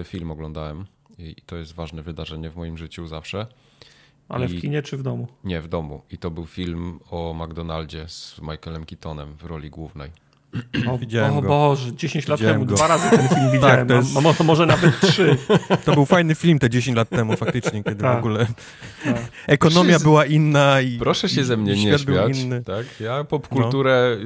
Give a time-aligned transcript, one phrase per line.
[0.00, 0.86] y, film oglądałem
[1.18, 3.46] i to jest ważne wydarzenie w moim życiu zawsze.
[4.28, 5.28] Ale I- w kinie czy w domu?
[5.44, 6.02] Nie, w domu.
[6.10, 10.10] I to był film o McDonaldzie z Michaelem Keatonem w roli głównej.
[10.88, 11.48] O, Widziałem o go.
[11.48, 12.74] Boże, 10 lat Widziałem temu, go.
[12.76, 15.36] dwa razy ten film widziałem, to jest- a może nawet trzy.
[15.84, 18.18] To był fajny film te 10 lat temu faktycznie, kiedy w Tak.
[18.18, 18.46] ogóle
[19.04, 19.14] Tak.
[19.46, 22.38] ekonomia z- była inna i Proszę się ze mnie nie świat był śmiać.
[22.38, 22.62] inny.
[22.64, 22.86] Tak?
[23.00, 24.16] Ja popkulturę,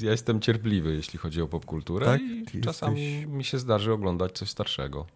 [0.00, 2.20] y, ja jestem cierpliwy, jeśli chodzi o popkulturę Tak?
[2.20, 5.06] i Ty czasami jesteś- mi się zdarzy oglądać coś starszego.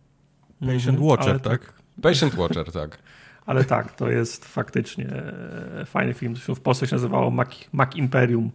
[0.67, 1.73] Patient Mhm, Watcher, ale tak?
[2.03, 2.99] Patient Watcher, tak.
[3.47, 6.35] Ale tak, to jest faktycznie e, fajny film.
[6.37, 8.51] W Polsce się nazywało Mac, Mac Imperium.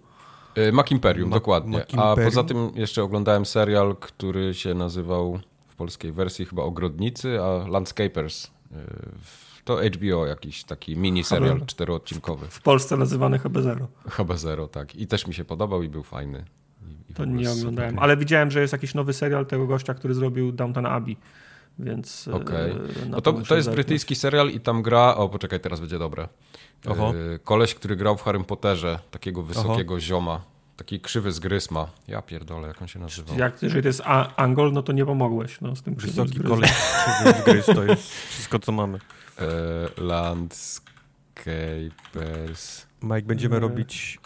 [0.57, 1.77] Y, Mac Imperium, Mac- dokładnie.
[1.77, 2.25] Mac A Imperium.
[2.25, 8.47] poza tym jeszcze oglądałem serial, który się nazywał w polskiej wersji chyba Ogrodnicy, a Landscapers.
[9.21, 12.45] W- To HBO jakiś taki mini serial czteroodcinkowy.
[12.49, 13.85] W Polsce nazywany HB0.
[14.09, 14.95] Chyba zero, tak.
[14.95, 16.45] I też mi się podobał i był fajny.
[17.07, 17.59] I, i To nie super.
[17.59, 17.99] oglądałem.
[17.99, 21.17] Ale widziałem, że jest jakiś nowy serial tego gościa, który zrobił Downton Abbey.
[21.80, 22.27] Więc.
[22.27, 22.31] e,
[23.09, 25.16] No to, to jest brytyjski serial i tam gra.
[25.16, 26.27] O, poczekaj, teraz będzie dobre.
[26.88, 27.13] Oho.
[27.13, 30.41] Yy, koleś, który grał w Harrym Potterze, takiego wysokiego zioma.
[30.77, 31.88] Taki krzywy zgryz ma.
[32.07, 33.38] Ja pierdolę, jak on się nazywał.
[33.38, 36.44] Jak, jeżeli to jest a- Angol, no to nie pomogłeś no, z tym krzywym Wysoki
[36.47, 39.00] koleś krzywy gryz, to jest wszystko, co mamy.
[39.39, 39.45] Yy,
[40.05, 42.85] Landscapers.
[43.02, 44.19] Mike, będziemy robić,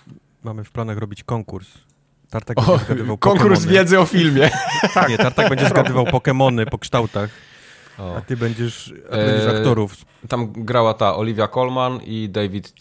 [0.43, 1.67] mamy w planach robić konkurs.
[2.33, 3.79] Tartak O, będzie zgadywał konkurs Pokemony.
[3.79, 4.49] wiedzy o filmie.
[5.09, 7.29] Nie, Tartak będzie zgadywał Pokemony po kształtach,
[7.99, 8.15] O.
[8.15, 9.95] a ty będziesz, a ty będziesz Eee, aktorów.
[10.29, 12.73] Tam grała ta Olivia Colman i David?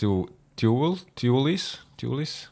[1.14, 1.78] Tulis?
[1.96, 2.48] Tulis?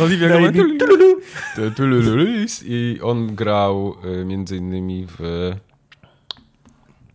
[0.00, 1.74] Oliwia Baby, Colman.
[1.76, 2.62] Tulis.
[2.66, 5.52] I on grał y, między innymi w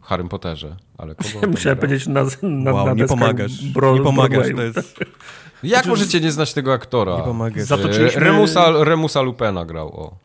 [0.02, 0.76] Harrym Potterze.
[0.98, 5.00] Ale kogo Musiałem powiedzieć na, na, Wow, na nie pomagasz, Bro, nie pomagasz, to jest,
[5.64, 7.18] Jak możecie nie znać tego aktora?
[7.18, 7.64] nie pomagasz.
[7.64, 10.16] Za to- E, Zatoczyliśmy- Remusa, Remusa Lupena grał, o.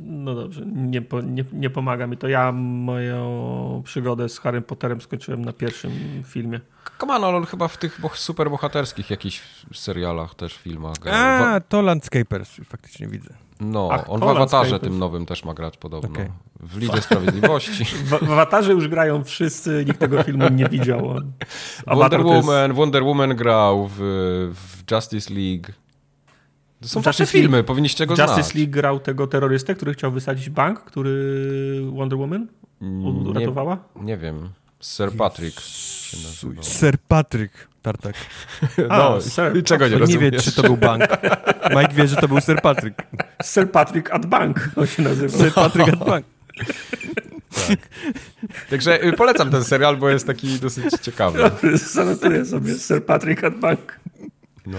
[0.00, 2.28] No dobrze, nie, nie, nie pomaga mi to.
[2.28, 5.92] Ja moją przygodę z Harrym Potterem skończyłem na pierwszym
[6.26, 6.60] filmie.
[7.00, 9.42] Come on, ale on chyba w tych boh- super bohaterskich jakichś
[9.74, 13.34] serialach, też filmach A, to Landscapers, faktycznie widzę.
[13.62, 16.10] No, Ach, on to w awatarze tym nowym też ma grać podobno.
[16.10, 16.30] Okej.
[16.60, 17.84] W Lidze Sprawiedliwości.
[18.04, 21.14] W, w Awatarze już grają wszyscy, nikt tego filmu nie widział.
[21.86, 23.96] Wonder to jest- Woman, Wonder Woman grał w,
[24.54, 25.66] w Justice League.
[26.80, 28.54] To są Justice wasze filmy, powinniście go Justice znać.
[28.54, 31.12] League grał tego terrorystę, który chciał wysadzić bank, który
[31.92, 32.46] Wonder Woman
[32.80, 33.78] Nie, uratowała.
[33.96, 34.48] nie wiem.
[34.80, 35.60] Sir Patrick
[36.16, 36.64] się nazywał.
[36.64, 38.14] Sir Patrick Tartak.
[38.88, 40.20] A, No, Sir czego nie Nie rozumiesz?
[40.32, 41.02] wie, czy to był bank.
[41.76, 43.02] Mike wie, że to był Sir Patrick.
[43.42, 45.38] Sir Patrick at Bank on się nazywa.
[45.38, 46.26] Sir Patrick at bank.
[48.70, 51.50] Także y, polecam ten serial, bo jest taki dosyć ciekawy.
[51.74, 54.00] Zanotuję sobie Sir Patrick at Bank.
[54.66, 54.78] No.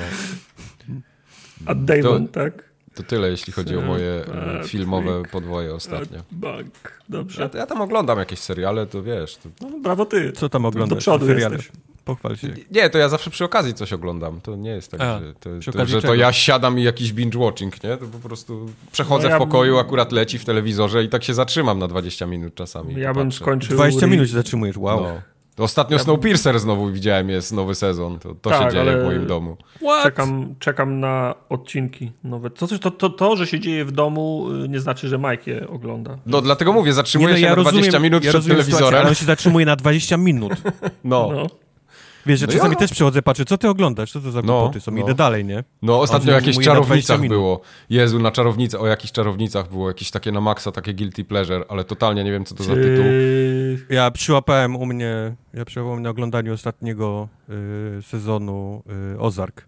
[1.65, 2.72] At Damon, To- tak?
[2.95, 4.67] To tyle, jeśli chodzi o moje Patrick.
[4.67, 6.19] filmowe podwoje ostatnio.
[6.19, 7.01] At Bank.
[7.09, 7.49] Dobrze.
[7.53, 9.37] Ja, ja tam oglądam jakieś seriale, to wiesz.
[9.37, 9.49] To...
[9.61, 10.31] No, brawo ty.
[10.31, 10.89] Co tam oglądasz?
[10.89, 11.55] Do przodu Seriale.
[11.55, 11.71] jesteś.
[12.05, 12.53] Pochwal się.
[12.71, 14.41] Nie, to ja zawsze przy okazji coś oglądam.
[14.41, 17.83] To nie jest tak, A, że, to, to, że to ja siadam i jakiś binge-watching,
[17.83, 17.97] nie?
[17.97, 21.33] To po prostu przechodzę No ja w pokoju, akurat leci w telewizorze i tak się
[21.33, 22.95] zatrzymam na 20 minut czasami.
[23.01, 23.39] Ja bym Patrzę.
[23.39, 23.75] skończył...
[23.75, 25.03] 20 re- minut się zatrzymujesz, wow.
[25.03, 25.21] No.
[25.57, 28.19] Ostatnio Snowpiercer znowu widziałem, jest nowy sezon.
[28.19, 29.57] To, to się Tak, dzieje ale- w moim domu.
[30.03, 32.49] Czekam, czekam na odcinki nowe.
[32.49, 35.67] To, to, to, to, że się dzieje w domu, y, nie znaczy, że Mike je
[35.67, 36.17] ogląda.
[36.25, 38.99] No dlatego mówię, zatrzymuję no, się na 20 minut ja przed rozumiem sytuację, telewizorem.
[38.99, 40.53] ale on się zatrzymuje na 20 minut.
[41.03, 41.29] No.
[41.33, 41.47] No.
[42.25, 44.59] Wiesz, że No czasami ja- też przychodzę, patrzę, co ty oglądasz, co to za No,
[44.59, 44.97] głupoty są, no.
[45.01, 45.63] idę dalej, nie?
[45.81, 47.61] No ostatnio o 20 czarownicach było.
[47.89, 51.83] Jezu, na czarownicach, o jakichś czarownicach było, jakieś takie na maksa, takie guilty pleasure, ale
[51.83, 53.05] totalnie nie wiem, co to za tytuł.
[53.89, 57.27] Ja przyłapałem u mnie, ja przyłapałem na oglądaniu ostatniego
[57.99, 58.83] y, sezonu
[59.15, 59.65] y, Ozark.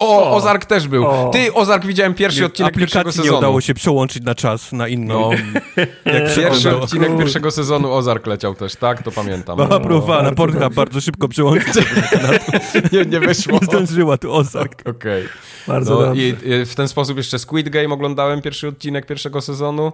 [0.00, 0.36] O, O.
[0.36, 1.06] Ozark też był.
[1.06, 1.30] O.
[1.32, 3.38] Ty, Ozark widziałem pierwszy odcinek pierwszego Aplikacji nie sezonu.
[3.38, 5.30] udało się przełączyć na czas, na inną.
[5.30, 5.82] No.
[6.36, 9.02] Pierwszy odcinek pierwszego sezonu Ozark leciał też, tak?
[9.02, 9.58] To pamiętam.
[9.58, 11.74] Mama próbowała na bardzo Pornhub bardzo szybko przełączyć,
[12.92, 13.52] Nie, nie wyszło.
[13.52, 14.82] nie zdążyła tu Ozark.
[14.88, 15.24] Okej.
[15.66, 16.22] Bardzo No, dobrze.
[16.22, 19.92] i, I w ten sposób jeszcze Squid Game oglądałem pierwszy odcinek pierwszego sezonu.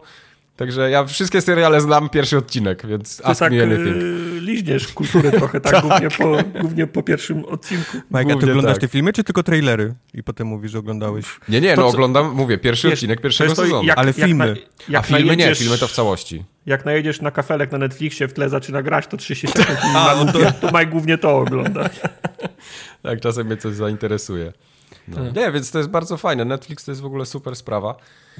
[0.56, 3.96] Także ja wszystkie seriale znam pierwszy odcinek, więc Ty ask tak me anything.
[3.96, 7.96] y, liźniesz kultury trochę, tak, głównie, po, głównie po pierwszym odcinku.
[8.10, 8.80] Mike, a ty oglądasz tak.
[8.80, 9.94] te filmy, czy tylko trailery?
[10.14, 11.24] I potem mówisz, że oglądałeś.
[11.48, 13.84] Nie, nie, To no co- oglądam, mówię, pierwszy Wiesz, odcinek pierwszego to, sezonu.
[13.84, 14.46] jak- Ale jak filmy.
[14.46, 16.44] na- A jak filmy nie, filmy to w całości.
[16.66, 20.32] Jak najedziesz na kafelek na Netflixie, w tle zaczyna grać, to 30 sekund A, no
[20.32, 20.52] to- to...
[20.52, 21.88] to Mike głównie to ogląda.
[23.02, 24.52] Tak, czasem mnie coś zainteresuje.
[25.08, 25.16] No.
[25.16, 25.36] Tak.
[25.36, 26.44] Nie, więc to jest bardzo fajne.
[26.44, 27.94] Netflix to jest w ogóle super sprawa.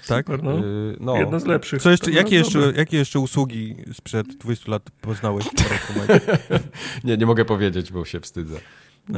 [0.09, 0.27] Tak?
[0.27, 0.57] Super, no.
[0.57, 1.17] Yy, no.
[1.17, 1.83] Jedno z lepszych.
[1.83, 2.79] Co jeszcze, No, jakie, jeszcze, dobre.
[2.79, 5.51] jakie jeszcze usługi sprzed 20 lat poznałeś w?
[7.05, 8.57] Nie, nie mogę powiedzieć, bo się wstydzę.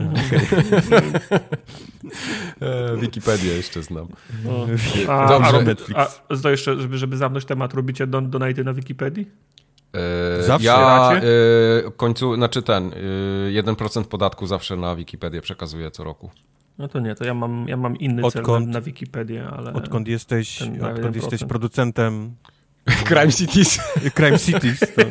[2.60, 4.08] E, Wikipedię jeszcze znam.
[4.44, 4.66] No.
[5.08, 5.74] A, Dobrze.
[5.94, 9.26] a, a to jeszcze, żeby, żeby zamknąć temat, robicie don, donaty na Wikipedii?
[10.38, 11.10] E, Zawsze ja
[11.86, 16.30] e, końcu, znaczy ten, e, 1% podatku zawsze na Wikipedię przekazuję co roku.
[16.78, 19.72] No to nie, to ja mam, ja mam inny Odkąd- cel na, na Wikipedię, ale...
[19.72, 21.16] Odkąd jesteś, odkąd 1%.
[21.16, 22.34] jesteś producentem
[23.08, 23.78] Crime Cities.
[24.14, 25.02] Crime Cities, to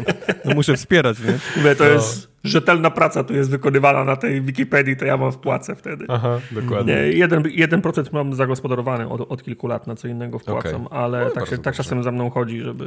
[0.46, 1.75] no muszę wspierać, nie?
[1.75, 1.90] To No.
[1.90, 6.05] jest rzetelna praca, tu jest wykonywana na tej Wikipedii, to ja mam wpłacę wtedy.
[6.09, 6.94] Aha, dokładnie.
[6.94, 7.41] Nie, 1%,
[7.81, 10.99] 1% mam zagospodarowany od, od kilku lat, na co innego wpłacam, Okej.
[10.99, 12.85] ale No tak, się, tak czasem za mną chodzi, żeby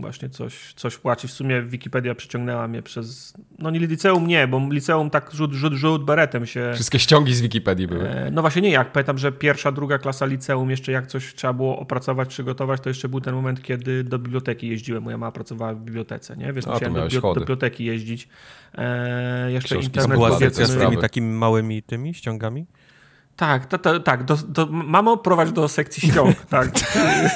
[0.00, 1.30] właśnie coś, coś płacić.
[1.30, 5.72] W sumie Wikipedia przyciągnęła mnie przez, no nie liceum nie, bo liceum tak rzut, rzut,
[5.72, 6.70] rzut beretem się...
[6.74, 8.08] Wszystkie ściągi z Wikipedii były.
[8.08, 11.52] E, No właśnie nie, jak pamiętam, że pierwsza, druga klasa liceum, jeszcze jak coś trzeba
[11.52, 15.02] było opracować, przygotować, to jeszcze był ten moment, kiedy do biblioteki jeździłem.
[15.02, 16.52] Moja mama pracowała w bibliotece, nie?
[16.52, 18.28] Więc A, musiałem do, do biblioteki jeździć.
[18.74, 22.66] E, jeszcze Książki internet była sekcja z tymi takimi małymi tymi ściągami?
[23.36, 24.24] Tak, to, to, tak.
[24.24, 26.70] Do, do, mamo, prowadź do sekcji ściąg, tak.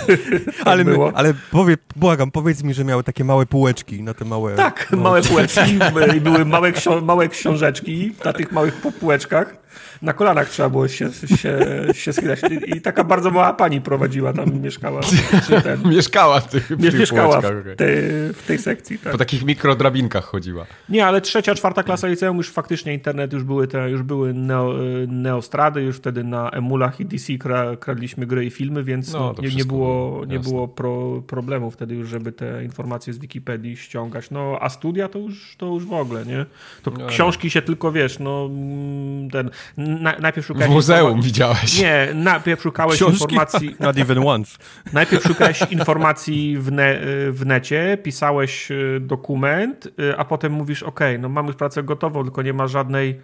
[0.64, 1.12] Ale, my, było.
[1.14, 4.54] ale powie, błagam, powiedz mi, że miały takie małe półeczki na te małe...
[4.54, 4.98] Tak, no.
[4.98, 5.78] małe półeczki
[6.16, 9.56] i były małe, ksio- małe książeczki na tych małych półeczkach.
[10.02, 11.58] Na kolanach trzeba było się, się,
[11.93, 12.40] się schylać.
[12.66, 15.00] I, taka bardzo mała pani prowadziła, tam mieszkała.
[15.64, 17.96] Ten, Mieszkała w tych, w tych mieszkała w, tej,
[18.32, 18.98] w tej sekcji.
[18.98, 19.12] Tak.
[19.12, 20.66] Po takich mikrodrabinkach chodziła.
[20.88, 24.75] Nie, ale trzecia, czwarta klasa liceum już faktycznie internet, już były te, już były neo,
[25.08, 29.48] neostrady, już wtedy na emulach i DC kra, kradliśmy gry i filmy, więc No, nie,
[29.48, 30.50] nie było, nie jasne.
[30.50, 34.31] było pro, problemu wtedy już, żeby te informacje z Wikipedii ściągać.
[34.31, 36.46] No, a studia to już, to już w ogóle, nie?
[36.82, 39.50] To No, książki się tylko, wiesz, no, mm, ten,
[39.86, 40.70] na, najpierw W szukałeś...
[40.70, 41.80] muzeum informa- widziałeś.
[41.82, 43.22] Nie, najpierw szukałeś Książki?
[43.22, 43.76] informacji...
[43.80, 44.58] Not even once.
[44.92, 46.98] Najpierw szukałeś informacji w, ne,
[47.30, 52.22] w necie, pisałeś y, dokument, y, a potem mówisz, ok, no mam już pracę gotową,
[52.24, 53.20] tylko nie ma żadnej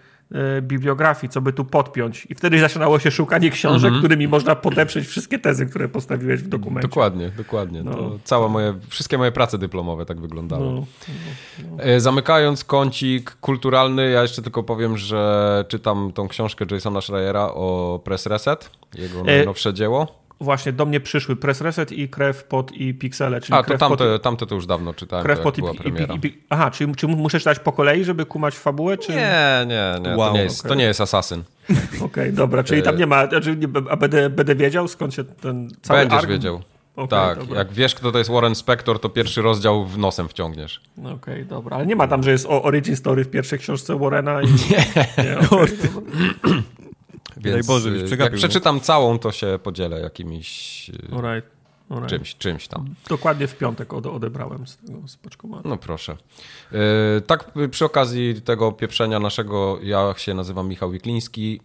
[0.63, 2.27] bibliografii, co by tu podpiąć.
[2.31, 4.01] I wtedy zaczynało się szukanie książek, Mhm.
[4.03, 6.89] którymi można podeprzeć wszystkie tezy, które postawiłeś w dokumencie.
[6.89, 7.83] Dokładnie, dokładnie.
[7.83, 7.93] No.
[7.95, 10.65] To całe moje, wszystkie moje prace dyplomowe tak wyglądały.
[10.73, 10.87] No,
[11.79, 18.01] E, Zamykając kącik kulturalny, ja jeszcze tylko powiem, że czytam tą książkę Jasona Schreiera o
[18.05, 20.22] Press Reset, jego E, najnowsze dzieło.
[20.43, 23.41] Właśnie do mnie przyszły Press Reset i Krew, Pot i Piksele.
[23.41, 25.63] Czyli A, to krew, pot, tamte, tamte to już dawno czytałem, krew, to pot i,
[25.63, 28.99] i, i, Aha, czyli czy muszę czytać po kolei, żeby kumać fabułę?
[28.99, 29.13] Czy...
[29.13, 30.69] Nie, nie, nie, to Wow, nie jest, okej.
[30.69, 31.43] to nie jest Assassin.
[32.07, 33.59] Okej, dobra, czyli tam nie ma, znaczy,
[33.91, 36.29] a będę, będę wiedział skąd się ten cały Będziesz ark...
[36.29, 36.63] wiedział.
[36.97, 37.59] Okej, tak, dobra.
[37.59, 40.81] jak wiesz, kto to jest Warren Spector, to pierwszy rozdział w nosem wciągniesz.
[41.15, 44.43] Okej, dobra, ale nie ma tam, że jest o origin story w pierwszej książce Warrena
[44.43, 44.47] i...
[44.71, 45.25] Nie.
[45.25, 45.79] nie okej,
[47.43, 48.39] Więc Boże, byś y, jak no.
[48.39, 51.51] przeczytam całą, to się podzielę jakimś y, Alright,
[51.91, 52.11] alright.
[52.11, 52.95] czymś, czymś tam.
[53.09, 55.61] Dokładnie w piątek ode, odebrałem z tego.
[55.65, 56.17] No proszę.
[56.73, 56.79] Yy,
[57.27, 61.61] tak y, przy okazji tego pieprzenia naszego, ja się nazywam Michał Wikliński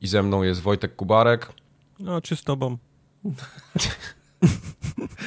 [0.00, 1.52] i ze mną jest Wojtek Kubarek.
[1.98, 2.78] No, czy z tobą?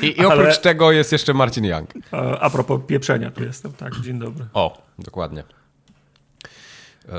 [0.01, 1.93] I, i oprócz Ale- tego jest jeszcze Marcin Young.
[2.11, 4.45] A, a propos pieprzenia, tu jestem, tak, dzień dobry.
[4.53, 5.43] O, dokładnie.
[7.07, 7.13] Yy,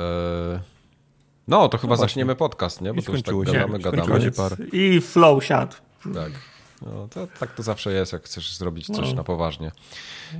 [1.48, 2.94] no, to chyba zaczniemy podcast, nie?
[2.94, 3.42] Bo I to już tak się.
[3.44, 4.32] gadamy, gadamy.
[4.32, 4.52] par.
[4.72, 5.74] I flow siadł.
[6.14, 6.32] Tak.
[6.82, 9.14] No, to, tak to zawsze jest, jak chcesz zrobić coś No.
[9.14, 9.72] na poważnie.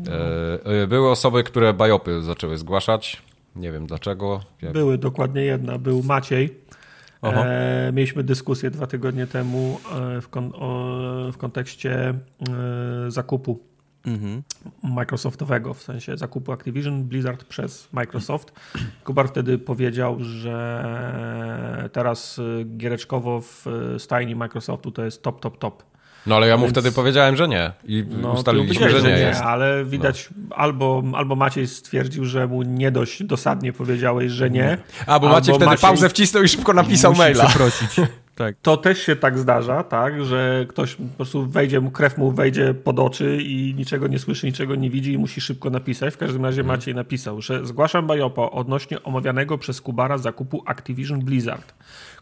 [0.08, 3.22] E, e, były osoby, które bajopy zaczęły zgłaszać.
[3.56, 4.40] Nie wiem dlaczego.
[4.62, 6.60] Ja, Były dokładnie jedna, był Maciej.
[7.22, 9.80] E, mieliśmy dyskusję dwa tygodnie temu
[10.16, 10.96] e, w, kon, o,
[11.32, 13.60] w kontekście e, zakupu
[14.06, 14.42] Mhm.
[14.82, 18.52] Microsoftowego, w sensie zakupu Activision Blizzard przez Microsoft.
[19.04, 25.58] Kubar wtedy powiedział, że teraz y, giereczkowo w y, stajni Microsoftu to jest top, top,
[25.58, 25.82] top.
[26.26, 27.72] no ale ja mu Więc- wtedy powiedziałem, że nie.
[27.84, 29.40] I No, ustaliliśmy, że powiedziałeś, nie jest.
[29.40, 29.46] No.
[29.46, 34.78] ale widać albo, albo Maciej stwierdził, że mu nie dość dosadnie powiedziałeś, że nie.
[35.00, 37.46] A, bo Albo Maciej wtedy Maciej- pauzę wcisnął i szybko napisał Musi maila.
[37.46, 37.90] przeprosić.
[38.36, 38.56] tak.
[38.62, 42.74] To też się tak zdarza, tak, że ktoś po prostu wejdzie mu, krew mu wejdzie
[42.74, 46.14] pod oczy i niczego nie słyszy, niczego nie widzi i musi szybko napisać.
[46.14, 51.74] W każdym razie Maciej napisał, że zgłaszam Bajopo odnośnie omawianego przez Kubara zakupu Activision Blizzard.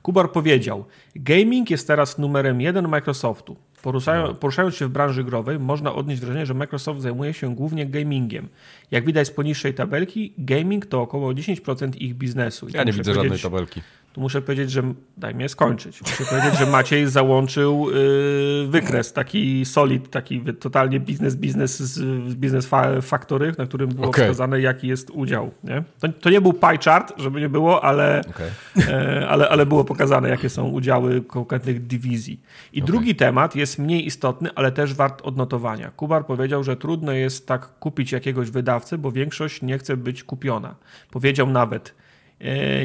[0.03, 0.85] Kubar powiedział,
[1.17, 3.57] gaming jest teraz numerem jeden Microsoftu.
[3.83, 8.49] Poruszają, Poruszając się w branży growej, można odnieść wrażenie, że Microsoft zajmuje się głównie gamingiem.
[8.91, 12.69] Jak widać z poniższej tabelki, gaming to około 10% ich biznesu.
[12.69, 13.81] I Ja nie widzę żadnej tabelki.
[14.15, 14.83] Tu muszę powiedzieć, że
[15.17, 16.01] daj mnie skończyć.
[16.01, 22.35] Muszę powiedzieć, że Maciej załączył yy, wykres, taki solid, taki totalnie biznes, biznes z z
[22.35, 24.25] Business fa- Factory, na którym było Okej.
[24.25, 25.51] wskazane, jaki jest udział.
[25.65, 25.85] Nie?
[26.01, 28.51] To, to nie był pie chart, żeby nie było, ale, Okej.
[28.89, 32.41] e, ale, ale było pokazane, jakie są udziały konkretnych dywizji.
[32.73, 35.91] I drugi temat jest mniej istotny, ale też wart odnotowania.
[35.91, 40.75] Kubar powiedział, że trudno jest tak kupić jakiegoś wydawcę, bo większość nie chce być kupiona.
[41.11, 41.95] Powiedział nawet,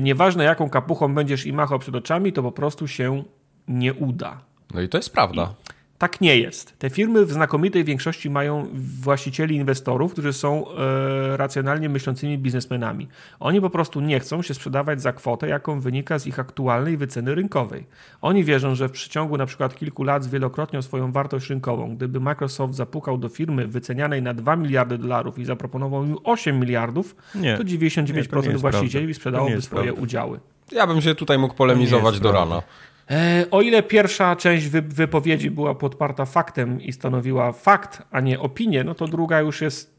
[0.01, 3.23] nieważne jaką kapuchą będziesz i machał przed oczami, to po prostu się
[3.67, 4.41] nie uda.
[4.73, 5.53] No i to jest prawda.
[5.69, 6.77] I tak nie jest.
[6.77, 8.67] Te firmy w znakomitej większości mają
[9.01, 13.07] właścicieli, inwestorów, którzy są e, racjonalnie myślącymi biznesmenami.
[13.39, 17.35] Oni po prostu nie chcą się sprzedawać za kwotę, jaką wynika z ich aktualnej wyceny
[17.35, 17.85] rynkowej.
[18.21, 21.95] Oni wierzą, że w przeciągu na przykład kilku lat zwielokrotnią swoją wartość rynkową.
[21.95, 27.15] Gdyby Microsoft zapukał do firmy wycenianej na 2 miliardy dolarów i zaproponował im 8 miliardów,
[27.35, 27.57] nie.
[27.57, 30.01] to 99% nie, to właścicieli sprzedałoby swoje prawda.
[30.01, 30.39] udziały.
[30.71, 32.61] Ja bym się tutaj mógł polemizować do rana.
[33.09, 38.83] E, o ile pierwsza część wypowiedzi była podparta faktem i stanowiła fakt, a nie opinię,
[38.83, 39.98] no to druga już jest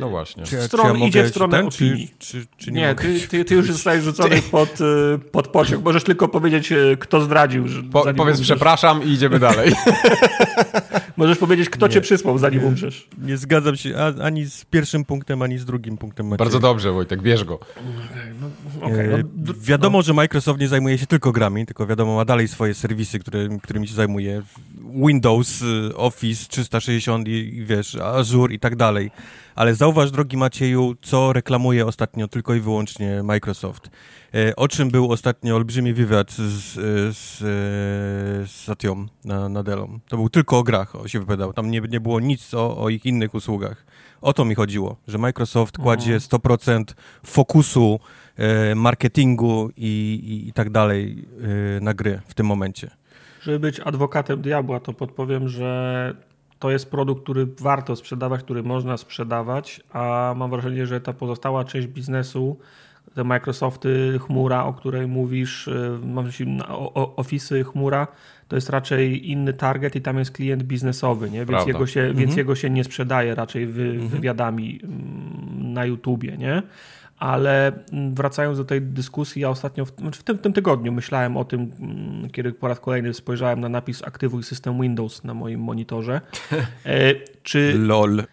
[0.00, 0.44] no właśnie.
[0.44, 2.10] Czy, stron, czy ja idzie w stronę ten, opinii.
[2.18, 5.84] Czy, czy nie, nie ty, ty, ty, już zostajesz rzucony pod, e, pod pociąg.
[5.84, 7.68] Możesz tylko powiedzieć, e, kto zdradził.
[7.68, 8.40] Że po, powiedz umrzesz.
[8.40, 9.72] przepraszam i idziemy dalej.
[11.16, 13.08] Możesz powiedzieć, kto nie, cię przysłał, zanim nie, umrzesz.
[13.22, 16.26] Nie zgadzam się ani z pierwszym punktem, ani z drugim punktem.
[16.26, 16.38] Maciej.
[16.38, 17.58] Bardzo dobrze, Wojtek, bierz go.
[18.40, 20.02] No, okay, no, wiadomo, no.
[20.02, 23.88] że Microsoft nie zajmuje się tylko grami, tylko wiadomo, ma dalej swoje serwisy, które, którymi
[23.88, 24.42] się zajmuje.
[25.06, 29.10] Windows, y, Office 360 i wiesz, Azure i tak dalej.
[29.58, 33.90] Ale zauważ, drogi Macieju, co reklamuje ostatnio tylko i wyłącznie Microsoft.
[34.34, 36.74] E, o czym był ostatnio olbrzymi wywiad z,
[37.16, 37.38] z,
[38.50, 39.98] z Satią na, na Delą.
[40.08, 41.52] To był tylko o grach, o się wypowiadał.
[41.52, 43.86] Tam nie, nie było nic o, o ich innych usługach.
[44.20, 46.84] O to mi chodziło, że Microsoft kładzie 100% mhm.
[47.26, 48.00] fokusu
[48.36, 51.28] e, marketingu i, i, i tak dalej
[51.76, 52.90] e, na gry w tym momencie.
[53.40, 56.14] Żeby być adwokatem diabła, to podpowiem, że
[56.58, 61.64] to jest produkt, który warto sprzedawać, który można sprzedawać, a mam wrażenie, że ta pozostała
[61.64, 62.58] część biznesu,
[63.14, 66.58] te Microsofty, chmura, o której mówisz, y, mam myśli
[67.16, 68.06] Office'y, chmura,
[68.48, 71.46] to jest raczej inny target i tam jest klient biznesowy, nie?
[71.46, 72.18] Więc, jego się, mhm.
[72.18, 74.08] więc jego się nie sprzedaje raczej wy, mhm.
[74.08, 76.62] wywiadami mm, na YouTubie, nie?
[77.18, 81.36] Ale mm, wracając do tej dyskusji, ja ostatnio w, znaczy w tym, tym, tygodniu myślałem
[81.36, 85.60] o tym, mm, kiedy po raz kolejny spojrzałem na napis aktywuj system Windows na moim
[85.60, 86.20] monitorze.
[86.86, 88.18] E, czy LOL.
[88.20, 88.24] E,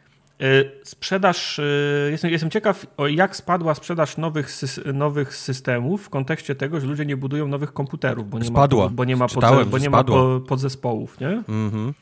[0.84, 1.64] sprzedaż, e,
[2.12, 4.50] jestem, jestem ciekaw, jak spadła sprzedaż nowych,
[4.94, 8.84] nowych systemów w kontekście tego, że ludzie nie budują nowych komputerów, bo nie Spadła.
[8.84, 10.04] ma, bo nie ma, Czytałem, bo nie ma
[10.48, 11.30] podzespołów, nie?
[11.50, 11.94] Mhm.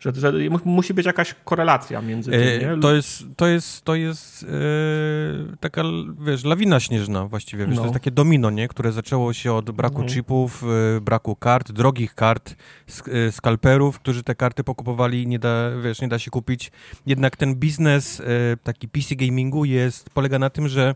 [0.00, 0.32] Że, że,
[0.64, 2.82] musi być jakaś korelacja między tym, e, nie?
[2.82, 5.82] To jest, to jest, to jest e, taka,
[6.20, 7.80] wiesz, lawina śnieżna właściwie, wiesz, no.
[7.80, 8.68] to jest takie domino, nie?
[8.68, 10.08] Które zaczęło się od braku no.
[10.08, 10.64] chipów,
[10.96, 12.54] e, braku kart, drogich kart,
[12.86, 16.72] sk e, skalperów, którzy te karty pokupowali nie da, wiesz, nie da się kupić.
[17.06, 18.22] Jednak ten biznes
[18.62, 20.94] taki PC gamingu jest, polega na tym, że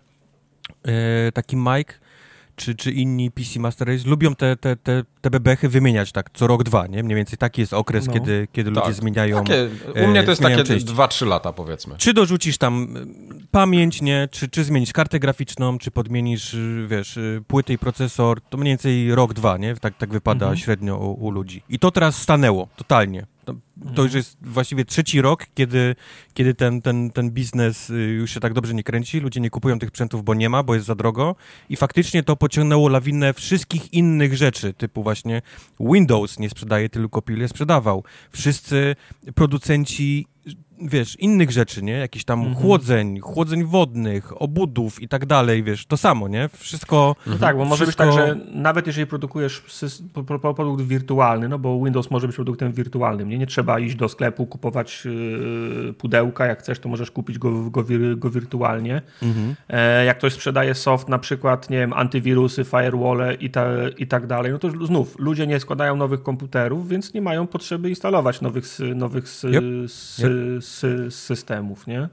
[1.34, 1.94] taki Mike
[2.56, 6.46] czy, czy inni PC Master Race lubią te, te, te, te bebechy wymieniać tak co
[6.46, 7.02] rok, dwa, nie?
[7.02, 8.12] Mniej więcej taki jest okres, no.
[8.12, 8.84] kiedy, kiedy tak.
[8.84, 9.44] ludzie zmieniają.
[9.44, 9.68] Takie,
[10.04, 11.94] u mnie to jest takie 2-3 lata, powiedzmy.
[11.98, 13.06] Czy dorzucisz tam y,
[13.50, 14.28] pamięć, nie?
[14.30, 18.70] Czy, czy zmienisz kartę graficzną, czy podmienisz, y, wiesz, y, płyty i procesor, to mniej
[18.70, 19.74] więcej rok, dwa, nie?
[19.74, 20.56] Tak, tak wypada mhm.
[20.56, 21.62] średnio u, u ludzi.
[21.68, 23.26] I to teraz stanęło, totalnie.
[23.44, 23.54] To,
[23.94, 25.94] to, już jest właściwie trzeci rok, kiedy,
[26.34, 29.20] kiedy ten, ten, ten biznes y, już się tak dobrze nie kręci.
[29.20, 31.36] Ludzie nie kupują tych sprzętów, bo nie ma, bo jest za drogo.
[31.68, 35.42] I faktycznie to pociągnęło lawinę wszystkich innych rzeczy, typu właśnie
[35.80, 38.04] Windows nie sprzedaje, tylko Pile sprzedawał.
[38.30, 38.96] Wszyscy
[39.34, 40.26] producenci
[40.88, 41.92] wiesz, innych rzeczy, nie?
[41.92, 42.56] Jakiś tam mhm.
[42.56, 46.48] chłodzeń, chłodzeń wodnych, obudów i tak dalej, wiesz, to samo, nie?
[46.56, 47.16] Wszystko...
[47.26, 48.06] No tak, bo może wszystko...
[48.06, 49.62] być tak, że nawet jeżeli produkujesz
[50.56, 53.38] produkt wirtualny, no bo Windows może być produktem wirtualnym, nie?
[53.38, 57.84] Nie trzeba iść do sklepu, kupować yy, pudełka, jak chcesz, to możesz kupić go, go,
[58.16, 59.02] go wirtualnie.
[59.22, 59.54] Mhm.
[59.68, 63.66] E, jak ktoś sprzedaje soft, na przykład, nie wiem, antywirusy, firewall i, ta,
[63.98, 67.88] i tak dalej, no to znów, ludzie nie składają nowych komputerów, więc nie mają potrzeby
[67.88, 69.64] instalować nowych, nowych yep.
[70.18, 72.08] Yep z systemów, nie?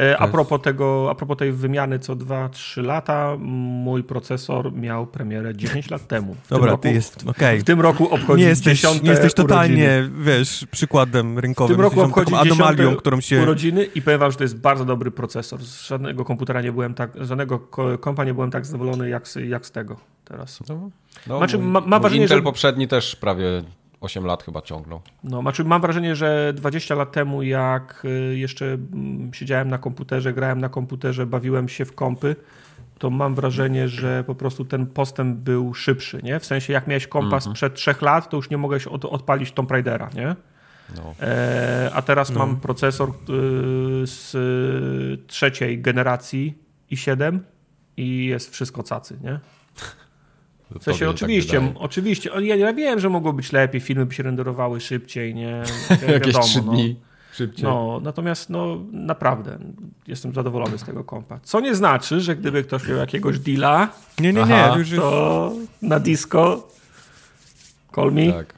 [0.00, 5.56] E, a propos tego, a propos tej wymiany co 2-3 lata, mój procesor miał premierę
[5.56, 6.36] 10 lat temu.
[6.44, 7.60] W Dobra, roku, ty jest, okay.
[7.60, 10.24] W tym roku obchodzi nie jesteś, Nie jesteś totalnie, urodziny.
[10.24, 11.76] wiesz, przykładem rynkowym.
[11.76, 13.42] W tym roku obchodzi anomalią, którą się...
[13.42, 15.60] urodziny i powiem wam, że to jest bardzo dobry procesor.
[15.64, 17.58] Z żadnego komputera nie byłem tak, żadnego
[18.00, 20.60] kompa nie byłem tak zadowolony jak z, jak z tego teraz.
[20.68, 20.90] No,
[21.26, 22.42] no, znaczy, ma, ma wrażenie, Intel że...
[22.42, 23.62] poprzedni też prawie
[24.02, 25.00] 8 lat chyba ciągnął.
[25.24, 30.32] No, znaczy mam wrażenie, że 20 lat temu, jak y, jeszcze mm, siedziałem na komputerze,
[30.32, 32.36] grałem na komputerze, bawiłem się w kompy,
[32.98, 36.40] to mam wrażenie, że po prostu ten postęp był szybszy, nie?
[36.40, 37.56] W sensie, jak miałeś kompas mm -hmm.
[37.56, 40.36] przed 3 lat, to już nie mogłeś od, odpalić Tomb Raidera, nie?
[40.96, 41.14] No.
[41.20, 42.38] E, a teraz no.
[42.38, 43.12] mam procesor y,
[44.06, 44.36] z
[45.26, 46.58] trzeciej generacji
[46.90, 47.38] i7
[47.96, 49.40] i jest wszystko cacy, nie?
[50.80, 52.30] W sensie, oczywiście, tak oczywiście.
[52.40, 55.62] Ja, ja wiem, że mogło być lepiej, filmy by się renderowały szybciej, nie?
[56.12, 56.72] Jakieś trzy no.
[56.72, 56.96] dni.
[57.32, 57.64] szybciej.
[57.64, 59.58] No, natomiast no, naprawdę
[60.06, 61.40] jestem zadowolony z tego kompa.
[61.42, 63.88] Co nie znaczy, że gdyby ktoś miał jakiegoś deala,
[64.20, 64.72] Nie, nie, nie.
[64.76, 65.52] Już jest, to
[65.82, 66.68] na disco
[67.94, 68.32] call me.
[68.32, 68.54] Tak,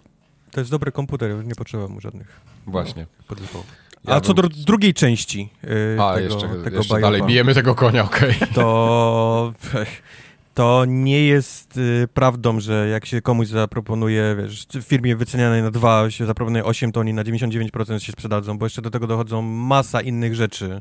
[0.51, 3.07] to jest dobry komputer, nie potrzeba mu żadnych właśnie.
[3.29, 3.67] podzespołów.
[4.05, 7.55] Ja A co bym- do drugiej części yy, A, tego, jeszcze, tego jeszcze dalej bijemy
[7.55, 8.35] tego konia, okej.
[8.55, 9.53] to
[10.55, 15.71] to nie jest y, prawdą, że jak się komuś zaproponuje, wiesz, w firmie wycenianej na
[15.71, 19.43] 2 się zaproponuje 8, to oni na 99% się sprzedadzą, bo jeszcze do tego dochodzą
[19.43, 20.81] masa innych rzeczy,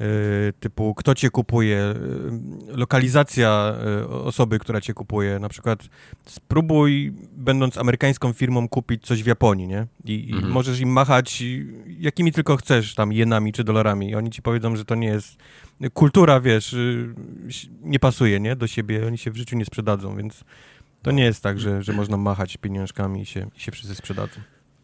[0.00, 0.04] y,
[0.60, 1.94] typu kto cię kupuje,
[2.72, 5.80] y, lokalizacja y, osoby, która cię kupuje, na przykład
[6.26, 9.86] spróbuj, będąc amerykańską firmą, kupić coś w Japonii, nie?
[10.04, 10.52] I, i Mhm.
[10.52, 11.42] możesz im machać
[12.00, 15.36] jakimi tylko chcesz, tam jenami czy dolarami i oni ci powiedzą, że to nie jest
[15.94, 17.14] kultura, wiesz, y,
[17.82, 20.44] nie pasuje, nie, do siebie, oni się w życiu nie sprzedadzą, więc
[21.02, 24.40] to nie jest tak, że, że można machać pieniążkami i się, i się wszyscy sprzedadzą.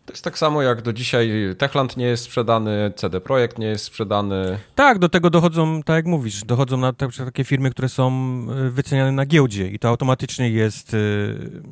[0.07, 3.85] To jest tak samo jak do dzisiaj Techland nie jest sprzedany, CD Projekt nie jest
[3.85, 4.59] sprzedany.
[4.75, 8.11] Tak, do tego dochodzą, tak jak mówisz, dochodzą na tak- takie firmy, które są
[8.67, 11.63] y, wyceniane na giełdzie i to automatycznie jest y,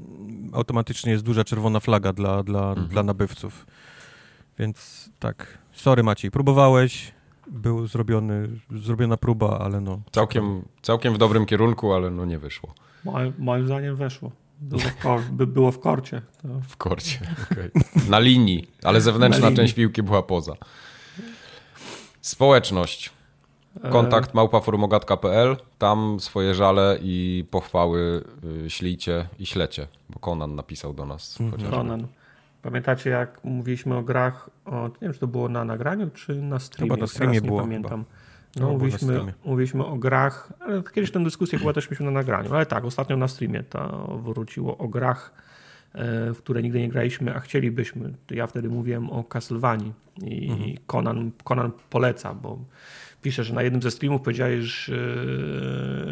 [0.53, 2.89] automatycznie jest duża czerwona flaga dla, dla, Mhm.
[2.89, 3.67] dla nabywców.
[4.59, 7.13] Więc tak, sorry Maciej, próbowałeś,
[7.47, 10.01] był zrobiony, zrobiona próba, ale no.
[10.13, 12.75] Całkiem, całkiem w dobrym kierunku, ale no nie wyszło.
[13.05, 14.31] Moim, moim zdaniem weszło.
[14.61, 16.23] Było w, kor, by, było w korcie.
[16.43, 17.21] To W korcie,
[17.53, 17.71] okej.
[18.09, 19.57] Na linii, ale zewnętrzna Na linii.
[19.57, 20.53] część piłki była poza.
[22.21, 23.11] Społeczność.
[23.83, 25.57] E, Kontakt małpaformogatka.pl.
[25.79, 28.25] Tam swoje żale i pochwały
[28.67, 31.51] y, ślijcie i ślecie, bo Conan napisał do nas Mhm.
[31.63, 32.09] chociażby.
[32.65, 36.59] Pamiętacie, jak mówiliśmy o grach, o, nie wiem, czy to było na nagraniu, czy na
[36.59, 36.89] streamie?
[36.89, 37.91] Chyba na Teraz streamie nie było, pamiętam.
[38.05, 38.15] chyba.
[38.57, 39.33] No, No, na mówiliśmy, streamie.
[39.45, 43.17] mówiliśmy o grach, ale kiedyś tę dyskusję chyba też mieliśmy na nagraniu, ale tak, ostatnio
[43.17, 45.33] na streamie to wróciło o grach,
[45.95, 48.15] e, w które nigdy nie graliśmy, a chcielibyśmy.
[48.31, 50.71] Ja wtedy mówiłem o Castlevanii i Mhm.
[50.87, 52.59] Conan, Conan poleca, bo
[53.23, 54.91] pisze, że na jednym ze streamów powiedziałeś,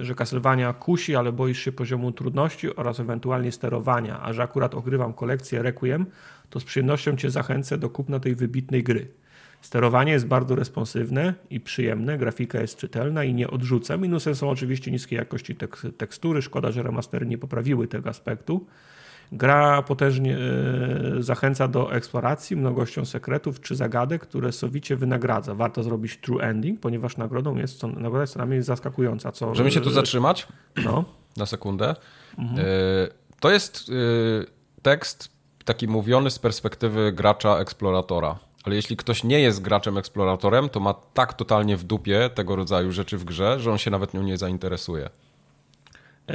[0.03, 5.13] że Castlevania kusi, ale boisz się poziomu trudności oraz ewentualnie sterowania, a że akurat ogrywam
[5.13, 6.07] kolekcję Requiem,
[6.53, 9.09] to z przyjemnością Cię zachęcę do kupna tej wybitnej gry.
[9.61, 13.97] Sterowanie jest bardzo responsywne i przyjemne, grafika jest czytelna i nie odrzuca.
[13.97, 18.67] Minusem są oczywiście niskie jakości tek tekstury, szkoda, że remastery nie poprawiły tego aspektu.
[19.33, 25.55] Gra potężnie e, zachęca do eksploracji mnogością sekretów czy zagadek, które sowicie wynagradza.
[25.55, 29.33] Warto zrobić true ending, ponieważ nagrodą jest, co, nagroda jest co najmniej zaskakująca.
[29.33, 30.49] Co, Możemy się tu zatrzymać
[30.85, 31.05] No,
[31.37, 31.95] na sekundę.
[32.39, 32.59] Mhm.
[32.59, 33.09] Y,
[33.41, 33.91] To jest
[34.83, 35.33] tekst
[35.65, 38.39] taki mówiony z perspektywy gracza eksploratora.
[38.65, 42.93] Ale jeśli ktoś nie jest graczem eksploratorem, to ma tak totalnie w dupie tego rodzaju
[42.93, 45.11] rzeczy w grze, że on się nawet nią nie zainteresuje.
[46.29, 46.35] E,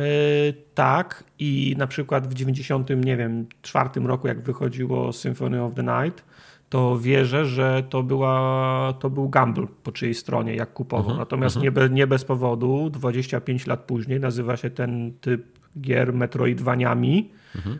[0.75, 5.83] tak i na przykład w 90, nie wiem, czwartym roku, jak wychodziło Symphony of the
[5.83, 6.23] Night,
[6.69, 11.17] to wierzę, że to, była, to był gamble po czyjej stronie, jak kupował.
[11.17, 17.29] Natomiast nie, be, nie bez powodu, 25 lat później nazywa się ten typ gier Metroidvaniami,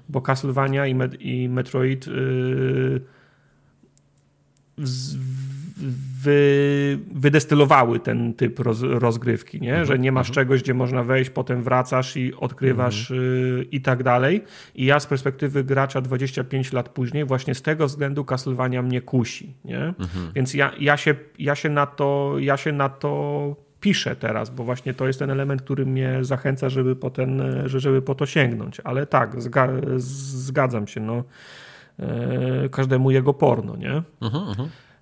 [0.10, 3.02] bo Castlevania i, Met, i Metroid yy,
[4.78, 5.18] z,
[6.22, 9.86] wy, wydestylowały ten typ roz, rozgrywki, nie?
[9.86, 14.44] że nie masz czegoś, gdzie można wejść, potem wracasz i odkrywasz y, i tak dalej.
[14.76, 19.54] I ja z perspektywy gracza 25 lat później właśnie z tego względu Castlevania mnie kusi.
[19.66, 19.94] Nie?
[20.36, 24.64] Więc ja, ja, się, ja, się na to, ja się na to piszę teraz, bo
[24.64, 28.26] właśnie to jest ten element, który mnie zachęca, żeby po, ten, że- żeby po to
[28.26, 28.80] sięgnąć.
[28.84, 31.00] Ale tak, zga, zgadzam się.
[31.02, 31.24] No.
[32.00, 34.02] E, każdemu jego porno, nie?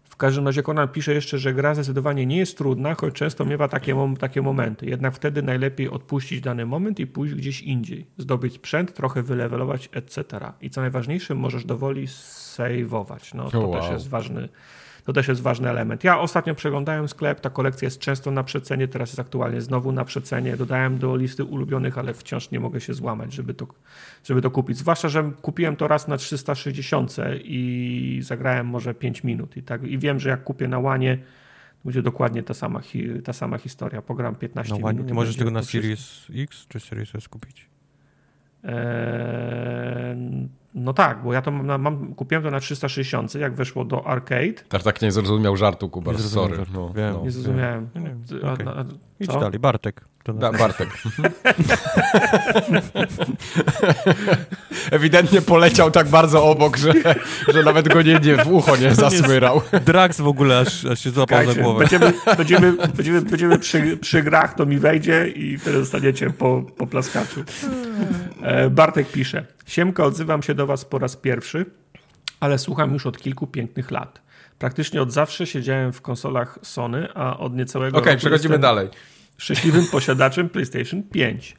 [0.04, 3.68] W każdym razie Conan pisze jeszcze, że gra zdecydowanie nie jest trudna, choć często miewa
[3.68, 4.86] takie, mom- takie momenty.
[4.86, 8.06] Jednak wtedy najlepiej odpuścić dany moment i pójść gdzieś indziej.
[8.18, 10.24] Zdobyć sprzęt, trochę wylewelować, etc.
[10.62, 13.34] I co najważniejsze, możesz dowoli sejwować.
[13.34, 13.82] No, to Wow.
[13.82, 14.50] też jest ważny.
[15.06, 16.04] To też jest ważny element.
[16.04, 20.06] Ja ostatnio przeglądałem sklep, ta kolekcja jest często na przecenie, teraz jest aktualnie znowu na
[20.06, 20.58] przecenie.
[20.58, 23.68] Dodałem do listy ulubionych, ale wciąż nie mogę się złamać, żeby to,
[24.24, 24.78] żeby to kupić.
[24.78, 29.58] Zwłaszcza, że kupiłem to raz na 360 i zagrałem może 5 minut.
[29.58, 31.18] I, tak, i wiem, że jak kupię na łanie,
[31.86, 34.02] będzie dokładnie ta sama, hi, ta sama historia.
[34.02, 35.08] Pogram 15 No, minut.
[35.08, 35.64] Nie możesz tego na.
[35.64, 37.70] Series X czy Series S kupić?
[38.64, 38.74] Eee,
[40.76, 44.54] no tak, bo ja to mam, mam, kupiłem to na 360, jak weszło do arcade.
[44.70, 46.66] Tartak nie zrozumiał żartu, Kubar, Nie zrozumiałem sorry.
[46.66, 46.82] żartu.
[46.88, 47.14] No, Wiem.
[47.14, 47.24] no.
[47.24, 47.90] Nie zrozumiałem.
[47.96, 48.86] Nie, nie, a-
[49.20, 50.06] Idź dalej, Bartek.
[50.26, 50.52] To Da.
[50.52, 50.90] Bartek.
[54.92, 56.94] Ewidentnie poleciał tak bardzo obok, że,
[57.54, 59.62] że nawet go nie, nie w ucho nie zasmyrał.
[59.86, 61.80] Drax w ogóle aż, aż się złapał za Słuchajcie, głowę.
[61.80, 66.88] będziemy, będziemy, będziemy, będziemy przy, przy grach, to mi wejdzie i wtedy zostaniecie po, po
[66.88, 67.44] plaskaczu.
[68.42, 69.46] E, Bartek pisze.
[69.68, 71.66] Siemka, odzywam się do was po raz pierwszy,
[72.40, 74.22] ale słucham już od kilku pięknych lat.
[74.60, 78.90] Praktycznie od zawsze siedziałem w konsolach Sony, a od niecałego Okej, okay, przechodzimy dalej.
[79.38, 81.56] Szczęśliwym posiadaczem PlayStation 5.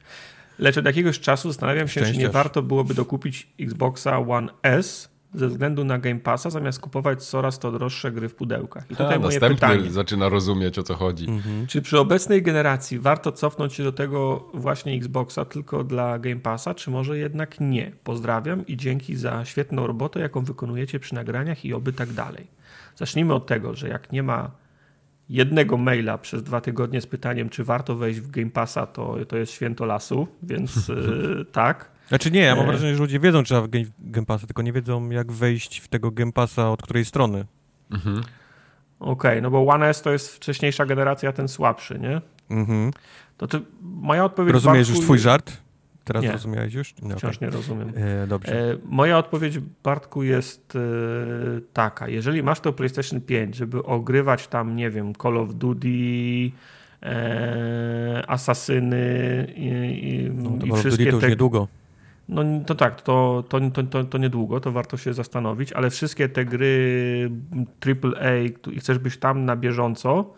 [0.58, 5.48] Lecz od jakiegoś czasu zastanawiam się, czy nie warto byłoby dokupić Xboxa One S ze
[5.48, 8.84] względu na Game Passa, zamiast kupować coraz to droższe gry w pudełkach.
[8.90, 9.90] I tutaj A, moje pytanie.
[9.90, 11.28] zaczyna rozumieć, o co chodzi.
[11.28, 11.66] Mhm.
[11.66, 16.74] Czy przy obecnej generacji warto cofnąć się do tego właśnie Xboxa tylko dla Game Passa,
[16.74, 17.92] czy może jednak nie?
[18.04, 22.46] Pozdrawiam i dzięki za świetną robotę, jaką wykonujecie przy nagraniach i oby tak dalej.
[22.96, 24.50] Zacznijmy od tego, że jak nie ma
[25.28, 29.36] jednego maila przez dwa tygodnie z pytaniem, czy warto wejść w Game Passa, to, to
[29.36, 31.90] jest święto lasu, więc yy, tak.
[32.08, 32.66] Znaczy nie, ja mam e.
[32.66, 35.88] wrażenie, że ludzie wiedzą, czy trzeba w Game Passa, tylko nie wiedzą, jak wejść w
[35.88, 37.44] tego Game Passa od której strony.
[37.90, 38.18] Mhm.
[39.00, 42.20] Okej, okay, no bo One S to jest wcześniejsza generacja, ten słabszy, nie?
[42.50, 42.90] Mhm.
[43.36, 44.52] To ty, moja odpowiedź...
[44.52, 45.65] Rozumiesz już twój żart?
[46.06, 46.32] Teraz nie.
[46.32, 46.94] rozumiałeś już?
[47.02, 47.48] No, Wciąż okay.
[47.48, 47.92] nie rozumiem.
[47.96, 48.72] E, dobrze.
[48.72, 50.80] E, moja odpowiedź, Bartku, jest e,
[51.72, 52.08] taka.
[52.08, 55.88] Jeżeli masz to PlayStation 5, żeby ogrywać tam, nie wiem, Call of Duty,
[57.02, 59.68] e, Asasyny i,
[60.08, 61.28] i, no, i wszystkie to już te...
[61.28, 61.68] niedługo.
[62.28, 66.44] No to tak, to, to, to, to, niedługo, to warto się zastanowić, ale wszystkie te
[66.44, 67.30] gry
[67.80, 68.36] AAA
[68.72, 70.34] i chcesz być tam na bieżąco,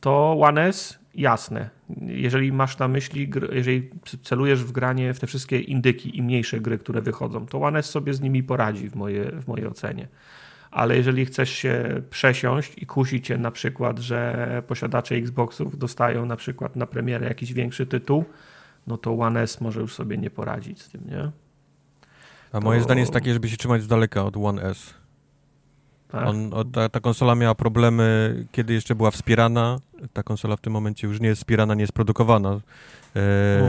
[0.00, 1.70] to One S jasne.
[2.00, 3.90] Jeżeli masz na myśli, jeżeli
[4.22, 7.90] celujesz w granie w te wszystkie indyki i mniejsze gry, które wychodzą, to One S
[7.90, 10.08] sobie z nimi poradzi w, moje, w mojej ocenie.
[10.70, 16.36] Ale jeżeli chcesz się przesiąść i kusi cię na przykład, że posiadacze Xboxów dostają na
[16.36, 18.24] przykład na premierę jakiś większy tytuł,
[18.86, 21.30] no to One S może już sobie nie poradzić z tym, nie?
[22.52, 24.99] A moje zdanie jest takie, żeby się trzymać z daleka od One S.
[26.12, 26.26] Tak?
[26.26, 29.80] On, ta, ta, konsola miała problemy, kiedy jeszcze była wspierana.
[30.12, 32.60] Ta konsola w tym momencie już nie jest wspierana, nie jest produkowana.
[33.16, 33.20] E,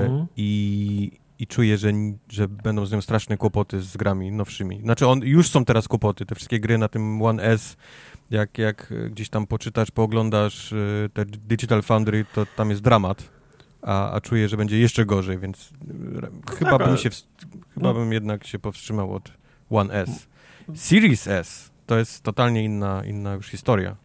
[0.01, 0.27] mhm.
[0.37, 1.91] i, I czuję, że,
[2.29, 4.81] że będą z nią straszne kłopoty z grami nowszymi.
[4.81, 6.25] Znaczy, on, już są teraz kłopoty.
[6.25, 7.77] Te wszystkie gry na tym One S,
[8.31, 13.29] jak, jak gdzieś tam poczytasz, pooglądasz e, te Digital Foundry, to tam jest dramat.
[13.81, 16.27] A, a czuję, że będzie jeszcze gorzej, więc no
[16.57, 17.09] chyba, tak, bym, się,
[17.73, 17.93] chyba no.
[17.93, 19.31] bym jednak się powstrzymał od
[19.69, 20.27] One S.
[20.75, 23.95] Series S to jest totalnie inna, inna już historia,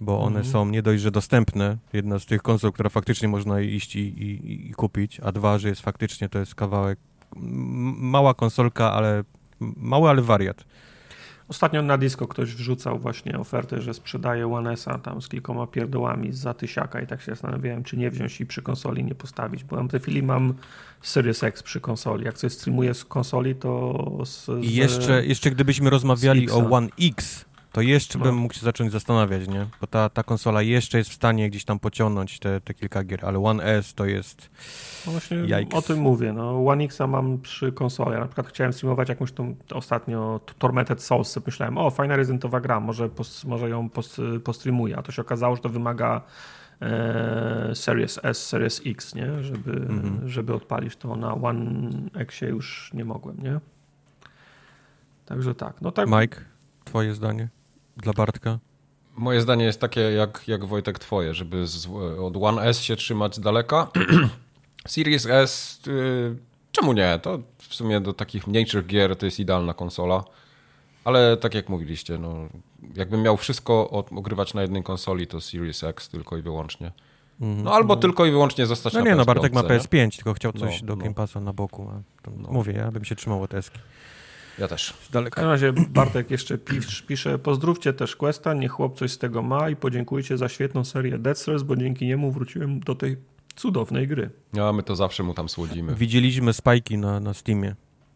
[0.00, 0.52] bo one mhm.
[0.52, 4.70] są nie dość, że dostępne, jedna z tych konsol, która faktycznie można iść i, i,
[4.70, 6.98] i kupić, a dwa, że jest faktycznie, to jest kawałek,
[7.36, 9.24] mała konsolka, ale
[9.60, 10.64] mały, ale wariat.
[11.48, 16.32] Ostatnio na disco ktoś wrzucał właśnie ofertę, że sprzedaje One S-a tam z kilkoma pierdołami
[16.32, 19.84] za tysiaka i tak się zastanawiałem, czy nie wziąć i przy konsoli nie postawić, bo
[19.84, 20.54] w tej chwili mam
[21.02, 22.24] Series X przy konsoli.
[22.24, 27.44] Jak coś streamuję z konsoli, to z, I jeszcze, jeszcze gdybyśmy rozmawiali o One X,
[27.78, 28.24] to jeszcze no.
[28.24, 29.66] bym mógł się zacząć zastanawiać, nie?
[29.80, 33.26] Bo ta, ta konsola jeszcze jest w stanie gdzieś tam pociągnąć te, te kilka gier,
[33.26, 34.50] ale One S to jest
[35.06, 35.78] no właśnie Yikes.
[35.78, 36.32] o tym mówię.
[36.32, 38.12] No, One X mam przy konsoli.
[38.12, 41.38] Ja na przykład chciałem streamować jakąś tą ostatnio Tormented Souls.
[41.46, 44.96] Myślałem, o fajna rezydentowa gra, może, pos, może ją pos, postreamuję.
[44.96, 46.22] A to się okazało, że to wymaga
[46.80, 49.42] e, Series S, Series X, nie?
[49.42, 50.28] Żeby, mhm.
[50.28, 53.60] żeby odpalić to na One Xie już nie mogłem, nie?
[55.26, 55.82] Także tak.
[55.82, 56.08] No tak.
[56.08, 56.40] Mike,
[56.84, 57.48] twoje zdanie
[58.02, 58.58] dla Bartka?
[59.16, 61.86] Moje zdanie jest takie jak, jak Wojtek twoje, żeby z,
[62.20, 63.88] od One S się trzymać z daleka.
[64.86, 66.36] Series S, y,
[66.72, 67.18] czemu nie?
[67.22, 70.24] To w sumie do takich mniejszych gier to jest idealna konsola.
[71.04, 72.48] Ale tak jak mówiliście, no,
[72.94, 76.92] jakbym miał wszystko ogrywać na jednej konsoli, to Series X tylko i wyłącznie.
[77.40, 77.64] Mhm.
[77.64, 78.00] No albo no.
[78.00, 80.86] tylko i wyłącznie zostać no na nie, no Bartek ma PS5, tylko chciał coś no,
[80.86, 81.02] do no.
[81.02, 81.90] Game Passa na boku.
[82.36, 82.48] No.
[82.52, 83.78] Mówię, ja bym się trzymał od Eski.
[84.58, 84.90] Ja też.
[84.90, 86.58] W każdym razie Bartek jeszcze
[87.06, 91.18] pisze, pozdrówcie też Questa, niech chłop coś z tego ma i podziękujcie za świetną serię
[91.18, 93.16] Dead Cells, bo dzięki niemu wróciłem do tej
[93.56, 94.30] cudownej gry.
[94.52, 95.94] No, my to zawsze mu tam słodzimy.
[95.94, 97.74] Widzieliśmy spajki na, na Steamie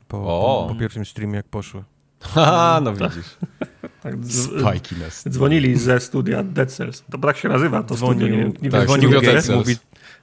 [0.09, 1.85] po, po, po, pierwszym streamie, jak poszły.
[2.21, 3.37] Haha, no widzisz.
[4.03, 4.15] tak,
[4.61, 5.35] Spajki na Steamie.
[5.35, 7.05] Dzwonili ze studia Dead Cells.
[7.11, 8.37] To tak się nazywa to dzwonił, studio.
[8.37, 9.49] Nie, nie tak, dzwonił Dead Cells.
[9.49, 9.77] Mówi,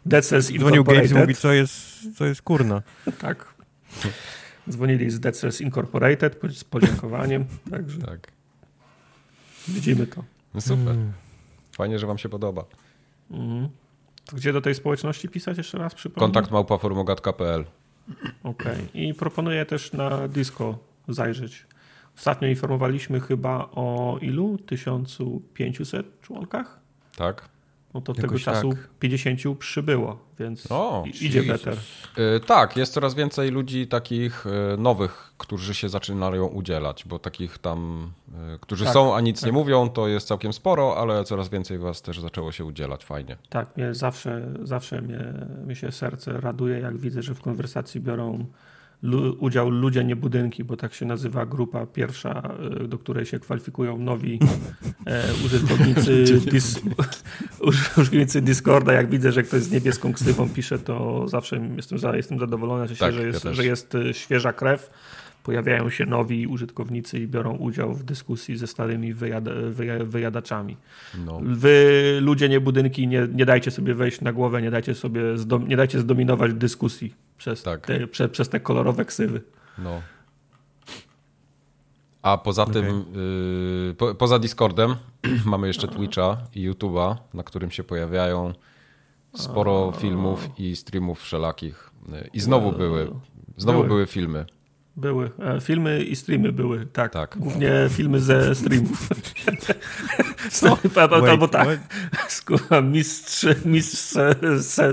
[0.06, 1.74] Dead Cells Dzwonił Games mówi, co jest,
[2.18, 2.82] co jest kurna.
[3.22, 3.54] tak.
[4.70, 7.46] Dzwonili z Dead Cells Incorporated z podziękowaniem.
[7.72, 8.32] Także tak.
[9.68, 10.24] widzimy to.
[10.54, 10.96] No super.
[10.96, 11.14] Mm.
[11.72, 12.66] Fajnie, że wam się podoba.
[13.32, 13.70] Mm.
[14.34, 15.96] Gdzie do tej społeczności pisać jeszcze raz?
[16.16, 17.66] Kontakt małpaformogat.pl
[18.44, 18.74] Okej.
[18.74, 18.88] Okay.
[18.94, 20.78] I proponuję też na Disco
[21.08, 21.66] zajrzeć.
[22.18, 24.58] Ostatnio informowaliśmy chyba o ilu?
[24.58, 26.80] 1500 członkach?
[27.16, 27.50] Tak
[27.94, 28.90] no to tego czasu tak.
[29.00, 31.78] 50 przybyło, więc o, idzie better.
[32.18, 37.58] Yy, tak, jest coraz więcej ludzi takich yy, nowych, którzy się zaczynają udzielać, bo takich
[37.58, 39.46] tam, yy, którzy tak, są, a nic tak.
[39.46, 43.38] nie mówią, to jest całkiem sporo, ale coraz więcej was też zaczęło się udzielać, fajnie.
[43.50, 45.34] Tak, mnie zawsze, zawsze mnie,
[45.66, 48.46] mnie się serce raduje, jak widzę, że w konwersacji biorą
[49.40, 53.98] udział Ludzie Nie Budynki, bo tak się nazywa grupa pierwsza, e, do której się kwalifikują
[53.98, 54.40] nowi
[55.06, 56.82] e, użytkownicy, dis,
[57.62, 58.94] użytkownicy Discorda.
[58.94, 63.28] Jak widzę, że ktoś z niebieską ksywą pisze, to zawsze jestem, jestem zadowolony, tak, że,
[63.28, 64.90] jest, ja że jest świeża krew
[65.44, 69.52] pojawiają się nowi użytkownicy i biorą udział w dyskusji ze starymi wyjada,
[70.04, 70.78] wyjadaczami.
[71.26, 71.40] No.
[71.44, 75.22] Wy, ludzie, nie budynki, nie, nie dajcie sobie wejść na głowę, nie dajcie sobie
[75.68, 77.86] nie dajcie zdominować dyskusji przez, tak.
[77.86, 79.42] te, prze, przez te kolorowe ksywy.
[79.78, 80.02] No.
[82.22, 82.74] A poza okay.
[82.74, 83.06] tym,
[83.88, 84.96] yy, po, poza Discordem
[85.46, 88.54] mamy jeszcze Twitcha i YouTube'a, na którym się pojawiają
[89.36, 90.00] sporo A...
[90.00, 91.92] filmów i streamów wszelakich.
[92.34, 93.12] I znowu były,
[93.58, 94.46] znowu były, były filmy.
[95.00, 95.32] Były.
[95.40, 97.14] E, filmy i streamy były, tak.
[97.14, 97.38] tak.
[97.38, 99.10] Głównie filmy ze streamów.
[100.62, 100.78] No,
[101.30, 101.80] albo tak.
[102.92, 104.14] Mistrz, mistrz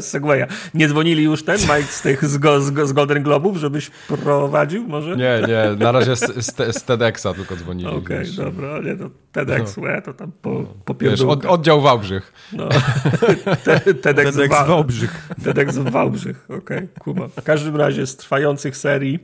[0.00, 0.44] Segwaya.
[0.74, 5.16] Nie dzwonili już ten Mike z tych z, go, z, Golden Globów, żebyś prowadził może?
[5.16, 5.76] Nie, nie.
[5.84, 7.88] Na razie z, z, z TEDxa tylko dzwonili.
[7.88, 8.80] Okej, okay, dobra.
[8.80, 10.02] Nie, to TEDx, no.
[10.04, 12.32] to tam po, po Wiesz, od, oddział Wałbrzych.
[12.52, 12.68] No.
[13.64, 15.28] Te, TEDx, TEDx Wałbrzych.
[15.44, 17.28] TEDx Wałbrzych, okej, okay, kuma.
[17.28, 19.18] W każdym razie z trwających serii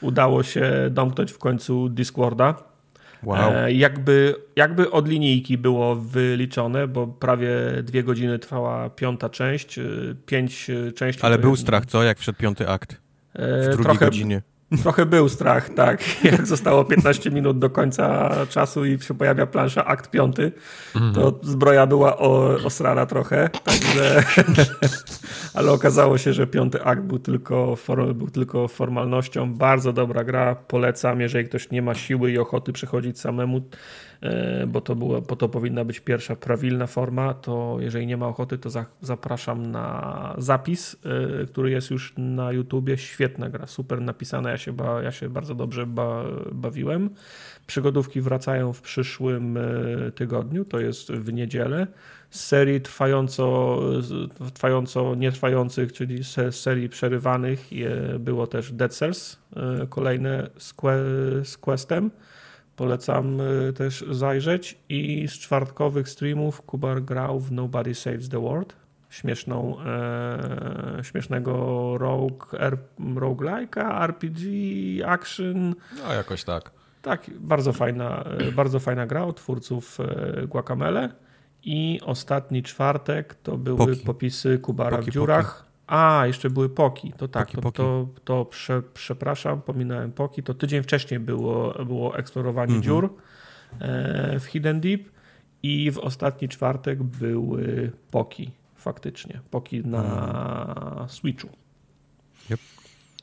[0.00, 2.54] udało się domknąć w końcu Discorda.
[3.22, 3.52] Wow.
[3.52, 7.50] E, jakby, jakby od linijki było wyliczone, bo prawie
[7.82, 9.84] dwie godziny trwała piąta część, e,
[10.26, 11.22] pięć części.
[11.22, 12.02] Ale był strach, co?
[12.02, 13.00] Jak wszedł piąty akt?
[13.34, 14.42] W e, drugiej trochę, godzinie.
[14.82, 16.02] Trochę był strach, tak.
[16.32, 20.52] Jak zostało 15 minut do końca czasu i się pojawia plansza akt piąty,
[21.14, 22.16] to zbroja była
[22.64, 24.22] osrana trochę, także...
[25.54, 27.76] Ale okazało się, że piąty akt był tylko,
[28.14, 29.54] był tylko formalnością.
[29.54, 33.60] Bardzo dobra gra, polecam, jeżeli ktoś nie ma siły i ochoty przechodzić samemu,
[34.66, 38.58] bo to, było, bo to powinna być pierwsza prawilna forma, to jeżeli nie ma ochoty,
[38.58, 40.96] to za, zapraszam na zapis,
[41.42, 42.98] e, który jest już na YouTubie.
[42.98, 47.10] Świetna gra, super napisana, ja się, ba, ja się bardzo dobrze ba, bawiłem.
[47.66, 49.60] Przygodówki wracają w przyszłym e,
[50.10, 51.86] tygodniu, to jest w niedzielę.
[52.30, 53.78] Z serii trwająco,
[54.54, 57.68] trwająco nietrwających, czyli z serii przerywanych
[58.18, 59.38] było też Dead Cells,
[59.88, 60.50] kolejne
[61.44, 62.10] z Questem.
[62.76, 64.78] Polecam y, też zajrzeć.
[64.88, 68.76] I z czwartkowych streamów Kubar grał w Nobody Saves the World.
[69.10, 71.54] Śmieszną, e, śmiesznego
[71.98, 72.78] rogue, r,
[73.16, 74.46] roguelike'a, RPG,
[75.06, 75.74] action.
[76.06, 76.70] No jakoś tak.
[77.02, 81.08] Tak, bardzo fajna, e, bardzo fajna gra od twórców e, Guacamele.
[81.62, 83.96] I ostatni czwartek to były Poki.
[83.96, 85.65] popisy Kubara Poki, w dziurach.
[85.86, 87.12] A, jeszcze były poki.
[87.16, 87.76] To tak, poki, to, poki.
[87.76, 90.42] to, to prze, przepraszam, pominąłem poki.
[90.42, 92.82] To tydzień wcześniej było, było eksplorowanie mhm.
[92.82, 93.14] dziur
[93.80, 95.00] e, w Hidden Deep
[95.62, 99.40] i w ostatni czwartek były poki, faktycznie.
[99.50, 100.02] Poki na
[100.78, 101.08] mhm.
[101.08, 101.48] Switchu.
[102.50, 102.60] Yep.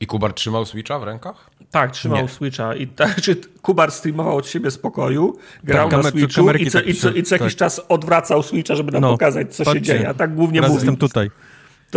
[0.00, 1.50] I Kubar trzymał Switcha w rękach?
[1.70, 2.28] Tak, trzymał Nie.
[2.28, 2.74] Switcha.
[2.74, 6.86] I tak, czy Kubar streamował od siebie spokoju, grał tak, na Switchu i co, tak
[6.86, 7.58] i co, i co jakiś tak.
[7.58, 10.08] czas odwracał Switcha, żeby nam no, pokazać, co patrzcie, się dzieje.
[10.08, 10.74] A tak głównie mówił.
[10.74, 11.30] jestem tutaj.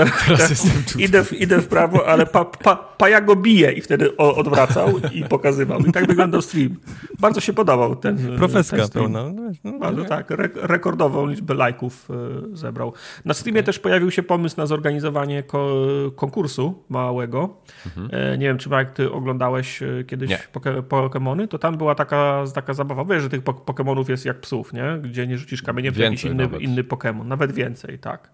[0.27, 0.99] Teraz jestem tu.
[0.99, 4.93] Idę w, idę w prawo, ale pa, pa, pa ja go bije i wtedy odwracał
[5.13, 5.79] i pokazywał.
[5.79, 6.75] I tak wyglądał stream.
[7.19, 9.23] Bardzo się podobał ten Profeska ten pełna.
[9.23, 10.07] No, no, Bardzo nie?
[10.07, 10.31] tak.
[10.31, 12.09] Re rekordową liczbę lajków
[12.53, 12.93] y, zebrał.
[13.25, 13.65] Na streamie okay.
[13.65, 17.57] też pojawił się pomysł na zorganizowanie ko konkursu małego.
[17.85, 18.09] Mhm.
[18.11, 22.43] E, nie wiem, czy jak ty oglądałeś e, kiedyś poke Pokemony, to tam była taka,
[22.53, 23.05] taka zabawa.
[23.05, 24.99] Wiesz, że tych Pokemonów jest jak psów, nie?
[25.01, 27.27] Gdzie nie rzucisz kamieniem, to jakiś inny, inny Pokemon.
[27.27, 28.31] Nawet więcej, tak.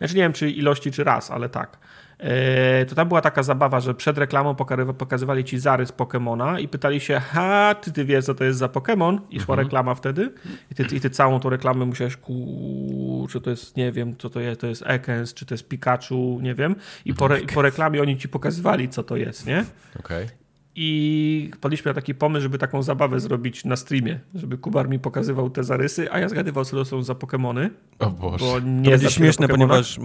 [0.00, 1.78] Znaczy nie wiem, czy ilości, czy raz, ale tak.
[2.18, 4.54] E, to tam była taka zabawa, że przed reklamą
[4.98, 8.68] pokazywali ci zarys Pokemona i pytali się, ha, ty, ty wiesz, co to jest za
[8.68, 9.20] Pokemon?
[9.30, 9.66] I szła mhm.
[9.66, 10.32] reklama wtedy.
[10.70, 14.30] I ty, I ty całą tą reklamę musiałeś, ku, czy to jest, nie wiem, co
[14.30, 16.76] to jest, to jest Ekans, czy to jest Pikachu, nie wiem.
[17.04, 19.64] I po, re, po reklamie oni ci pokazywali, co to jest, nie?
[19.98, 20.39] Okay.
[20.74, 25.50] I padliśmy na taki pomysł, żeby taką zabawę zrobić na streamie, żeby Kubar mi pokazywał
[25.50, 27.70] te zarysy, a ja zgadywał, co to są za Pokemony.
[27.98, 28.44] O Boże.
[28.44, 29.98] Bo nie to będzie śmieszne, ponieważ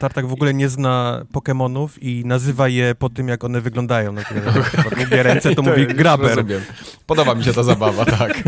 [0.00, 4.12] Tartak w ogóle nie zna Pokemonów i nazywa je po tym, jak one wyglądają.
[4.12, 6.28] Na przykład długie ręce, to, to mówi graber.
[6.28, 6.60] Rozumiem.
[7.06, 8.42] Podoba mi się ta zabawa, tak.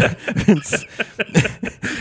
[0.46, 0.87] Więc...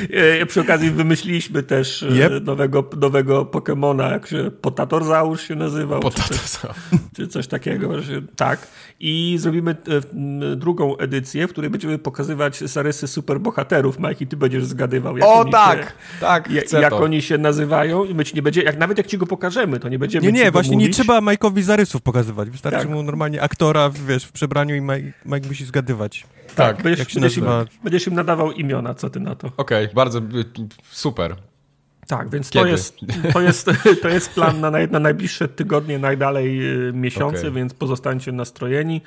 [0.09, 2.45] E, przy okazji wymyśliliśmy też e, yep.
[2.45, 5.99] nowego, nowego Pokemona, jak się Potatorzaur się nazywał.
[5.99, 6.75] Potatozaur.
[6.91, 8.01] Czy, czy coś takiego.
[8.01, 8.67] Że, tak.
[8.99, 9.75] I zrobimy
[10.51, 13.99] e, drugą edycję, w której będziemy pokazywać zarysy superbohaterów.
[13.99, 18.05] Mike, i ty będziesz zgadywał, jak, o, oni, tak, się, tak, jak oni się nazywają.
[18.05, 20.31] I my ci nie będzie, jak, nawet jak ci go pokażemy, to nie będziemy Nie,
[20.31, 20.87] nie, właśnie mówić.
[20.87, 22.49] nie trzeba Mike'owi zarysów pokazywać.
[22.49, 22.89] Wystarczy tak.
[22.89, 26.25] mu normalnie aktora, wiesz, w przebraniu i Mike, Mike musi zgadywać.
[26.55, 27.45] Tak, tak będziesz, jak się będziesz, im,
[27.83, 29.47] będziesz im nadawał imiona, co ty na to.
[29.57, 30.21] Okej, okay, bardzo
[30.91, 31.35] super.
[32.07, 32.97] Tak, więc to jest,
[33.33, 33.69] to, jest,
[34.01, 37.51] to jest plan na, na najbliższe tygodnie, najdalej y, miesiące, okay.
[37.51, 39.01] więc pozostańcie nastrojeni.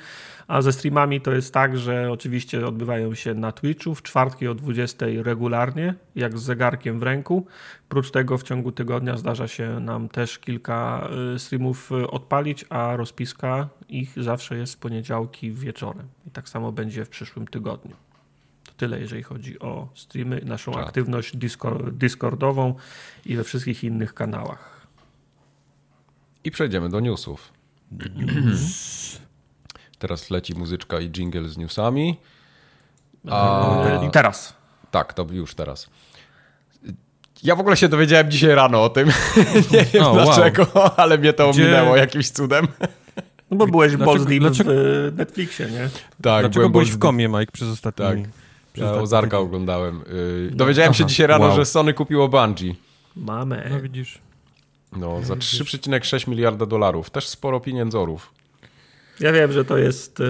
[0.47, 4.55] A ze streamami to jest tak, że oczywiście odbywają się na Twitchu w czwartki o
[4.55, 7.47] 20 regularnie, jak z zegarkiem w ręku.
[7.89, 12.95] Prócz tego w ciągu tygodnia zdarza się nam też kilka y, streamów y, odpalić, a
[12.95, 16.07] rozpiska ich zawsze jest w poniedziałki wieczorem.
[16.27, 17.95] I tak samo będzie w przyszłym tygodniu.
[18.63, 20.87] To tyle, jeżeli chodzi o streamy, naszą tak.
[20.87, 21.37] aktywność
[21.91, 22.75] Discordową
[23.25, 24.87] i we wszystkich innych kanałach.
[26.43, 27.53] I przejdziemy do newsów.
[29.99, 32.17] Teraz leci muzyczka i jingle z newsami.
[33.29, 33.85] A...
[33.85, 34.53] E, teraz.
[34.91, 35.89] Tak, to już teraz.
[37.43, 39.07] Ja w ogóle się dowiedziałem dzisiaj rano o tym.
[39.71, 40.89] Nie wiem oh, dlaczego, wow.
[40.97, 41.63] ale mnie to Gdzie...
[41.63, 42.67] ominęło jakimś cudem.
[43.51, 44.71] No bo byłeś Bozdlim dlaczego...
[44.73, 45.89] w Netflixie, nie?
[46.21, 48.05] Tak, dlaczego byłeś w komie, Mike, przez ostatni...
[48.05, 48.17] Tak.
[48.77, 50.01] Ja Ozarka oglądałem.
[50.49, 51.55] Yy, dowiedziałem Aha, się dzisiaj rano, wow.
[51.55, 52.75] że Sony kupiło Bungie.
[53.15, 53.67] Mamy.
[53.71, 54.19] No widzisz.
[54.97, 57.09] No, za 3,6 miliarda dolarów.
[57.09, 58.33] Też sporo pieniędzorów.
[59.19, 60.25] Ja wiem, że to jest e,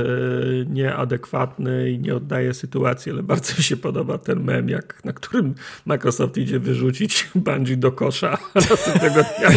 [0.66, 5.56] nieadekwatne i nie oddaje sytuacji, ale bardzo mi się podoba ten mem, jak, na którym
[5.86, 9.50] Microsoft idzie wyrzucić Bungie do kosza, a następnego dnia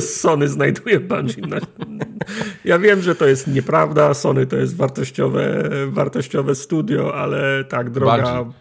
[0.00, 1.46] Sony znajduje Bungie.
[1.46, 1.58] Na...
[2.64, 8.34] Ja wiem, że to jest nieprawda, Sony to jest wartościowe, wartościowe studio, ale tak, droga...
[8.34, 8.52] Bungie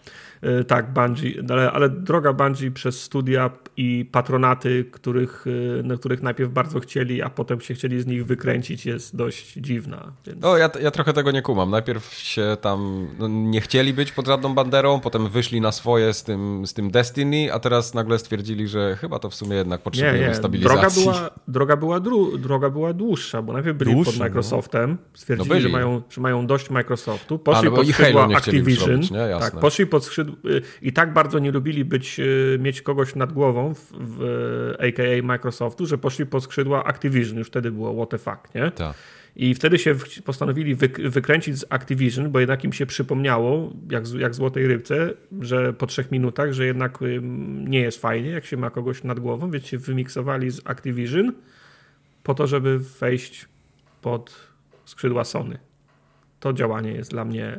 [0.42, 5.46] E, tak, Bungie, ale, ale droga Bungie przez studia i patronaty, których,
[5.80, 9.54] e, na których najpierw bardzo chcieli, a potem się chcieli z nich wykręcić, jest dość
[9.54, 10.12] dziwna.
[10.28, 10.46] Więc...
[10.46, 11.70] O, ja, ja trochę tego nie kumam.
[11.70, 16.24] Najpierw się tam no, nie chcieli być pod żadną banderą, potem wyszli na swoje z
[16.24, 20.22] tym, z tym Destiny, a teraz nagle stwierdzili, że chyba to w sumie jednak potrzebuje
[20.22, 20.36] nie, nie.
[20.36, 21.04] stabilizacji.
[21.04, 24.26] Droga była, droga była, dru, droga była dłuższa, bo najpierw byli Dłuższy, pod no.
[24.26, 24.98] Microsoftem, no.
[25.14, 25.68] stwierdzili, no byli.
[25.68, 29.10] Że, mają, że mają dość Microsoftu, poszli pod skrzydła Activision, robić,
[29.40, 30.36] tak, poszli pod skrzydła
[30.82, 35.86] i tak bardzo nie lubili być, y, mieć kogoś nad głową w, w AKA Microsoftu,
[35.86, 37.38] że poszli po skrzydła Activision.
[37.38, 38.72] Już wtedy było what the fuck, nie?
[38.72, 38.96] Tak.
[39.36, 40.76] I wtedy się postanowili
[41.10, 46.12] wykręcić z Activision, bo jednak im się przypomniało, jak, jak złotej rybce, że po trzech
[46.12, 47.00] minutach, że jednak
[47.66, 51.34] nie jest fajnie, jak się ma kogoś nad głową, więc się wymiksowali z Activision
[52.24, 53.46] po to, żeby wejść
[54.02, 54.36] pod
[54.86, 55.60] skrzydła Sony.
[56.40, 57.58] To działanie jest dla mnie.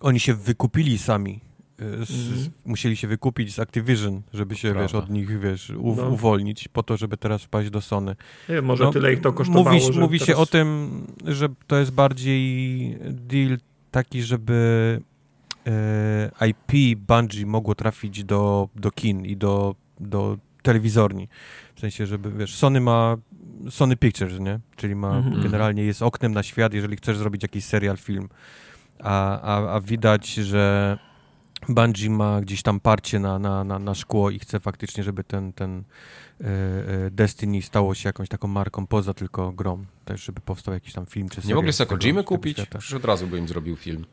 [0.00, 1.40] Oni się wykupili sami.
[1.78, 2.50] Z, mm.
[2.64, 6.08] musieli się wykupić z Activision, żeby się, wiesz, od nich, wiesz, u, no.
[6.08, 8.16] uwolnić po to, żeby teraz wpaść do Sony.
[8.48, 10.28] Nie, może no, tyle ich to kosztowało, Mówi, mówi teraz...
[10.28, 13.58] się o tym, że to jest bardziej deal
[13.90, 15.00] taki, żeby
[15.66, 21.28] e, IP Bungie mogło trafić do, do kin i do, do telewizorni.
[21.74, 23.16] W sensie, żeby, wiesz, Sony ma
[23.70, 24.60] Sony Pictures, nie?
[24.76, 25.42] Czyli ma, mm -hmm.
[25.42, 28.28] generalnie jest oknem na świat, jeżeli chcesz zrobić jakiś serial, film.
[28.98, 30.98] A, a, a widać, że
[31.68, 35.52] Bungie ma gdzieś tam parcie na, na, na, na szkło i chce faktycznie, żeby ten,
[35.52, 35.84] ten
[36.40, 39.84] e, e, Destiny stało się jakąś taką marką poza tylko grą.
[40.04, 42.56] Też, żeby powstał jakiś tam film czy Nie mogli sobie Kojimy kupić?
[42.56, 44.06] Przecież od razu by im zrobił film.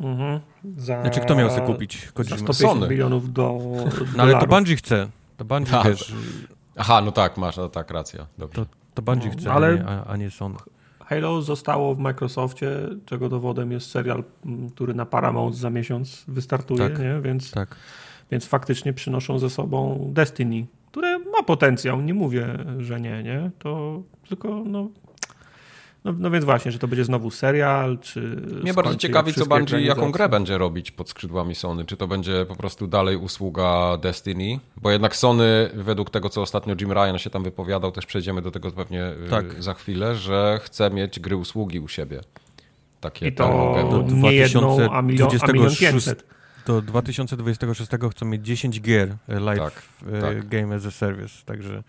[0.00, 0.40] Mhm.
[0.76, 1.02] Za...
[1.02, 2.36] Znaczy, kto miał sobie kupić Kojima?
[2.36, 3.58] Za 150 milionów do
[4.16, 5.08] No ale to Bungie chce.
[5.36, 5.86] To Bungie tak.
[5.86, 6.14] wiesz...
[6.76, 8.26] Aha, no tak, masz, no tak, racja.
[8.38, 8.64] Dobrze.
[8.64, 9.68] To, to Bungie no, chce, ale...
[9.68, 10.56] a, nie, a, a nie Sony.
[11.08, 12.70] Halo zostało w Microsoftie,
[13.06, 14.24] czego dowodem jest serial,
[14.74, 17.20] który na Paramount za miesiąc wystartuje, tak, nie?
[17.20, 17.76] Więc, tak.
[18.30, 22.46] więc faktycznie przynoszą ze sobą Destiny, które ma potencjał, nie mówię,
[22.78, 23.50] że nie, nie?
[23.58, 24.88] To tylko no,
[26.04, 28.20] no, no, więc właśnie, że to będzie znowu serial, czy...
[28.62, 31.84] Mnie bardzo ciekawi, co Bungie, jaką grę będzie robić pod skrzydłami Sony.
[31.84, 34.60] Czy to będzie po prostu dalej usługa Destiny?
[34.76, 38.50] Bo jednak Sony, według tego, co ostatnio Jim Ryan się tam wypowiadał, też przejdziemy do
[38.50, 39.62] tego pewnie y, tak.
[39.62, 42.20] za chwilę, że chce mieć gry usługi u siebie.
[43.00, 43.74] Takie I to
[44.06, 46.37] nie jedną, a milion, a milion 500
[46.68, 50.48] do 2026 chcą mieć 10 gier live tak, e, tak.
[50.48, 51.82] game as a service, także...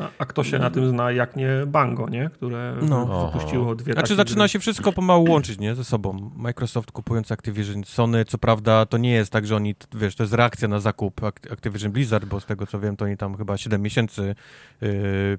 [0.00, 2.30] A, a, kto się na tym zna, jak nie Bango, nie?
[2.34, 3.30] Które no.
[3.32, 4.48] wypuściło dwie Znaczy zaczyna gry.
[4.48, 5.74] się wszystko pomału łączyć, nie?
[5.74, 6.30] Ze sobą.
[6.36, 10.34] Microsoft kupując Activision, Sony, co prawda to nie jest tak, że oni, wiesz, to jest
[10.34, 13.82] reakcja na zakup Activision Blizzard, bo z tego co wiem, to oni tam chyba 7
[13.82, 14.34] miesięcy
[14.80, 14.90] yy,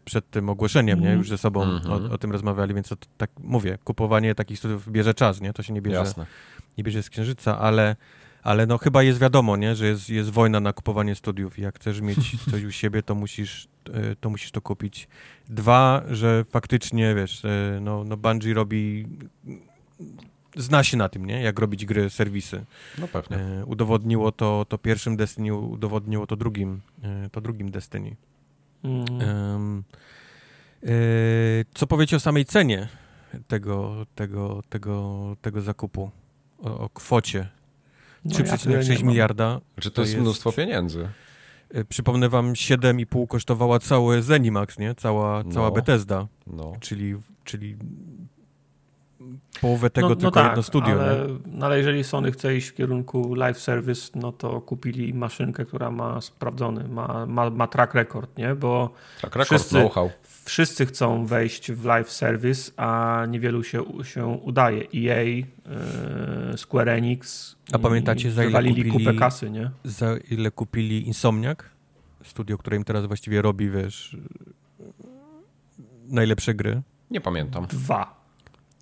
[0.05, 1.13] przed tym ogłoszeniem, nie?
[1.13, 1.91] Już ze sobą mm -hmm.
[1.91, 2.11] o, mhm.
[2.11, 5.53] o, tym rozmawiali, więc to, tak mówię, kupowanie takich studiów bierze czas, nie?
[5.53, 6.25] To się nie bierze, Jasne.
[6.77, 7.95] nie bierze z księżyca, ale
[8.45, 11.75] ale no chyba jest wiadomo, nie, że jest, jest wojna na kupowanie studiów i jak
[11.75, 15.07] chcesz mieć coś u siebie, to musisz e, to, musisz to kupić.
[15.49, 19.07] Dwa, że faktycznie, wiesz, e, no, no Bungie robi
[20.55, 21.41] zna się na tym, nie?
[21.41, 22.65] Jak robić gry, serwisy.
[22.97, 23.37] No pewnie.
[23.37, 26.81] E, udowodniło to, to pierwszym Destiny, udowodniło to drugim,
[27.31, 28.15] to drugim Destiny.
[28.83, 29.83] Mm.
[31.73, 32.87] co powiecie o samej cenie
[33.47, 36.11] tego, tego, tego, tego zakupu?
[36.59, 37.54] O, o kwocie
[38.25, 39.61] 3,6 no, miliarda.
[39.79, 41.09] Czy to, to jest mnóstwo pieniędzy?
[41.73, 44.95] E, przypomnę wam, 7,5 kosztowała całe Zenimax, nie?
[44.95, 45.51] Cała, No.
[45.51, 46.73] cała Bethesda, No.
[46.79, 47.77] czyli, czyli
[49.61, 50.91] połowę tego no, tylko no tak, jedno studio.
[50.91, 51.33] Ale, nie?
[51.45, 55.91] no ale jeżeli Sony chce iść w kierunku live service, no to kupili maszynkę, która
[55.91, 58.55] ma sprawdzony, ma, ma, ma track record, nie?
[58.55, 58.89] Bo
[59.21, 60.09] Tak, rekord Wszyscy- know-how.
[60.45, 64.83] Wszyscy chcą wejść w live service, a niewielu się, się udaje.
[64.95, 65.45] EA, yy,
[66.57, 67.55] Square Enix.
[67.73, 69.71] A i pamiętacie, za ile kupili- kupę kasy, nie?
[69.83, 71.59] Za ile kupili Insomniac?
[72.23, 74.17] Studio, które im teraz właściwie robi, wiesz,
[76.07, 76.81] najlepsze gry.
[77.11, 77.65] Nie pamiętam.
[77.65, 78.25] Dwa.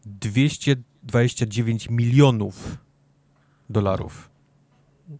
[0.06, 2.78] 229 milionów
[3.70, 4.30] dolarów.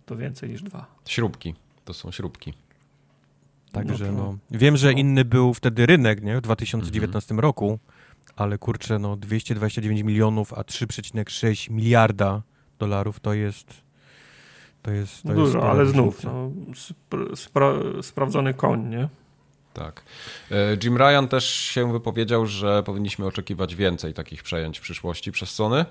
[0.06, 0.86] To więcej niż dwa.
[1.06, 1.56] Śrubki.
[1.86, 2.54] To są śrubki.
[3.74, 4.98] Także No no, wiem, że no.
[5.00, 7.40] inny był wtedy rynek, nie, w 2019 Mhm.
[7.40, 7.80] roku,
[8.36, 12.42] ale kurczę, no 229 milionów, a 3,6 miliarda
[12.80, 13.84] dolarów to jest
[14.82, 19.10] to jest to jest Dużo, spora ale znów no, spra spra sprawdzony koń, nie?
[19.74, 20.04] Tak.
[20.52, 25.50] E, Jim Ryan też się wypowiedział, że powinniśmy oczekiwać więcej takich przejęć w przyszłości przez
[25.50, 25.86] Sony.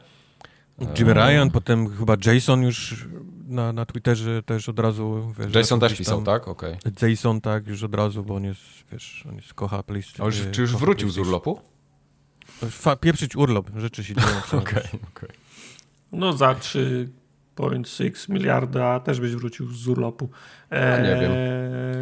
[0.99, 3.07] Jim Ryan, potem chyba Jason już
[3.49, 6.49] na, na Twitterze też od razu, wiesz, Jason też pisał, tam- tak?
[6.49, 6.77] Okej.
[7.03, 8.61] Jason tak, już od razu, bo on jest,
[8.93, 10.25] wiesz, on jest kocha PlayStation.
[10.27, 11.61] A już- Czy już wrócił z urlopu?
[12.71, 14.27] Fa, pieprzyć urlop, rzeczy się dzieją.
[14.63, 14.83] Okej,
[15.17, 15.29] okej.
[16.13, 20.29] No za 3,6 miliarda też byś wrócił z urlopu.
[20.71, 21.33] No, nie wiem.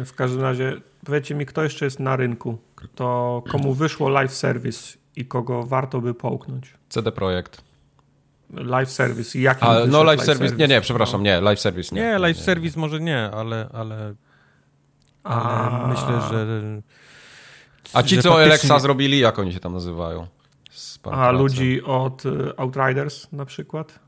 [0.05, 4.97] W każdym razie powiedzcie mi, kto jeszcze jest na rynku, kto, komu wyszło live service
[5.15, 6.73] i kogo warto by połknąć.
[6.89, 7.61] CD Projekt.
[8.53, 11.25] Live service i jaki A, no live service, nie, nie, przepraszam, No.
[11.25, 12.01] nie, live service nie.
[12.01, 14.15] Nie, live service może nie, ale, ale,
[15.23, 15.45] ale
[15.83, 16.47] A- myślę, że...
[17.93, 20.27] A ci, że co faktycznie- Alexa zrobili, jak oni się tam nazywają?
[21.11, 23.99] A ludzi od y, Outriders na przykład?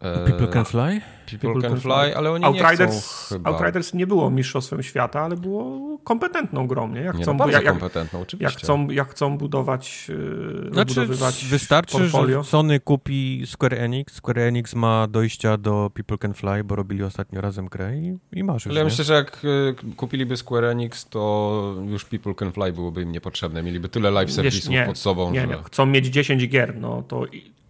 [0.00, 1.00] E, People Can Fly?
[1.40, 3.50] People Can Fly, ale oni nie Outriders, chcą chyba.
[3.50, 7.00] Outriders nie było mistrzostwem świata, ale było kompetentną grą, nie?
[7.00, 8.44] Jak Nie, chcą, no jak, kompetentną, oczywiście.
[8.54, 12.42] jak, chcą, jak chcą budować, yy, Znaczy, budowywać wystarczy, portfolio.
[12.42, 14.14] że Sony kupi Square Enix.
[14.14, 18.44] Square Enix ma dojścia do People Can Fly, bo robili ostatnio razem grę i, i
[18.44, 18.90] masz już, Ale ja nie?
[18.90, 23.62] myślę, że jak y, kupiliby Square Enix, to już People Can Fly byłoby im niepotrzebne.
[23.62, 25.46] Mieliby tyle live Wiesz, serwisów nie, pod sobą, Nie, że...
[25.46, 27.22] nie, chcą mieć 10 gier, no to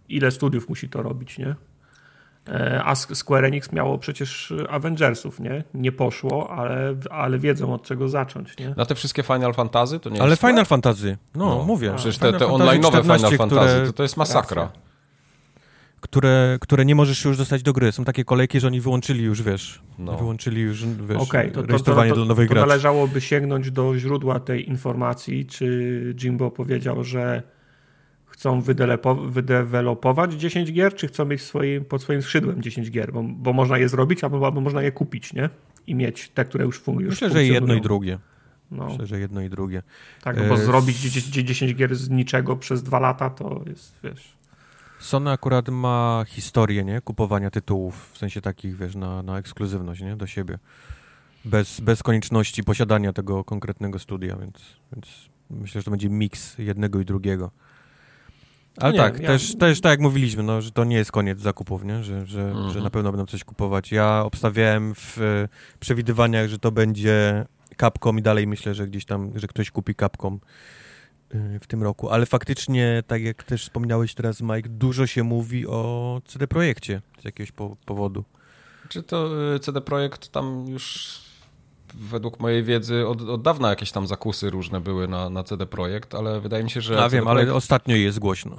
[0.09, 1.55] ile studiów musi to robić, nie?
[2.49, 5.63] E, A Square Enix miało przecież Avengersów, nie?
[5.73, 8.73] Nie poszło, ale, ale wiedzą od czego zacząć, nie?
[8.77, 10.41] Na te wszystkie Final Fantasy to nie Ale jest...
[10.41, 11.93] Final Fantasy, no, No, mówię.
[11.95, 14.61] Przecież te, Final te Fantasy online'owe 14, Final Fantasy, które, to, to jest masakra.
[14.61, 14.79] Racja.
[16.01, 17.91] które, które nie możesz już dostać do gry.
[17.91, 20.17] Są takie kolejki, że oni wyłączyli już, wiesz, No.
[20.17, 22.67] wyłączyli już, wiesz, Okej, to, to, to, rejestrowanie to, nowych to graczy.
[22.67, 27.43] należałoby sięgnąć do źródła tej informacji, czy Jimbo powiedział, że
[28.31, 28.61] chcą
[29.29, 33.77] wydevelopować 10 gier, czy chcą mieć swoim, pod swoim skrzydłem 10 gier, bo, bo można
[33.77, 35.49] je zrobić, albo, albo można je kupić, nie?
[35.87, 37.53] I mieć te, które już, fun- już Myślę, że funkcjonują.
[37.53, 38.19] jedno i drugie.
[38.71, 39.83] No, Myślę, że jedno i drugie.
[40.23, 43.95] tak, no bo E, zrobić 10, 10 gier z niczego przez dwa lata, to jest,
[44.03, 44.33] wiesz...
[44.99, 47.01] Sony akurat ma historię, nie?
[47.01, 50.15] Kupowania tytułów, w sensie takich, wiesz, na, na ekskluzywność, nie?
[50.15, 50.57] Do siebie.
[51.45, 54.57] Bez, bez konieczności posiadania tego konkretnego studia, więc,
[54.93, 55.07] więc
[55.49, 57.51] myślę, że to będzie miks jednego i drugiego.
[58.77, 61.39] Ale Nie, tak, ja- też, też tak jak mówiliśmy, no, że to nie jest koniec
[61.39, 62.03] zakupów, nie?
[62.03, 62.69] Że, że, Mhm.
[62.73, 63.91] że na pewno będą coś kupować.
[63.91, 65.47] Ja obstawiałem w e,
[65.79, 67.45] przewidywaniach, że to będzie
[67.79, 70.39] Capcom i dalej myślę, że gdzieś tam, że ktoś kupi Capcom
[71.35, 75.67] y, w tym roku, ale faktycznie, tak jak też wspomniałeś teraz, Mike, dużo się mówi
[75.67, 78.23] o CD Projekcie z jakiegoś po powodu.
[78.89, 81.17] Czy to y, CD Projekt tam już
[81.95, 86.15] według mojej wiedzy od, od dawna jakieś tam zakusy różne były na, na CD Projekt,
[86.15, 88.57] ale wydaje mi się, że Ja wiem, ale ostatnio jest głośno.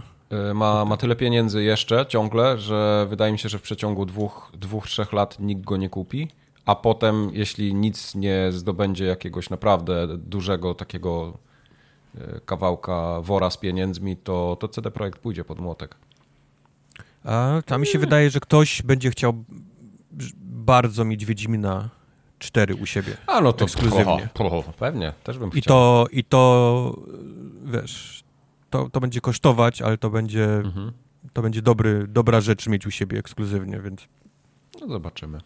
[0.50, 4.52] y, ma, ma tyle pieniędzy jeszcze ciągle, że wydaje mi się, że w przeciągu dwóch,
[4.54, 6.28] dwóch trzech lat nikt go nie kupi,
[6.66, 11.38] a potem jeśli nic nie zdobędzie jakiegoś naprawdę dużego takiego
[12.14, 15.94] y, kawałka wora z pieniędzmi, to, to CD Projekt pójdzie pod młotek.
[17.24, 19.44] A tam mi się wydaje, że ktoś będzie chciał
[20.42, 21.88] bardzo mieć Wiedźmina
[22.42, 23.16] 4 u siebie.
[23.26, 24.28] A no to Ekskluzywnie.
[24.34, 25.74] Po, po, pewnie, też bym I chciał.
[25.76, 26.96] to, i to
[27.64, 28.24] wiesz,
[28.70, 30.92] to, to będzie kosztować, ale to będzie, Mhm.
[31.32, 34.08] to będzie dobry, dobra rzecz mieć u siebie ekskluzywnie, więc
[34.80, 35.38] No zobaczymy.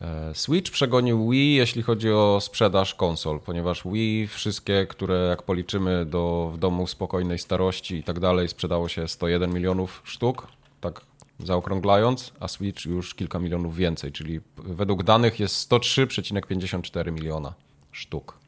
[0.00, 6.06] E, Switch przegonił Wii, jeśli chodzi o sprzedaż konsol, ponieważ Wii wszystkie, które jak policzymy
[6.06, 10.46] do w domu spokojnej starości i tak dalej, sprzedało się 101 milionów sztuk,
[10.80, 11.00] tak
[11.38, 17.54] zaokrąglając, a Switch już kilka milionów więcej, czyli według danych jest 103,54 miliona
[17.92, 18.38] sztuk.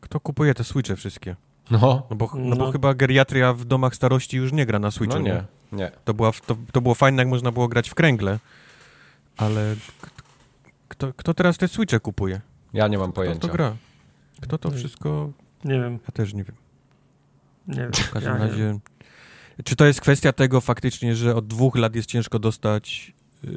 [0.00, 1.36] kto kupuje te Switche wszystkie?
[1.70, 2.72] No, No bo, no bo No.
[2.72, 5.44] chyba geriatria w domach starości już nie gra na Switchu, no nie?
[5.72, 5.90] nie, nie.
[6.04, 8.38] To, była, to, to było fajne, jak można było grać w kręgle,
[9.36, 9.76] ale
[10.88, 12.40] kto, kto teraz te Switche kupuje?
[12.72, 13.38] Ja nie mam pojęcia.
[13.38, 13.76] Kto to gra?
[14.40, 15.30] Kto to wszystko...
[15.64, 15.92] Nie wiem.
[16.02, 16.56] Ja też nie wiem.
[17.68, 17.92] Nie wiem.
[17.92, 18.78] W każdym ja razie...
[19.64, 23.12] Czy to jest kwestia tego faktycznie, że od dwóch lat jest ciężko dostać
[23.44, 23.50] yy,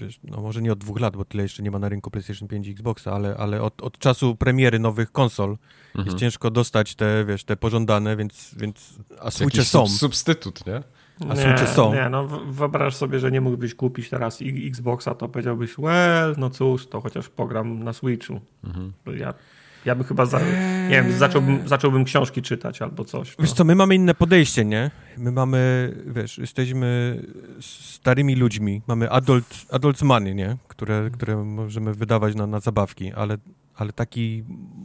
[0.00, 2.48] wiesz, no może nie od dwóch lat, bo tyle jeszcze nie ma na rynku PlayStation
[2.48, 5.56] 5 i Xboxa, ale, ale od, od czasu premiery nowych konsol
[5.94, 6.06] Mhm.
[6.06, 9.86] jest ciężko dostać te, wiesz, te pożądane, więc, więc a Switche Jakiś są.
[9.86, 10.82] sub- substytut, nie?
[11.30, 11.94] A nie, są.
[11.94, 16.86] Nie, no wyobraź sobie, że nie mógłbyś kupić teraz Xboxa, to powiedziałbyś, well, no cóż,
[16.86, 18.40] to chociaż pogram na Switchu.
[18.64, 18.92] Mhm.
[19.16, 19.34] Ja,
[19.84, 20.40] ja bym chyba, za,
[20.88, 23.28] nie wiem, zacząłbym, zacząłbym książki czytać albo coś.
[23.38, 23.56] Wiesz No.
[23.56, 24.90] co, my mamy inne podejście, nie?
[25.18, 27.20] My mamy, wiesz, jesteśmy
[27.60, 30.56] starymi ludźmi, mamy adult, adult money, nie?
[30.68, 33.36] Które, które możemy wydawać na, na zabawki, ale,
[33.76, 34.44] ale taki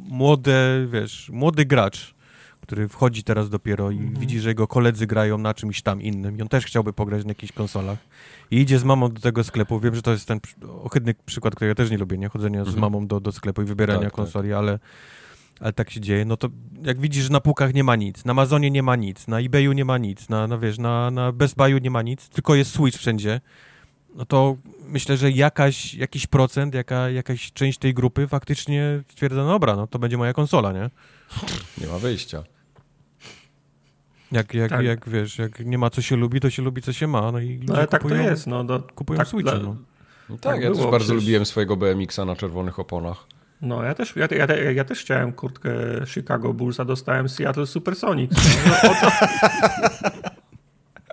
[0.10, 2.16] młody, wiesz, młody gracz,
[2.70, 6.42] który wchodzi teraz dopiero i widzi, że jego koledzy grają na czymś tam innym i
[6.42, 7.98] on też chciałby pograć na jakichś konsolach
[8.52, 10.40] i idzie z mamą do tego sklepu, wiem, że to jest ten
[10.84, 12.30] ohydny przykład, który ja też nie lubię, nie?
[12.30, 12.82] Chodzenia z Mhm.
[12.82, 14.16] mamą do, do sklepu i wybierania Tak, tak.
[14.16, 14.80] konsoli, ale
[15.60, 16.50] ale tak się dzieje, no to
[16.84, 19.72] jak widzisz, że na półkach nie ma nic, na Amazonie nie ma nic, na eBayu
[19.72, 22.72] nie ma nic, na, na wiesz, na, na Best Buyu nie ma nic, tylko jest
[22.72, 23.42] Switch wszędzie,
[24.16, 24.58] no to
[24.88, 29.88] myślę, że jakaś, jakiś procent, jaka, jakaś część tej grupy faktycznie stwierdza, no dobra, no
[29.88, 30.90] to będzie moja konsola, nie?
[31.78, 32.44] Nie ma wyjścia.
[34.32, 34.86] Jak, jak, Tak.
[34.86, 37.40] jak wiesz, jak nie ma co się lubi, to się lubi co się ma, no
[37.40, 38.48] i ludzie No ale tak to kupują, jest.
[38.48, 39.76] No, do, kupują tak, Switcha, dla- no.
[40.30, 41.24] No tak, Tak ja było też bardzo przecież.
[41.24, 43.18] lubiłem swojego BMX-a na czerwonych oponach.
[43.62, 45.70] No, ja też, ja, ja, ja też chciałem kurtkę
[46.08, 48.36] Chicago Bulls, a dostałem Seattle Supersonics.
[48.68, 49.12] No, o to...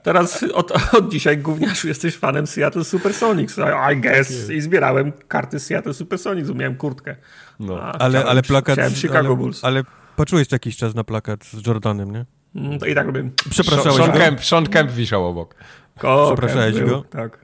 [0.03, 3.59] Teraz od, od dzisiaj, gówniarzu, jesteś fanem Seattle Supersonics.
[3.93, 4.51] I guess.
[4.51, 7.17] I zbierałem karty Seattle Supersonics, miałem kurtkę.
[7.61, 7.81] No.
[7.83, 9.64] A Ale, chciałem- ale plakat, Chciałem Chicago ale, Bulls.
[9.64, 9.83] ale
[10.17, 12.27] patrzyłeś co jakiś czas na plakat z Jordanem, nie?
[12.57, 13.31] Mm, To i tak robię.
[13.51, 14.19] Przepraszałeś Sean go?
[14.19, 15.55] Kemp, Sean Kemp wisiał obok.
[15.99, 17.03] Ko, Przepraszałeś był, go?
[17.11, 17.39] Tak.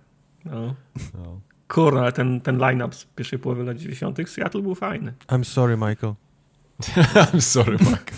[0.44, 0.74] No.
[1.14, 1.40] No.
[1.68, 4.18] Kurna, ale ten, ten line-up z pierwszej połowy lat 90.
[4.30, 5.12] Seattle był fajny.
[5.28, 6.14] I'm sorry, Michael.
[7.32, 8.10] I'm sorry, Mark.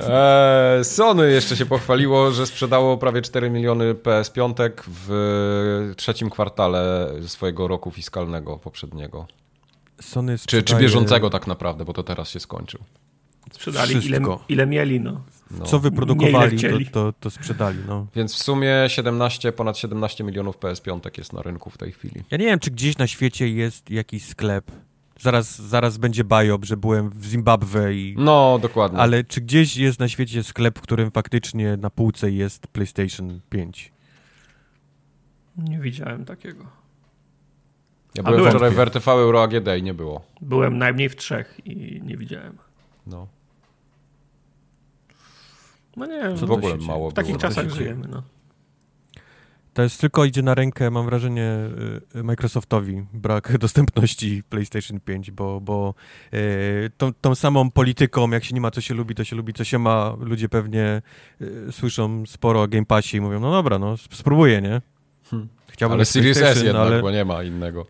[0.00, 7.68] Eee, Sony jeszcze się pochwaliło, że sprzedało prawie 4 miliony PS5 w trzecim kwartale swojego
[7.68, 9.26] roku fiskalnego poprzedniego.
[10.00, 12.80] Sony Czy, czy sprzedaje- bieżącego tak naprawdę, bo to teraz się skończył.
[13.52, 15.20] Sprzedali ile, ile mieli, no.
[15.50, 15.64] No.
[15.64, 18.06] Co wyprodukowali, to, to, to sprzedali, no.
[18.16, 22.22] Więc w sumie 17, ponad 17 milionów PS5 jest na rynku w tej chwili.
[22.30, 24.70] Ja nie wiem, czy gdzieś na świecie jest jakiś sklep.
[25.20, 28.14] Zaraz, zaraz będzie biop, że byłem w Zimbabwe i...
[28.18, 28.98] No, dokładnie.
[28.98, 33.92] Ale czy gdzieś jest na świecie sklep, w którym faktycznie na półce jest PlayStation 5?
[35.56, 36.66] Nie widziałem takiego.
[38.14, 38.50] ja byłem.
[38.50, 40.22] wczoraj w RTV Euro AGD i nie było.
[40.40, 42.58] Byłem najmniej w trzech i nie widziałem.
[43.06, 43.28] No.
[45.96, 47.40] No nie W to ogóle mało w takich było.
[47.42, 48.22] czasach żyjemy, no.
[49.74, 51.52] To jest tylko idzie na rękę, mam wrażenie,
[52.16, 55.94] y, Microsoftowi brak dostępności PlayStation 5, bo, bo
[56.34, 59.52] y, tą, tą samą polityką, jak się nie ma co się lubi, to się lubi
[59.52, 61.02] co się ma, ludzie pewnie
[61.40, 64.80] y, słyszą sporo o Game Passie i mówią, no dobra, no sp- spróbuję, nie?
[65.30, 65.48] Hmm.
[65.68, 67.86] Chciałbym Ale Series S PlayStation, jednak, ale, bo nie ma innego.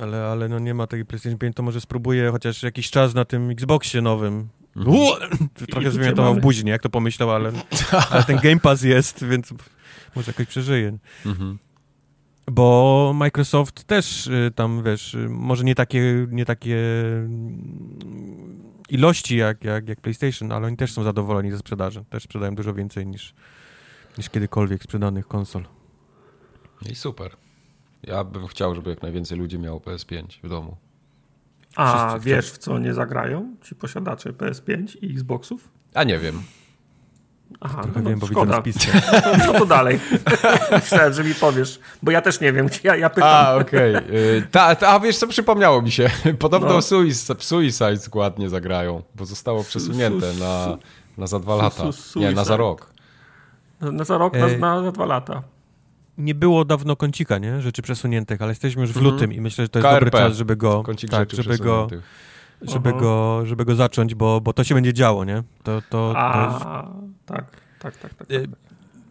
[0.00, 3.24] ale, ale no nie ma takiej PlayStation 5, to może spróbuję chociaż jakiś czas na
[3.24, 4.48] tym Xboxie nowym.
[4.78, 5.48] Mhm.
[5.70, 6.40] Trochę mamy.
[6.40, 6.72] w buzi, nie?
[6.72, 7.52] Jak to pomyślał, ale,
[8.10, 9.54] ale ten Game Pass jest, więc
[10.16, 10.98] może jakoś przeżyje.
[11.26, 11.58] Mhm.
[12.50, 19.64] Bo Microsoft też y, tam, wiesz, y, może nie takie, nie takie mm, ilości jak,
[19.64, 22.04] jak, jak PlayStation, ale oni też są zadowoleni ze sprzedaży.
[22.10, 23.34] Też sprzedają dużo więcej niż,
[24.18, 25.64] niż kiedykolwiek sprzedanych konsol.
[26.90, 27.36] I super.
[28.02, 30.76] Ja bym chciał, żeby jak najwięcej ludzi miało PS5 w domu.
[31.76, 35.68] A Wszyscy wiesz, w co nie zagrają ci posiadacze PS5 i Xboxów?
[35.94, 36.42] A nie wiem.
[37.60, 38.56] Aha, Trochę no, wiem, bo widzę szkoda.
[38.56, 38.92] na spiskę.
[39.38, 40.00] No, co to dalej?
[40.72, 42.68] Myślałem, że mi powiesz, bo ja też nie wiem.
[42.84, 43.30] Ja, ja pytam.
[43.46, 43.96] A, okej.
[43.96, 46.10] Y, Ta, ta, a wiesz co, przypomniało mi się.
[46.38, 46.82] Podobno No.
[46.82, 50.76] Suicide, Suicide Squad nie zagrają, bo zostało przesunięte su- na,
[51.18, 51.98] na za dwa su- lata.
[52.16, 52.90] Nie, na za rok.
[53.80, 54.58] Na za rok, na, Ej.
[54.58, 55.42] na, za dwa lata.
[56.18, 57.60] Nie było dawno kącika, nie?
[57.60, 59.12] Rzeczy przesuniętych, ale jesteśmy już w Mhm.
[59.14, 60.04] lutym i myślę, że to jest KRP.
[60.04, 62.02] dobry czas, żeby go, Kącik tak, żeby go, przesuniętych.
[62.62, 62.98] żeby, Aha.
[63.00, 65.42] go, żeby go zacząć, bo, bo to się będzie działo, nie?
[65.62, 66.16] To, to, to jest
[66.66, 66.92] A,
[67.26, 68.30] tak, tak, tak, tak.
[68.30, 68.34] E,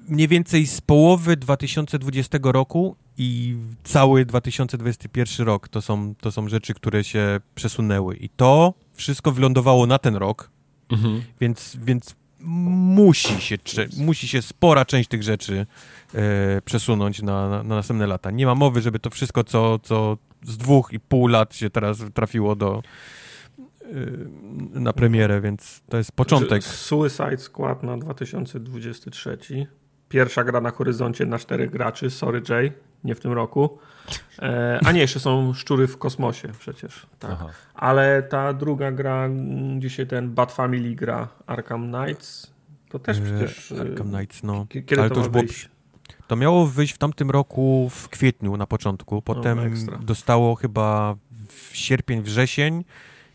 [0.07, 6.73] mniej więcej z połowy 2020 roku i cały 2021 rok to są, to są rzeczy,
[6.73, 8.15] które się przesunęły.
[8.15, 10.49] I to wszystko wylądowało na ten rok,
[10.89, 11.21] Mhm.
[11.41, 15.65] więc, więc musi, się, cze- musi się spora część tych rzeczy
[16.15, 18.31] e, przesunąć na, na, na następne lata.
[18.31, 21.97] Nie ma mowy, żeby to wszystko, co, co z dwóch i pół lat się teraz
[22.13, 22.83] trafiło do
[23.81, 23.85] e,
[24.79, 26.63] na premierę, więc to jest początek.
[26.63, 29.37] Suicide Squad na 2023.
[30.09, 32.09] Pierwsza gra na horyzoncie na czterech graczy.
[32.09, 32.71] Sorry Jay.
[33.03, 33.79] Nie w tym roku.
[34.39, 37.07] E, a nie, jeszcze są szczury w kosmosie przecież.
[37.19, 37.37] Tak.
[37.73, 39.29] Ale ta druga gra,
[39.77, 42.53] gdzie się ten Bat Family gra, Arkham Knights,
[42.89, 43.71] to też przecież...
[43.71, 44.65] Arkham Knights, no.
[44.69, 45.43] Kiedy Ale to, to już było...
[45.43, 45.69] Wyjść?
[46.27, 49.59] To miało wyjść w tamtym roku w kwietniu na początku, potem
[50.01, 51.15] dostało chyba
[51.47, 52.83] w sierpień, wrzesień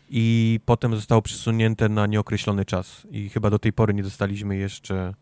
[0.09, 5.13] i potem zostało przesunięte na nieokreślony czas i chyba do tej pory nie dostaliśmy jeszcze,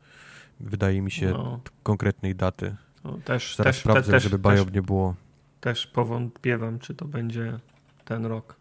[0.60, 1.60] wydaje mi się, no.
[1.84, 2.76] konkretnej daty.
[3.04, 5.16] No, też, Zaraz też, sprawdzę, te, żeby Bajob nie było.
[5.62, 7.60] Też powątpiewam, czy to będzie
[8.06, 8.56] ten rok.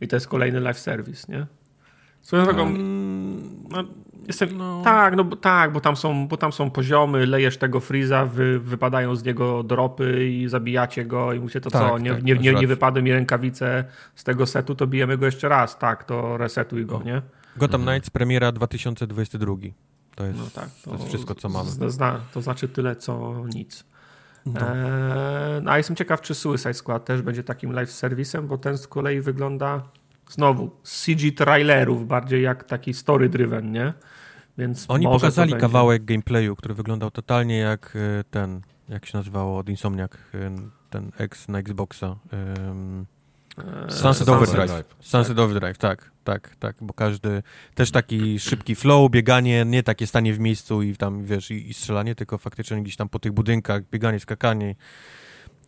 [0.00, 1.46] I to jest kolejny live service, nie?
[2.22, 3.84] Swoją drogą, um, no,
[4.26, 4.82] jestem, no.
[4.84, 9.16] tak, no tak, bo tam są, bo tam są poziomy, lejesz tego Freeza, wy, wypadają
[9.16, 12.54] z niego dropy i zabijacie go i mówicie to tak, co, nie, tak, nie, nie,
[12.54, 16.86] nie wypadły mi rękawice z tego setu, to bijemy go jeszcze raz, tak, to resetuj
[16.86, 17.22] go, nie?
[17.56, 17.96] Gotham mhm.
[17.96, 19.54] Knights premiera 2022.
[20.14, 21.70] To jest, no tak, to, to jest wszystko, co mamy.
[21.70, 23.84] Zna, to znaczy tyle, co nic.
[24.46, 24.60] No.
[24.60, 28.88] Eee, a jestem ciekaw, czy Suicide Squad też będzie takim live serwisem, bo ten z
[28.88, 29.82] kolei wygląda
[30.28, 33.92] znowu z CG trailerów, bardziej jak taki story driven, nie?
[34.58, 39.68] Więc Oni pokazali kawałek gameplayu, który wyglądał totalnie jak e, ten, jak się nazywało od
[39.68, 40.50] Insomniac, e,
[40.90, 42.16] ten X na Xboxa.
[42.32, 43.06] Um,
[43.88, 44.84] Sunset Overdrive.
[45.00, 47.42] Sunset Overdrive, tak, tak, tak, bo każdy
[47.74, 51.74] też taki szybki flow, bieganie, nie takie stanie w miejscu i tam, wiesz, i, i
[51.74, 54.74] strzelanie, tylko faktycznie gdzieś tam po tych budynkach, bieganie, skakanie.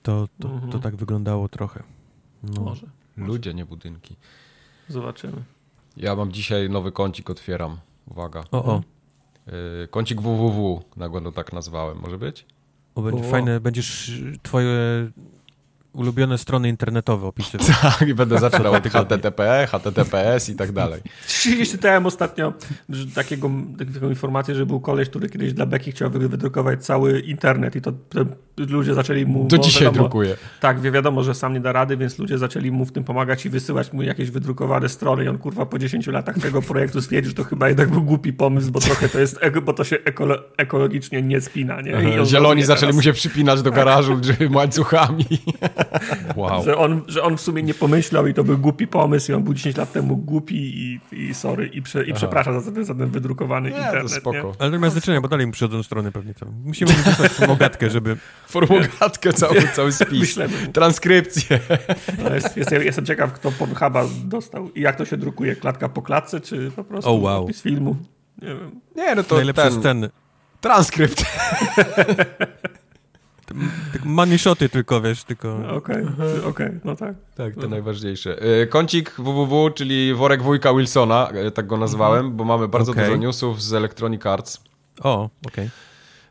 [0.03, 0.72] To, to, mhm.
[0.72, 1.82] to tak wyglądało trochę.
[2.43, 2.62] No.
[2.62, 2.87] Może.
[3.16, 4.16] Ludzie, nie budynki.
[4.89, 5.43] Zobaczymy.
[5.97, 7.78] Ja mam dzisiaj nowy kącik, otwieram.
[8.07, 8.45] Uwaga.
[8.51, 8.82] O, o.
[9.47, 11.99] Yy, kącik www, na go tak nazwałem.
[11.99, 12.47] Może być?
[12.95, 14.70] O, będzie fajne, będziesz twoje
[15.97, 17.66] ulubione strony internetowe opisywał.
[17.99, 21.01] Tak, i będę zaczynał od HTTP, HTTPS i tak dalej.
[21.70, 22.53] Czytałem ostatnio
[23.14, 23.51] takiego,
[23.94, 27.92] taką informację, że był koleś, który kiedyś dla Beki chciał wydrukować cały internet i to
[28.59, 29.49] ludzie zaczęli mu...
[29.49, 30.36] Do dzisiaj wiadomo, drukuje.
[30.61, 33.51] Tak, wiadomo, że sam nie da rady, więc ludzie zaczęli mu w tym pomagać i
[33.51, 37.34] wysyłać mu jakieś wydrukowane strony i on kurwa po 10 latach tego projektu stwierdził, że
[37.34, 41.22] to chyba jednak był głupi pomysł, bo trochę to jest, bo to się ekolo ekologicznie
[41.22, 41.80] nie spina.
[41.80, 42.26] Nie?
[42.26, 42.97] Zieloni zaczęli teraz.
[42.97, 44.20] mu się przypinać do garażu
[44.55, 45.26] łańcuchami.
[46.37, 46.64] Wow.
[46.64, 49.43] Że, on, że on w sumie nie pomyślał i to był głupi pomysł i on
[49.43, 52.95] był 10 lat temu głupi i, i sorry, i, prze, i przepraszam za ten, za
[52.95, 54.03] ten wydrukowany nie, internet.
[54.03, 54.37] To spoko.
[54.37, 54.53] Nie?
[54.59, 56.49] Ale to ma znaczenie, bo dalej mu przychodzą strony pewnie tam.
[56.64, 58.16] Musimy wysłać formogatkę, żeby...
[58.47, 60.39] Formogatkę, cały, cały spis.
[60.72, 61.61] Transkrypcję.
[62.24, 66.03] No jest, jest, jestem ciekaw, kto Pornhuba dostał i jak to się drukuje, klatka po
[66.03, 67.45] klatce, czy po prostu oh, wow.
[67.45, 67.97] opis filmu.
[68.43, 68.80] Nie wiem.
[68.97, 69.80] Nie, no to Najlepsze ten...
[69.80, 70.11] sceny.
[70.61, 71.24] Transkrypt.
[74.05, 75.57] Money shoty tylko, wiesz, tylko...
[75.57, 77.14] Okej, okay, okej, okay, no tak.
[77.34, 77.68] Tak, to no.
[77.68, 78.42] najważniejsze.
[78.42, 83.05] E, kącik www, czyli worek wujka Wilsona, e, tak go nazwałem, bo mamy bardzo okay.
[83.05, 84.61] dużo newsów z Electronic Arts.
[85.03, 85.70] O, okej.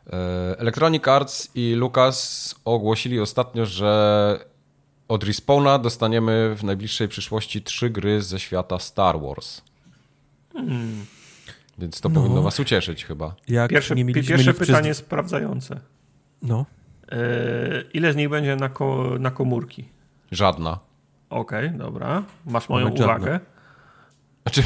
[0.06, 0.18] Okay.
[0.20, 4.40] E, Electronic Arts i Lucas ogłosili ostatnio, że
[5.08, 9.62] od Respawna dostaniemy w najbliższej przyszłości trzy gry ze świata Star Wars.
[10.52, 11.06] Hmm.
[11.78, 12.20] Więc to no.
[12.20, 13.34] powinno was ucieszyć chyba.
[13.48, 14.96] Jak pierwsze, pierwsze pytanie przez...
[14.96, 15.80] sprawdzające.
[16.42, 16.66] No.
[17.12, 17.18] E,
[17.94, 19.88] ile z nich będzie na, ko na komórki?
[20.32, 20.78] Żadna.
[21.30, 22.22] Okej, okay, dobra.
[22.46, 23.32] Masz moją uwagę.
[23.32, 23.40] Żadna.
[24.42, 24.62] Znaczy,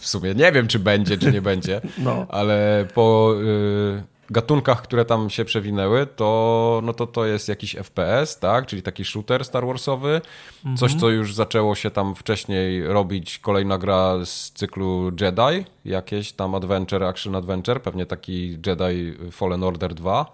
[0.00, 2.26] w sumie nie wiem, czy będzie, czy nie będzie, no.
[2.28, 8.38] ale po y, gatunkach, które tam się przewinęły, to, no to to jest jakiś FPS,
[8.38, 8.66] tak?
[8.66, 10.20] Czyli taki shooter Star Warsowy.
[10.56, 10.76] Mhm.
[10.76, 13.38] Coś, co już zaczęło się tam wcześniej robić.
[13.38, 19.94] Kolejna gra z cyklu Jedi, jakieś tam adventure, action adventure, pewnie taki Jedi Fallen Order
[19.94, 20.32] 2.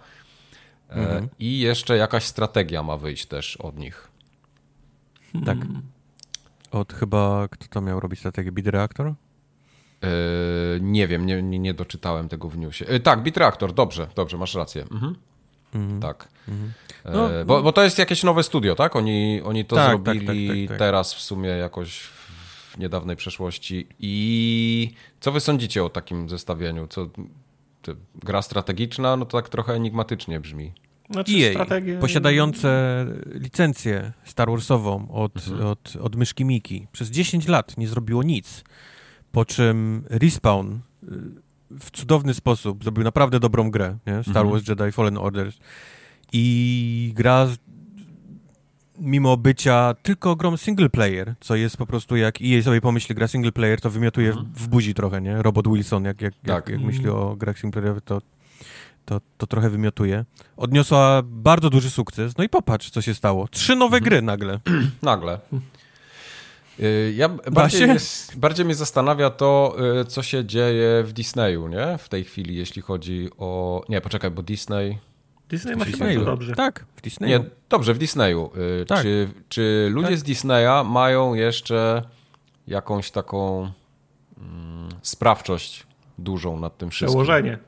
[0.89, 1.25] Mhm.
[1.25, 4.09] E, I jeszcze jakaś strategia ma wyjść też od nich.
[5.47, 5.59] Tak.
[6.71, 8.53] Od chyba, kto to miał robić strategię?
[8.53, 9.07] Bit Reactor?
[10.03, 10.09] Yy,
[10.81, 12.85] nie wiem, nie, nie, nie, doczytałem tego w newsie.
[12.89, 14.83] Yy, tak, Bit Reactor, dobrze, dobrze, masz rację.
[14.83, 15.15] Mhm.
[15.75, 16.01] Mhm.
[16.01, 16.29] Tak.
[16.49, 16.73] Mhm.
[17.05, 17.63] No, bo, no.
[17.63, 18.97] bo, to jest jakieś nowe studio, tak?
[18.97, 20.79] Oni, oni to tak, zrobili tak, tak, tak, tak.
[20.79, 23.87] teraz w sumie jakoś w niedawnej przeszłości.
[24.01, 26.87] I co wy sądzicie o takim zestawieniu?
[26.87, 27.09] Co,
[28.15, 30.73] gra strategiczna, no to tak trochę enigmatycznie brzmi.
[31.11, 31.99] Znaczy EA, strategię...
[31.99, 35.67] posiadające licencję Star Warsową od, mhm.
[35.67, 38.65] od, od myszki Miki, przez 10 lat nie zrobiło nic.
[39.33, 40.79] Po czym Respawn y,
[41.71, 44.23] w cudowny sposób zrobił naprawdę dobrą grę, nie?
[44.23, 44.51] Star mhm.
[44.51, 45.53] Wars Jedi Fallen Order.
[46.33, 47.49] I gra
[49.01, 53.29] mimo bycia tylko grą single player, co jest po prostu jak EA sobie pomyśli gra
[53.29, 54.47] single player, to wymiotuje mhm.
[54.55, 55.43] w buzi trochę, nie?
[55.43, 56.49] Robot Wilson, jak, jak, tak.
[56.49, 58.21] jak, jak myśli o grach single playerowych, to,
[59.05, 60.25] to, to trochę wymiotuje.
[60.57, 63.49] Odniosła bardzo duży sukces, no i popatrz, co się stało.
[63.49, 64.05] Trzy nowe mhm.
[64.05, 64.61] gry nagle.
[65.03, 65.39] nagle.
[66.81, 67.97] Y, ja bardziej, mnie,
[68.37, 71.99] bardziej mnie zastanawia to, y, co się dzieje w Disneyu, nie?
[71.99, 73.83] W tej chwili, jeśli chodzi o...
[73.89, 74.99] Nie, poczekaj, bo Disney...
[75.49, 76.55] Disney ma się bardzo dobrze.
[76.55, 77.39] Tak, w Disneyu.
[77.39, 78.51] Nie, dobrze, w Disneyu.
[78.83, 79.03] Y, tak.
[79.03, 80.19] Czy, czy ludzie tak.
[80.19, 82.03] z Disneya mają jeszcze
[82.67, 83.71] jakąś taką
[84.39, 85.87] mm, sprawczość
[86.19, 87.09] dużą nad tym wszystkim?
[87.09, 87.59] Przełożenie.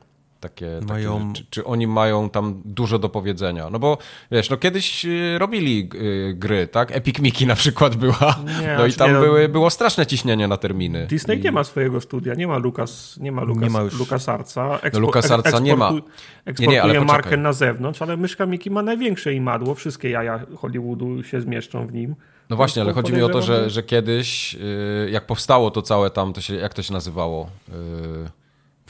[0.41, 1.19] Takie, mają...
[1.19, 3.71] takie czy, czy, oni mają tam dużo do powiedzenia?
[3.71, 3.99] No bo
[4.31, 6.97] wiesz, no kiedyś y, robili y, gry, tak?
[6.97, 8.39] Epic Mickey na przykład była.
[8.61, 11.07] Nie, no i tam nie, no- były, było straszne ciśnienie na terminy.
[11.07, 11.43] Disney I...
[11.43, 13.99] nie ma swojego studia, nie ma Lucas, nie ma Lucas, nie ma już...
[13.99, 14.75] LucasArtsa.
[14.75, 15.93] Expo, no LucasArtsa nie ma.
[16.45, 21.23] Eksportuje nie, nie, markę na zewnątrz, ale myszka Mickey ma największe imadło, wszystkie jaja Hollywoodu
[21.23, 22.15] się zmieszczą w nim.
[22.51, 26.11] No właśnie, ale chodzi mi o to, że, że kiedyś, y, jak powstało to całe
[26.11, 27.51] tam, to się, jak to się nazywało?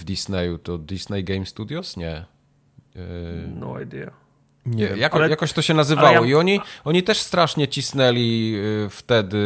[0.01, 1.97] W Disneyu, to Disney Game Studios?
[1.97, 2.25] Nie.
[2.95, 3.03] Yy...
[3.55, 4.11] No idea.
[4.67, 6.31] Nie, jako, ale, jakoś to się nazywało ja...
[6.31, 8.55] i oni, oni też strasznie cisnęli
[8.87, 9.39] y, wtedy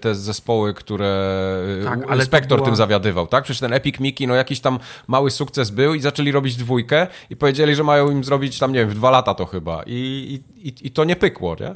[0.00, 1.16] te zespoły, które
[1.80, 2.66] y, tak, Inspektor była...
[2.66, 3.44] tym zawiadywał, tak?
[3.44, 7.36] Przecież ten Epic Mickey, no jakiś tam mały sukces był i zaczęli robić dwójkę i
[7.36, 10.86] powiedzieli, że mają im zrobić tam, nie wiem, w dwa lata to chyba i, i,
[10.86, 11.74] i to nie pykło, nie?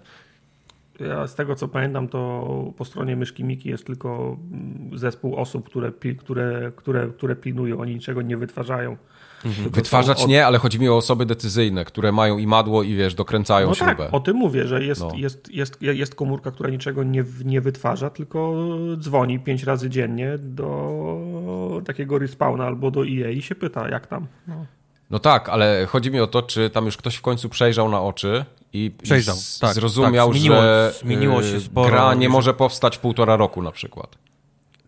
[1.01, 5.67] Ja z tego co pamiętam, to po stronie myszki Miki jest tylko mm, zespół osób,
[5.67, 8.97] które, które, które, które pilnują, oni niczego nie wytwarzają.
[9.45, 9.71] Mhm.
[9.71, 10.29] Wytwarzać od...
[10.29, 13.97] nie, ale chodzi mi o osoby decyzyjne, które mają imadło i wiesz, dokręcają no śrubę.
[13.97, 15.13] Tak, o tym mówię, że jest, no.
[15.17, 18.55] jest, jest, jest komórka, która niczego nie, nie wytwarza, tylko
[18.97, 24.27] dzwoni pięć razy dziennie do takiego respawna albo do EA i się pyta, jak tam.
[24.49, 24.67] No.
[25.11, 28.03] No tak, ale chodzi mi o to, czy tam już ktoś w końcu przejrzał na
[28.03, 32.29] oczy i, Przejrzał, i tak, zrozumiał, tak, zmieniło, że zmieniło się y, sporo, gra nie
[32.29, 34.19] może powstać w półtora roku na przykład.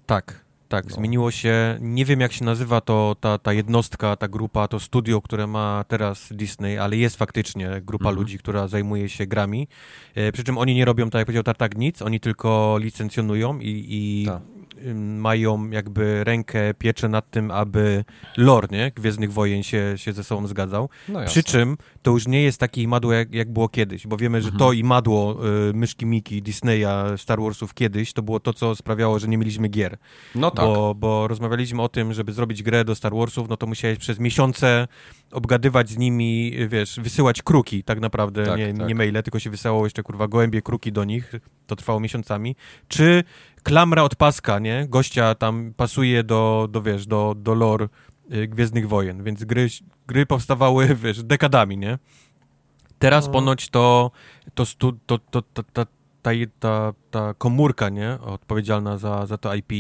[0.07, 0.95] Tak, tak, no.
[0.97, 1.79] zmieniło się.
[1.81, 5.85] Nie wiem, jak się nazywa to ta, ta jednostka, ta grupa, to studio, które ma
[5.89, 8.17] teraz Disney, ale jest faktycznie grupa mhm.
[8.17, 9.69] ludzi, która zajmuje się grami.
[10.15, 13.87] E, przy czym oni nie robią, tak jak powiedział Tartak, nic, oni tylko licencjonują i,
[13.89, 14.52] i tak
[14.95, 18.05] mają jakby rękę, pieczę nad tym, aby
[18.37, 18.91] lore, nie?
[18.91, 20.89] Gwiezdnych Wojen się, się ze sobą zgadzał.
[21.09, 24.41] No Przy czym to już nie jest takie imadło, jak, jak było kiedyś, bo wiemy,
[24.43, 24.59] że mhm.
[24.59, 29.29] to imadło y, myszki Miki, Disneya, Star Warsów kiedyś, to było to, co sprawiało, że
[29.29, 29.97] nie mieliśmy gier.
[30.35, 30.65] No tak.
[30.65, 34.19] Bo, bo rozmawialiśmy o tym, żeby zrobić grę do Star Warsów, no to musiałeś przez
[34.19, 34.89] miesiące
[35.33, 38.89] obgadywać z nimi, wiesz, wysyłać kruki tak naprawdę, tak, nie, tak.
[38.89, 41.33] nie maile, tylko się wysyłało jeszcze, kurwa, gołębie kruki do nich,
[41.67, 42.57] to trwało miesiącami.
[42.89, 43.25] Czy
[43.63, 44.87] klamra od paska, nie?
[44.89, 47.89] Gościa tam pasuje do, do wiesz, do, do lore
[48.33, 49.69] y, Gwiezdnych Wojen, więc gry,
[50.07, 51.99] gry powstawały, wiesz, dekadami, nie?
[52.99, 53.33] Teraz no.
[53.33, 54.11] ponoć to,
[54.55, 55.87] to, stu, to, to, to, ta,
[56.23, 58.19] ta, ta, ta komórka, nie?
[58.21, 59.73] Odpowiedzialna za, za to IP,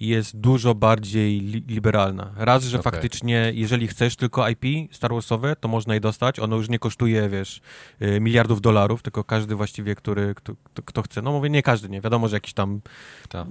[0.00, 2.30] jest dużo bardziej li liberalna.
[2.36, 2.92] Raz, że okay.
[2.92, 6.40] faktycznie, jeżeli chcesz tylko IP Star Warsowe, to można je dostać.
[6.40, 7.60] Ono już nie kosztuje, wiesz,
[8.02, 10.52] y, miliardów dolarów, tylko każdy właściwie, który, kto,
[10.84, 11.22] kto chce.
[11.22, 12.00] No mówię, nie każdy, nie.
[12.00, 12.80] Wiadomo, że jakiś tam
[13.28, 13.46] ta.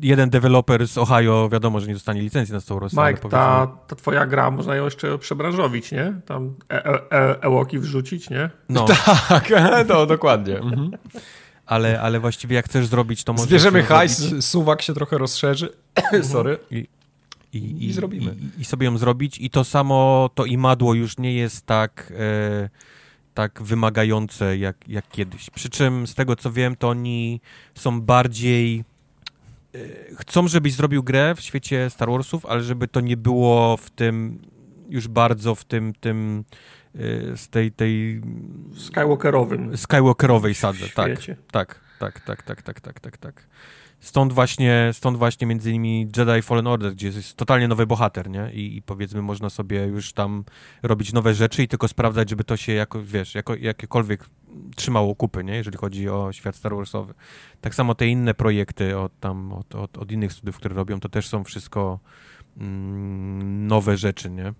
[0.00, 2.92] jeden deweloper z Ohio, wiadomo, że nie dostanie licencji na Star Wars.
[2.92, 6.20] Mike, ta, ta twoja gra, można ją jeszcze przebranżowić, nie?
[6.26, 8.50] Tam e e e Ewoki wrzucić, nie?
[8.68, 8.86] No.
[9.28, 9.52] Tak,
[9.88, 10.58] no, dokładnie.
[10.58, 10.90] Mhm
[11.70, 13.44] ale, ale właściwie jak chcesz zrobić, to może.
[13.44, 14.44] Zbierzemy hajs, zrobić...
[14.44, 15.68] suwak się trochę rozszerzy.
[15.94, 16.24] Mhm.
[16.32, 16.58] Sorry.
[16.70, 16.86] I,
[17.52, 18.36] i, i, zrobimy.
[18.58, 19.38] I, I, sobie ją zrobić.
[19.38, 22.68] I to samo, to imadło już nie jest tak, e,
[23.34, 25.50] tak wymagające jak, jak kiedyś.
[25.50, 27.40] Przy czym z tego co wiem, to oni
[27.74, 28.84] są bardziej.
[29.74, 29.78] E,
[30.14, 34.38] chcą, żebyś zrobił grę w świecie Star Warsów, ale żeby to nie było w tym
[34.88, 36.44] już bardzo w tym, tym
[36.96, 38.22] Y, z tej, tej...
[38.76, 39.76] Skywalkerowym.
[39.76, 41.10] Skywalkerowej sadze, tak.
[41.50, 43.46] Tak, tak, tak, tak, tak, tak, tak, tak.
[44.00, 48.50] Stąd właśnie, stąd właśnie między innymi Jedi Fallen Order, gdzie jest totalnie nowy bohater, nie?
[48.52, 50.44] I, I, powiedzmy można sobie już tam
[50.82, 54.24] robić nowe rzeczy i tylko sprawdzać, żeby to się jako, wiesz, jako, jakiekolwiek
[54.76, 55.54] trzymało kupy, nie?
[55.54, 57.14] Jeżeli chodzi o świat Star Warsowy.
[57.60, 61.08] Tak samo te inne projekty od tam, od, od, od innych studiów, które robią, to
[61.08, 62.00] też są wszystko
[62.56, 64.52] mm, nowe rzeczy, nie?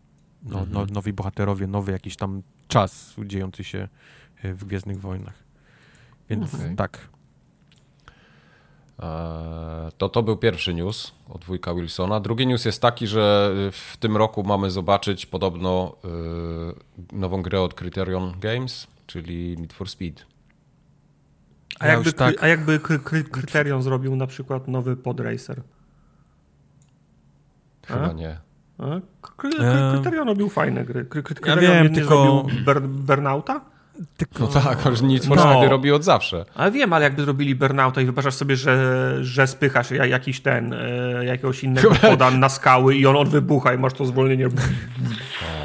[0.42, 0.72] No, mhm.
[0.72, 3.88] no, nowi bohaterowie, nowy jakiś tam czas dziejący się
[4.42, 5.34] e, w Gwiezdnych Wojnach.
[6.30, 6.76] Więc okay.
[6.76, 7.08] tak.
[9.02, 12.20] E, to to był pierwszy news od wujka Wilsona.
[12.20, 17.74] Drugi news jest taki, że w tym roku mamy zobaczyć podobno e, nową grę od
[17.74, 20.24] Criterion Games, czyli Need for Speed.
[21.78, 22.42] A jakby, tak...
[22.42, 22.80] a jakby
[23.32, 25.62] Criterion zrobił na przykład nowy Podracer?
[27.86, 28.12] Chyba a?
[28.12, 28.49] nie.
[29.36, 31.04] Kryterion robił fajne gry.
[31.04, 32.46] Kryterion ja wiem, tylko...
[32.64, 33.60] Ber Burnouta?
[34.16, 34.38] Tylko...
[34.40, 35.68] No tak, ale for no.
[35.68, 36.44] robi od zawsze.
[36.54, 41.24] Ale wiem, ale jakby zrobili Burnouta i wyobrażasz sobie, że, że spychasz jakiś ten, e,
[41.24, 44.48] jakiegoś innego podan na skały i on, on wybucha i masz to zwolnienie.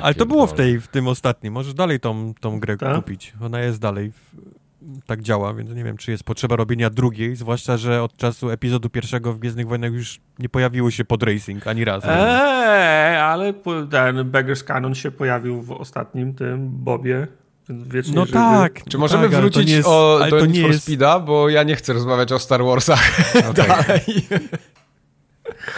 [0.01, 1.53] ale to było w, tej, w tym ostatnim.
[1.53, 2.95] Możesz dalej tą, tą grę Ta?
[2.95, 3.33] kupić.
[3.41, 4.11] Ona jest dalej.
[4.11, 4.64] W
[5.05, 8.89] tak działa, więc nie wiem, czy jest potrzeba robienia drugiej, zwłaszcza, że od czasu epizodu
[8.89, 12.07] pierwszego w Gwiezdnych Wojnach już nie pojawiło się pod racing ani razu.
[12.09, 13.53] Eee, ale
[13.91, 17.27] ten Beggar's Cannon się pojawił w ostatnim tym Bobie.
[17.69, 18.33] Wiecznie no żywy.
[18.33, 18.83] tak.
[18.89, 20.83] Czy możemy tak, wrócić jest, o, do Need for jest...
[20.83, 23.19] Speeda, bo ja nie chcę rozmawiać o Star Warsach
[23.49, 23.53] okay.
[23.53, 24.01] dalej.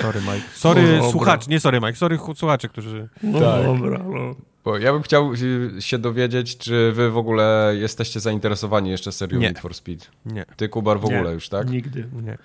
[0.02, 0.48] Sorry, Mike.
[0.54, 1.96] Sorry, no, słuchacz, nie sorry, Mike.
[1.96, 3.10] Sorry, słuchacze, którzy...
[3.24, 3.64] No tak.
[3.64, 4.36] dobra, no.
[4.68, 5.32] Bo ja bym chciał
[5.80, 9.48] się dowiedzieć, czy wy w ogóle jesteście zainteresowani jeszcze serią nie.
[9.48, 10.06] Need for Speed?
[10.26, 10.46] Nie.
[10.58, 11.70] Ty, Kubar, w ogóle nie, już, tak?
[11.70, 12.08] Nigdy.
[12.24, 12.38] Nie.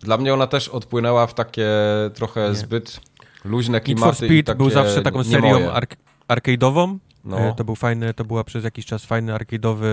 [0.00, 1.68] Dla mnie ona też odpłynęła w takie
[2.14, 2.54] trochę nie.
[2.54, 3.00] zbyt
[3.44, 4.06] luźne klimaty.
[4.06, 5.96] Need for Speed takie był zawsze taką serią ark
[6.28, 6.98] arcade'ową.
[7.24, 7.38] No.
[7.38, 9.84] E, to był fajny, to była przez jakiś czas fajny arcade'owy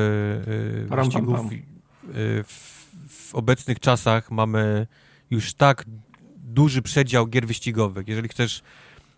[0.48, 1.52] yy, wyścigów.
[1.52, 1.60] Yy,
[2.44, 4.88] w, w obecnych czasach mamy
[5.32, 5.86] już tak
[6.44, 8.08] duży przedział gier wyścigowych.
[8.08, 8.62] Jeżeli chcesz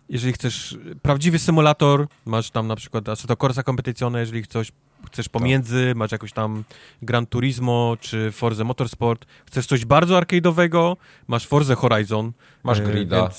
[0.08, 4.72] jeżeli chcesz prawdziwy symulator, masz tam na przykład Assetto Corsa Competizione, jeżeli chcesz,
[5.06, 5.96] chcesz pomiędzy, tak.
[5.96, 6.64] masz jakoś tam
[7.02, 10.96] Gran Turismo czy Forza Motorsport, chcesz coś bardzo arcade'owego,
[11.26, 12.32] masz Forza Horizon.
[12.62, 13.30] Masz Grida.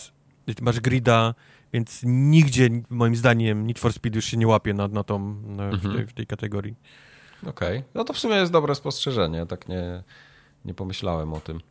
[0.48, 1.34] Więc, masz Grida,
[1.74, 5.64] więc nigdzie moim zdaniem Need for Speed już się nie łapie na, na tą, na,
[5.64, 5.94] mhm.
[5.94, 6.76] w, tej, w, tej, kategorii.
[7.48, 7.90] Okej, okay.
[7.94, 10.04] no to w sumie jest dobre spostrzeżenie, tak nie,
[10.66, 11.62] nie pomyślałem o tym.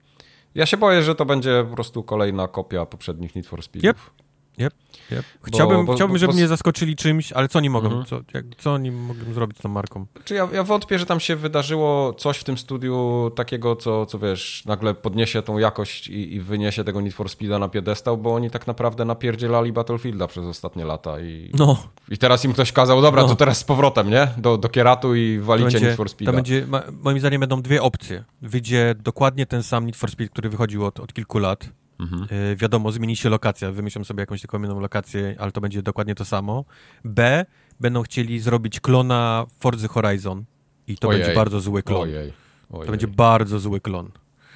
[0.54, 3.90] Ja się boję, że to będzie po prostu kolejna kopia poprzednich Need for Speedów.
[3.90, 4.25] Yep.
[4.58, 4.74] Yep,
[5.12, 5.24] yep.
[5.42, 6.36] Chciałbym, bo, bo, chciałbym żeby bo...
[6.36, 7.86] mnie zaskoczyli czymś, ale co oni mogą?
[7.86, 8.04] Mhm.
[8.04, 10.06] Co, jak, co oni mogą zrobić z tą marką?
[10.24, 14.18] Czy ja, ja wątpię, że tam się wydarzyło coś w tym studiu takiego, co, co
[14.18, 18.34] wiesz, nagle podniesie tą jakość i, i wyniesie tego Need for Speeda na piedestał, bo
[18.34, 21.82] oni tak naprawdę napierdzielali Battlefielda przez ostatnie lata i, no.
[22.08, 23.28] i teraz im ktoś kazał, dobra, no.
[23.28, 24.28] to teraz z powrotem, nie?
[24.36, 26.32] Do, do Kieratu i walicie będzie, Need for Speeda.
[26.32, 26.66] To będzie,
[27.02, 28.24] moim zdaniem będą dwie opcje.
[28.42, 31.68] Wyjdzie dokładnie ten sam Need for Speed, który wychodził od, od kilku lat,
[31.98, 32.26] Mhm.
[32.52, 36.14] Y, wiadomo, zmieni się lokacja, wymyślą sobie jakąś taką inną lokację, ale to będzie dokładnie
[36.14, 36.64] to samo.
[37.04, 37.46] B,
[37.80, 40.44] będą chcieli zrobić klona Forza Horizon
[40.86, 41.20] i to Ojej.
[41.20, 42.02] będzie bardzo zły klon.
[42.02, 42.32] Ojej.
[42.72, 42.86] Ojej.
[42.86, 44.10] To będzie bardzo zły klon.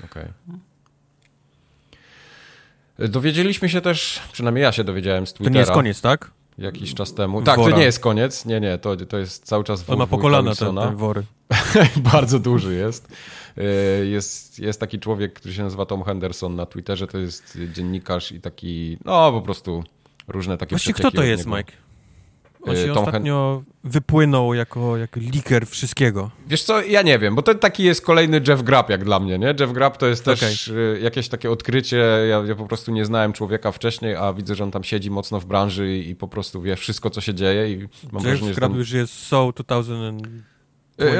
[0.04, 0.22] Okej.
[0.48, 0.60] Okay.
[3.08, 5.50] Dowiedzieliśmy się też, przynajmniej ja się dowiedziałem z Twittera.
[5.50, 6.30] To nie jest koniec, tak?
[6.58, 7.42] Jakiś czas temu.
[7.42, 8.44] Tak, to nie jest koniec.
[8.44, 11.22] Nie, nie, to, to jest cały czas On ma po kolana te, te wory.
[12.12, 13.08] bardzo duży jest.
[13.56, 13.64] E,
[14.06, 14.58] jest.
[14.58, 18.98] Jest taki człowiek, który się nazywa Tom Henderson na Twitterze, to jest dziennikarz i taki,
[19.04, 19.84] no po prostu
[20.28, 21.72] różne takie Właściwie kto to jest, Mike?
[22.62, 23.92] On się Tom ostatnio Hen...
[23.92, 26.30] wypłynął jako, jako liker wszystkiego.
[26.46, 29.38] Wiesz co, ja nie wiem, bo to taki jest kolejny Jeff Grapp jak dla mnie,
[29.38, 29.54] nie?
[29.60, 31.00] Jeff Grapp to jest też okay.
[31.00, 31.96] jakieś takie odkrycie,
[32.28, 35.40] ja, ja, po prostu nie znałem człowieka wcześniej, a widzę, że on tam siedzi mocno
[35.40, 37.78] w branży i, i po prostu wie wszystko, co się dzieje i
[38.12, 40.49] mam Jeff wrażenie, Grapp już jest So 2000 E,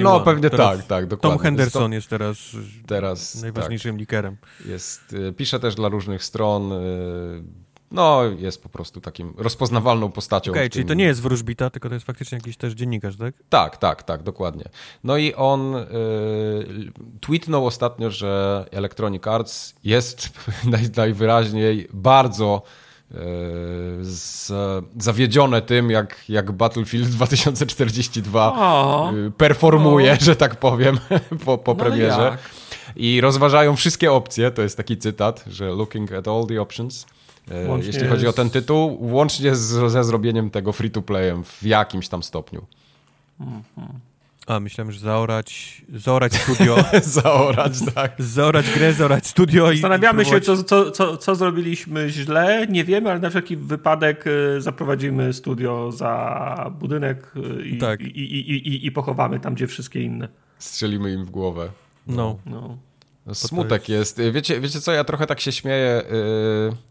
[0.02, 1.36] no, pewnie teraz tak, tak, dokładnie.
[1.36, 2.38] Tom Henderson jest teraz,
[2.86, 4.00] teraz najważniejszym tak.
[4.00, 4.36] likerem.
[4.66, 6.72] Jest, e, pisze też dla różnych stron.
[6.72, 6.76] E,
[7.90, 10.50] no, jest po prostu takim rozpoznawalną postacią.
[10.50, 13.34] Okej, okay, czyli to nie jest wróżbita, tylko to jest faktycznie jakiś też dziennikarz, tak?
[13.48, 14.64] Tak, tak, tak, dokładnie.
[15.04, 15.86] No i on y,
[17.20, 20.30] tweetnął ostatnio, że Electronic Arts jest
[20.72, 22.62] naj, najwyraźniej bardzo
[24.00, 24.52] z,
[24.98, 30.24] zawiedzione tym, jak, jak Battlefield 2042 o, y, performuje, o.
[30.24, 30.98] że tak powiem,
[31.44, 32.38] po, po no premierze.
[32.96, 37.06] I rozważają wszystkie opcje, to jest taki cytat, że looking at all the options,
[37.50, 42.08] e, łącznie jeśli chodzi o ten tytuł, łącznie z, ze zrobieniem tego free-to-playem w jakimś
[42.08, 42.66] tam stopniu.
[43.40, 44.09] -hmm.
[44.50, 46.76] A, myślałem, że zaorać, zaorać studio.
[47.22, 48.14] zaorać, tak.
[48.18, 52.66] Zaorać grę, zaorać studio i Zastanawiamy się, co, co, co, co zrobiliśmy źle.
[52.68, 58.00] Nie wiemy, ale na wszelki wypadek y, zaprowadzimy studio za budynek y, i, tak.
[58.00, 60.28] i, i, i, i pochowamy tam, gdzie wszystkie inne.
[60.58, 61.68] Strzelimy im w głowę.
[62.06, 62.38] No.
[62.46, 62.78] no.
[63.26, 63.34] no.
[63.34, 64.18] Smutek jest...
[64.18, 64.34] jest.
[64.34, 66.02] Wiecie, wiecie co, ja trochę tak się śmieję...
[66.68, 66.89] Yy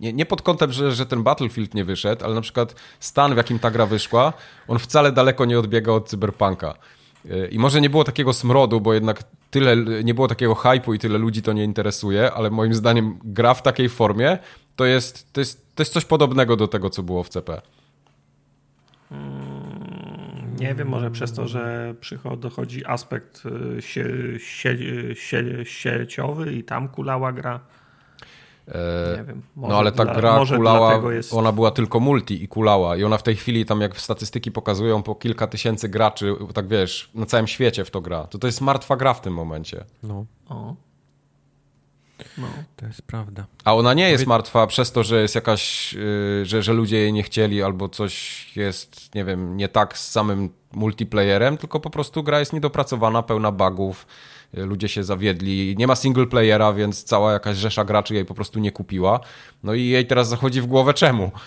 [0.00, 3.36] nie, nie pod kątem, że, że ten Battlefield nie wyszedł, ale na przykład stan, w
[3.36, 4.32] jakim ta gra wyszła,
[4.68, 6.74] on wcale daleko nie odbiega od Cyberpunka.
[7.50, 11.18] I może nie było takiego smrodu, bo jednak tyle, nie było takiego hypu i tyle
[11.18, 14.38] ludzi to nie interesuje, ale moim zdaniem gra w takiej formie
[14.76, 17.62] to jest, to jest, to jest coś podobnego do tego, co było w CP.
[19.08, 21.94] Hmm, nie wiem, może przez to, że
[22.38, 23.42] dochodzi aspekt
[23.78, 24.04] y, sie,
[24.38, 24.76] sie,
[25.14, 27.60] sie, sieciowy i tam kulała gra.
[28.68, 31.34] E, nie wiem, no ale ta dla, gra kulała, jest...
[31.34, 34.52] ona była tylko multi i kulała i ona w tej chwili tam jak w statystyki
[34.52, 38.24] pokazują po kilka tysięcy graczy, tak wiesz, na całym świecie w to gra.
[38.24, 39.84] To to jest martwa gra w tym momencie.
[40.02, 40.24] No.
[40.48, 40.74] O.
[42.38, 42.46] No.
[42.76, 43.46] To jest prawda.
[43.64, 47.12] A ona nie jest martwa przez to, że jest jakaś, yy, że, że ludzie jej
[47.12, 52.22] nie chcieli albo coś jest, nie wiem, nie tak z samym multiplayerem, tylko po prostu
[52.22, 54.06] gra jest niedopracowana, pełna bugów,
[54.52, 55.74] ludzie się zawiedli.
[55.78, 59.20] Nie ma single playera, więc cała jakaś rzesza graczy jej po prostu nie kupiła.
[59.62, 61.30] No i jej teraz zachodzi w głowę czemu.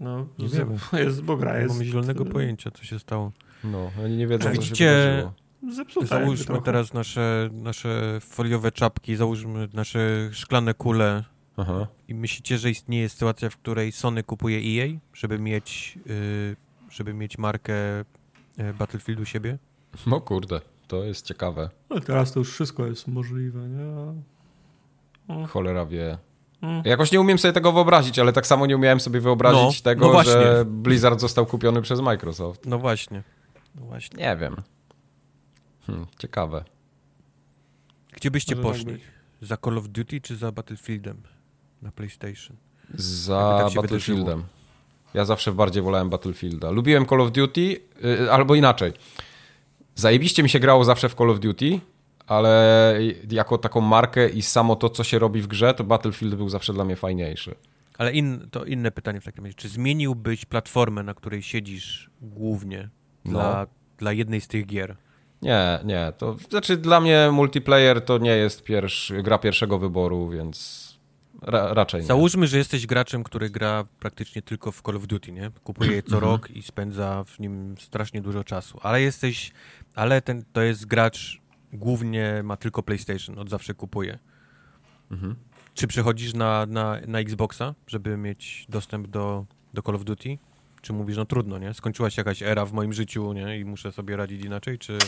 [0.00, 0.78] No, nie wiem.
[0.92, 1.68] Jest, bo gra jest...
[1.68, 3.32] Nie mamy zielonego pojęcia, co się stało.
[3.64, 5.24] No, oni nie wiedzą, widzicie,
[5.72, 6.06] zepsute.
[6.06, 11.24] Załóżmy teraz nasze, nasze foliowe czapki, załóżmy nasze szklane kule.
[11.56, 11.86] Aha.
[12.08, 16.56] I myślicie, że istnieje sytuacja, w której Sony kupuje EA, żeby mieć, yy,
[16.90, 17.74] żeby mieć markę
[18.58, 19.58] yy, Battlefieldu siebie?
[20.06, 21.68] No kurde, to jest ciekawe.
[21.88, 24.14] Ale teraz to już wszystko jest możliwe, nie?
[25.28, 25.46] Mm.
[25.46, 26.18] Cholera wie.
[26.62, 26.82] Mm.
[26.84, 30.12] Jakoś nie umiem sobie tego wyobrazić, ale tak samo nie umiałem sobie wyobrazić no, tego,
[30.12, 32.66] no że Blizzard został kupiony przez Microsoft.
[32.66, 33.22] No właśnie.
[33.74, 34.18] No właśnie.
[34.18, 34.56] Nie wiem.
[35.86, 36.64] Hmm, ciekawe.
[38.12, 38.92] Gdzie byście Może poszli?
[38.92, 39.00] Tak
[39.40, 41.22] za Call of Duty czy za Battlefieldem
[41.82, 42.56] na PlayStation?
[42.94, 44.24] Za tak Battlefieldem.
[44.24, 44.58] Wydarzyło?
[45.14, 46.70] Ja zawsze bardziej wolałem Battlefielda.
[46.70, 48.92] Lubiłem Call of Duty, yy, albo inaczej.
[49.98, 51.80] Zajebiście mi się grało zawsze w Call of Duty,
[52.26, 52.94] ale
[53.30, 56.72] jako taką markę i samo to, co się robi w grze, to Battlefield był zawsze
[56.72, 57.54] dla mnie fajniejszy.
[57.98, 59.54] Ale in, to inne pytanie w takim razie.
[59.54, 62.88] Czy zmieniłbyś platformę, na której siedzisz głównie
[63.24, 63.30] no.
[63.30, 63.66] dla,
[63.98, 64.96] dla jednej z tych gier?
[65.42, 66.12] Nie, nie.
[66.18, 70.88] To znaczy dla mnie multiplayer to nie jest pierwszy, gra pierwszego wyboru, więc
[71.42, 72.06] ra, raczej nie.
[72.06, 75.50] Załóżmy, że jesteś graczem, który gra praktycznie tylko w Call of Duty, nie?
[75.64, 76.32] Kupuje je co mhm.
[76.32, 78.78] rok i spędza w nim strasznie dużo czasu.
[78.82, 79.52] Ale jesteś,
[79.98, 81.40] ale ten, to jest gracz
[81.72, 84.18] głównie ma tylko PlayStation, od zawsze kupuje.
[85.10, 85.34] Mhm.
[85.74, 90.38] Czy przechodzisz na, na, na Xboxa, żeby mieć dostęp do, do Call of Duty?
[90.82, 91.74] Czy mówisz, no trudno, nie?
[91.74, 93.58] Skończyła się jakaś era w moim życiu, nie?
[93.58, 94.98] I muszę sobie radzić inaczej, czy...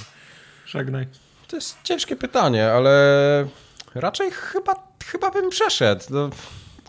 [0.67, 1.07] Żegnaj.
[1.49, 3.49] To jest ciężkie pytanie, ale
[3.95, 4.75] raczej chyba,
[5.05, 6.05] chyba bym przeszedł.
[6.11, 6.31] No,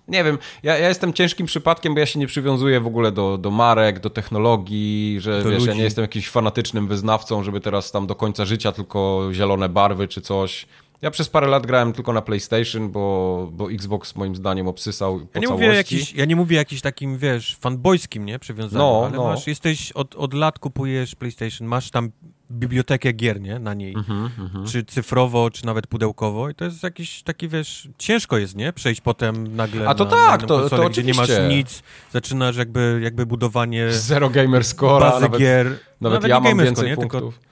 [0.08, 3.38] nie wiem, ja, ja, jestem ciężkim przypadkiem, bo ja się nie przywiązuję w ogóle do,
[3.38, 5.68] do marek, do technologii, że do wiesz, ludzi.
[5.70, 10.08] ja nie jestem jakimś fanatycznym wyznawcą, żeby teraz tam do końca życia tylko zielone barwy
[10.08, 10.68] czy coś.
[11.02, 15.26] Ja przez parę lat grałem tylko na PlayStation, bo, bo Xbox moim zdaniem obsysał po
[15.34, 15.66] ja nie całości.
[15.66, 19.24] Mówię jakiś, ja nie mówię jakiś takim, wiesz, fanboyskim, nie, przywiązaniu, no, ale no.
[19.24, 22.12] masz, jesteś, od, od lat kupujesz PlayStation, masz tam
[22.52, 26.84] bibliotekę gier, nie, na niej, mm -hmm, czy cyfrowo, czy nawet pudełkowo i to jest
[26.84, 30.60] jakiś taki, wiesz, ciężko jest, nie, przejść potem nagle A to na, tak, na to,
[30.60, 35.40] konsolę, to gdzie nie masz nic, zaczynasz jakby, jakby budowanie Zero gamer score, bazy nawet,
[35.40, 36.96] gier, nawet, nawet ja mam więcej nie?
[36.96, 37.40] punktów.
[37.40, 37.52] Tylko,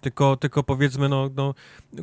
[0.00, 1.54] tylko, tylko powiedzmy, no, no,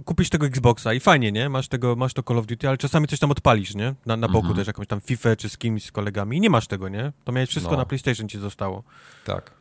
[0.05, 1.49] kupisz tego Xboxa i fajnie, nie?
[1.49, 3.95] Masz, tego, masz to Call of Duty, ale czasami coś tam odpalisz, nie?
[4.05, 4.55] Na, na boku mhm.
[4.55, 7.11] też jakąś tam FIFA czy z kimś, z kolegami i nie masz tego, nie?
[7.23, 7.77] To miałeś wszystko no.
[7.77, 8.83] na PlayStation ci zostało.
[9.25, 9.51] Tak.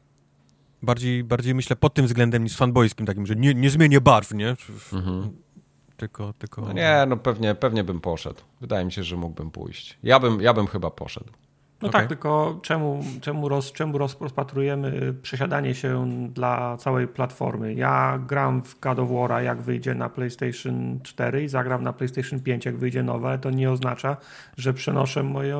[0.84, 4.56] Bardziej, bardziej myślę pod tym względem niż fanboyskim takim, że nie, nie zmienię barw, nie?
[4.92, 5.36] Mhm.
[5.96, 6.62] Tylko, tylko...
[6.62, 8.40] No nie, no pewnie, pewnie bym poszedł.
[8.60, 9.98] Wydaje mi się, że mógłbym pójść.
[10.02, 11.32] Ja bym, ja bym chyba poszedł.
[11.82, 12.00] No okay.
[12.00, 17.74] tak, tylko czemu, czemu, roz, czemu rozpatrujemy przesiadanie się dla całej platformy?
[17.74, 22.40] Ja gram w God of War, jak wyjdzie na PlayStation 4 i zagram na PlayStation
[22.40, 24.16] 5, jak wyjdzie nowe, ale to nie oznacza,
[24.56, 25.56] że przenoszę moje,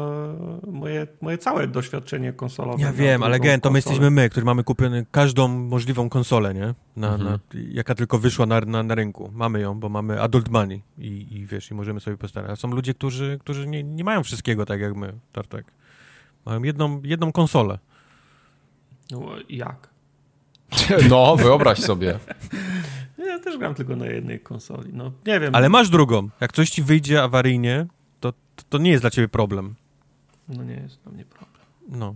[0.66, 2.82] moje, moje całe doświadczenie konsolowe.
[2.82, 6.74] Ja wiem, ale gen, to my jesteśmy my, którzy mamy kupiony każdą możliwą konsolę, nie?
[6.96, 7.30] Na, mhm.
[7.30, 7.38] na,
[7.70, 9.30] jaka tylko wyszła na, na, na, rynku.
[9.34, 12.50] Mamy ją, bo mamy adult money i, i wiesz, i możemy sobie postarać.
[12.50, 15.72] A są ludzie, którzy, którzy nie, nie mają wszystkiego tak jak my, Tartek.
[16.46, 17.78] Mają jedną, jedną konsolę.
[19.10, 19.88] No, jak?
[21.10, 22.18] No, wyobraź sobie.
[23.18, 24.90] Ja też gram tylko na jednej konsoli.
[24.92, 25.54] No, nie wiem.
[25.54, 26.28] Ale masz drugą.
[26.40, 27.86] Jak coś ci wyjdzie awaryjnie,
[28.20, 29.74] to, to, to nie jest dla ciebie problem.
[30.48, 31.60] No nie jest dla mnie problem.
[31.88, 32.14] No.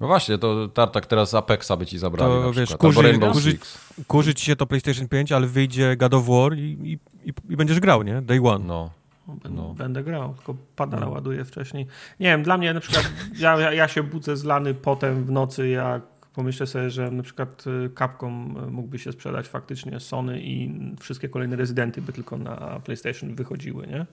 [0.00, 3.58] No właśnie, to Tartak teraz Apexa by ci zabrali to, na wiesz, kurzy, kurzy,
[4.06, 7.56] kurzy ci się to PlayStation 5, ale wyjdzie God of War i, i, i, i
[7.56, 8.22] będziesz grał, nie?
[8.22, 8.64] Day one.
[8.64, 8.90] No.
[9.26, 9.74] Będę, no.
[9.74, 11.10] będę grał, tylko pada no.
[11.10, 11.86] ładuję wcześniej.
[12.20, 16.02] Nie wiem, dla mnie na przykład ja, ja się budzę zlany potem w nocy, jak
[16.34, 21.28] pomyślę sobie, że na przykład y, Capcom y, mógłby się sprzedać faktycznie Sony i wszystkie
[21.28, 24.06] kolejne rezydenty by tylko na PlayStation wychodziły, nie?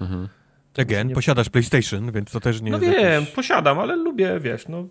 [0.00, 0.28] Mhm.
[0.78, 1.14] Again, nie...
[1.14, 2.96] posiadasz PlayStation, więc to też nie no jest.
[2.96, 3.34] No wiem, jakiś...
[3.34, 4.86] posiadam, ale lubię, wiesz, no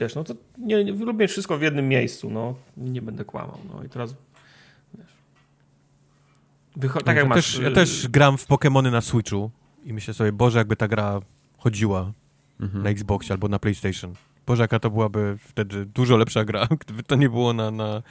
[0.00, 3.84] wiesz, no to nie, nie, lubię wszystko w jednym miejscu, no nie będę kłamał, no
[3.84, 4.14] i teraz
[6.76, 7.36] Wycho- tak jak ja, masz...
[7.36, 9.50] też, ja y, też gram w Pokémony na Switchu
[9.84, 11.20] i myślę sobie, Boże, jakby ta gra
[11.58, 12.12] chodziła
[12.60, 12.82] mhm.
[12.82, 14.14] na Xboxie albo na PlayStation.
[14.46, 18.02] Boże, jaka to byłaby wtedy dużo lepsza gra, gdyby to nie było na, na,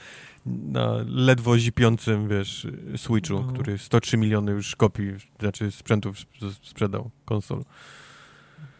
[0.46, 3.52] na ledwo zipiącym, wiesz, Switchu, no.
[3.52, 5.10] który 103 miliony już kopii,
[5.40, 6.16] znaczy sprzętów
[6.62, 7.64] sprzedał, konsol.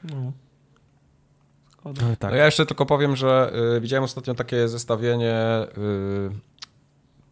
[0.05, 0.33] No.
[1.85, 2.30] No, tak.
[2.30, 6.52] no ja jeszcze tylko powiem, że y, widziałem ostatnio takie zestawienie y,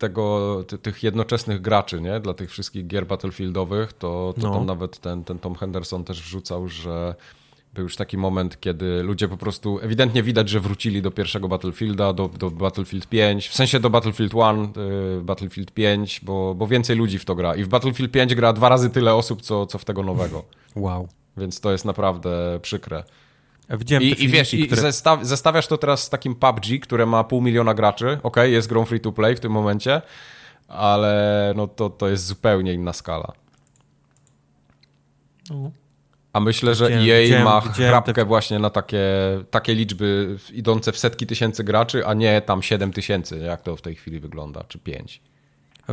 [0.00, 2.20] tego, ty, tych jednoczesnych graczy, nie?
[2.20, 4.54] Dla tych wszystkich gier battlefieldowych, to, to no.
[4.54, 7.14] tam nawet ten, ten Tom Henderson też wrzucał, że
[7.74, 12.12] był już taki moment, kiedy ludzie po prostu ewidentnie widać, że wrócili do pierwszego Battlefielda,
[12.12, 14.72] do, do Battlefield 5, w sensie do Battlefield 1,
[15.18, 17.54] y, Battlefield 5, bo, bo więcej ludzi w to gra.
[17.54, 20.44] I w Battlefield 5 gra dwa razy tyle osób, co, co w tego nowego.
[20.76, 21.08] Wow.
[21.36, 23.04] Więc to jest naprawdę przykre.
[23.78, 24.80] Widziałem I, i wiesz, i które...
[24.82, 28.84] zestaw, zestawiasz to teraz z takim PUBG, które ma pół miliona graczy, ok, jest grą
[28.84, 30.02] free to play w tym momencie,
[30.68, 33.32] ale no to, to jest zupełnie inna skala.
[35.50, 35.70] No.
[36.32, 39.04] A myślę, że Widziałem- EA widziałem- ma widziałem chrapkę te- właśnie na takie,
[39.50, 43.82] takie liczby idące w setki tysięcy graczy, a nie tam 7 tysięcy, jak to w
[43.82, 45.22] tej chwili wygląda, czy 5.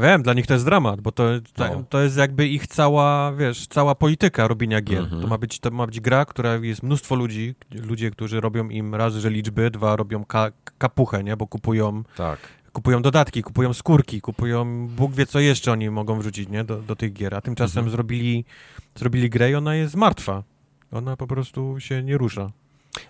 [0.01, 1.23] Wiem, dla nich to jest dramat, bo to,
[1.53, 1.83] to, No.
[1.89, 4.99] to jest jakby ich cała, wiesz, cała polityka robienia gier.
[5.03, 5.21] Mhm.
[5.21, 8.95] To, ma być, to ma być gra, która jest mnóstwo ludzi, ludzie, którzy robią im
[8.95, 12.39] raz, że liczby, dwa robią ka, kapuchę, nie, bo kupują, Tak.
[12.73, 16.95] kupują dodatki, kupują skórki, kupują, Bóg wie co jeszcze oni mogą wrzucić, nie, do, do
[16.95, 17.91] tych gier, a tymczasem Mhm.
[17.91, 18.45] zrobili,
[18.95, 20.43] zrobili grę i ona jest martwa.
[20.91, 22.49] Ona po prostu się nie rusza.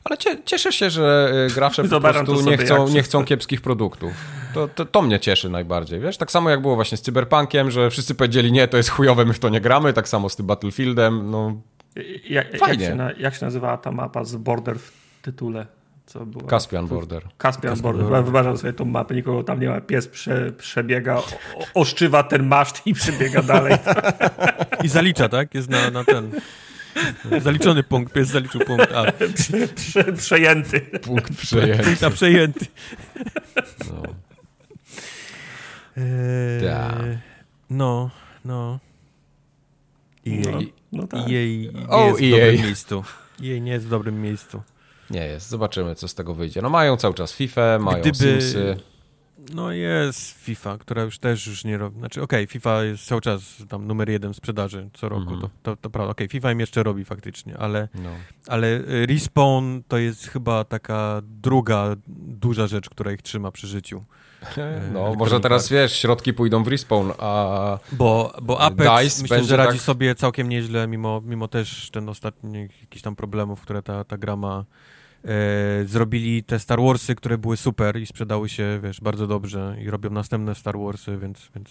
[0.03, 4.11] Ale cie, cieszę się, że y, gracze po prostu nie chcą, nie chcą kiepskich produktów.
[4.53, 6.17] To, to, to mnie cieszy najbardziej, wiesz?
[6.17, 9.33] Tak samo jak było właśnie z Cyberpunkiem, że wszyscy powiedzieli, nie, to jest chujowe, my
[9.33, 11.61] w to nie gramy, tak samo z tym Battlefieldem, no
[11.95, 12.85] Jak, jak, Fajnie.
[12.85, 14.91] się na, jak się nazywała ta mapa z Border w
[15.21, 15.65] tytule?
[16.05, 16.49] Co była?
[16.49, 17.21] Caspian Border.
[17.23, 18.03] Caspian Caspian Border.
[18.03, 18.23] Border.
[18.25, 19.81] Wyważam sobie tą mapę, nikogo tam nie ma.
[19.81, 21.23] Pies prze, przebiega, o,
[21.73, 23.73] oszczywa ten maszt i przebiega dalej.
[24.83, 25.55] I zalicza, tak?
[25.55, 26.31] Jest na, na ten...
[27.41, 29.11] Zaliczony punkt, pies zaliczył punkt A.
[29.35, 30.81] Prze, prze, przejęty.
[30.81, 31.83] Punkt przejęty.
[31.83, 32.65] Punkt przejęty.
[33.89, 34.26] No.
[35.97, 36.95] Eee, Tak.
[37.69, 38.09] No,
[38.45, 38.79] no.
[40.27, 40.59] EA, No,
[40.91, 41.19] no tak.
[41.19, 42.31] EA nie O, jest w EA.
[42.31, 43.03] dobrym miejscu.
[43.43, 44.61] EA nie jest w dobrym miejscu.
[45.09, 46.61] Nie jest, zobaczymy, co z tego wyjdzie.
[46.61, 48.77] No mają cały czas FIFA, mają Gdyby- Simsy.
[49.53, 51.99] No jest FIFA, która już też już nie robi.
[51.99, 55.41] Znaczy, okej, FIFA jest cały czas tam numer jeden sprzedaży co roku, Mhm.
[55.41, 56.11] to, to, to prawda.
[56.11, 58.09] Okej, FIFA im jeszcze robi faktycznie, ale, No.
[58.47, 61.95] ale y, Respawn to jest chyba taka druga
[62.27, 64.03] duża rzecz, która ich trzyma przy życiu.
[64.57, 65.71] No, Electronic może teraz, Arts.
[65.71, 70.15] wiesz, środki pójdą w respawn, a Bo, bo Apex DICE myślę, że radzi tak- sobie
[70.15, 74.65] całkiem nieźle, mimo, mimo też ten ostatnich jakichś tam problemów, które ta, ta gra ma.
[75.25, 79.89] E, zrobili te Star Warsy, które były super i sprzedały się, wiesz, bardzo dobrze i
[79.89, 81.49] robią następne Star Warsy, więc...
[81.55, 81.69] więc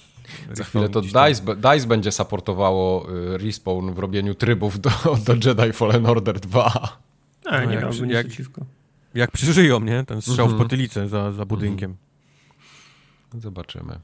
[0.52, 4.90] za chwilę to gdzieś tam- DICE, DICE będzie supportowało y, respawn w robieniu trybów do,
[5.26, 6.72] do Jedi Fallen Order 2.
[7.46, 8.62] A, No, nie jak miałbym nic jak- przeciwko.
[9.14, 10.04] Jak przeżyją, nie?
[10.04, 10.58] Ten strzał Mhm.
[10.58, 11.96] w potylicę za, za budynkiem.
[13.38, 13.98] Zobaczymy.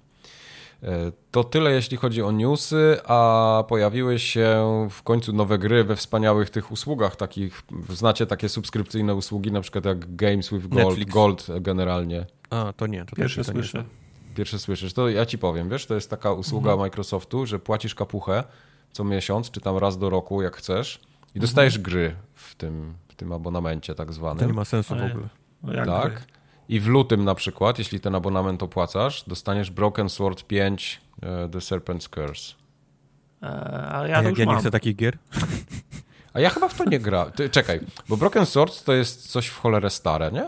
[0.83, 5.97] E, To tyle, jeśli chodzi o newsy, a pojawiły się w końcu nowe gry we
[5.97, 11.13] wspaniałych tych usługach takich, znacie takie subskrypcyjne usługi, na przykład jak Games with Gold, Netflix.
[11.15, 12.27] Gold generalnie.
[12.51, 13.05] A, to nie.
[13.05, 13.85] To Pierwsze to nie słyszę.
[14.35, 16.79] Pierwsze słyszysz, to ja ci powiem, wiesz, to jest taka usługa Mhm.
[16.87, 18.45] Microsoftu, że płacisz kapuchę
[18.93, 21.01] co miesiąc, czy tam raz do roku, jak chcesz
[21.35, 24.55] i dostajesz gry w tym, w tym abonamencie tak To nie zwanym.
[24.55, 25.29] ma sensu w ogóle.
[25.63, 26.27] No jak Tak.
[26.73, 31.59] I w lutym na przykład, jeśli ten abonament opłacasz, dostaniesz Broken Sword 5 e, The
[31.59, 32.55] Serpent's Curse.
[33.43, 33.47] E,
[33.87, 34.61] ale A ja to jak już ja nie mam.
[34.61, 35.19] chcę takich gier?
[36.35, 37.31] A ja chyba w to nie gra.
[37.31, 40.47] Ty, czekaj, bo Broken Sword to jest coś w cholerę stare, nie?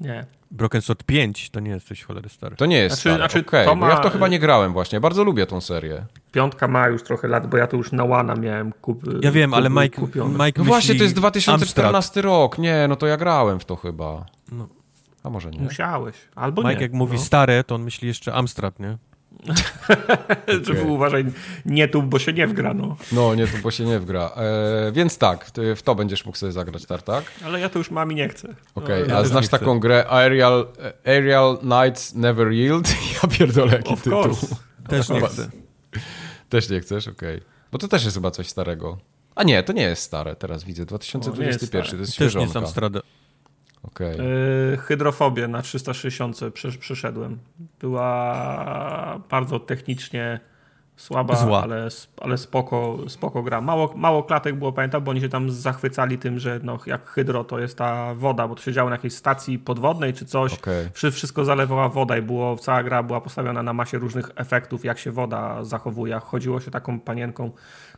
[0.00, 0.26] Nie.
[0.50, 2.56] Broken Sword 5 to nie jest coś cholery stary.
[2.56, 4.38] To nie jest Znaczy- stare, znaczy, okej, to bo ja w ma- to chyba nie
[4.38, 5.00] grałem właśnie.
[5.00, 6.04] Bardzo lubię tą serię.
[6.32, 9.54] Piątka ma już trochę lat, bo ja to już na łana miałem kup, Ja wiem,
[9.54, 10.46] ale kup- Mike, kupione.
[10.46, 11.32] Mike No właśnie, to jest Amstrad.
[11.34, 12.58] 2014 rok.
[12.58, 14.26] Nie, no to ja grałem w to chyba.
[14.52, 14.68] No.
[15.22, 15.60] A może nie?
[15.60, 16.16] Musiałeś.
[16.34, 16.82] Albo Mike nie.
[16.82, 17.22] jak mówi no.
[17.22, 18.98] stare, to on myśli jeszcze Amstrad, nie?
[20.66, 21.24] Żeby uważaj,
[21.66, 22.96] nie tu, bo się nie wgrano.
[23.12, 24.30] No, nie, to bo się nie wgra.
[24.36, 27.24] E, więc tak, ty w to będziesz mógł sobie zagrać, Tartak?
[27.44, 28.54] Ale ja to już mam i nie chcę.
[28.74, 30.66] Okej, ja a też znasz taką grę Aerial,
[31.06, 32.88] Aerial Knights Never Yield?
[33.22, 34.18] Ja pierdolę, jaki Of tytuł.
[34.18, 34.56] course.
[34.88, 35.50] Też nie chcę.
[36.48, 37.08] Też nie chcesz?
[37.08, 37.40] Okej.
[37.72, 38.98] Bo to też jest chyba coś starego.
[39.34, 40.82] A nie, to nie jest stare, teraz widzę.
[40.82, 41.84] O, nie 2021, jest stare.
[41.84, 42.58] to jest Też nie jest świeżonka.
[42.58, 42.92] Amstrad.
[43.82, 44.18] Okej.
[44.70, 47.38] Yy, hydrofobię na 360 przesz- przeszedłem.
[47.80, 50.40] Była bardzo technicznie
[50.96, 51.62] słaba, Zła.
[51.62, 51.88] ale,
[52.20, 53.60] ale spoko, spoko gra.
[53.60, 57.44] Mało, mało klatek było, pamiętam, bo oni się tam zachwycali tym, że no, jak hydro
[57.44, 60.52] to jest ta woda, bo to się działo na jakiejś stacji podwodnej czy coś.
[60.92, 64.98] Wszy- Wszystko zalewała woda i było, cała gra była postawiona na masie różnych efektów, jak
[64.98, 66.18] się woda zachowuje.
[66.20, 67.50] Chodziło się taką panienką,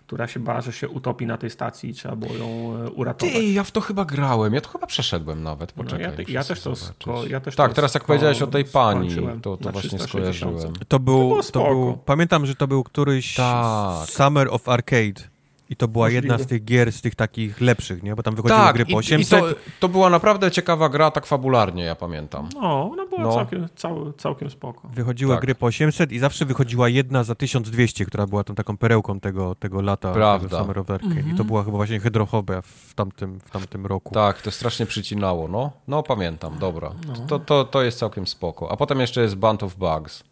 [0.07, 2.47] która się bała, że się utopi na tej stacji i trzeba było ją
[2.87, 3.35] e, uratować.
[3.35, 4.55] Ty, ja w to chyba grałem.
[4.55, 5.77] Ja to chyba przeszedłem nawet.
[5.77, 6.05] No, Poczekaj.
[6.05, 8.43] ja, te- muszę ja, sobie też to sko- ja też Tak, to teraz jak powiedziałeś
[8.43, 10.09] o tej pani, to, to właśnie 360.
[10.09, 10.75] skojarzyłem.
[10.89, 11.69] To był, to spoko.
[11.71, 14.09] był, pamiętam, że to był któryś Tak.
[14.09, 15.34] Summer of Arcade.
[15.75, 16.27] I to była Możliwe.
[16.27, 18.15] jedna z tych gier, z tych takich lepszych, nie?
[18.17, 19.41] Bo tam wychodziły Tak, gry i, po i 800.
[19.41, 19.47] to,
[19.81, 22.49] to była naprawdę ciekawa gra, tak fabularnie, ja pamiętam.
[22.55, 23.35] No, ona była No.
[23.35, 24.89] Całkiem, cał, całkiem spoko.
[24.89, 25.43] Wychodziły Tak.
[25.43, 29.55] gry po 800 i zawsze wychodziła jedna za 1200, która była tą taką perełką tego,
[29.55, 30.13] tego lata.
[30.13, 30.49] Prawda.
[30.49, 31.21] Tego Summer Arcade.
[31.33, 34.15] I to była chyba właśnie hydrofobia w tamtym, w tamtym roku.
[34.15, 35.73] Tak, to strasznie przycinało, no.
[35.89, 36.93] No, pamiętam, dobra.
[37.29, 38.73] To, to, to jest całkiem spoko.
[38.73, 40.25] A potem jeszcze jest Band of Bugs.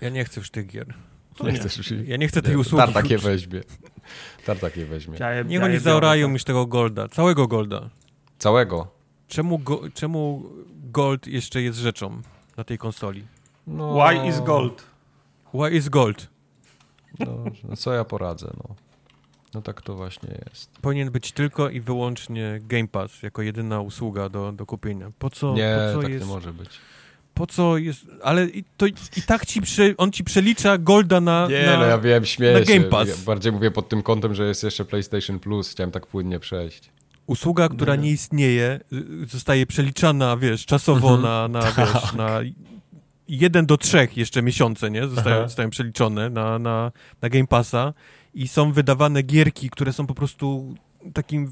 [0.00, 0.94] Ja nie chcę już tych gier.
[1.44, 1.58] Nie nie.
[1.58, 1.90] chcesz już...
[2.04, 2.84] Ja nie chcę tej usługi.
[2.84, 3.60] Tartak je weźmie.
[4.46, 5.16] Tartak je weźmie.
[5.20, 6.32] Ja je, Niech ja oni zaorają biorę.
[6.32, 7.90] już tego Golda, całego Golda.
[8.38, 8.88] Całego.
[9.28, 10.42] Czemu, go, czemu
[10.92, 12.22] Gold jeszcze jest rzeczą
[12.56, 13.24] na tej konsoli?
[13.66, 13.94] No...
[13.94, 14.86] Why is gold?
[15.54, 16.28] Why is gold?
[17.18, 18.74] No, no co ja poradzę, no.
[19.54, 20.70] No tak to właśnie jest.
[20.82, 25.10] Powinien być tylko i wyłącznie Game Pass jako jedyna usługa do, do kupienia.
[25.18, 26.70] Po co, nie, po co tak jest, nie może być.
[27.38, 28.92] Po co jest, ale i, to i,
[29.26, 32.60] tak ci prze, on ci przelicza Golda na Nie, na, no ja wiem, śmieję na
[32.60, 32.88] Game się.
[32.90, 33.08] Pass.
[33.08, 35.70] Ja bardziej mówię pod tym kątem, że jest jeszcze PlayStation Plus.
[35.70, 36.90] Chciałem tak płynnie przejść.
[37.26, 38.02] Usługa, która No.
[38.02, 38.80] nie istnieje,
[39.28, 41.22] zostaje przeliczana, wiesz, czasowo Mhm.
[41.22, 41.76] na, na, Tak.
[41.76, 42.40] wiesz, na
[43.28, 45.08] jeden do trzech jeszcze miesiące, nie?
[45.08, 46.92] Zostają, zostają przeliczone na, na,
[47.22, 47.94] na Game Passa
[48.34, 50.74] i są wydawane gierki, które są po prostu
[51.14, 51.50] takim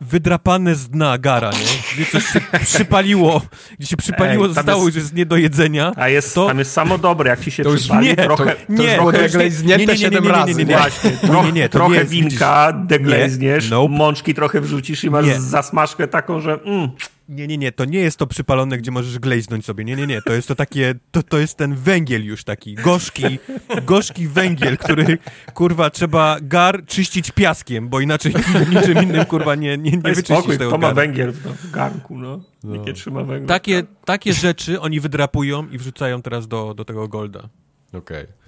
[0.00, 1.56] wydrapane z dna gara, nie?
[1.94, 3.42] Gdzie coś się przypaliło,
[3.78, 5.92] gdzie się przypaliło, Ej, zostało, jest- jest nie do jedzenia.
[5.96, 8.44] A jest, To- tam jest samo dobre, jak ci się To już przypali, nie, trochę,
[8.44, 10.54] To już Nie, to już nie- deglaznięte nie, nie, nie, nie, siedem nie, nie, razy.
[10.54, 10.76] nie, nie.
[10.76, 13.94] Właśnie, Nie, trochę, nie, trochę jest, winka deglazniesz, Nie, nope.
[13.94, 15.40] mączki trochę wrzucisz i masz Nie.
[15.40, 16.90] zasmażkę taką, że mm,
[17.28, 19.84] Nie, nie, nie, to nie jest to przypalone, gdzie możesz glejznąć sobie.
[19.84, 23.38] Nie, nie, nie, to jest to takie, to, to jest ten węgiel już taki, gorzki,
[23.84, 25.18] gorzki węgiel, który,
[25.54, 28.34] kurwa, trzeba gar czyścić piaskiem, bo inaczej
[28.74, 30.96] niczym innym, kurwa, nie, nie, nie wyczyścisz spokój, tego kto ma garu.
[30.96, 32.40] węgiel w, garnku, no.
[32.74, 33.48] Jakie trzyma węgiel.
[33.48, 37.48] Takie, takie rzeczy oni wydrapują i wrzucają teraz do, do tego Golda.
[37.92, 38.22] Okej.
[38.22, 38.43] E,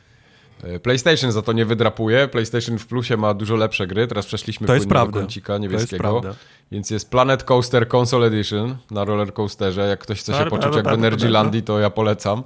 [0.83, 2.29] PlayStation za to nie wydrapuje.
[2.29, 4.07] PlayStation w plusie ma dużo lepsze gry.
[4.07, 6.01] Teraz przeszliśmy To jest płynnie do kącika To jest niebieskiego.
[6.03, 6.35] prawda.
[6.73, 9.89] Więc jest Planet Coaster Console Edition na roller coasterze.
[9.89, 12.43] Jak ktoś chce się Dobra, poczuć dobra, jak w dobra, Energylandii, to ja polecam.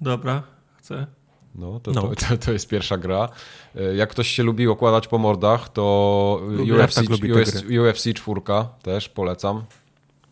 [0.00, 0.42] Dobra,
[0.76, 1.06] chcę.
[1.54, 2.02] No, to, No.
[2.02, 3.28] To, to, to jest pierwsza gra.
[3.76, 8.40] E, Jak ktoś się lubi okładać po mordach, to Lubię, UFC, tak US, UFC 4
[8.82, 9.64] też polecam.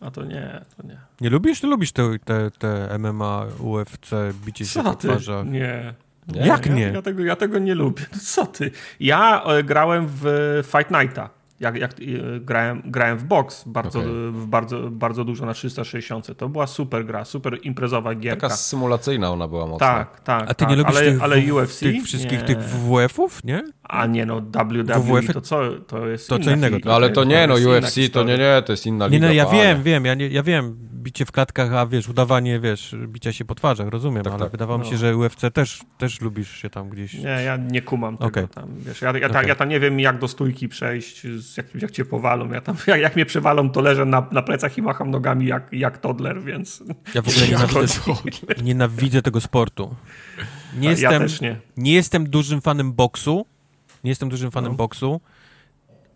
[0.01, 0.97] A to nie, to nie.
[1.21, 1.61] Nie lubisz?
[1.61, 4.09] Ty lubisz te, te, te MMA, UFC,
[4.45, 5.07] bicie się Co po ty?
[5.07, 5.45] twarzach.
[5.47, 5.93] Nie.
[6.33, 6.47] Nie?
[6.47, 6.81] Jak ja, nie?
[6.81, 8.03] Ja tego, ja tego nie lubię.
[8.13, 8.71] No co ty?
[8.99, 10.23] Ja e, grałem w
[10.71, 11.38] Fight Nighta.
[11.59, 11.95] Jak, jak, e,
[12.39, 14.11] grałem, grałem w box bardzo, Okej.
[14.31, 16.37] w bardzo, bardzo dużo na 360.
[16.37, 18.41] To była super gra, super imprezowa gierka.
[18.41, 19.79] Taka symulacyjna ona była mocno.
[19.79, 20.43] Tak, tak.
[20.43, 20.69] A ty tak.
[20.69, 21.79] nie lubisz ale, tych, ale w- UFC?
[21.79, 22.45] tych wszystkich nie.
[22.45, 23.63] tych WWF-ów, nie?
[23.83, 25.61] A nie no, WWE WWF to co?
[25.87, 26.77] To jest To inna co innego.
[26.85, 29.27] No ale to nie, no UFC to nie, nie, to jest inna Nie, liga.
[29.27, 32.95] no ja wiem, wiem, ja, nie, ja wiem, bicie w klatkach, a wiesz, udawanie, wiesz,
[33.07, 34.51] bicia się po twarzach, rozumiem, Tak, ale tak.
[34.51, 34.97] wydawało mi się, No.
[34.97, 37.13] że UFC też, też lubisz się tam gdzieś...
[37.13, 38.47] Nie, ja nie kumam tego Okej.
[38.47, 39.49] tam, wiesz, ja, ja, ta, Okej.
[39.49, 42.75] ja tam nie wiem jak do stójki przejść, z jak, jak cię powalą, ja tam,
[42.87, 46.43] jak, jak mnie przewalą, to leżę na, na plecach i macham nogami jak, jak toddler,
[46.43, 46.83] więc
[47.15, 47.99] Ja w ogóle nienawidzę,
[48.63, 49.95] nienawidzę tego sportu.
[50.77, 51.59] Nie ja jestem, nie.
[51.77, 53.45] nie jestem dużym fanem boksu,
[54.03, 54.77] nie jestem dużym fanem No.
[54.77, 55.21] boksu,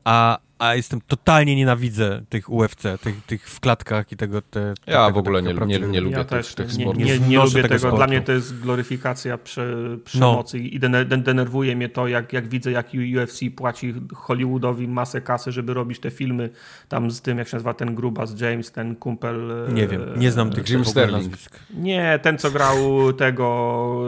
[0.04, 4.42] a, a jestem totalnie nienawidzę tych UFC, tych, tych w klatkach i tego...
[4.42, 6.84] Te, te, Ja tego w ogóle nie, nie, nie lubię Ja tych, też tych nie,
[6.84, 7.04] sportów.
[7.06, 7.80] nie, Nie nie lubię tego tego.
[7.80, 8.08] Dla sportu.
[8.10, 9.76] mnie to jest gloryfikacja prze,
[10.06, 12.88] przemocy i dene- den- denerwuje mnie to, jak, jak widzę, jak
[13.22, 16.50] UFC płaci Hollywoodowi masę kasy, żeby robić te filmy
[16.90, 19.52] tam z tym, jak się nazywa ten grubas James, ten kumpel.
[19.70, 21.18] e, Nie wiem, nie znam tych Jim Sterling.
[21.18, 21.60] nazwisk.
[21.74, 22.78] Nie, ten co grał
[23.14, 24.04] tego,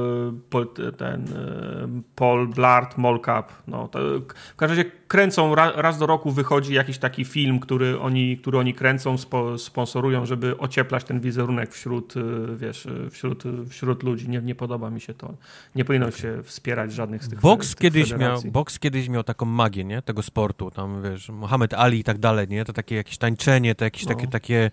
[0.87, 3.51] e, ten e, Paul Blart, Molcap.
[3.67, 3.99] No, to
[4.29, 8.57] w każdym razie kręcą, ra, raz do roku wychodzi jakiś taki film, który oni, który
[8.57, 12.21] oni kręcą, spo, sponsorują, żeby ocieplać ten wizerunek wśród, e,
[12.55, 14.29] wiesz, e, wśród, wśród ludzi.
[14.29, 15.33] Nie, nie podoba mi się to.
[15.75, 19.45] Nie powinno się wspierać żadnych z tych Boks tych kiedyś, miał, boks kiedyś miał taką
[19.45, 20.01] magię, nie?
[20.01, 22.65] Tego sportu, tam wiesz, Mohamed Ali i tak dalej, nie?
[22.65, 24.09] To takie jakieś tańczenie, to jakieś No.
[24.15, 24.71] takie, takie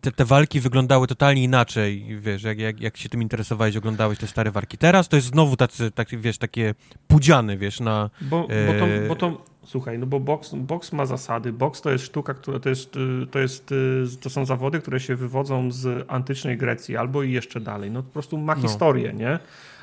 [0.00, 4.26] te, te walki wyglądały totalnie inaczej, wiesz, jak, jak, jak się tym interesowałeś, oglądałeś te
[4.26, 4.78] stare walki.
[4.78, 6.74] Teraz to jest znowu tacy, taki, wiesz, takie
[7.08, 8.10] pudziany, wiesz, na...
[8.20, 11.52] Bo, bo, to, bo to, słuchaj, no bo boks, boks ma zasady.
[11.52, 15.00] Boks to jest sztuka, która to jest, y, to jest, y, to są zawody, które
[15.00, 17.90] się wywodzą z antycznej Grecji albo i jeszcze dalej.
[17.90, 18.62] No po prostu ma No.
[18.62, 19.38] historię, nie?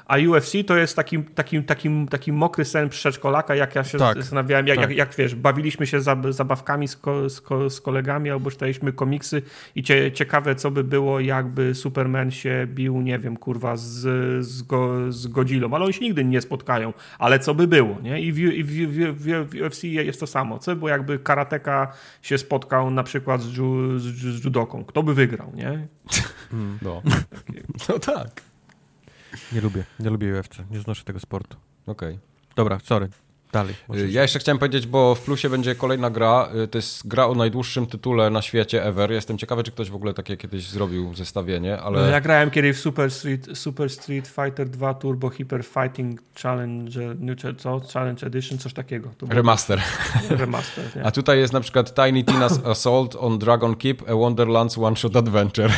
[0.06, 4.18] A UFC to jest taki, taki, taki, taki mokry sen przedszkolaka, jak ja się Tak,
[4.18, 4.90] zastanawiałem, jak, tak.
[4.90, 8.94] jak, jak wiesz, bawiliśmy się zab, zabawkami z, ko, z, ko, z kolegami albo czytaliśmy
[8.94, 9.42] komiksy
[9.76, 14.02] i cie, ciekawe, co by było, jakby Superman się bił, nie wiem, kurwa, z,
[14.46, 18.22] z, go, z Godzillą, ale oni się nigdy nie spotkają, ale co by było, nie?
[18.22, 18.70] I w, i w,
[19.14, 23.58] w, w, UFC jest to samo, co było, jakby karateka się spotkał na przykład z,
[23.58, 25.80] ju, z, z judoką, kto by wygrał, nie?
[26.82, 27.02] No.
[27.90, 28.42] no tak.
[29.52, 31.58] Nie lubię, nie lubię UFC, nie znoszę tego sportu.
[31.88, 32.20] Okej.
[32.56, 33.10] Dobra, sorry,
[33.52, 33.76] dalej.
[34.10, 36.50] Ja jeszcze chciałem powiedzieć, bo w plusie będzie kolejna gra.
[36.64, 39.12] y, To jest gra o najdłuższym tytule na świecie ever.
[39.12, 42.78] Jestem ciekawy, czy ktoś w ogóle takie kiedyś zrobił zestawienie, ale No, ja grałem kiedyś
[42.78, 47.82] w Super Street, Super Street Fighter 2 Turbo Hyper Fighting Challenge, nie, czy co?
[47.94, 49.10] Challenge Edition, coś takiego.
[49.30, 49.82] Remaster.
[50.30, 51.04] remaster, nie?
[51.04, 55.16] A tutaj jest na przykład Tiny Tina's Assault on Dragon Keep, a Wonderlands One Shot
[55.16, 55.74] Adventure.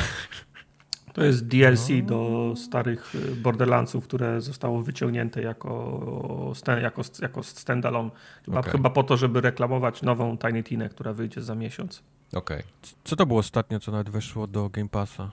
[1.18, 2.06] To jest DLC No.
[2.08, 8.10] do starych y, Borderlandsów, które zostało wyciągnięte jako, jako, jako standalone.
[8.46, 8.72] Chyba, Okej.
[8.72, 12.04] chyba po to, żeby reklamować nową Tiny Tinę, która wyjdzie za miesiąc.
[12.34, 12.64] Okej.
[13.04, 15.32] Co to było ostatnio, co nawet weszło do Game Passa?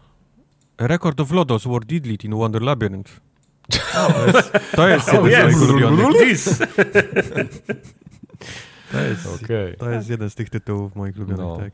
[0.79, 3.21] Record of Lodos War Didlit in Wonder Labyrinth.
[3.71, 6.09] To jest, to jest jeden z moich ulubionych.
[8.95, 9.77] To jest, Okej.
[9.77, 11.57] to jest jeden z tych tytułów moich ulubionych, No.
[11.57, 11.73] tak.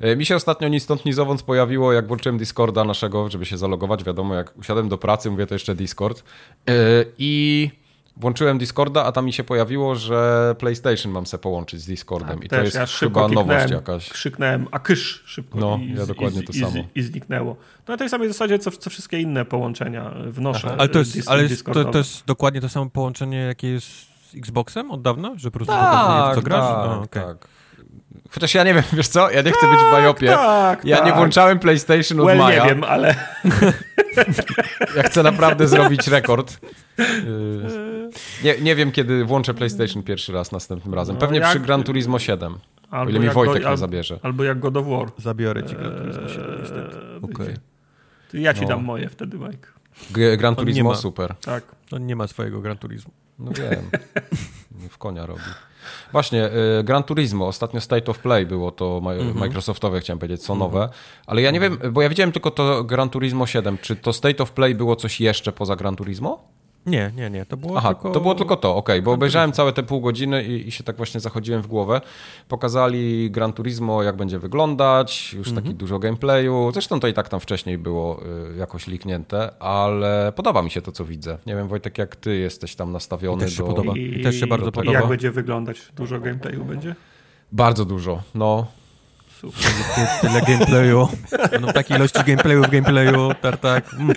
[0.00, 3.56] E, Mi się ostatnio ni stąd, ni zowąd pojawiło, jak włączyłem Discorda naszego, żeby się
[3.58, 4.04] zalogować.
[4.04, 6.24] Wiadomo, jak usiadłem do pracy, mówię to jeszcze Discord.
[6.68, 6.72] E,
[7.18, 7.70] I
[8.16, 12.42] włączyłem Discorda, a tam mi się pojawiło, że PlayStation mam se połączyć z Discordem.
[12.42, 14.08] I to jest ja chyba nowość jakaś.
[14.08, 15.58] Krzyknąłem, a kysz szybko.
[15.58, 16.84] No, i, ja dokładnie i, to i, samo.
[16.94, 17.56] I, zniknęło.
[17.84, 20.74] To na tej samej zasadzie, co, co wszystkie inne połączenia wnoszę.
[20.78, 24.38] Ale to jest, ale jest, to, to jest dokładnie to samo połączenie, jakie jest z
[24.38, 25.32] Xboxem od dawna?
[25.36, 26.60] Że po prostu Tak, w co grasz?
[26.60, 27.22] tak, A, okej.
[27.22, 27.48] tak.
[28.30, 30.26] Chociaż ja nie wiem, wiesz co, ja nie chcę być w bajopie.
[30.28, 31.16] tak, ja nie tak.
[31.16, 32.62] włączałem PlayStation od Well, maja.
[32.64, 33.14] nie wiem, ale
[34.96, 36.58] Ja chcę naprawdę zrobić rekord.
[38.44, 41.14] Nie, nie wiem, kiedy włączę PlayStation pierwszy raz następnym razem.
[41.14, 42.52] No, Pewnie jak- przy Gran Turismo 7.
[42.54, 42.58] O
[42.90, 44.18] albo ile mi Wojtek go- nie al- zabierze.
[44.22, 45.08] Albo jak God of War.
[45.18, 46.96] Zabiorę ci Gran Turismo 7 niestety.
[47.48, 47.54] Eee.
[48.30, 48.68] Ty, Ja ci No.
[48.68, 49.68] dam moje wtedy, Mike.
[50.10, 51.34] G- Gran nie Turismo super.
[51.44, 51.64] Tak.
[51.92, 53.12] On nie ma swojego Gran Turismo.
[53.38, 53.90] No wiem.
[54.90, 55.40] W konia robi.
[56.12, 56.50] Właśnie,
[56.80, 59.38] y, Gran Turismo, ostatnio State of Play było to Mhm.
[59.38, 60.88] Microsoftowe, chciałem powiedzieć, są nowe,
[61.26, 64.42] ale ja nie wiem, bo ja widziałem tylko to Gran Turismo 7, czy to State
[64.42, 66.48] of Play było coś jeszcze poza Gran Turismo?
[66.86, 67.46] Nie, nie, nie.
[67.46, 68.10] To było Aha, tylko...
[68.10, 70.96] to było tylko to, okej, bo obejrzałem całe te pół godziny i, i się tak
[70.96, 72.00] właśnie zachodziłem w głowę.
[72.48, 75.64] Pokazali Gran Turismo, jak będzie wyglądać, już Mhm.
[75.66, 76.70] taki dużo gameplayu.
[76.72, 78.20] Zresztą to i tak tam wcześniej było
[78.52, 81.38] y, jakoś liknięte, ale podoba mi się to, co widzę.
[81.46, 83.68] Nie wiem, Wojtek, jak ty jesteś tam nastawiony Mi też się do...
[83.68, 83.92] podoba.
[83.96, 84.98] I, też się bardzo i podoba.
[84.98, 85.88] jak będzie wyglądać?
[85.96, 86.94] Dużo gameplayu będzie?
[87.52, 88.66] Bardzo dużo, no.
[89.52, 90.06] Super.
[90.20, 91.08] Tyle gameplayu.
[91.60, 93.94] No, takiej ilości gameplayu w gameplayu, tartak.
[93.94, 94.16] Mm.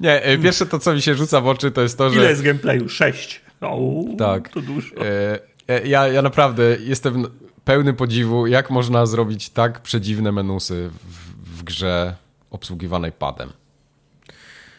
[0.00, 2.20] Nie, y, pierwsze to, co mi się rzuca w oczy, to jest to, że...
[2.20, 2.88] Ile jest gameplayu?
[2.88, 3.40] Sześć.
[3.60, 4.48] O, Tak.
[4.48, 4.88] To dużo.
[4.96, 5.38] E,
[5.68, 7.26] e, Ja, ja naprawdę jestem
[7.64, 12.14] pełny podziwu, jak można zrobić tak przedziwne menusy w, w grze
[12.50, 13.52] obsługiwanej padem.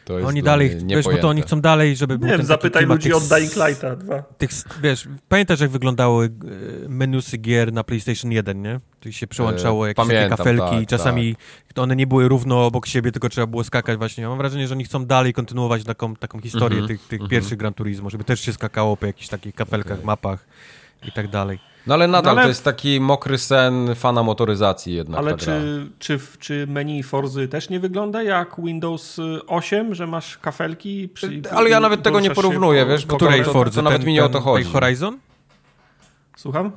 [0.05, 2.85] To jest Oni dalej, wiesz, bo to oni chcą dalej, żeby był Nie wiem, zapytaj
[2.85, 4.23] ludzi tych od Dying Lighta 2.
[4.37, 4.51] tych,
[4.81, 8.79] wiesz, pamiętasz jak wyglądały e, menusy gier na PlayStation 1, nie?
[8.99, 11.35] Tu się przełączało E, jakieś takie pamiętam, kafelki tak, i czasami
[11.75, 14.27] one nie były równo obok siebie, tylko trzeba było skakać właśnie.
[14.27, 17.73] Mam wrażenie, że oni chcą dalej kontynuować taką, taką historię Mhm, tych, tych pierwszych Gran
[17.73, 20.45] Turismo, żeby też się skakało po jakichś takich kafelkach, mapach
[21.07, 21.59] i tak dalej.
[21.87, 25.37] No ale nadal No ale- to jest taki mokry sen fana motoryzacji jednak Ale ta
[25.37, 25.45] gra.
[25.45, 29.17] czy, czy, czy menu Forzy też nie wygląda jak Windows
[29.47, 31.09] 8, że masz kafelki?
[31.09, 33.59] Przy, Ale ja nawet tego nie porównuję, po- wiesz, bo po to- Której kolorze?
[33.59, 33.81] to- Forzy?
[33.81, 34.63] nawet Ten- mi nie o ten- to chodzi.
[34.63, 35.17] Tej Horizon?
[36.37, 36.71] Słucham?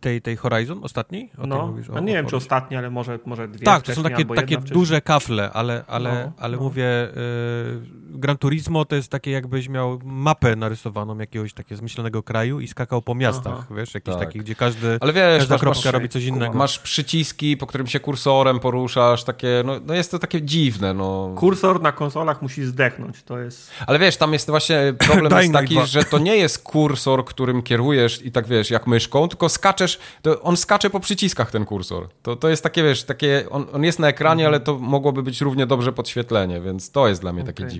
[0.00, 1.30] Tej, tej Horizon ostatniej?
[1.38, 2.36] O No, mówisz, o- a nie o wiem, czy Forzie.
[2.36, 6.32] ostatnie, ale może, może dwie Tak, to są takie, takie duże kafle, ale, ale, No,
[6.38, 6.62] ale no.
[6.62, 7.10] mówię, y,
[8.10, 13.02] Gran Turismo to jest takie jakbyś miał mapę narysowaną jakiegoś takiego zmyślonego kraju i skakał
[13.02, 13.74] po miastach, Aha.
[13.76, 14.24] wiesz, jakieś Tak.
[14.26, 16.58] takie, gdzie każdy, Ale wiesz, każda masz, kropka masz, robi coś innego.
[16.58, 21.34] masz przyciski, po którym się kursorem poruszasz, takie, no, no jest to takie dziwne, no.
[21.36, 23.70] Kursor na konsolach musi zdechnąć, to jest...
[23.86, 25.86] Ale wiesz, tam jest właśnie problem jest taki, 2.
[25.86, 30.40] że to nie jest kursor, którym kierujesz i tak wiesz, jak myszką, tylko skaczesz, to
[30.42, 32.08] on skacze po przyciskach ten kursor.
[32.22, 35.40] To, to jest takie, wiesz, takie, on, on jest na ekranie, ale to mogłoby być
[35.40, 37.76] równie dobrze podświetlenie, więc to jest dla mnie takie Okej.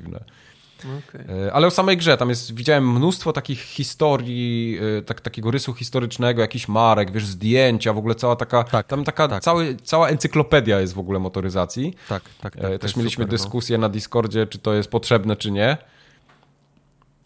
[0.81, 1.25] Okay.
[1.47, 5.75] E, Ale o samej grze, tam jest, widziałem mnóstwo takich historii, e, tak, takiego rysu
[5.75, 9.43] historycznego, jakiś marek, wiesz, zdjęcia, w ogóle cała taka, Tak, tam taka, tak.
[9.43, 11.95] cały, cała encyklopedia jest w ogóle motoryzacji.
[12.09, 12.65] Tak, tak, tak.
[12.65, 13.39] E, to Też mieliśmy super, no.
[13.39, 15.77] dyskusję na Discordzie, czy to jest potrzebne, czy nie.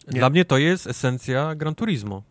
[0.07, 2.23] Dla mnie to jest esencja Gran Turismo.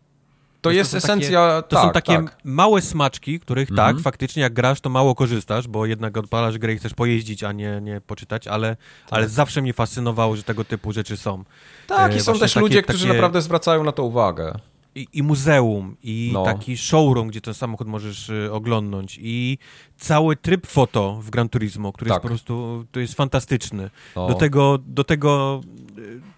[0.65, 2.39] To jest są esencja, To tak, są takie tak.
[2.45, 3.95] małe smaczki, których Mhm.
[3.97, 7.53] tak, faktycznie jak grasz, to mało korzystasz, bo jednak odpalasz grę i chcesz pojeździć, a
[7.53, 8.77] nie, nie poczytać, ale,
[9.11, 11.45] ale zawsze mnie fascynowało, że tego typu rzeczy są.
[11.87, 14.55] Tak, E, i są też takie- ludzie, którzy takie- naprawdę zwracają na to uwagę.
[14.97, 16.45] I, i muzeum, i No.
[16.45, 19.59] taki showroom, gdzie ten samochód możesz y, oglądnąć, i
[19.99, 22.15] cały tryb foto w Gran Turismo, który Tak.
[22.17, 23.91] jest po prostu to jest fantastyczny.
[24.17, 24.29] No.
[24.29, 25.61] Do tego, do tego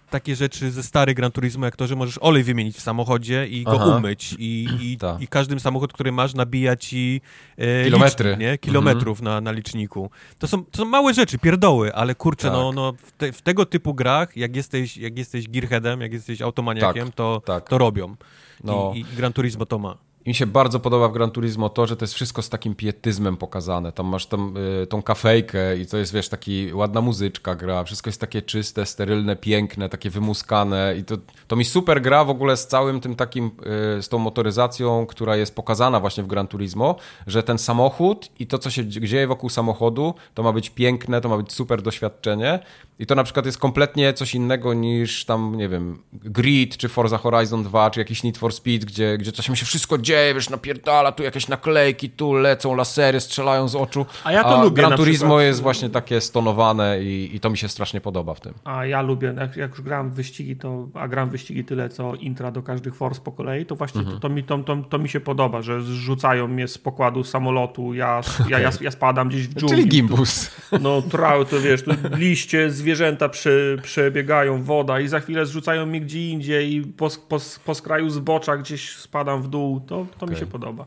[0.09, 3.63] takie rzeczy ze stary Gran Turismo, jak to, że możesz olej wymienić w samochodzie i
[3.63, 3.97] go Aha.
[3.97, 4.35] umyć.
[4.39, 5.21] I, i, Tak.
[5.21, 7.21] I każdym samochód, który masz, nabija ci
[7.57, 8.37] e, Kilometry.
[8.37, 8.57] nie?
[8.57, 10.09] kilometrów na, na liczniku.
[10.39, 12.53] To są, to są małe rzeczy, pierdoły, ale kurczę, Tak.
[12.57, 16.41] no, no w, te, w tego typu grach, jak jesteś, jak jesteś gearheadem, jak jesteś
[16.41, 17.69] automaniakiem, Tak, to, tak.
[17.69, 18.15] to robią.
[18.63, 18.91] No.
[18.95, 19.97] I, I Gran Turismo to ma.
[20.27, 23.37] Mi się bardzo podoba w Gran Turismo to, że to jest wszystko z takim pietyzmem
[23.37, 23.91] pokazane.
[23.91, 27.83] Tam masz tam, y, tą kafejkę i to jest, wiesz, taki ładna muzyczka gra.
[27.83, 31.17] Wszystko jest takie czyste, sterylne, piękne, takie wymuskane i to,
[31.47, 33.51] to mi super gra w ogóle z całym tym takim,
[33.97, 36.95] y, z tą motoryzacją, która jest pokazana właśnie w Gran Turismo,
[37.27, 41.29] że ten samochód i to, co się dzieje wokół samochodu, to ma być piękne, to
[41.29, 42.59] ma być super doświadczenie
[42.99, 47.17] I to na przykład jest kompletnie coś innego niż tam, nie wiem, Grid, czy Forza
[47.17, 51.11] Horizon 2, czy jakiś Need for Speed, gdzie, gdzie czasem się wszystko dzieje, wiesz, napierdala,
[51.11, 54.05] tu jakieś naklejki, tu lecą lasery, strzelają z oczu.
[54.23, 55.43] A ja to lubię Gran Turismo przykład.
[55.43, 58.53] jest właśnie takie stonowane i, i to mi się strasznie podoba w tym.
[58.63, 61.89] A ja lubię, jak, jak już gram w wyścigi, to, a gram w wyścigi tyle,
[61.89, 64.19] co intra do każdych Force po kolei, to właśnie Mhm.
[64.19, 67.93] to, to, mi, to, to, to mi się podoba, że zrzucają mnie z pokładu samolotu,
[67.93, 69.77] ja, ja, ja, ja spadam gdzieś w dżungli.
[69.77, 70.51] Czyli gimbus.
[70.81, 76.01] No trał, to wiesz, tu liście, zwierzęta prze, przebiegają, woda i za chwilę zrzucają mnie
[76.01, 80.31] gdzie indziej i po, po, po skraju zbocza gdzieś spadam w dół, to, to mi
[80.31, 80.39] Okej.
[80.39, 80.85] się podoba.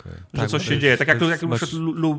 [0.00, 0.12] Okay.
[0.34, 0.96] Że Tak, coś się dzieje.
[0.96, 1.72] Tak jak, jak masz-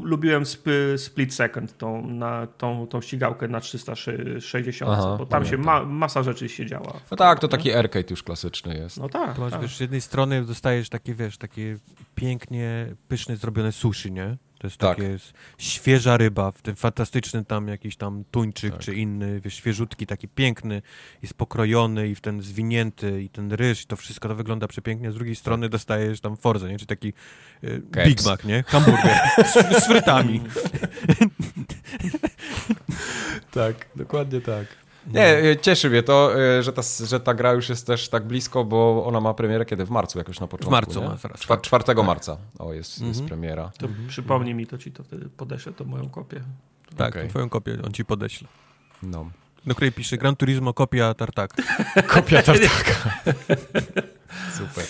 [0.03, 0.65] lubiłem sp,
[0.97, 5.87] Split Second, tą, na, tą, tą ścigałkę na 360, Aha, bo tam się pamiętam.
[5.89, 6.93] ma, masa rzeczy się działa.
[7.11, 8.97] No tak, to taki arcade już klasyczny jest.
[8.97, 9.61] No tak, To masz, tak.
[9.61, 11.77] wiesz, z jednej strony dostajesz takie, wiesz, takie
[12.15, 14.37] pięknie, pyszne zrobione sushi, nie?
[14.59, 14.97] To jest Tak.
[14.97, 15.17] takie
[15.57, 18.81] świeża ryba, w tym fantastycznym tam jakiś tam tuńczyk Tak.
[18.81, 20.81] czy inny, wiesz, świeżutki, taki piękny,
[21.21, 25.11] jest pokrojony i w ten zwinięty i ten ryż, i to wszystko to wygląda przepięknie.
[25.11, 26.79] Z drugiej strony dostajesz tam forzę, nie?
[26.79, 27.13] Czy taki
[27.91, 28.07] Keps.
[28.09, 28.63] Big Mac, nie?
[28.67, 29.17] Hamburger
[29.53, 30.41] z, z frytami.
[33.51, 34.65] Tak, dokładnie tak.
[35.07, 38.23] Nie, y, cieszy mnie to, y, że ta, że ta gra już jest też tak
[38.27, 39.85] blisko, bo ona ma premierę kiedy?
[39.85, 41.07] W marcu jakoś na początku, marcu nie?
[41.07, 41.61] ma Czwa- tak.
[41.61, 43.27] 4 marca, o jest, jest Mhm.
[43.27, 43.71] premiera.
[43.77, 46.41] To przypomnij mi to, ci to wtedy podeszę, to moją kopię.
[46.97, 47.29] Tak, Okej.
[47.29, 48.47] twoją kopię on ci podeśle.
[49.03, 49.29] No.
[49.65, 51.51] Do której pisze Gran Turismo kopia tartak.
[52.13, 52.93] Kopia tartaka.
[54.57, 54.85] Super.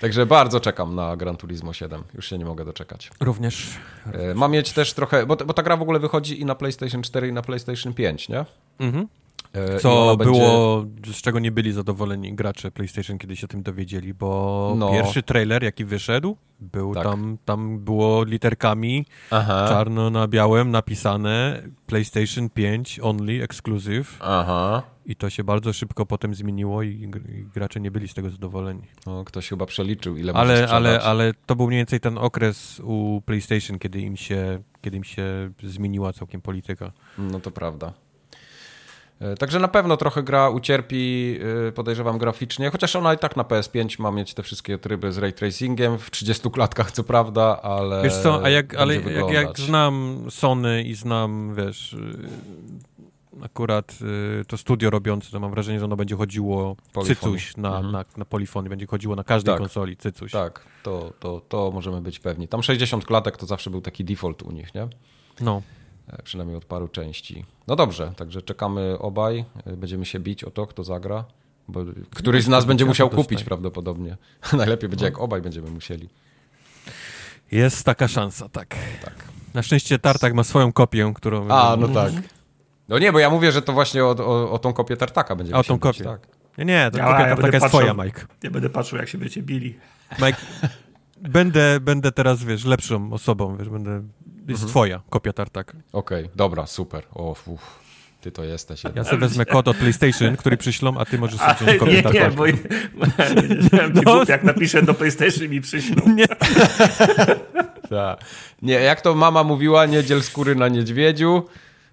[0.00, 2.02] Także bardzo czekam na Gran Turismo 7.
[2.14, 3.10] Już się nie mogę doczekać.
[3.20, 3.68] Również.
[4.12, 7.02] E, Mam mieć też trochę, bo, bo ta gra w ogóle wychodzi i na PlayStation
[7.02, 8.44] 4 i na PlayStation 5, nie?
[8.78, 9.08] Mhm.
[9.56, 13.62] E, Co będzie- było, z czego nie byli zadowoleni gracze PlayStation, kiedy się o tym
[13.62, 14.90] dowiedzieli, bo No.
[14.92, 17.04] pierwszy trailer, jaki wyszedł, był Tak.
[17.04, 24.82] tam, tam było literkami Aha, czarno na białym napisane PlayStation 5 only, exclusive aha.
[25.06, 28.30] i to się bardzo szybko potem zmieniło i, gr- i gracze nie byli z tego
[28.30, 28.82] zadowoleni.
[29.06, 33.22] No, ktoś chyba przeliczył, ile Ale, ale, ale to był mniej więcej ten okres u
[33.26, 36.92] PlayStation, kiedy im się, kiedy im się zmieniła całkiem polityka.
[37.18, 37.92] No to prawda.
[39.20, 41.36] E, Także na pewno trochę gra ucierpi,
[41.68, 45.18] e, podejrzewam, graficznie, chociaż ona i tak na PS5 ma mieć te wszystkie tryby z
[45.18, 48.02] ray tracingiem w 30 klatkach, co prawda, ale.
[48.02, 51.98] Wiesz co, a jak, ale jak, jak znam Sony i znam, wiesz, y,
[53.44, 53.98] akurat
[54.40, 57.14] y, to studio robiące, to mam wrażenie, że ono będzie chodziło Polyphony.
[57.38, 57.92] cycuś na, Mhm.
[57.92, 59.60] na, na polifony, będzie chodziło na każdej Tak.
[59.60, 60.32] konsoli cycuś.
[60.32, 62.48] Tak, to, to, to możemy być pewni.
[62.48, 64.88] Tam 60 klatek to zawsze był taki default u nich, nie?
[65.40, 65.62] No,
[66.24, 67.44] Przynajmniej od paru części.
[67.68, 69.44] No dobrze, także czekamy obaj.
[69.66, 71.24] E, Będziemy się bić o to, kto zagra.
[71.68, 71.80] Bo
[72.10, 73.44] któryś z nas będzie musiał kupić dostaję.
[73.46, 74.16] prawdopodobnie.
[74.52, 76.08] Najlepiej będzie, jak obaj będziemy musieli.
[77.52, 78.74] jest taka szansa, tak.
[79.04, 79.14] Tak.
[79.54, 81.48] Na szczęście Tartak ma swoją kopię, którą...
[81.48, 82.12] A, no tak.
[82.88, 85.56] No nie, bo ja mówię, że to właśnie o, o, o tą kopię tartaka będziemy
[85.56, 86.04] A, o tą bić, kopię.
[86.04, 86.28] Tak.
[86.58, 88.04] Nie, nie, to Ja- kopia ja Tartaka jest twoja, patrzył.
[88.04, 88.26] Mike.
[88.42, 89.78] Ja będę patrzył, jak się będziecie bili.
[90.18, 90.36] Mike,
[91.20, 94.02] będę, będę teraz, wiesz, lepszą osobą, wiesz, będę...
[94.48, 94.68] Jest Mhm.
[94.68, 95.76] twoja kopia Tartak.
[95.92, 97.02] Okej, dobra, super.
[97.14, 97.60] O, uff,
[98.20, 98.84] ty to jesteś.
[98.84, 99.06] Ja jednak.
[99.06, 102.30] sobie wezmę kod od PlayStation, który przyślą, a ty możesz sobie wziąć kopię nie, nie,
[102.30, 102.44] bo
[103.94, 104.02] No.
[104.04, 104.22] no.
[104.28, 105.96] jak napiszę do PlayStation mi przyślą.
[107.90, 108.20] Tak.
[108.62, 111.42] Nie, jak to mama mówiła, nie dziel skóry na niedźwiedziu,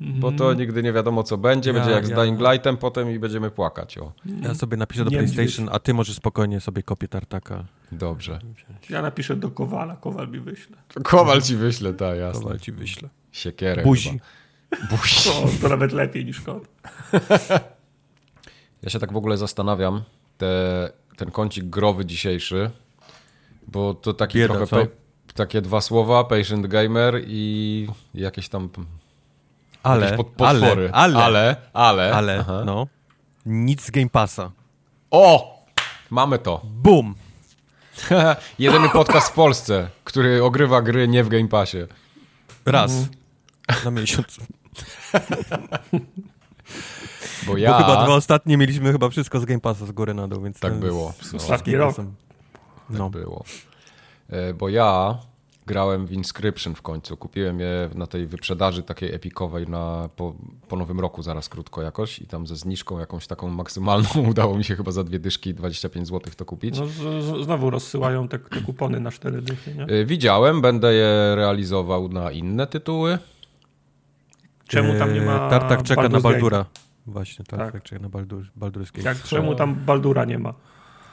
[0.04, 1.70] bo to nigdy nie wiadomo, co będzie.
[1.70, 3.98] Ja- Będzie jak z ja- Dying Lightem potem i będziemy płakać.
[3.98, 4.12] O,
[4.42, 7.64] Ja sobie napiszę do Nie, PlayStation, a ty możesz spokojnie sobie kopię Tartaka.
[7.92, 8.40] dobrze.
[8.90, 10.78] Ja napiszę do Kowala, Kowal mi wyśle.
[11.04, 12.42] Kowal ci wyśle, tak, jasne.
[12.44, 13.10] Kowal ci wyślę.
[13.32, 14.10] Siekierę Buzi.
[14.10, 14.88] chyba.
[14.98, 15.16] Buzi.
[15.30, 16.68] To, to nawet lepiej niż kod.
[18.84, 20.02] Ja się tak w ogóle zastanawiam,
[20.38, 22.70] te, ten kącik growy dzisiejszy,
[23.68, 24.86] bo to taki Bieda, trochę...
[24.88, 24.92] co?
[25.34, 28.70] Takie dwa słowa, patient gamer i jakieś tam
[29.84, 30.90] Ale, pod, potwory.
[30.94, 32.62] ale, ale, ale, ale, ale, aha.
[32.66, 32.88] no,
[33.46, 34.52] nic z Game Passa.
[35.12, 35.54] O!
[36.10, 36.62] Mamy to.
[36.64, 37.16] Boom!
[38.60, 41.78] Jedyny podcast w Polsce, który ogrywa gry nie w Game Passie.
[42.66, 43.86] Raz Mhm.
[43.86, 44.38] na miesiąc.
[47.48, 47.72] Bo ja...
[47.72, 50.60] Bo chyba dwa ostatnie mieliśmy chyba wszystko z Game Passa z góry na dół, więc
[50.60, 51.14] Tak było.
[51.22, 51.40] Z, No.
[51.40, 51.96] z Ostatni rok.
[51.96, 52.06] Tak
[52.90, 53.10] No.
[53.10, 53.44] było.
[54.30, 55.18] E, Bo ja
[55.66, 57.18] grałem w Inscription w końcu.
[57.18, 60.36] Kupiłem je na tej wyprzedaży takiej epikowej na, po,
[60.68, 64.64] po nowym roku zaraz krótko jakoś i tam ze zniżką jakąś taką maksymalną udało mi
[64.64, 66.80] się chyba za dwie dyszki 25 zł to kupić.
[66.80, 69.84] No, z, z, znowu rozsyłają te, te kupony na cztery dychy, nie?
[69.86, 73.18] E, Widziałem, będę je realizował na inne tytuły.
[74.68, 76.24] Czemu tam nie ma E, Tartak czeka na Baldur's Gate'a?
[76.32, 76.66] Baldura.
[77.08, 77.84] Właśnie, tak, Tak.
[77.84, 79.10] czeka na Baldur, Baldur's Gate.
[79.10, 80.54] Jak, czemu tam Baldura nie ma?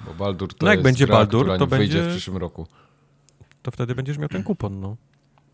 [0.07, 2.13] Bo Baldur to No jak jest będzie gra, Baldur, która to nie wyjdzie będzie- w
[2.13, 2.67] przyszłym roku.
[3.63, 4.97] To wtedy będziesz miał ten kupon, no.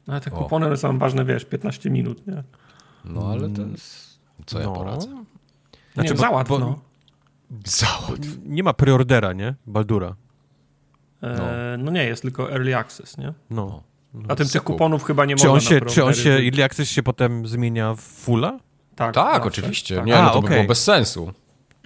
[0.07, 0.37] No, ale te O.
[0.37, 2.43] kupony są ważne, wiesz, 15 minut, nie?
[3.05, 4.19] No ale to jest...
[4.47, 5.25] Co ja poradzę?
[5.95, 6.79] Znaczy, nie, załatw, bo, no.
[7.65, 8.29] Załatw.
[8.45, 9.55] Nie ma preordera, nie?
[9.67, 10.17] Baldura.
[11.23, 11.29] No.
[11.29, 13.33] E, no nie, jest tylko early access, nie?
[13.51, 13.83] No.
[14.29, 16.89] A tym tych kuponów chyba nie czy można on się, Czy on się, early access
[16.89, 18.59] się potem zmienia w fulla?
[18.97, 19.97] Tak, tak oczywiście.
[19.97, 20.07] Tak.
[20.07, 20.49] Nie, no to okay.
[20.49, 21.33] by było bez sensu.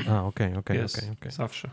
[0.09, 1.33] A, okej, okej, okej.
[1.33, 1.71] Zawsze.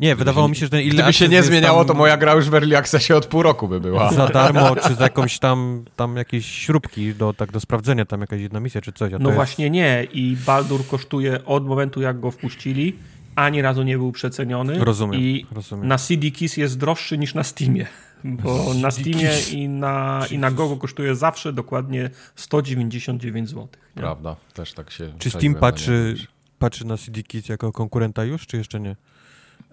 [0.00, 1.86] Nie, wydawało mi się, że ten Gdyby się nie zmieniało, tam...
[1.88, 4.12] to moja gra już w Early Accessie od pół roku by była.
[4.12, 8.40] Za darmo, czy za jakąś tam, tam jakieś śrubki do, tak do sprawdzenia, tam jakaś
[8.40, 9.12] jedna misja, czy coś.
[9.12, 9.34] no jest...
[9.34, 12.96] właśnie nie i Baldur kosztuje od momentu, jak go wpuścili,
[13.36, 14.84] ani razu nie był przeceniony.
[14.84, 15.88] Rozumiem, I rozumiem.
[15.88, 17.86] na CD Keys jest droższy niż na Steamie.
[18.24, 23.66] Bo na Steamie i na, i na Gogo kosztuje zawsze dokładnie 199 zł.
[23.66, 23.68] Nie?
[23.94, 25.12] Prawda, też tak się...
[25.18, 26.16] Czy Steam patrzy,
[26.58, 28.96] patrzy na CD Keys jako konkurenta już, czy jeszcze nie?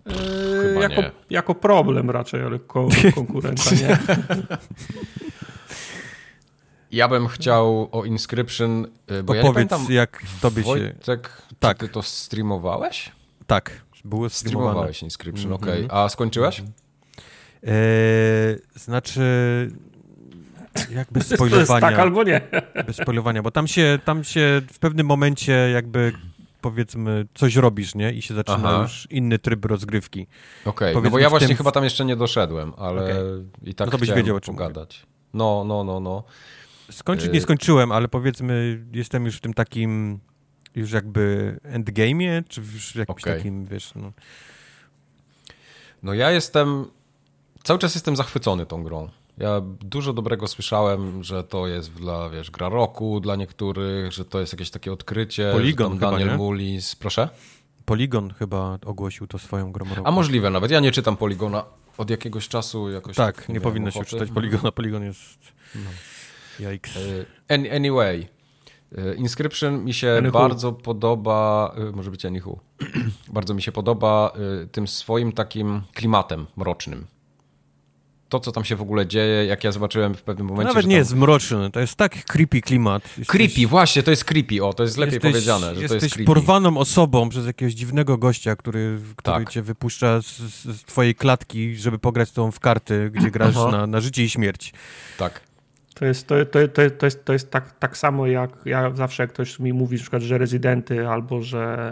[0.05, 1.11] Yy, jako, nie.
[1.29, 3.97] jako problem raczej, ale ko konkurenta nie.
[6.91, 10.67] Ja bym chciał o Inscription, y, bo Opowiedz, ja nie pamiętam, jak tobie się...
[10.67, 11.77] Wojtek, tak.
[11.77, 13.11] ty to streamowałeś?
[13.47, 14.69] Tak, było streamowane.
[14.69, 15.63] Streamowałeś Inscription, mm -hmm.
[15.63, 15.85] okej.
[15.85, 15.97] Okay.
[15.97, 16.59] A skończyłeś?
[17.63, 19.21] Eee, znaczy,
[20.89, 21.81] jak bez spoilowania.
[21.81, 22.41] Tak albo nie.
[22.87, 26.13] Bez spoilowania, bo tam się, tam się w pewnym momencie jakby
[26.65, 28.13] powiedzmy coś robisz, nie?
[28.13, 28.81] I się zaczyna Aha.
[28.81, 30.27] już inny tryb rozgrywki.
[30.65, 31.03] Okej, okay.
[31.03, 31.57] no bo ja właśnie tym...
[31.57, 33.45] chyba tam jeszcze nie doszedłem, ale okay.
[33.63, 34.99] i tak no to byś wiedział, o czym pogadać.
[34.99, 35.13] Mówię.
[35.33, 36.23] No, no, no, no.
[36.91, 40.19] Skończyć nie y- skończyłem, ale powiedzmy jestem już w tym takim
[40.75, 43.37] już jakby endgame'ie, czy już w jakimś okay.
[43.37, 44.11] takim, wiesz, no...
[46.03, 46.85] No ja jestem,
[47.63, 49.09] cały czas jestem zachwycony tą grą.
[49.37, 54.39] Ja dużo dobrego słyszałem, że to jest dla, wiesz, gra roku dla niektórych, że to
[54.39, 55.49] jest jakieś takie odkrycie.
[55.53, 56.37] Polygon chyba, Daniel nie?
[56.37, 56.95] Mulis.
[56.95, 57.29] Proszę?
[57.85, 60.01] Polygon chyba ogłosił to swoją grą roku.
[60.07, 60.71] A możliwe nawet.
[60.71, 61.63] Ja nie czytam Polygona
[61.97, 62.89] od jakiegoś czasu.
[62.89, 64.71] Jakoś tak, tak nie, nie powinno się czytać Polygona.
[64.71, 65.39] Polygon jest...
[65.75, 65.89] No.
[66.59, 66.97] Yikes.
[67.75, 68.27] Anyway,
[68.97, 70.31] e, Inscription mi się Anyhu.
[70.31, 72.59] bardzo podoba, e, może być Anyhu,
[73.33, 74.31] bardzo mi się podoba
[74.63, 77.07] e, tym swoim takim klimatem mrocznym
[78.35, 80.67] to, co tam się w ogóle dzieje, jak ja zobaczyłem w pewnym momencie.
[80.67, 80.99] To nawet nie tam...
[80.99, 83.03] jest mroczny, to jest tak creepy klimat.
[83.03, 83.27] Jesteś...
[83.27, 86.23] Creepy, właśnie, to jest creepy, o, to jest lepiej jesteś, powiedziane, że to jest creepy.
[86.25, 89.49] porwaną osobą przez jakiegoś dziwnego gościa, który, który tak.
[89.49, 93.87] cię wypuszcza z, z, twojej klatki, żeby pograć z tobą w karty, gdzie grasz na,
[93.87, 94.73] na życie i śmierć.
[95.17, 95.44] Tak.
[95.95, 99.23] To jest, to, to, to, to jest, to jest tak, tak samo jak ja zawsze
[99.23, 101.91] jak ktoś mi mówi, na przykład, że Rezydenty albo że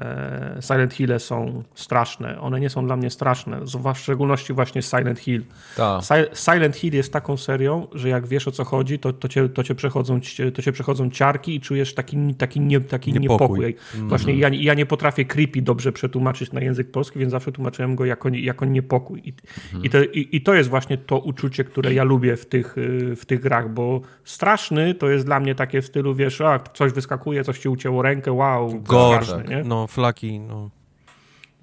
[0.62, 2.42] Silent Hill są straszne.
[2.42, 3.60] One nie są dla mnie straszne,
[3.96, 5.44] w szczególności właśnie Silent Hill.
[5.76, 6.00] Ta.
[6.34, 9.64] Silent Hill jest taką serią, że jak wiesz o co chodzi, to, to, cię, to,
[9.64, 10.20] cię, przechodzą,
[10.54, 13.60] to cię przechodzą ciarki i czujesz taki, taki, nie, taki niepokój.
[13.60, 13.76] niepokój.
[13.96, 14.10] Mm.
[14.10, 18.06] Właśnie ja, ja nie potrafię creepy dobrze przetłumaczyć na język polski, więc zawsze tłumaczyłem go
[18.06, 19.22] jako, jako niepokój.
[19.26, 19.34] I,
[19.74, 19.84] mm.
[19.84, 22.76] i, to, i, I to jest właśnie to uczucie, które ja lubię w tych,
[23.16, 23.93] w tych grach, bo
[24.24, 28.02] straszny to jest dla mnie takie w stylu, wiesz, a coś wyskakuje, coś ci ucięło
[28.02, 29.64] rękę, wow, Gorz, nie?
[29.64, 30.70] no, flaki, no.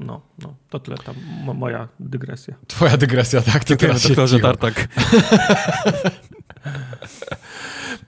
[0.00, 1.14] No, no, to tyle tam
[1.54, 2.54] moja dygresja.
[2.66, 4.74] Twoja dygresja, tak, to teraz doktorze Tartak.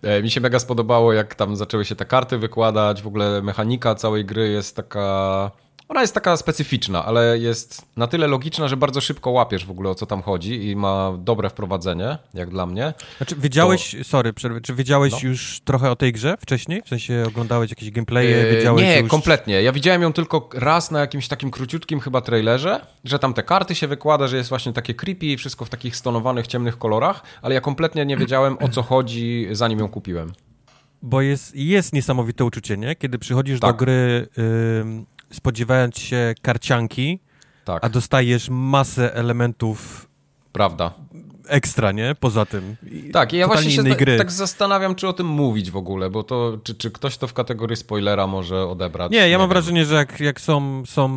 [0.03, 3.95] E, mi się mega spodobało, jak tam zaczęły się te karty wykładać, w ogóle mechanika
[3.95, 5.51] całej gry jest taka
[5.89, 9.91] ona jest taka specyficzna, ale jest na tyle logiczna, że bardzo szybko łapiesz w ogóle
[9.91, 12.95] o co tam chodzi i ma dobre wprowadzenie, jak dla mnie.
[13.17, 14.05] Znaczy, wiedziałeś, to...
[14.05, 15.19] sorry, przerwę, czy wiedziałeś no.
[15.23, 16.83] już trochę o tej grze wcześniej?
[16.85, 18.31] W sensie oglądałeś jakieś gameplaye?
[18.31, 19.11] Yy, wiedziałeś nie, już...
[19.11, 19.63] kompletnie.
[19.63, 23.75] Ja widziałem ją tylko raz na jakimś takim króciutkim chyba trailerze, że tam te karty
[23.75, 27.55] się wykłada, że jest właśnie takie creepy i wszystko w takich stonowanych, ciemnych kolorach, ale
[27.55, 30.33] ja kompletnie nie wiedziałem o co chodzi, zanim ją kupiłem.
[31.03, 32.97] Bo jest, jest niesamowite uczucie, nie?
[32.97, 33.71] Kiedy przychodzisz tak.
[33.71, 34.29] do gry
[35.33, 37.21] spodziewając się karcianki,
[37.65, 37.85] tak.
[37.85, 40.09] a dostajesz masę elementów.
[40.53, 40.95] Prawda.
[41.53, 42.15] Ekstra, nie?
[42.21, 42.77] Poza tym.
[43.13, 44.19] Tak, i ja właśnie się gry.
[44.19, 47.33] tak zastanawiam, czy o tym mówić w ogóle, bo to, czy, czy ktoś to w
[47.33, 49.13] kategorii spoilera może odebrać.
[49.13, 49.49] Nie, ja nie mam wiem.
[49.49, 51.09] wrażenie, że jak, jak są, są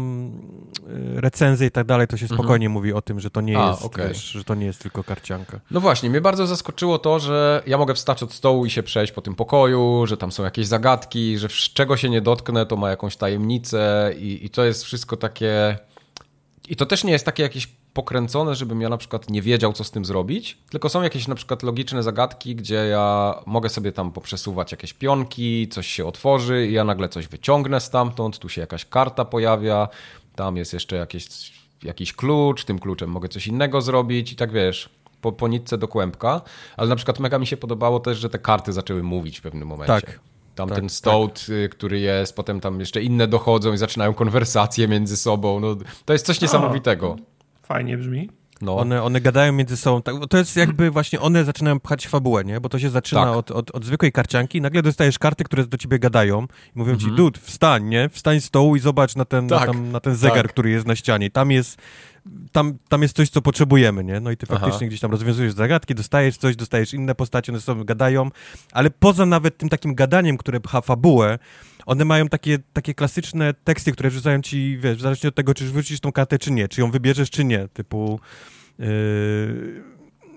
[1.18, 2.40] y, recenzje i tak dalej, to się mhm.
[2.40, 2.74] spokojnie mhm.
[2.74, 4.08] mówi o tym, że to nie a, jest, okay.
[4.08, 5.60] wiesz, że to nie jest tylko karcianka.
[5.72, 9.14] No właśnie, mnie bardzo zaskoczyło to, że ja mogę wstać od stołu i się przejść
[9.14, 12.90] po tym pokoju, że tam są jakieś zagadki, że czego się nie dotknę, to ma
[12.90, 15.78] jakąś tajemnicę i, i to jest wszystko takie...
[16.70, 19.84] I to też nie jest takie jakieś pokręcone, żebym ja na przykład nie wiedział, co
[19.84, 24.12] z tym zrobić, tylko są jakieś na przykład logiczne zagadki, gdzie ja mogę sobie tam
[24.12, 28.86] poprzesuwać jakieś pionki, coś się otworzy i ja nagle coś wyciągnę stamtąd, tu się jakaś
[28.86, 29.88] karta pojawia,
[30.36, 31.54] tam jest jeszcze jakieś,
[31.84, 34.90] jakiś klucz, tym kluczem mogę coś innego zrobić i tak wiesz,
[35.22, 36.42] po, po nitce do kłębka,
[36.78, 39.68] ale na przykład mega mi się podobało też, że te karty zaczęły mówić w pewnym
[39.68, 39.94] momencie.
[39.94, 40.20] Tak.
[40.56, 41.72] Tam tak, ten stołt, tak.
[41.72, 45.60] który jest, potem tam jeszcze inne dochodzą i zaczynają konwersacje między sobą.
[45.60, 47.16] No, to jest coś niesamowitego.
[47.66, 48.30] Fajnie brzmi.
[48.62, 48.78] No.
[48.78, 50.02] One, one gadają między sobą.
[50.02, 52.62] Tak, to jest jakby właśnie one zaczynają pchać fabułę, nie?
[52.62, 53.36] Bo to się zaczyna tak.
[53.36, 54.62] od, od, od, zwykłej karcianki.
[54.62, 56.44] Nagle dostajesz karty, które do ciebie gadają
[56.76, 57.12] i mówią mhm.
[57.12, 58.10] ci, dud, wstań, nie?
[58.10, 59.60] Wstań z stołu i zobacz na ten, tak.
[59.60, 60.52] na, tam, na ten zegar, tak.
[60.52, 61.32] który jest na ścianie.
[61.32, 61.82] Tam jest
[62.52, 64.20] tam, tam jest coś, co potrzebujemy, nie?
[64.20, 64.86] No i ty faktycznie Aha.
[64.86, 68.30] gdzieś tam rozwiązujesz zagadki, dostajesz coś, dostajesz inne postacie, one ze sobą gadają,
[68.72, 71.40] ale poza nawet tym takim gadaniem, które pcha fabułę,
[71.86, 75.66] one mają takie, takie klasyczne teksty, które wrzucają ci, wiesz, w zależności od tego, czy
[75.66, 78.20] wrzucisz tą kartę, czy nie, czy ją wybierzesz, czy nie, typu...
[78.80, 79.96] Yy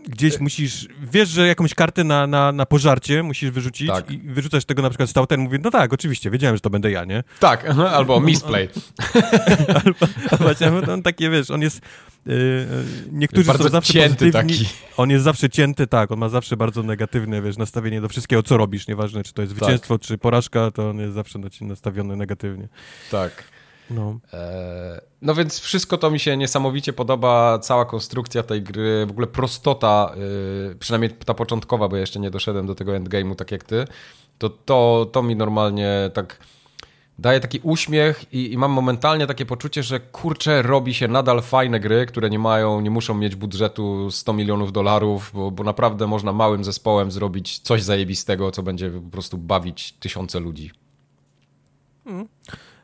[0.08, 4.10] gdzieś e- musisz, wiesz, że jakąś kartę na, na, na pożarcie musisz wyrzucić tak.
[4.10, 6.90] i wyrzucasz tego na przykład stał ten mówi, no tak, oczywiście, wiedziałem, że to będę
[6.90, 7.24] ja, nie?
[7.40, 8.68] Tak, albo misplay.
[9.84, 10.06] albo,
[10.38, 11.80] właśnie, on takie, wiesz, on jest
[13.12, 14.64] niektórzy bardzo są zawsze cięty taki.
[14.96, 18.56] On jest zawsze cięty, tak, on ma zawsze bardzo negatywne, wiesz, nastawienie do wszystkiego, co
[18.56, 19.58] robisz, nieważne, czy to jest tak.
[19.58, 20.06] zwycięstwo, tak.
[20.06, 22.68] czy porażka, to on jest zawsze nastawiony negatywnie.
[23.10, 23.44] Tak.
[23.90, 24.18] No.
[24.32, 29.26] E, no więc wszystko to mi się niesamowicie podoba, cała konstrukcja tej gry, w ogóle
[29.26, 30.14] prostota,
[30.72, 33.84] y, przynajmniej ta początkowa, bo ja jeszcze nie doszedłem do tego endgame'u tak jak ty,
[34.38, 36.38] to, to, to mi normalnie tak
[37.18, 41.80] daje taki uśmiech i, i, mam momentalnie takie poczucie, że kurczę, robi się nadal fajne
[41.80, 46.32] gry, które nie mają, nie muszą mieć budżetu 100 milionów dolarów, bo, bo naprawdę można
[46.32, 50.70] małym zespołem zrobić coś zajebistego, co będzie po prostu bawić tysiące ludzi.
[52.06, 52.28] Mm.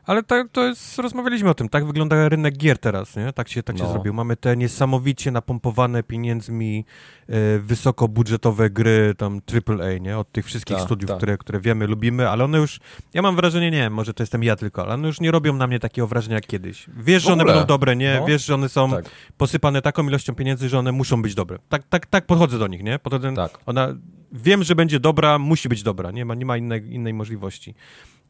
[0.05, 3.33] Ale to, to jest, rozmawialiśmy o tym, tak wygląda rynek gier teraz, nie?
[3.33, 3.91] Tak się, tak się no.
[3.91, 4.13] zrobił.
[4.13, 6.85] Mamy te niesamowicie napompowane pieniędzmi
[7.27, 10.17] e, wysokobudżetowe gry, tam AAA, nie?
[10.17, 11.17] Od tych wszystkich ta, studiów, ta.
[11.17, 12.79] Które, które wiemy, lubimy, ale one już,
[13.13, 15.53] ja mam wrażenie, nie wiem, może to jestem ja tylko, ale one już nie robią
[15.53, 16.85] na mnie takiego wrażenia jak kiedyś.
[16.97, 18.17] Wiesz, że one będą dobre, nie?
[18.19, 18.25] No.
[18.25, 19.05] Wiesz, że one są tak.
[19.37, 21.59] posypane taką ilością pieniędzy, że one muszą być dobre.
[21.69, 22.99] Tak, tak, tak podchodzę do nich, nie?
[22.99, 23.59] Podchodzę, tak.
[23.65, 23.87] Ona,
[24.31, 27.75] wiem, że będzie dobra, musi być dobra, nie ma, nie ma innej, innej możliwości.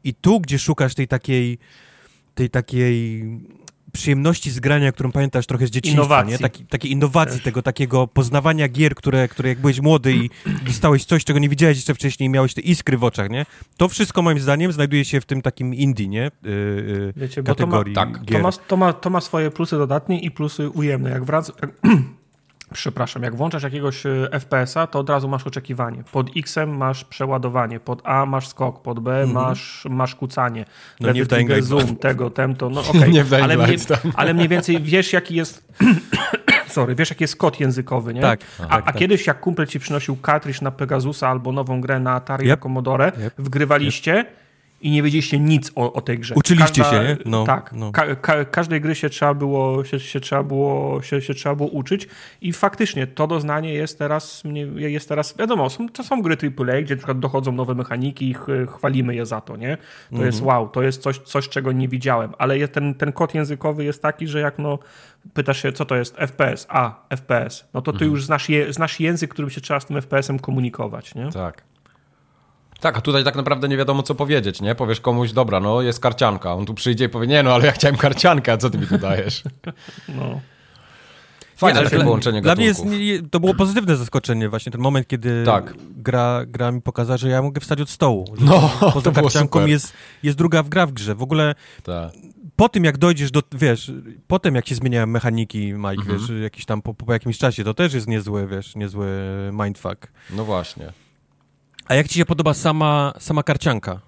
[0.06, 1.58] I tu, gdzie szukasz tej takiej,
[2.34, 3.24] tej takiej
[3.92, 6.32] przyjemności z grania, którą pamiętasz trochę z dzieciństwa, innowacji.
[6.32, 6.38] nie?
[6.38, 7.44] Taki, takiej innowacji, Też.
[7.44, 10.30] tego takiego poznawania gier, które, które jak byłeś młody i
[10.66, 13.46] dostałeś coś, czego nie widziałeś jeszcze wcześniej i miałeś te iskry w oczach, nie?
[13.76, 16.30] To wszystko moim zdaniem znajduje się w tym takim indie, nie?
[16.42, 18.24] Yy, Wiecie, kategorii to ma, tak.
[18.24, 18.36] gier.
[18.36, 21.10] To ma, to, ma, to ma swoje plusy dodatnie i plusy ujemne.
[21.10, 21.52] Jak wrac...
[22.72, 26.04] Przepraszam, jak włączasz jakiegoś e, FPS-a, to od razu masz oczekiwanie.
[26.12, 29.32] Pod X-em masz przeładowanie, pod A masz skok, pod B mm -hmm.
[29.32, 30.64] masz, masz kucanie.
[31.00, 31.28] No nie w
[31.60, 33.00] zoom, tego, temto, no okej.
[33.00, 33.12] Okay.
[33.12, 33.78] nie w ale, mniej,
[34.16, 35.68] ale mniej więcej wiesz, jaki jest...
[36.66, 38.20] Sorry, wiesz, jaki jest kod językowy, nie?
[38.20, 38.40] Tak.
[38.58, 38.96] A, tak, a tak.
[38.96, 42.58] kiedyś, jak kumpel ci przynosił cartridge na Pegasusa albo nową grę na Atari yep.
[42.58, 43.34] na Commodore, yep.
[43.38, 44.12] wgrywaliście...
[44.12, 44.45] Yep
[44.80, 46.34] i nie wiedzieliście nic o, o tej grze.
[46.34, 47.16] Uczyliście Każda, się, nie?
[47.24, 47.72] No, tak.
[47.72, 47.92] No.
[47.92, 51.68] Ka ka każdej gry się trzeba było, się, się, trzeba było, się, się trzeba było
[51.68, 52.08] uczyć
[52.40, 54.42] i faktycznie to doznanie jest teraz,
[54.76, 58.34] jest teraz wiadomo, są, to są gry AAA, gdzie na przykład dochodzą nowe mechaniki i
[58.34, 58.46] ch
[58.76, 59.76] chwalimy je za to, nie?
[59.76, 59.82] To
[60.12, 60.26] mhm.
[60.26, 64.02] jest wow, to jest coś, coś, czego nie widziałem, ale ten, ten kod językowy jest
[64.02, 64.78] taki, że jak no
[65.34, 68.10] pytasz się, co to jest FPS, a, FPS, no to ty mhm.
[68.10, 71.30] już znasz, je, znasz język, którym się trzeba z tym FPS-em komunikować, nie?
[71.32, 71.62] Tak.
[72.80, 74.74] Tak, a tutaj tak naprawdę nie wiadomo, co powiedzieć, nie?
[74.74, 76.54] Powiesz komuś, dobra, no jest karcianka.
[76.54, 78.86] On tu przyjdzie i powie, nie no, ale ja chciałem karciankę, a co ty mi
[78.86, 79.42] tu dajesz?
[80.08, 80.40] No.
[81.56, 82.84] Fajne takie połączenie Dla mnie jest,
[83.30, 85.74] to było pozytywne zaskoczenie właśnie, ten moment, kiedy tak.
[85.96, 88.34] gra, gra mi pokazała, że ja mogę wstać od stołu.
[88.40, 89.92] No, poza to karcianką jest,
[90.22, 91.14] jest druga gra w grze.
[91.14, 92.12] W ogóle tak.
[92.56, 93.92] po tym, jak dojdziesz do, wiesz,
[94.26, 96.18] potem jak się zmieniają mechaniki, Mike, mhm.
[96.18, 99.08] wiesz, jakiś tam po, po jakimś czasie, to też jest niezły, wiesz, niezły
[99.52, 100.06] mindfuck.
[100.30, 100.92] No właśnie.
[101.88, 104.00] A jak ci się podoba sama, sama karcianka?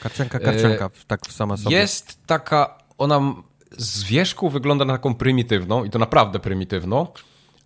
[0.00, 1.76] Karcianka, karcianka, e, tak sama sobie.
[1.76, 3.34] Jest taka, ona
[3.78, 7.06] z wierzchu wygląda na taką prymitywną i to naprawdę prymitywną,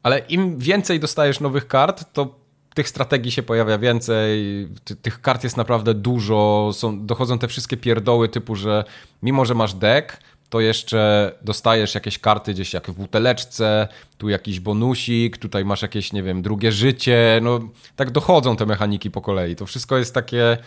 [0.03, 2.43] ale im więcej dostajesz nowych kart, to
[2.75, 7.77] tych strategii się pojawia więcej, ty, tych kart jest naprawdę dużo, są, dochodzą te wszystkie
[7.77, 8.85] pierdoły typu, że
[9.23, 10.17] mimo, że masz deck,
[10.53, 13.89] to jeszcze dostajesz jakieś karty gdzieś jak w buteleczce,
[14.19, 17.61] tu jakiś bonusik, tutaj masz jakieś, nie wiem, drugie życie, no
[17.97, 19.57] tak dochodzą te mechaniki po kolei.
[19.57, 20.59] To wszystko jest takie,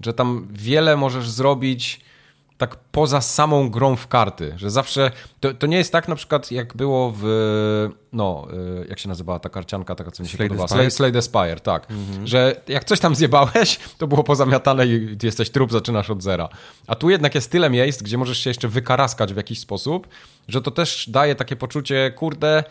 [0.00, 2.00] że tam wiele możesz zrobić
[2.58, 5.10] tak poza samą grą w karty, że zawsze,
[5.40, 7.24] to, to nie jest tak na przykład jak było w,
[8.12, 8.46] no,
[8.82, 11.60] y, jak się nazywała ta karcianka, taka co mi się Slade podoba, Slade, Slade Aspire,
[11.60, 12.26] tak, mhm.
[12.26, 16.48] że jak coś tam zjebałeś, to było pozamiatane i jesteś trup, zaczynasz od zera.
[16.86, 20.08] A tu jednak jest tyle miejsc, gdzie możesz się jeszcze wykaraskać w jakiś sposób,
[20.48, 22.64] że to też daje takie poczucie, kurde,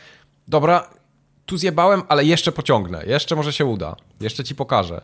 [0.48, 0.90] dobra,
[1.46, 5.02] tu zjebałem, ale jeszcze pociągnę, jeszcze może się uda, jeszcze ci pokażę.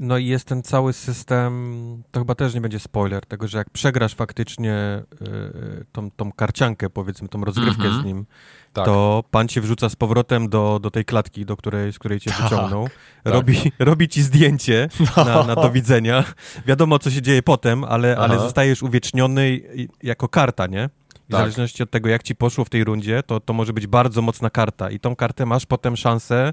[0.00, 3.70] No i jest ten cały system, to chyba też nie będzie spoiler, tego, że jak
[3.70, 8.02] przegrasz faktycznie y, tą, tą karciankę, powiedzmy, tą rozgrywkę mm -hmm.
[8.02, 8.26] z nim,
[8.72, 8.84] tak.
[8.84, 12.30] to pan cię wrzuca z powrotem do, do tej klatki, do której, z której cię
[12.30, 12.84] tak, wyciągnął.
[12.84, 13.34] Tak.
[13.34, 16.24] Robi, robi ci zdjęcie na, na do widzenia.
[16.66, 19.60] Wiadomo, co się dzieje potem, ale, ale zostajesz uwieczniony
[20.02, 20.90] jako karta, nie?
[21.28, 23.86] I w zależności od tego, jak ci poszło w tej rundzie, to, to może być
[23.86, 24.90] bardzo mocna karta.
[24.90, 26.52] I tą kartę masz potem szansę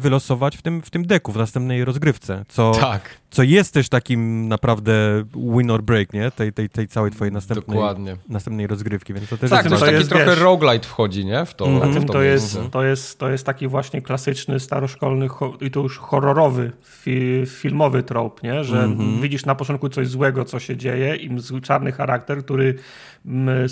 [0.00, 2.44] wylosować w tym, w tym deku, w następnej rozgrywce.
[2.48, 3.21] Co, tak.
[3.32, 4.92] Co jest też takim naprawdę
[5.56, 6.30] win or break, nie?
[6.30, 8.16] Tej, tej, tej całej twojej następnej, Dokładnie.
[8.28, 9.74] następnej rozgrywki, więc to też tak, jest...
[9.74, 11.44] to to taki jest, trochę wiesz, roguelite wchodzi, nie?
[11.46, 14.60] W to, A w tym to to jest, to, jest, to jest taki właśnie klasyczny,
[14.60, 15.28] staroszkolny
[15.60, 16.72] i to już horrorowy,
[17.02, 18.64] fi, filmowy trop, nie?
[18.64, 19.20] że Mhm.
[19.20, 22.74] widzisz na początku coś złego, co się dzieje i zły- czarny charakter, który
[23.26, 23.68] mm,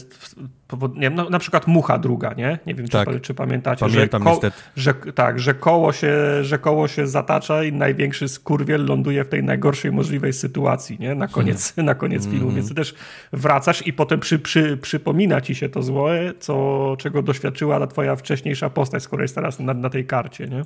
[0.95, 2.59] nie wiem, no, na przykład mucha druga, nie?
[2.67, 3.09] Nie wiem, czy, Tak.
[3.09, 4.57] pa- czy pamiętacie, Pamiętam że, ko- niestety.
[4.77, 6.15] że tak, że koło, się,
[6.45, 11.15] że koło się zatacza i największy skurwiel ląduje w tej najgorszej możliwej sytuacji, nie?
[11.15, 12.37] Na koniec, na koniec Mhm.
[12.37, 12.95] filmu, więc ty też
[13.33, 18.17] wracasz i potem przy, przy, przypomina ci się to złe, co, czego doświadczyła ta twoja
[18.17, 20.63] wcześniejsza postać, skoro jest teraz na, na tej karcie, nie?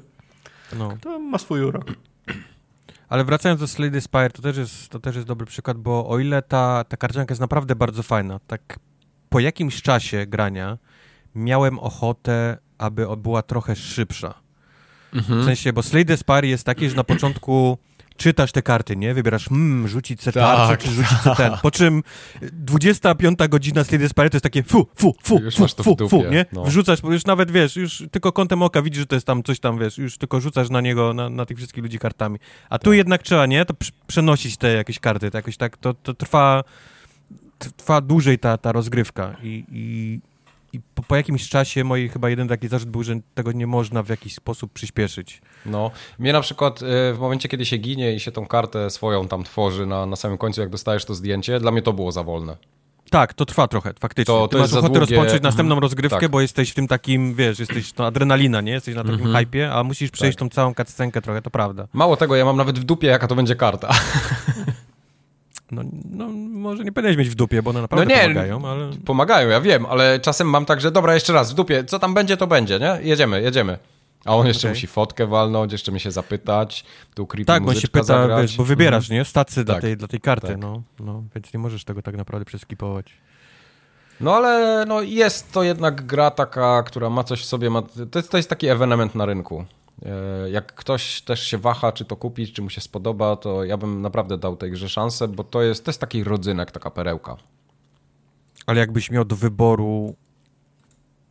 [0.79, 0.97] No.
[1.01, 1.85] To ma swój urok.
[3.09, 6.09] Ale wracając do Slay the Spire, to też jest, to też jest dobry przykład, bo
[6.09, 8.79] o ile ta, ta karcianka jest naprawdę bardzo fajna, tak
[9.29, 10.79] po jakimś czasie grania
[11.35, 14.35] miałem ochotę, aby była trochę szybsza.
[15.15, 15.43] Mhm.
[15.43, 17.79] W sensie, bo Slay the Spire jest taki, że na początku
[18.17, 19.15] czytasz te karty, nie?
[19.15, 21.53] Wybierasz, hmm, rzucić se tarczę, Tak, czy rzucić se ten.
[21.63, 22.03] Po czym
[22.43, 26.09] 25 godzina Slay the Spire to jest takie fu, fu, fu, Już fu, fu, dupie,
[26.09, 26.47] fu, nie?
[26.53, 26.65] no.
[26.65, 29.61] Wrzucasz, bo już nawet, wiesz, już tylko kątem oka widzisz, że to jest tam coś
[29.61, 32.39] tam, wiesz, już tylko rzucasz na niego, na, na tych wszystkich ludzi kartami.
[32.71, 33.65] A tu jednak trzeba, nie?
[33.65, 36.65] To pr- przenosić te jakieś karty, to jakoś tak, to, to trwa,
[37.77, 40.21] trwa dłużej ta, ta rozgrywka i, i,
[40.77, 44.03] i po, po jakimś czasie mój chyba jeden taki zarzut był, że tego nie można
[44.03, 45.43] w jakiś sposób przyspieszyć.
[45.67, 49.29] No, mnie na przykład e, w momencie, kiedy się ginie i się tą kartę swoją
[49.29, 52.23] tam tworzy na, na samym końcu, jak dostajesz to zdjęcie, dla mnie to było za
[52.23, 52.57] wolne.
[53.11, 54.35] Tak, to trwa trochę, faktycznie.
[54.35, 55.17] To- Ty to masz jest za ochotę długie.
[55.17, 55.83] rozpocząć następną Mhm.
[55.83, 56.31] rozgrywkę, Tak.
[56.31, 58.73] bo jesteś w tym takim, wiesz, jesteś, to adrenalina, nie?
[58.73, 59.37] Jesteś na takim Mhm.
[59.45, 60.49] hypie, a musisz przejść Tak.
[60.49, 61.87] tą całą cutscenkę trochę, to prawda.
[61.93, 63.89] Mało tego, ja mam nawet w dupie, jaka to będzie karta.
[65.71, 68.91] No, no może nie powinieneś mieć w dupie, bo one naprawdę No nie, pomagają, ale...
[69.05, 72.15] Pomagają, ja wiem, ale czasem mam tak, że dobra, jeszcze raz, w dupie, co tam
[72.15, 72.99] będzie, to będzie, nie?
[73.03, 73.79] Jedziemy, jedziemy.
[74.25, 74.77] A on jeszcze Okej.
[74.77, 76.85] musi fotkę walnąć, jeszcze mnie się zapytać,
[77.15, 78.43] tu creepy Tak, on się pyta, zagrać.
[78.43, 79.25] wiesz, bo wybierasz, nie?
[79.25, 80.59] Stacy dla, Tak, tej, dla tej karty, tak.
[80.59, 83.13] no, no, więc nie możesz tego tak naprawdę przeskipować.
[84.21, 88.19] No ale no, jest to jednak gra taka, która ma coś w sobie, ma, to,
[88.19, 89.65] jest, to jest taki ewenement na rynku.
[90.07, 93.77] E, Jak ktoś też się waha, czy to kupić, czy mu się spodoba, to ja
[93.77, 97.37] bym naprawdę dał tej grze szansę, bo to jest, to jest taki rodzynek, taka perełka.
[98.67, 100.15] Ale jakbyś miał do wyboru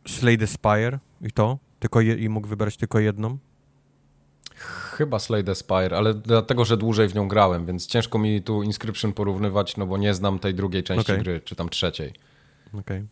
[0.08, 3.38] Slay the Spire i to, tylko je, i mógł wybrać tylko jedną,
[4.96, 8.62] Chyba Slay the Spire, ale dlatego, że dłużej w nią grałem, więc ciężko mi tu
[8.62, 11.24] Inscription porównywać, no bo nie znam tej drugiej części Okej.
[11.24, 12.12] gry, czy tam trzeciej.
[12.78, 13.04] okej.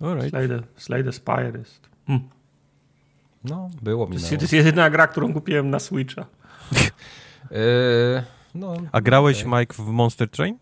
[0.00, 0.30] Alright.
[0.30, 1.88] Slay the, Slay the Spire jest.
[2.06, 2.28] Hmm.
[3.44, 6.26] No, było mi To jest, to jest jedyna gra, którą kupiłem na Switcha.
[7.50, 8.22] Yy,
[8.54, 9.60] no, A grałeś, okej.
[9.60, 10.58] Mike, w Monster Train?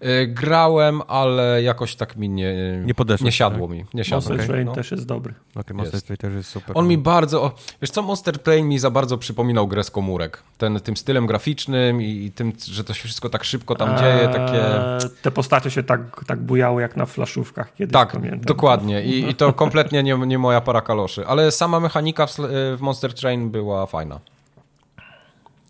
[0.00, 2.54] Yy, grałem, ale jakoś tak mi nie,
[2.84, 3.84] Nie podeszłeś, nie siadło mi.
[3.94, 4.16] Nie siadło.
[4.16, 4.72] Monster okej, Train no.
[4.72, 5.34] też jest dobry.
[5.54, 6.06] Okej, Monster Jest.
[6.06, 6.70] Train też jest super.
[6.78, 7.52] On mi bardzo, o,
[7.82, 10.42] wiesz co, Monster Train mi za bardzo przypominał grę z komórek.
[10.58, 14.28] Ten, tym stylem graficznym i, i tym, że to się wszystko tak szybko tam dzieje,
[14.28, 14.76] takie...
[14.76, 18.40] Eee, Te postacie się tak, tak bujały jak na flaszówkach kiedyś, Tak, pamiętam.
[18.40, 19.04] dokładnie.
[19.04, 21.26] I, I to kompletnie nie, nie moja para kaloszy.
[21.26, 24.20] Ale sama mechanika w, Sl- w Monster Train była fajna.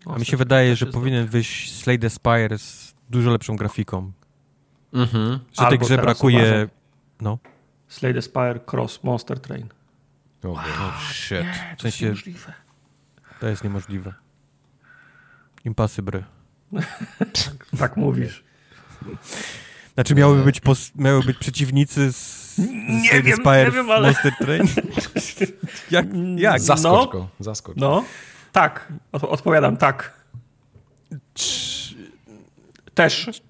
[0.05, 2.82] A mi się wydaje, że powinien wyjść Slay the Spire z
[3.13, 4.11] dużo lepszą grafiką.
[4.93, 5.39] Mhm.
[5.61, 6.37] Że tej grze brakuje...
[6.39, 6.67] uważaj.
[7.21, 7.37] No.
[7.87, 9.69] Slay the Spire Cross Monster Train.
[10.43, 10.63] Oh,
[11.11, 11.45] shit.
[11.77, 12.53] W sensie, Możliwe.
[13.39, 14.13] to jest niemożliwe.
[15.65, 16.23] Impossible.
[17.79, 18.43] Tak mówisz.
[19.93, 22.57] Znaczy miałyby być, pos- miały być przeciwnicy z,
[22.87, 24.67] Nie wiem, Spire nie wiem, ale- Monster Train?
[25.91, 26.05] jak?
[26.37, 26.59] jak?
[26.61, 27.07] Zaskocz No.
[27.07, 27.77] go, zaskocz.
[27.77, 28.03] No,
[28.51, 28.93] tak.
[29.11, 30.13] Od, odpowiadam, tak.
[32.93, 33.41] Też.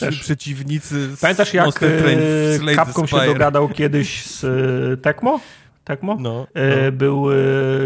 [0.00, 0.20] Też.
[0.20, 5.40] przeciwnicy Pamiętasz jak Train e, the Capcom się dogadał kiedyś z e, Tecmo?
[5.84, 6.16] Tecmo?
[6.20, 6.92] No, E, no.
[6.92, 7.26] Był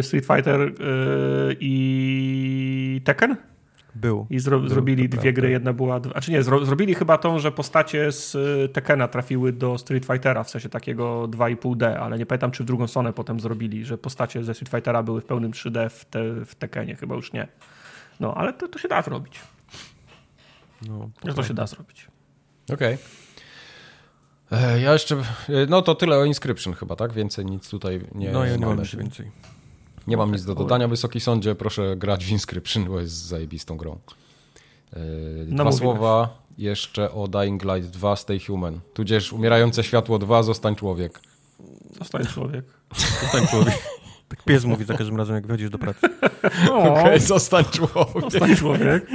[0.03, 0.73] Street Fighter
[1.61, 3.37] i Tekken?
[3.95, 4.27] Był.
[4.31, 5.41] I zro, zrobili to dwie prawda.
[5.41, 6.01] gry, jedna była...
[6.15, 8.37] A czy nie, zro, zrobili chyba tą, że postacie z
[8.73, 12.87] Tekkena trafiły do Street Fightera, w sensie takiego 2,5D, ale nie pamiętam, czy w drugą
[12.87, 16.55] stronę potem zrobili, że postacie ze Street Fightera były w pełnym 3D w, te, w
[16.55, 17.49] Tekkenie, chyba już nie.
[18.21, 19.41] No, ale to, to się da zrobić.
[20.89, 22.07] No, To, to się da zrobić.
[22.75, 22.99] Okej.
[24.53, 25.23] E, Ja jeszcze, e,
[25.69, 27.13] no to tyle o Inscription chyba, tak?
[27.13, 29.31] Więcej nic tutaj nie no ja nie mam nic więcej.
[30.07, 30.89] Nie mam nic do dodania.
[30.89, 33.93] Wysoki sądzie, proszę grać w Inscription, bo jest zajebistą grą.
[34.93, 34.97] E,
[35.45, 35.81] Dwa Namówiłeś.
[35.81, 38.81] słowa jeszcze o Dying Light 2 Stay Human.
[38.95, 41.21] Tudzież Umierające Światło 2 Zostań Człowiek.
[41.99, 42.65] Zostań człowiek.
[43.23, 43.75] Zostań człowiek.
[44.29, 46.09] Tak pies mówi za każdym razem, jak wychodzisz do pracy.
[46.73, 48.23] Okej, Zostań Człowiek.
[48.23, 49.07] Zostań człowiek.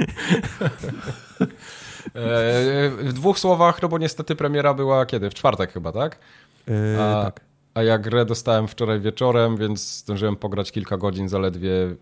[2.98, 5.30] w dwóch słowach, no bo niestety premiera była kiedy?
[5.30, 6.18] W czwartek chyba, tak?
[6.66, 7.40] Yy, a, tak.
[7.74, 11.70] A ja grę dostałem wczoraj wieczorem, więc zdążyłem pograć kilka godzin zaledwie.
[11.70, 11.96] Yy,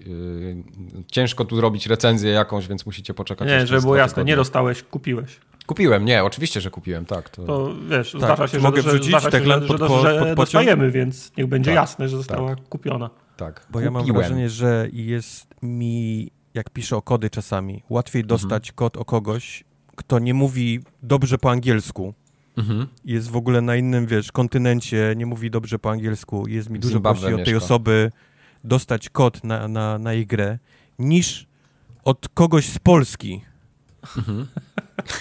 [1.07, 3.49] ciężko tu zrobić recenzję jakąś, więc musicie poczekać.
[3.49, 5.41] Nie, żeby było jasne, nie dostałeś, kupiłeś.
[5.69, 7.31] Kupiłem, nie, oczywiście, że kupiłem, tak.
[7.31, 10.35] To, to wiesz, tak, zdarza się, mogę że, wrzucić zdarza się, że, pod, że, że
[10.35, 12.69] dostajemy, więc niech będzie tak, jasne, że została tak.
[12.69, 13.11] kupiona.
[13.37, 13.85] Tak, Bo Kupiłem.
[13.85, 18.29] ja mam wrażenie, że jest mi, jak piszę o kody czasami, łatwiej mhm.
[18.29, 18.77] dostać mhm.
[18.77, 19.65] kod o kogoś,
[19.97, 22.15] kto nie mówi dobrze po angielsku,
[22.57, 22.87] mhm.
[23.05, 27.01] jest w ogóle na innym, wiesz, kontynencie, nie mówi dobrze po angielsku, jest mi dużo
[27.01, 28.11] prościej od tej osoby
[28.65, 30.59] dostać kod na, na, na ich grę,
[30.99, 31.47] niż
[32.05, 33.48] od kogoś z Polski.
[34.17, 34.47] Mhm.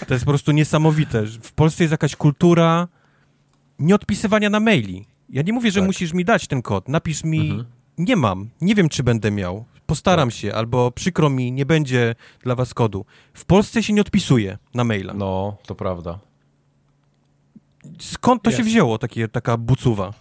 [0.08, 1.26] To jest po prostu niesamowite.
[1.26, 2.88] W Polsce jest jakaś kultura
[3.80, 5.06] nieodpisywania na maili.
[5.30, 5.88] Ja nie mówię, że tak.
[5.88, 6.90] musisz mi dać ten kod.
[6.90, 7.66] Napisz mi, mhm.
[7.98, 9.66] nie mam, nie wiem, czy będę miał.
[9.86, 10.38] Postaram tak.
[10.38, 13.06] się, albo przykro mi, nie będzie dla was kodu.
[13.34, 15.14] W Polsce się nie odpisuje na maila.
[15.14, 16.20] No, to prawda.
[18.00, 18.58] Skąd to jest.
[18.58, 20.14] się wzięło, takie, taka bucuwa?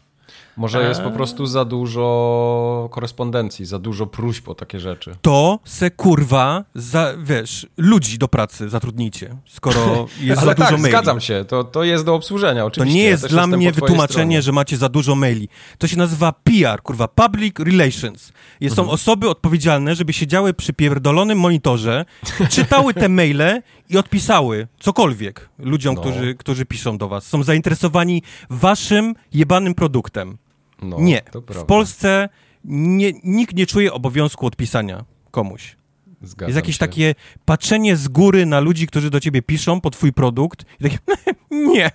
[0.56, 5.16] Może jest po prostu za dużo korespondencji, za dużo próśb o takie rzeczy.
[5.22, 10.90] To se kurwa, za, wiesz, ludzi do pracy zatrudnijcie, skoro jest za tak, dużo maili.
[10.90, 12.94] zgadzam się, to, to jest do obsłużenia, oczywiście.
[12.94, 15.48] To nie jest ja dla mnie wytłumaczenie, że macie za dużo maili.
[15.78, 18.32] To się nazywa PR, kurwa, Public Relations.
[18.60, 18.88] Jest, mhm.
[18.88, 22.04] Są osoby odpowiedzialne, żeby siedziały przy pierdolonym monitorze,
[22.50, 26.00] czytały te maile i odpisały cokolwiek ludziom, no.
[26.00, 27.26] którzy, którzy piszą do was.
[27.26, 30.38] Są zainteresowani waszym jebanym produktem.
[30.82, 31.22] No, nie.
[31.48, 32.28] W Polsce
[32.64, 35.76] nie, nikt nie czuje obowiązku odpisania komuś.
[36.22, 36.78] Zgadzam jest jakieś się.
[36.78, 40.98] takie patrzenie z góry na ludzi, którzy do ciebie piszą po twój produkt i takie,
[41.74, 41.90] nie,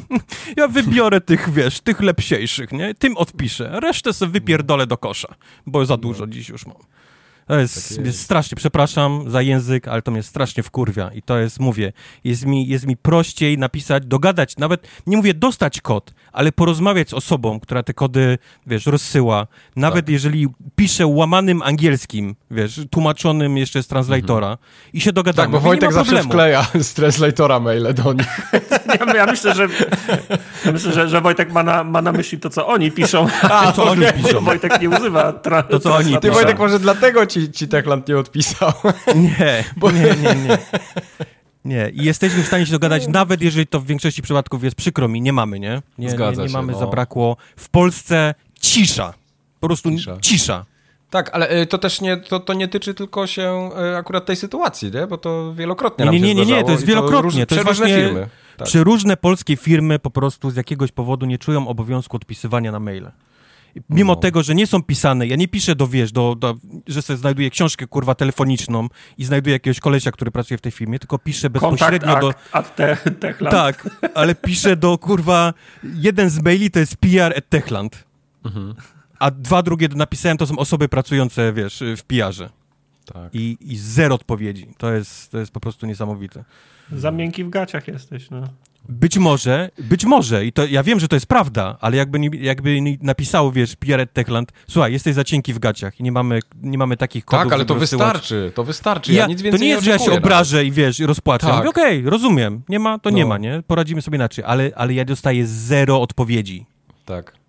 [0.56, 2.94] ja wybiorę tych, wiesz, tych lepsiejszych, nie?
[2.94, 5.34] Tym odpiszę, resztę sobie wypierdolę do kosza,
[5.66, 6.32] bo za dużo no.
[6.32, 6.76] dziś już mam.
[7.46, 8.20] To jest, tak jest.
[8.20, 11.92] strasznie, przepraszam za język, ale to mnie strasznie wkurwia i to jest, mówię,
[12.24, 17.14] jest mi, jest mi prościej napisać, dogadać, nawet, nie mówię dostać kod, ale porozmawiać z
[17.14, 19.46] osobą, która te kody, wiesz, rozsyła.
[19.76, 20.12] Nawet tak.
[20.12, 24.68] jeżeli piszę łamanym angielskim, wiesz, tłumaczonym jeszcze z translatora mhm.
[24.92, 25.46] i się dogadamy.
[25.46, 28.40] Tak, bo Wojtek zawsze wkleja z translatora maile do nich.
[29.06, 29.66] Ja, ja myślę, że,
[30.64, 33.26] ja myślę że, że Wojtek ma na, ma na myśli to, co oni piszą.
[33.42, 34.40] A, to oni piszą.
[34.40, 38.18] Wojtek nie używa tra- To, co oni Ty, Wojtek, może dlatego ci, ci Techland nie
[38.18, 38.72] odpisał.
[39.14, 39.90] Nie, bo...
[39.90, 40.58] nie, nie, nie.
[41.64, 45.08] Nie, i jesteśmy w stanie się dogadać, nawet jeżeli to w większości przypadków jest przykro
[45.08, 45.82] mi, nie mamy, nie?
[45.98, 46.78] Nie, Zgadza nie, nie mamy, no.
[46.78, 47.36] zabrakło.
[47.56, 49.14] W Polsce cisza.
[49.60, 50.18] Po prostu cisza.
[50.20, 50.64] cisza.
[51.10, 54.36] Tak, ale y, to też nie, to, to nie tyczy tylko się y, akurat tej
[54.36, 55.06] sytuacji, nie?
[55.06, 57.46] Bo to wielokrotnie nie, nam nie, nie, nie, nie, to jest wielokrotnie.
[57.46, 58.28] To, róż, to jest właśnie, firmy.
[58.56, 58.68] Tak.
[58.68, 63.10] Przeróżne polskie firmy po prostu z jakiegoś powodu nie czują obowiązku odpisywania na maile.
[63.90, 64.20] Mimo no.
[64.20, 66.54] tego, że nie są pisane, ja nie piszę do, wiesz, do, do,
[66.86, 68.88] że sobie znajduję książkę, kurwa, telefoniczną
[69.18, 72.58] i znajduję jakiegoś kolesia, który pracuje w tej firmie, tylko piszę bezpośrednio Kontakt do...
[72.58, 73.56] At te, Techland.
[73.56, 75.54] Tak, ale piszę do, kurwa,
[75.94, 78.04] jeden z maili to jest PR at Techland.
[78.44, 78.74] Mhm.
[79.18, 82.50] A dwa drugie napisałem, to są osoby pracujące, wiesz, w PR-ze.
[83.12, 83.34] Tak.
[83.34, 84.68] I, I zero odpowiedzi.
[84.78, 86.44] To jest, to jest po prostu niesamowite.
[86.92, 88.48] Za miękki w gaciach jesteś, no.
[88.88, 92.78] Być może, być może, i to ja wiem, że to jest prawda, ale jakby, jakby
[93.00, 96.96] napisało, wiesz, Pierre Techland, słuchaj, jesteś za cienki w gaciach i nie mamy, nie mamy
[96.96, 99.84] takich kodów, Tak, ale to wystarczy, to wystarczy, ja, ja nic więcej To nie jest,
[99.84, 101.46] że ja się obrażę i wiesz, i rozpłaczę.
[101.46, 101.66] Tak.
[101.66, 103.16] Okej, okay, rozumiem, nie ma, to no.
[103.16, 103.62] nie ma, nie?
[103.66, 106.66] Poradzimy sobie inaczej, ale, ale ja dostaję zero odpowiedzi.
[107.04, 107.39] Tak.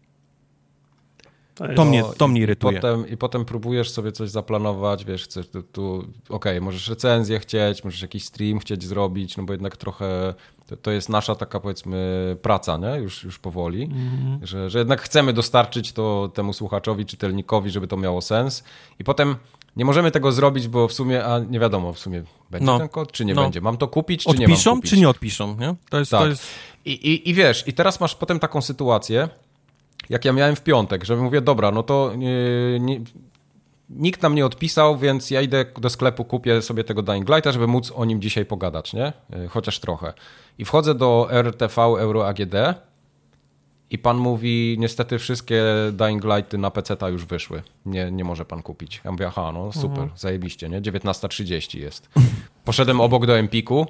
[1.76, 2.78] To, mnie, to mnie irytuje.
[2.78, 6.88] I potem, I potem próbujesz sobie coś zaplanować, wiesz, chcesz tu, tu okej, okay, możesz
[6.88, 10.34] recenzję chcieć, możesz jakiś stream chcieć zrobić, no bo jednak trochę
[10.68, 13.02] to, to jest nasza taka powiedzmy praca, nie?
[13.02, 14.46] Już, już powoli, mm -hmm.
[14.46, 18.64] że, że jednak chcemy dostarczyć to temu słuchaczowi, czytelnikowi, żeby to miało sens
[19.00, 19.36] i potem
[19.76, 22.80] nie możemy tego zrobić, bo w sumie, a nie wiadomo w sumie, będzie no.
[22.80, 23.42] ten kod, czy nie no.
[23.42, 23.62] będzie.
[23.62, 24.92] Mam to kupić, czy odpiszą, nie mam kupić?
[24.92, 25.76] czy nie odpiszą, nie?
[25.90, 26.22] To jest, tak.
[26.22, 26.44] to jest...
[26.86, 29.30] I, i, I wiesz, i teraz masz potem taką sytuację,
[30.12, 33.02] jak ja miałem w piątek, że mówię, dobra, no to nie, nie,
[33.90, 37.68] nikt nam nie odpisał, więc ja idę do sklepu, kupię sobie tego Dying Lighta, żeby
[37.68, 39.06] móc o nim dzisiaj pogadać, nie?
[39.34, 40.14] E, chociaż trochę.
[40.58, 42.56] I wchodzę do RTV Euro AGD
[43.90, 47.62] i pan mówi, niestety wszystkie Dying Lighty na PC-ta już wyszły.
[47.86, 49.02] Nie, nie może pan kupić.
[49.06, 50.10] Ja mówię, aha, no super, mhm.
[50.16, 50.82] zajebiście, nie?
[50.82, 52.10] 19.30 jest.
[52.66, 53.88] Poszedłem obok do Empiku,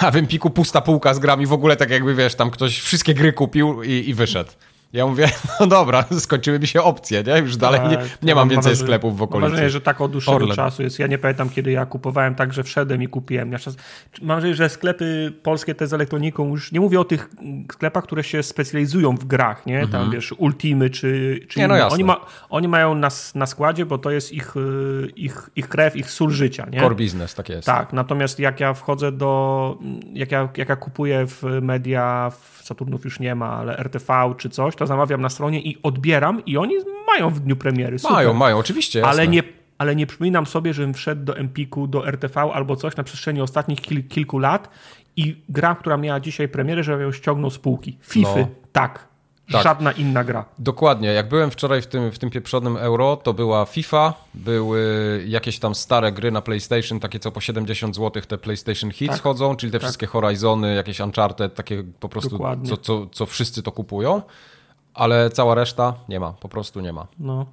[0.00, 3.14] a w Empiku pusta półka z grami w ogóle tak jakby, wiesz, tam ktoś wszystkie
[3.14, 4.50] gry kupił i, i wyszedł.
[4.92, 5.28] Ja mówię,
[5.60, 7.38] no dobra, skończyły mi się opcje, nie?
[7.38, 9.40] Już dalej nie, nie mam więcej wrażenie, sklepów w okolicy.
[9.40, 10.56] Mam wrażenie, że tak od dłuższego Orlen.
[10.56, 10.98] czasu jest.
[10.98, 13.52] Ja nie pamiętam, kiedy ja kupowałem tak, że wszedłem i kupiłem.
[13.52, 13.76] Ja czas...
[14.22, 17.30] Mam wrażenie, że sklepy polskie te z elektroniką, już nie mówię o tych
[17.72, 19.88] sklepach, które się specjalizują w grach, nie?
[19.88, 21.94] Tam wiesz, Ultimy czy, czy Nie, no jasne.
[21.94, 22.20] Oni, ma,
[22.50, 26.30] oni mają na, na składzie, bo to jest ich, y, ich, ich krew, ich sól
[26.30, 26.80] życia, nie?
[26.80, 27.66] Core business, tak jest.
[27.66, 29.78] Tak, natomiast jak ja wchodzę do,
[30.12, 34.50] jak ja, jak ja kupuję w media, w Saturnów już nie ma, ale RTV czy
[34.50, 36.74] coś, to zamawiam na stronie i odbieram i oni
[37.06, 37.98] mają w dniu premiery.
[37.98, 38.16] Super.
[38.16, 39.10] Mają, mają, oczywiście, jasne.
[39.10, 39.42] ale nie,
[39.78, 43.80] ale nie przypominam sobie, żebym wszedł do Empiku, do RTV albo coś na przestrzeni ostatnich
[43.80, 44.68] kil, kilku lat
[45.16, 47.98] i gra, która miała dzisiaj premierę, żebym ją ściągnął z półki.
[48.02, 48.48] Fify, No.
[48.72, 49.12] tak.
[49.52, 49.62] Tak.
[49.62, 50.44] Żadna inna gra.
[50.58, 51.08] Dokładnie.
[51.08, 54.80] Jak byłem wczoraj w tym, w tym pieprzonym euro, to była FIFA, były
[55.26, 59.22] jakieś tam stare gry na PlayStation, takie co po 70 zł te PlayStation Hits Tak.
[59.22, 62.38] chodzą, czyli te wszystkie Horizony, jakieś Uncharted, takie po prostu,
[62.68, 64.22] co, co, co wszyscy to kupują,
[64.94, 67.06] ale cała reszta nie ma, po prostu nie ma.
[67.18, 67.46] No,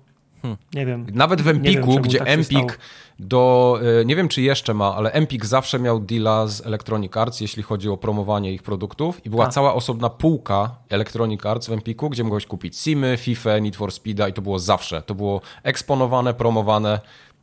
[0.74, 1.06] nie wiem.
[1.14, 2.80] Nawet w wiem, Empiku, czemu gdzie tak Empik
[3.20, 7.42] do, e, nie wiem czy jeszcze ma, ale Empik zawsze miał deala z Electronic Arts,
[7.42, 9.54] jeśli chodzi o promowanie ich produktów i była Tak.
[9.54, 14.28] cała osobna półka Electronic Arts w Empiku, gdzie mogłeś kupić Simy, FIFA, Need for Speeda
[14.28, 15.02] i to było zawsze.
[15.02, 17.00] To było eksponowane, promowane,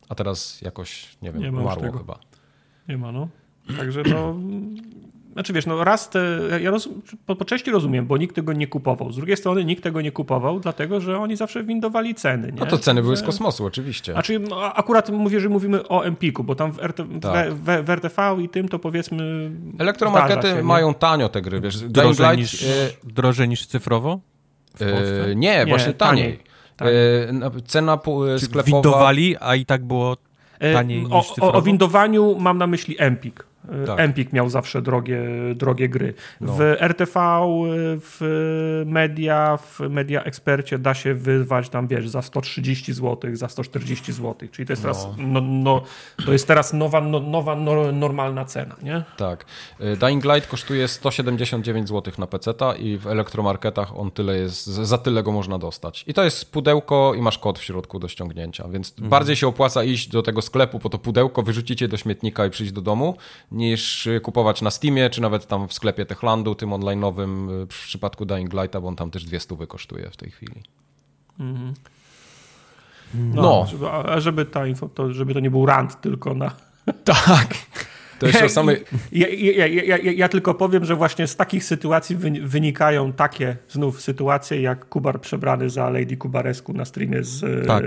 [0.08, 2.18] a teraz jakoś, nie wiem, Nie umarło chyba.
[2.88, 3.28] Nie ma, no.
[3.78, 4.34] Także no...
[5.36, 6.88] Znaczy wiesz, no raz te, ja roz,
[7.26, 9.12] po, po części rozumiem, bo nikt tego nie kupował.
[9.12, 12.52] Z drugiej strony nikt tego nie kupował, dlatego że oni zawsze windowali ceny.
[12.52, 12.60] Nie?
[12.60, 14.12] No to ceny były z kosmosu, oczywiście.
[14.12, 17.52] Znaczy, no, akurat mówię, że mówimy o Empiku, bo tam w, RT, Tak.
[17.54, 19.50] w, w, w RTV i tym to powiedzmy.
[19.78, 22.66] Elektromarkety się, mają tanio te gry, wiesz, Drożej Light, niż, e,
[23.04, 24.20] drożej niż cyfrowo?
[24.80, 26.38] E, nie, Nie, właśnie taniej.
[26.76, 26.94] taniej.
[27.28, 27.98] E, na- Cena
[28.38, 28.62] Czy sklepowa...
[28.76, 30.16] windowali, a i tak było
[30.58, 31.58] E, taniej o, niż o, cyfrowo?
[31.58, 33.46] o windowaniu mam na myśli Empik.
[33.68, 34.00] E, Tak.
[34.00, 35.20] Empik miał zawsze drogie,
[35.54, 36.14] drogie gry.
[36.40, 36.52] No.
[36.52, 37.20] W RTV,
[38.00, 44.12] w media, w media ekspercie da się wyrwać tam, wiesz, za 130 zł, za 140
[44.12, 44.48] zł.
[44.52, 45.82] Czyli to jest teraz, no, no,
[46.26, 49.02] to jest teraz nowa, no, nowa no, normalna cena, nie?
[49.16, 49.44] Tak.
[49.80, 54.98] Y, Dying Light kosztuje 179 zł na PC i w elektromarketach on tyle jest, za
[54.98, 56.04] tyle go można dostać.
[56.06, 59.84] I to jest pudełko i masz kod w środku do ściągnięcia, więc bardziej się opłaca
[59.84, 63.16] iść do tego sklepu po to pudełko, wyrzucicie do śmietnika i przyjść do domu,
[63.56, 67.82] niż y, kupować na Steamie, czy nawet tam w sklepie Techlandu, tym online'owym y, w
[67.82, 70.62] przypadku Dying Lighta, bo on tam też 200 kosztuje w tej chwili.
[73.14, 73.66] No.
[73.70, 76.50] Żeby, a żeby ta info, to, żeby to nie był rant tylko na...
[77.04, 77.54] Tak.
[78.18, 78.84] To jeszcze o samej...
[79.12, 83.56] Ja, ja, ja, ja, ja tylko powiem, że właśnie z takich sytuacji wyni- wynikają takie
[83.68, 87.84] znów sytuacje, jak Kubar przebrany za Lady Kubaresku na streamie z, Tak.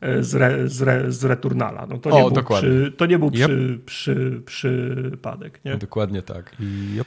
[0.00, 1.86] E, z, re, z, re, z Returnala.
[1.86, 2.68] No to O, nie był, dokładnie.
[2.70, 3.34] przy, to nie był Yep.
[3.34, 5.60] przy, przy, przypadek.
[5.64, 5.76] Nie?
[5.76, 6.56] Dokładnie tak.
[6.98, 7.06] Yep.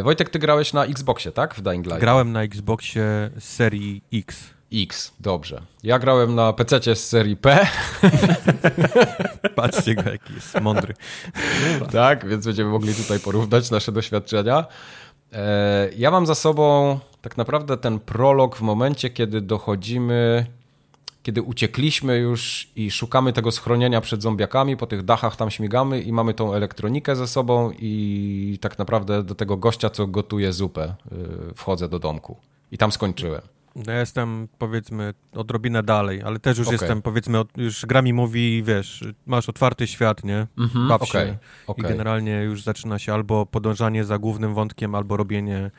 [0.00, 1.54] Y, Wojtek, ty grałeś na Xboxie, tak?
[1.54, 2.00] W Dying Light.
[2.00, 4.50] Grałem na Xboxie serii X.
[4.74, 5.60] X, dobrze.
[5.82, 7.66] Ja grałem na PC z serii P,
[9.54, 10.94] Patrzcie go, jaki jest mądry.
[11.92, 14.64] tak, więc będziemy mogli tutaj porównać nasze doświadczenia.
[15.32, 20.46] E, Ja mam za sobą tak naprawdę ten prolog w momencie, kiedy dochodzimy,
[21.22, 26.12] kiedy uciekliśmy już i szukamy tego schronienia przed zombiakami, po tych dachach tam śmigamy i
[26.12, 30.94] mamy tą elektronikę ze sobą i tak naprawdę do tego gościa, co gotuje zupę,
[31.50, 32.36] y, wchodzę do domku.
[32.72, 33.42] I tam skończyłem.
[33.76, 36.78] No ja jestem, powiedzmy, odrobinę dalej, ale też już Okej.
[36.80, 40.46] jestem, powiedzmy, od, już gra mi mówi, wiesz, masz otwarty świat, nie?
[40.58, 41.38] Mhm, Baw okej, się.
[41.66, 41.84] okej.
[41.84, 45.70] I generalnie już zaczyna się albo podążanie za głównym wątkiem, albo robienie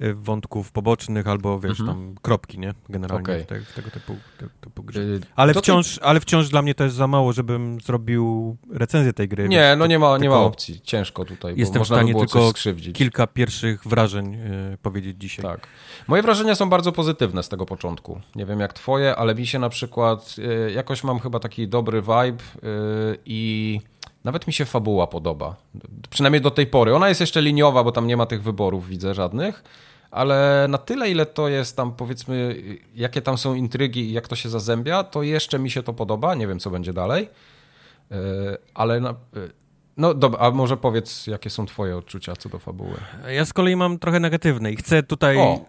[0.00, 2.74] y, wątków pobocznych, albo wiesz, tam kropki, nie?
[2.88, 3.42] Generalnie Mhm.
[3.44, 5.00] W, te, w tego typu, te, typu gry.
[5.00, 8.56] Y, Ale to ty- wciąż, ale wciąż dla mnie to jest za mało, żebym zrobił
[8.72, 9.48] recenzję tej gry.
[9.48, 10.80] Nie, no nie ma, nie ma opcji.
[10.80, 12.52] Ciężko tutaj, Jestem w można by stanie było tylko
[12.92, 15.44] kilka pierwszych wrażeń y, powiedzieć dzisiaj.
[15.44, 15.66] Tak.
[16.08, 18.20] Moje wrażenia są bardzo pozytywne z tego początku.
[18.34, 22.02] Nie wiem jak twoje, ale mi się na przykład y, jakoś mam chyba taki dobry
[22.02, 23.80] vibe y, i
[24.24, 25.56] nawet mi się fabuła podoba.
[26.10, 26.94] Przynajmniej do tej pory.
[26.94, 29.64] Ona jest jeszcze liniowa, bo tam nie ma tych wyborów, widzę żadnych.
[30.10, 32.62] Ale na tyle, ile to jest tam, powiedzmy,
[32.94, 36.34] jakie tam są intrygi i jak to się zazębia, to jeszcze mi się to podoba.
[36.34, 37.28] Nie wiem, co będzie dalej.
[38.12, 38.16] Y,
[38.74, 39.14] Ale na,
[39.96, 42.94] no dobra, a może powiedz, jakie są twoje odczucia co do fabuły.
[43.28, 45.64] Ja z kolei mam trochę negatywne i chcę tutaj, O.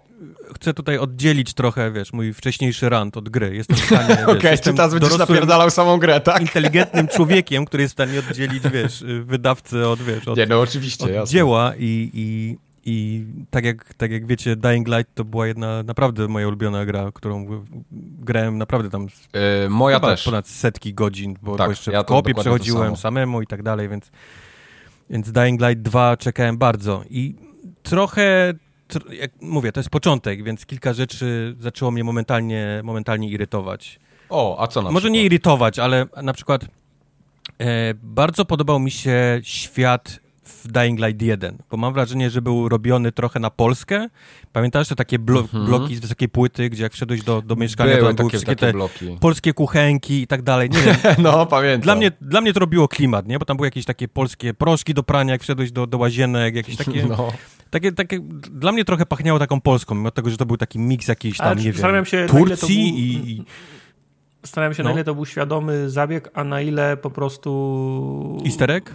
[0.56, 3.56] chcę tutaj oddzielić trochę, wiesz, mój wcześniejszy rant od gry.
[3.56, 6.42] Jestem w stanie, wiesz, Okej, jestem czy teraz będziesz napierdalał samą grę, tak?
[6.42, 11.06] inteligentnym człowiekiem, który jest w stanie oddzielić, wiesz, wydawcę od, wiesz, od, Nie, no oczywiście,
[11.06, 11.32] od jasne.
[11.34, 16.28] dzieła i, i, i tak, jak, tak jak wiecie, Dying Light to była jedna naprawdę
[16.28, 17.64] moja ulubiona gra, którą
[18.20, 19.08] grałem naprawdę tam
[19.64, 20.24] Yy, moja też.
[20.24, 23.90] ponad setki godzin, bo, Tak, bo jeszcze ja w kopie przechodziłem samemu i tak dalej,
[23.90, 24.12] więc,
[25.10, 27.36] więc Dying Light 2 czekałem bardzo i
[27.84, 28.54] trochę
[29.12, 34.00] jak mówię, to jest początek, więc kilka rzeczy zaczęło mnie momentalnie, momentalnie irytować.
[34.30, 35.14] O, a co na Może przykład?
[35.14, 36.66] nie irytować, ale na przykład
[37.60, 42.70] e, bardzo podobał mi się świat w Dying Light 1, bo mam wrażenie, że był
[42.70, 44.08] robiony trochę na Polskę.
[44.54, 45.66] Pamiętasz te takie blo Mhm.
[45.66, 48.38] bloki z wysokiej płyty, gdzie jak wszedłeś do, do mieszkania, to Były tam były takie,
[48.38, 49.18] wszystkie takie te bloki.
[49.20, 50.70] polskie kuchenki i tak dalej.
[50.70, 51.82] Nie wiem, No, pamiętam.
[51.82, 53.40] dla mnie, dla mnie to robiło klimat, nie?
[53.40, 56.76] Bo tam były jakieś takie polskie proszki do prania, jak wszedłeś do, do łazienek, jakieś
[56.78, 57.32] takie, No.
[57.72, 58.20] Takie, takie...
[58.52, 61.48] Dla mnie trochę pachniało taką Polską, mimo tego, że to był taki miks jakiś tam,
[61.48, 63.32] Ale nie wiem, się, Turcji był- i...
[63.32, 63.44] i
[64.44, 64.90] Zastanawiam się, No.
[64.90, 68.42] na ile to był świadomy zabieg, a na ile po prostu...
[68.46, 68.94] Easter egg?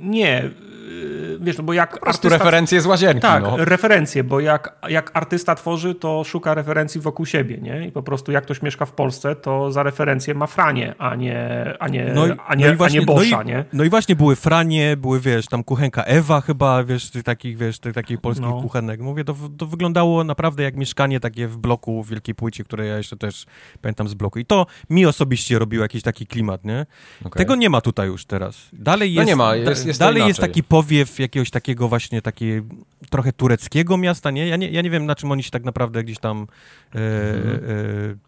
[0.00, 0.50] Nie.
[0.86, 3.56] Yy, Wiesz, no bo jak Po prostu referencje z łazienki, Tak, no.
[3.64, 7.86] referencje, bo jak, jak artysta tworzy, to szuka referencji wokół siebie, nie?
[7.86, 11.74] I po prostu jak ktoś mieszka w Polsce, to za referencję ma Franie, a nie,
[11.80, 13.64] a nie, No i, a nie, no i właśnie, a nie Boscha, no i, nie?
[13.72, 17.78] No i właśnie były Franie, były, wiesz, tam kuchenka Ewa chyba, wiesz, tych takich, wiesz,
[17.78, 18.62] tych takich polskich No.
[18.62, 19.00] kuchenek.
[19.00, 22.96] Mówię, to, to wyglądało naprawdę jak mieszkanie takie w bloku, w Wielkiej Płycie, które ja
[22.96, 23.46] jeszcze też
[23.82, 24.38] pamiętam z bloku.
[24.38, 26.86] I to mi osobiście robiło jakiś taki klimat, nie?
[27.24, 27.38] Okej.
[27.38, 28.68] Tego nie ma tutaj już teraz.
[28.72, 32.62] Dalej No jest, nie ma, jest- jest dalej jest taki powiew jakiegoś takiego właśnie takie
[33.10, 34.46] trochę tureckiego miasta, nie?
[34.48, 34.70] Ja, nie?
[34.70, 36.46] ja nie wiem, na czym oni się tak naprawdę gdzieś tam
[36.94, 36.98] e,
[37.36, 37.54] Mhm.
[37.56, 37.58] e,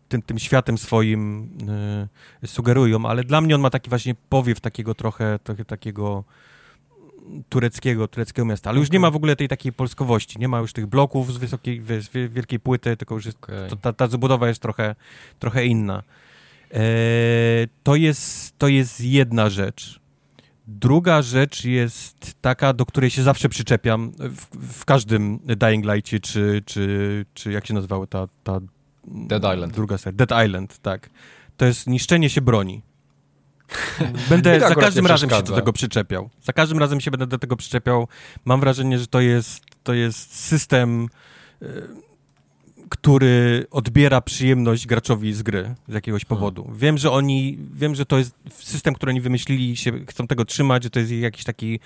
[0.08, 1.48] tym, tym światem swoim
[2.42, 6.24] e, sugerują, ale dla mnie on ma taki właśnie powiew takiego trochę, trochę takiego
[7.48, 10.72] tureckiego, tureckiego miasta, ale już nie ma w ogóle tej takiej polskowości, nie ma już
[10.72, 13.70] tych bloków z wysokiej, z wie- wielkiej płyty, tylko już jest, Okej.
[13.70, 14.94] to, ta, ta zabudowa jest trochę,
[15.38, 16.02] trochę inna.
[16.74, 16.80] E,
[17.82, 20.00] to, jest, to jest jedna rzecz.
[20.70, 24.46] Druga rzecz jest taka, do której się zawsze przyczepiam w,
[24.80, 28.60] w każdym Dying Lightie, czy, czy, czy jak się nazywało ta, ta
[29.04, 29.74] Dead Island.
[29.74, 31.10] druga seria, Dead Island, tak.
[31.56, 32.82] To jest niszczenie się broni.
[34.30, 36.30] Będę za każdym razem się do tego przyczepiał.
[36.42, 38.08] Za każdym razem się będę do tego przyczepiał.
[38.44, 41.08] Mam wrażenie, że to jest, to jest system,
[41.62, 41.88] y,
[42.88, 46.38] który odbiera przyjemność graczowi z gry z jakiegoś Hmm.
[46.38, 46.70] powodu.
[46.74, 50.82] Wiem, że oni, wiem, że to jest system, który oni wymyślili, się chcą tego trzymać,
[50.82, 51.80] że to jest jakiś taki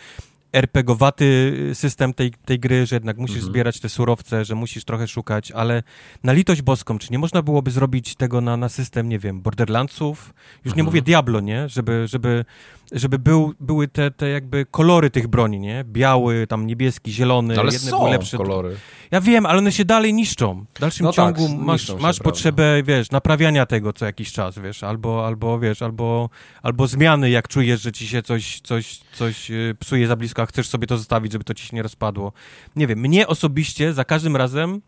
[0.53, 3.53] RPGowaty system tej, tej gry, że jednak musisz Mhm.
[3.53, 5.83] zbierać te surowce, że musisz trochę szukać, ale
[6.25, 10.35] na litość boską, czy nie można byłoby zrobić tego na, na system, nie wiem, Borderlandsów?
[10.57, 10.85] Już nie Mhm.
[10.85, 11.69] mówię Diablo, nie?
[11.69, 12.45] Żeby, żeby,
[12.93, 15.85] żeby był, były te, te jakby kolory tych broni, nie?
[15.85, 18.37] Biały, tam niebieski, zielony, No, ale jedne są były lepsze.
[18.37, 18.77] kolory.
[19.11, 20.65] Ja wiem, ale one się dalej niszczą.
[20.75, 22.25] W dalszym No tak, ciągu niszczą masz, się, masz prawda.
[22.25, 26.31] potrzebę, wiesz, naprawiania tego co jakiś czas, wiesz, albo, albo wiesz, albo,
[26.63, 30.69] albo zmiany, jak czujesz, że ci się coś, coś, coś y, psuje za blisko, chcesz
[30.69, 32.33] sobie to zostawić, żeby to ci się nie rozpadło.
[32.77, 34.81] Nie wiem, mnie osobiście za każdym razem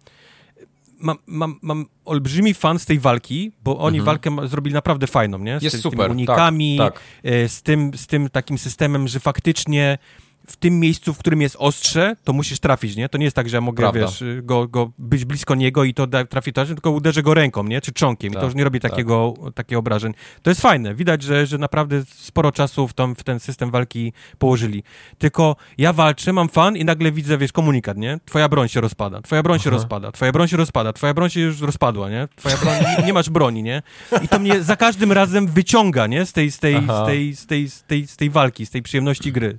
[0.98, 4.06] mam, mam, mam olbrzymi fan z tej walki, bo oni Mhm.
[4.06, 5.60] walkę zrobili naprawdę fajną, nie?
[5.60, 7.02] Z Jest super, tymi unikami, tak, tak.
[7.51, 9.98] z, tym, z tym takim systemem, że faktycznie
[10.46, 13.08] w tym miejscu, w którym jest ostrze, to musisz trafić, nie?
[13.08, 14.00] To nie jest tak, że ja mogę, Prawda.
[14.00, 17.80] wiesz, go, go być blisko niego i to trafi to, tylko uderzę go ręką, nie?
[17.80, 18.90] Czy czonkiem i Tak, to już nie robi tak.
[18.90, 20.14] takiego, takiego obrażeń.
[20.42, 20.94] To jest fajne.
[20.94, 24.82] Widać, że, że naprawdę sporo czasu w, tą, w ten system walki położyli.
[25.18, 28.20] Tylko ja walczę, mam fan i nagle widzę, wiesz, komunikat, nie?
[28.24, 29.76] Twoja broń się rozpada, twoja broń się Aha.
[29.76, 32.28] rozpada, twoja broń się rozpada, twoja broń się już rozpadła, nie?
[32.36, 33.82] Twoja broń, nie, nie masz broni, nie?
[34.22, 36.26] I to mnie za każdym razem wyciąga, nie?
[36.26, 37.04] Z tej, z tej, Aha.
[37.04, 39.58] z tej, z tej, z tej, z tej walki, z tej przyjemności gry.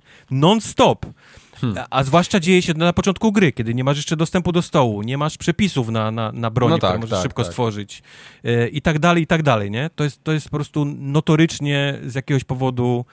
[0.77, 1.05] Non-stop.
[1.61, 1.83] Hmm.
[1.89, 5.17] A, zwłaszcza dzieje się na początku gry, kiedy nie masz jeszcze dostępu do stołu, nie
[5.17, 7.51] masz przepisów na, na, na broń, No które tak, możesz tak, szybko tak.
[7.51, 8.03] stworzyć
[8.43, 9.89] e, i tak dalej, i tak dalej, nie?
[9.95, 13.05] To jest, to jest po prostu notorycznie z jakiegoś powodu,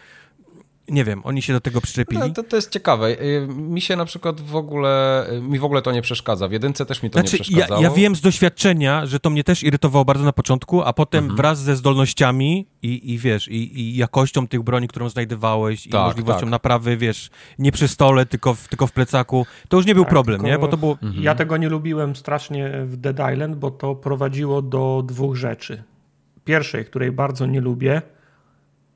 [0.88, 2.20] nie wiem, oni się do tego przyczepili.
[2.20, 3.08] No, to, to jest ciekawe.
[3.22, 6.48] Y, Mi się na przykład w ogóle, y, mi w ogóle to nie przeszkadza.
[6.48, 7.82] W jedynce też mi to Znaczy, nie ja, przeszkadzało.
[7.82, 11.36] ja wiem z doświadczenia, że to mnie też irytowało bardzo na początku, a potem Mhm.
[11.36, 16.06] wraz ze zdolnościami i, i wiesz, i, i jakością tych broni, którą znajdowałeś, i Tak,
[16.06, 16.50] możliwością tak.
[16.50, 20.10] naprawy, wiesz, nie przy stole, tylko w, tylko w plecaku, to już nie był Tak,
[20.10, 20.58] problem, tylko nie?
[20.58, 20.98] Bo to było...
[21.02, 21.22] Mhm.
[21.22, 25.82] Ja tego nie lubiłem strasznie w Dead Island, bo to prowadziło do dwóch rzeczy.
[26.44, 28.02] Pierwszej, której bardzo nie lubię,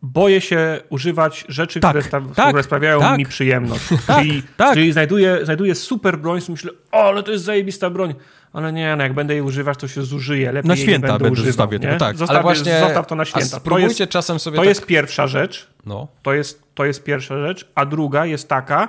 [0.03, 3.19] boję się używać rzeczy, Tak, które, sta- tak, które sprawiają tak.
[3.19, 3.85] mi przyjemność.
[4.07, 4.75] Tak, czyli tak.
[4.75, 8.15] czyli znajduję, znajduję super broń, myślę, o, ale to jest zajebista broń.
[8.53, 10.53] Ale nie, no jak będę jej używać, to się zużyje.
[10.53, 11.47] Lepiej Na święta będę, będę używał.
[11.53, 11.87] zostawię nie?
[11.87, 12.17] tego, tak.
[12.17, 13.49] Zostawię, Ale właśnie, zostaw to na święta.
[13.51, 14.69] To spróbujcie jest, czasem sobie to tak...
[14.69, 15.67] jest pierwsza rzecz.
[15.87, 16.09] No.
[16.23, 17.69] To jest, to jest pierwsza rzecz.
[17.75, 18.89] A druga jest taka,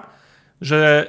[0.62, 1.08] że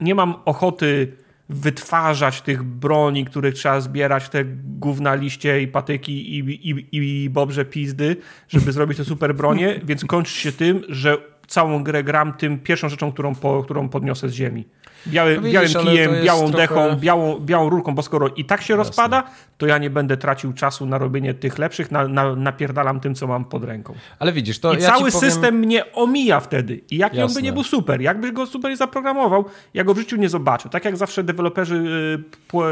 [0.00, 1.12] nie mam ochoty
[1.48, 7.64] wytwarzać tych broni, których trzeba zbierać, te gówna liście i patyki i, i, i bobrze
[7.64, 8.16] pizdy,
[8.48, 11.16] żeby zrobić te super bronie, więc kończy się tym, że
[11.46, 14.64] całą grę gram tym pierwszą rzeczą, którą, po, którą podniosę z ziemi.
[15.08, 16.56] Biały, no widzisz, białym kijem, białą trochę...
[16.56, 18.84] dechą, białą, białą rurką, bo skoro i tak się Jasne.
[18.84, 19.24] rozpada,
[19.58, 23.26] to ja nie będę tracił czasu na robienie tych lepszych, na, na, napierdalam tym, co
[23.26, 23.94] mam pod ręką.
[24.18, 25.30] Ale widzisz, to I ja cały powiem...
[25.30, 26.80] system mnie omija wtedy.
[26.90, 29.44] I jaki on by nie był super, jakby go super zaprogramował,
[29.74, 30.68] ja go w życiu nie zobaczę.
[30.68, 31.76] Tak jak zawsze deweloperzy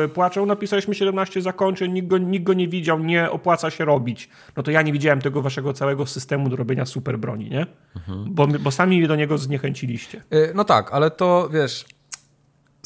[0.05, 4.29] y, płaczą, napisaliśmy 17 zakończeń, nikt go, nikt go nie widział, nie opłaca się robić.
[4.57, 7.67] No to ja nie widziałem tego waszego całego systemu do robienia super broni, nie?
[7.97, 8.25] Mhm.
[8.29, 10.23] Bo, bo sami do niego zniechęciliście.
[10.33, 11.85] Y, no tak, ale to wiesz,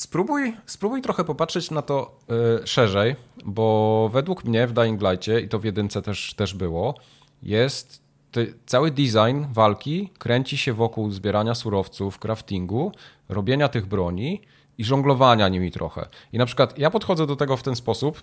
[0.01, 2.18] Spróbuj, spróbuj trochę popatrzeć na to
[2.62, 6.94] y, szerzej, bo według mnie w Dying Light'cie, i to w jedynce też, też było,
[7.43, 8.02] jest
[8.66, 12.93] cały design walki kręci się wokół zbierania surowców, craftingu,
[13.28, 14.40] robienia tych broni
[14.78, 16.09] i żonglowania nimi trochę.
[16.32, 18.22] I na przykład ja podchodzę do tego w ten sposób,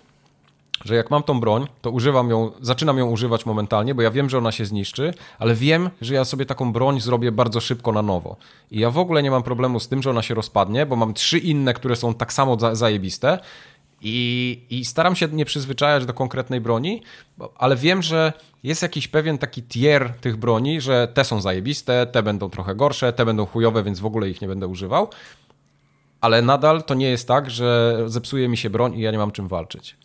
[0.84, 4.30] że jak mam tą broń, to używam ją, zaczynam ją używać momentalnie, bo ja wiem,
[4.30, 8.02] że ona się zniszczy, ale wiem, że ja sobie taką broń zrobię bardzo szybko na
[8.02, 8.36] nowo.
[8.70, 11.14] I ja w ogóle nie mam problemu z tym, że ona się rozpadnie, bo mam
[11.14, 13.38] trzy inne, które są tak samo za, zajebiste
[14.00, 17.02] i, i staram się nie przyzwyczajać do konkretnej broni,
[17.56, 18.32] ale wiem, że
[18.62, 23.12] jest jakiś pewien taki tier tych broni, że te są zajebiste, te będą trochę gorsze,
[23.12, 25.08] te będą chujowe, więc w ogóle ich nie będę używał.
[26.20, 29.30] Ale nadal to nie jest tak, że zepsuje mi się broń i ja nie mam
[29.30, 29.96] czym walczyć.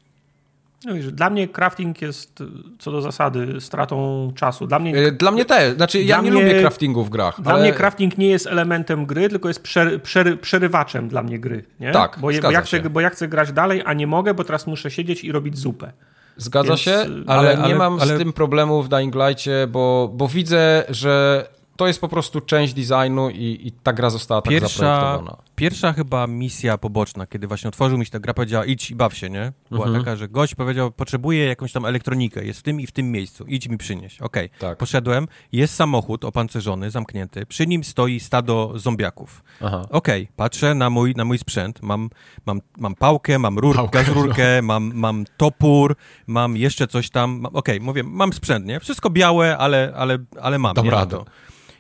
[0.85, 2.45] No dla mnie crafting jest y,
[2.80, 4.68] co do zasady stratą czasu.
[4.68, 5.76] Dla mnie, y, dla mnie też.
[5.76, 7.41] Znaczy, ja nie mnie, lubię craftingu w grach.
[7.41, 7.61] Dla ale...
[7.61, 11.64] mnie crafting nie jest elementem gry, tylko jest przer, przer, przerywaczem dla mnie gry.
[11.80, 11.91] Nie?
[11.91, 14.68] Tak, bo, bo, ja chcę, bo ja chcę grać dalej, a nie mogę, bo teraz
[14.68, 15.91] muszę siedzieć i robić zupę.
[16.38, 16.80] Zgadza Więc...
[16.81, 18.15] się, ale, ale, nie mam ale...
[18.15, 22.73] z tym problemu w Dying Light'cie, bo, bo widzę, że to jest po prostu część
[22.73, 25.37] designu i, i ta gra została tak pierwsza, zaprojektowana.
[25.55, 29.17] Pierwsza chyba misja poboczna, kiedy właśnie otworzył mi się ta gra, powiedziała idź i baw
[29.17, 29.53] się, nie?
[29.71, 30.03] Była mhm.
[30.03, 33.45] taka, że gość powiedział, potrzebuję jakąś tam elektronikę, jest w tym i w tym miejscu,
[33.45, 34.21] idź mi przynieść.
[34.21, 34.59] Okej, okay.
[34.59, 34.77] tak.
[34.77, 39.43] poszedłem, jest samochód opancerzony, zamknięty, przy nim stoi stado zombiaków.
[39.61, 40.27] Okej, okay.
[40.35, 42.09] patrzę na mój, na mój sprzęt, mam,
[42.45, 44.67] mam, mam pałkę, mam rur, pałkę, gazrurkę, no.
[44.67, 45.95] mam, mam topór,
[46.27, 48.79] mam jeszcze coś tam, okej, okay, mówię, mam sprzęt, nie?
[48.79, 50.91] Wszystko białe, ale, ale, ale mam, Dam nie?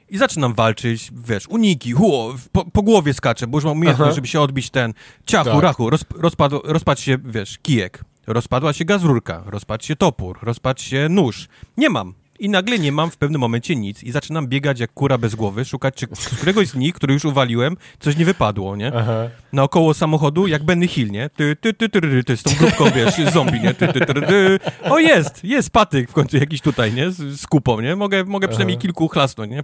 [0.09, 4.27] I zaczynam walczyć, wiesz, uniki, huo, po, po głowie skaczę, bo już mam umiejętność, żeby
[4.27, 4.93] się odbić ten
[5.25, 5.63] ciachu, tak.
[5.63, 11.09] rachu, roz, rozpadł, rozpadł się, wiesz, kijek, rozpadła się gazrurka, rozpadł się topór, rozpadł się
[11.09, 11.47] nóż.
[11.77, 12.13] Nie mam
[12.43, 15.65] i nagle nie mam w pewnym momencie nic i zaczynam biegać jak kura bez głowy,
[15.65, 18.91] szukać czy z któregoś z nich, który już uwaliłem, coś nie wypadło, nie?
[18.95, 19.29] Aha.
[19.53, 21.29] Naokoło samochodu, jak Benny Hill, nie?
[21.29, 23.73] Ty, ty, ty, ty, ty, ty, z tą grupką, wiesz, zombie, nie?
[23.73, 24.59] Ty, ty, ty, ty.
[24.89, 27.11] O, jest, jest patyk w końcu jakiś tutaj, nie?
[27.11, 27.95] Z, z kupą, nie?
[27.95, 29.63] Mogę, mogę przynajmniej kilku chlasnąć, nie?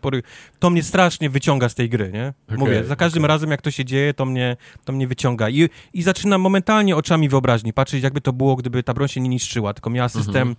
[0.60, 2.34] To mnie strasznie wyciąga z tej gry, nie?
[2.58, 6.02] Mówię, za każdym razem jak to się dzieje, to mnie, to mnie wyciąga I, i
[6.04, 9.90] zaczynam momentalnie oczami wyobraźni patrzeć, jakby to było, gdyby ta broń się nie niszczyła, tylko
[9.90, 10.56] miała system mhm.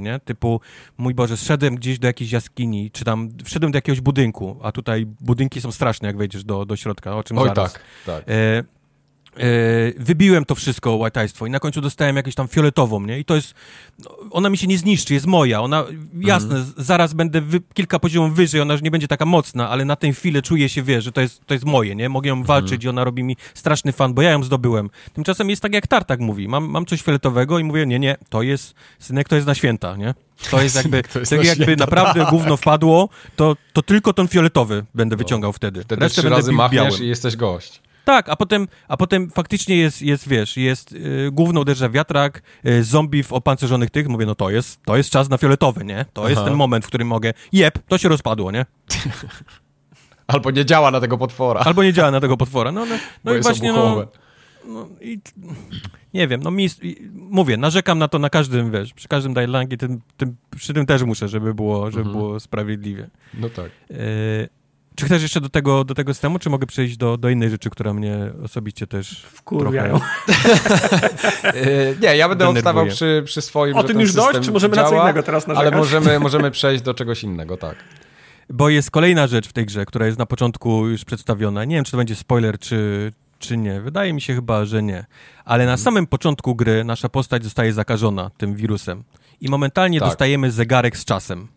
[0.00, 0.20] nie?
[0.24, 0.60] Typu
[1.06, 5.06] mój Boże, zszedłem gdzieś do jakiejś jaskini, czy tam wszedłem do jakiegoś budynku, a tutaj
[5.06, 7.72] budynki są straszne, jak wejdziesz do, do środka, o czym Oj, zaraz.
[7.72, 8.24] tak, tak.
[8.28, 8.64] E,
[9.98, 13.18] wybiłem to wszystko łajtajstwo i na końcu dostałem jakąś tam fioletową, nie?
[13.18, 13.54] I to jest,
[14.30, 15.84] ona mi się nie zniszczy, jest moja, ona,
[16.20, 16.74] jasne, mhm.
[16.76, 20.12] zaraz będę wy, kilka poziomów wyżej, ona już nie będzie taka mocna, ale na tę
[20.12, 22.08] chwilę czuję się, wie, że to jest, to jest moje, nie?
[22.08, 22.46] Mogę ją mhm.
[22.46, 24.90] walczyć i ona robi mi straszny fan, bo ja ją zdobyłem.
[25.12, 28.42] Tymczasem jest tak, jak Tartak mówi, mam, mam coś fioletowego i mówię, nie, nie, to
[28.42, 30.14] jest, synek, to jest na święta, nie?
[30.50, 34.84] To jest jakby, to jest tak jakby naprawdę gówno wpadło, to, to tylko ten fioletowy
[34.94, 35.18] będę no.
[35.18, 35.82] wyciągał wtedy.
[35.82, 37.85] Wtedy Resztę trzy razy machniesz i jesteś gość.
[38.06, 42.84] Tak, a potem, a potem faktycznie jest, jest wiesz, jest yy, główno uderza wiatrak, yy,
[42.84, 46.04] zombie w opancerzonych tych, mówię, no to jest, to jest czas na fioletowy, nie?
[46.12, 46.30] To Aha.
[46.30, 48.66] jest ten moment, w którym mogę, jep, to się rozpadło, nie?
[50.26, 51.60] Albo nie działa na tego potwora.
[51.60, 54.06] Albo nie działa na tego potwora, no, no, no i właśnie, no,
[54.66, 55.20] no i
[56.14, 56.68] nie wiem, no mi,
[57.12, 61.02] mówię, narzekam na to na każdym, wiesz, przy każdym Dailangie, tym, tym, przy tym też
[61.02, 62.16] muszę, żeby było, żeby mhm.
[62.16, 63.10] było sprawiedliwie.
[63.34, 63.70] No tak.
[63.90, 63.96] E,
[64.96, 67.70] czy chcesz jeszcze do tego, do tego systemu, czy mogę przejść do, do innej rzeczy,
[67.70, 70.00] która mnie osobiście też wkurwiają?
[71.44, 74.90] E, nie, ja będę odstawał przy, przy swoim, O tym już dość, czy możemy działa,
[74.90, 75.72] na co innego teraz narzekać?
[75.72, 77.76] Ale możemy, możemy przejść do czegoś innego, tak.
[78.50, 81.64] Bo jest kolejna rzecz w tej grze, która jest na początku już przedstawiona.
[81.64, 83.80] Nie wiem, czy to będzie spoiler, czy, czy nie.
[83.80, 85.06] Wydaje mi się chyba, że nie.
[85.44, 85.84] Ale na mhm.
[85.84, 89.04] samym początku gry nasza postać zostaje zakażona tym wirusem.
[89.40, 90.08] I momentalnie tak.
[90.08, 91.48] dostajemy zegarek z czasem.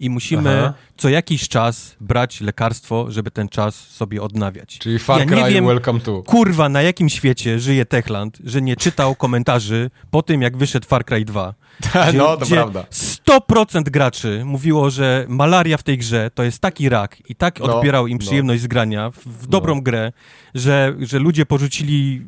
[0.00, 0.74] I musimy Aha.
[0.96, 4.78] co jakiś czas brać lekarstwo, żeby ten czas sobie odnawiać.
[4.78, 6.22] Czyli Far ja Cry, nie wiem, welcome to.
[6.22, 11.04] Kurwa, na jakim świecie żyje Techland, że nie czytał komentarzy po tym, jak wyszedł Far
[11.04, 11.54] Cry 2.
[12.08, 12.84] Gdzie, no, to prawda.
[13.28, 17.76] 100% graczy mówiło, że malaria w tej grze to jest taki rak i tak no,
[17.76, 18.26] odbierał im no.
[18.26, 18.64] przyjemność no.
[18.64, 19.82] z grania w, w dobrą no.
[19.82, 20.12] grę,
[20.54, 22.22] że, że ludzie porzucili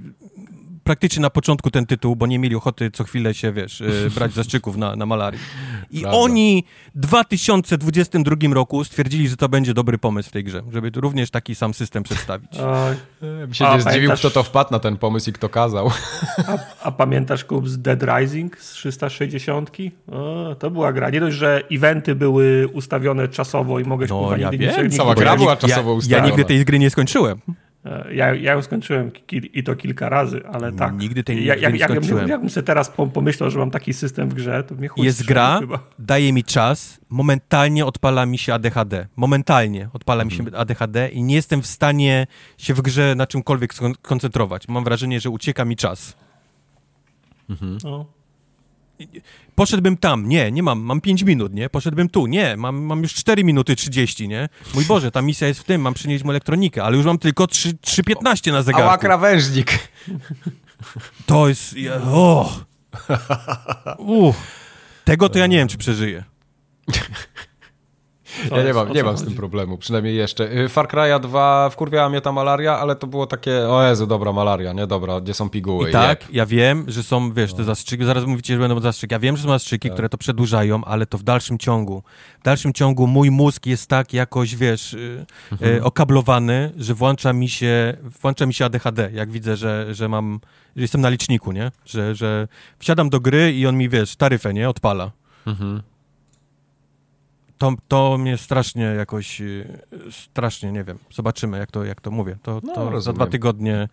[0.86, 4.32] praktycznie na początku ten tytuł, bo nie mieli ochoty co chwilę się, wiesz, y, brać
[4.32, 5.40] zaszczyków na, na malarii.
[5.90, 6.18] I Prawda.
[6.18, 6.64] oni
[6.94, 11.54] w 2022 roku stwierdzili, że to będzie dobry pomysł w tej grze, żeby również taki
[11.54, 12.50] sam system przedstawić.
[12.60, 12.90] A,
[13.48, 15.90] mi się nie zdziwił, kto to wpadł na ten pomysł i kto kazał.
[16.48, 19.70] A, a pamiętasz, Kup, z Dead Rising z 360?
[20.12, 21.10] O, to była gra.
[21.10, 25.56] Nie dość, że eventy były ustawione czasowo i mogę no, ja wiem, cała gra była
[25.56, 26.26] czasowo ja, ustawiona.
[26.26, 27.40] Ja nigdy tej gry nie skończyłem.
[28.10, 30.98] Ja, ja ją skończyłem i to kilka razy, ale tak.
[30.98, 32.20] Nigdy tej ja, jak, nie skończyłem.
[32.20, 35.24] Jak, jakbym sobie teraz pomyślał, że mam taki system w grze, to mnie chuj Jest
[35.24, 35.78] gra, chyba.
[35.98, 39.06] daje mi czas, momentalnie odpala mi się ADHD.
[39.16, 42.26] Momentalnie odpala mi się ADHD i nie jestem w stanie
[42.58, 44.68] się w grze na czymkolwiek skoncentrować.
[44.68, 46.16] Mam wrażenie, że ucieka mi czas.
[47.50, 47.78] Mhm.
[47.84, 48.15] No
[49.54, 53.14] poszedłbym tam, nie, nie mam, mam 5 minut, nie, poszedłbym tu, nie, mam, mam już
[53.14, 56.84] 4 minuty 30, nie, mój Boże, ta misja jest w tym, mam przynieść mu elektronikę,
[56.84, 58.88] ale już mam tylko 3.15 na zegarku.
[58.88, 59.78] Ała krawężnik.
[61.26, 61.74] To jest,
[62.04, 62.52] o,
[63.98, 64.36] Uff.
[65.04, 66.24] tego to ja nie wiem, czy przeżyję.
[68.50, 70.52] ja nie mam, nie mam z tym problemu, przynajmniej jeszcze.
[70.52, 74.32] Y, Far Cry 2 wkurwiała mnie ta malaria, ale to było takie, o Jezu, dobra
[74.32, 75.88] malaria, nie dobra, gdzie są piguły.
[75.88, 76.34] I tak, Jeb.
[76.34, 77.64] ja wiem, że są, wiesz, te no.
[77.64, 79.14] zastrzyki, zaraz mówicie, że będą zastrzyki.
[79.14, 79.94] Ja wiem, że są zastrzyki, tak.
[79.94, 82.02] które to przedłużają, ale to w dalszym ciągu.
[82.40, 85.74] W dalszym ciągu mój mózg jest tak jakoś, wiesz, y, mhm.
[85.74, 90.40] y, okablowany, że włącza mi się, włącza mi się ADHD, jak widzę, że, że mam,
[90.76, 91.70] że jestem na liczniku, nie?
[91.86, 92.48] Że, że
[92.78, 94.68] wsiadam do gry i on mi, wiesz, taryfę, nie?
[94.68, 95.10] Odpala.
[95.46, 95.82] Mhm
[97.58, 99.78] to, to mnie strasznie jakoś, y,
[100.10, 102.36] strasznie, nie wiem, zobaczymy, jak to, jak to mówię.
[102.42, 103.88] To, no, to za dwa tygodnie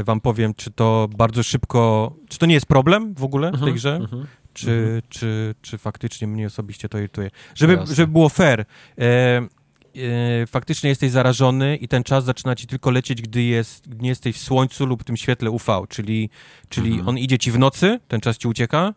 [0.00, 3.52] y, wam powiem, czy to bardzo szybko, czy to nie jest problem w ogóle w
[3.52, 5.02] tej mhm, grze, mhm, czy, mhm.
[5.08, 7.30] czy, czy faktycznie mnie osobiście to irytuje.
[7.54, 8.64] Żeby, żeby było fair, e,
[9.02, 9.46] e,
[10.46, 14.36] faktycznie jesteś zarażony i ten czas zaczyna ci tylko lecieć, gdy, jest, gdy nie jesteś
[14.36, 16.30] w słońcu lub w tym świetle UV, czyli,
[16.68, 18.94] czyli on idzie ci w nocy, ten czas ci ucieka,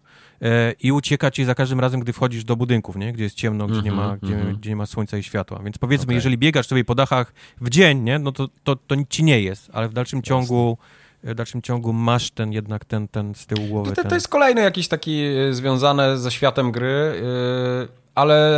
[0.83, 3.13] i ucieka ci za każdym razem, gdy wchodzisz do budynków, nie?
[3.13, 4.19] gdzie jest ciemno, gdzie, nie ma, -hmm.
[4.23, 4.55] gdzie, mhm.
[4.55, 5.59] gdzie, nie ma słońca i światła.
[5.63, 6.15] Więc powiedzmy, okay.
[6.15, 8.19] jeżeli biegasz sobie po dachach w dzień, nie?
[8.19, 10.27] no to, to, to nic ci nie jest, ale w dalszym Jasne.
[10.27, 10.77] ciągu
[11.23, 13.89] w dalszym ciągu masz ten jednak ten, ten z tyłu głowy.
[13.89, 18.51] To, to, to jest kolejny jakiś taki e, związany ze światem gry, yy, ale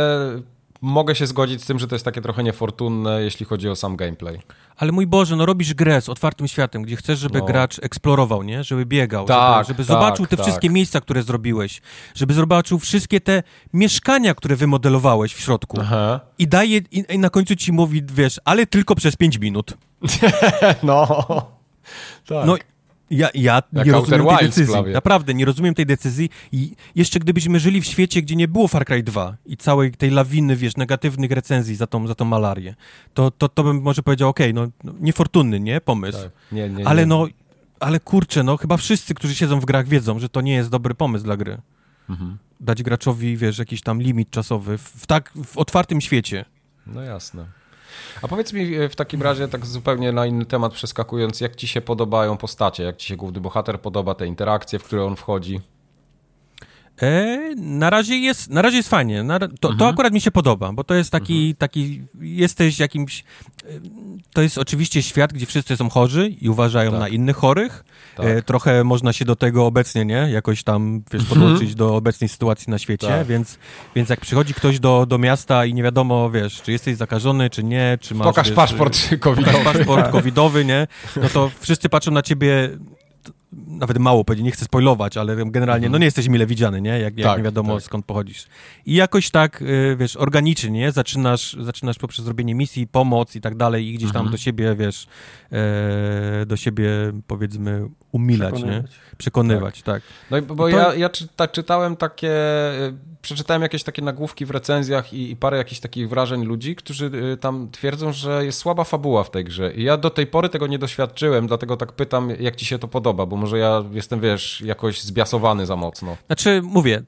[0.80, 3.96] mogę się zgodzić z tym, że to jest takie trochę niefortunne, jeśli chodzi o sam
[3.96, 4.40] gameplay.
[4.76, 7.44] Ale mój Boże, no robisz grę z otwartym światem, gdzie chcesz, żeby no.
[7.44, 8.64] gracz eksplorował, nie?
[8.64, 10.46] Żeby biegał, tak, żeby, żeby tak, zobaczył te tak.
[10.46, 11.82] wszystkie miejsca, które zrobiłeś,
[12.14, 13.42] żeby zobaczył wszystkie te
[13.72, 15.78] mieszkania, które wymodelowałeś w środku.
[15.80, 16.20] Aha.
[16.38, 19.76] I daje, i, i na końcu ci mówi, wiesz, ale tylko przez 5 minut.
[20.82, 21.06] no.
[22.26, 22.46] Tak.
[22.46, 22.56] No
[23.10, 24.74] ja, ja nie rozumiem tej decyzji.
[24.92, 26.30] Naprawdę, nie rozumiem tej decyzji.
[26.52, 30.10] I jeszcze gdybyśmy żyli w świecie, gdzie nie było Far Cry 2 i całej tej
[30.10, 32.74] lawiny, wiesz, negatywnych recenzji za tą, za tą malarię,
[33.14, 35.80] to, to, to bym może powiedział, okej, okay, no, no niefortunny, nie?
[35.80, 36.22] Pomysł.
[36.22, 36.30] Tak.
[36.52, 37.06] Nie, nie, ale nie.
[37.06, 37.26] no,
[37.80, 40.94] ale kurczę, no chyba wszyscy, którzy siedzą w grach wiedzą, że to nie jest dobry
[40.94, 41.58] pomysł dla gry.
[42.10, 42.38] Mhm.
[42.60, 46.44] Dać graczowi, wiesz, jakiś tam limit czasowy w, w tak, w otwartym świecie.
[46.86, 47.46] No jasne.
[48.22, 51.68] A powiedz mi e, w takim razie, tak zupełnie na inny temat przeskakując, jak ci
[51.68, 55.60] się podobają postacie, jak ci się główny bohater podoba, te interakcje, w które on wchodzi?
[57.02, 59.22] E, na, razie jest, na razie jest fajnie.
[59.22, 59.78] Na, to, mhm.
[59.78, 61.56] to akurat mi się podoba, bo to jest taki, mhm.
[61.56, 63.24] taki jesteś jakimś...
[63.64, 63.66] E,
[64.32, 67.00] to jest oczywiście świat, gdzie wszyscy są chorzy i uważają tak.
[67.00, 67.84] na innych chorych.
[68.16, 68.26] Tak.
[68.26, 70.28] E, trochę można się do tego obecnie, nie?
[70.30, 71.40] Jakoś tam, wiesz, mhm.
[71.40, 73.26] podłączyć do obecnej sytuacji na świecie, tak.
[73.26, 73.58] więc,
[73.94, 77.64] więc jak przychodzi ktoś do, do miasta i nie wiadomo, wiesz, czy jesteś zakażony, czy
[77.64, 78.26] nie, czy masz...
[78.26, 79.58] Pokaż wiesz, paszport covidowy.
[79.58, 80.86] Pokaż paszport covidowy, nie?
[81.16, 82.70] No to wszyscy patrzą na ciebie
[83.52, 86.98] nawet mało powiedzieć, nie chcę spoilować, ale generalnie, no nie jesteś mile widziany, nie?
[86.98, 87.82] Jak, jak tak, nie wiadomo tak.
[87.82, 88.46] skąd pochodzisz.
[88.86, 90.92] I jakoś tak, y, wiesz, organicznie, nie?
[90.92, 94.32] Zaczynasz, zaczynasz poprzez robienie misji, pomoc i tak dalej i gdzieś tam mhm.
[94.32, 95.06] do siebie, wiesz,
[95.52, 96.90] e, do siebie,
[97.26, 98.82] powiedzmy, umilać, Przekonywać.
[98.82, 99.16] nie?
[99.16, 100.02] Przekonywać, tak.
[100.30, 100.48] tak.
[100.48, 100.68] No bo to...
[100.68, 102.32] ja, ja czyta, czytałem takie,
[102.88, 107.10] y, przeczytałem jakieś takie nagłówki w recenzjach i, i, parę jakichś takich wrażeń ludzi, którzy
[107.32, 109.74] y, tam twierdzą, że jest słaba fabuła w tej grze.
[109.74, 112.88] I ja do tej pory tego nie doświadczyłem, dlatego tak pytam, jak ci się to
[112.88, 116.16] podoba, bo może ja jestem, wiesz, jakoś zbiasowany za mocno.
[116.26, 117.02] Znaczy, mówię,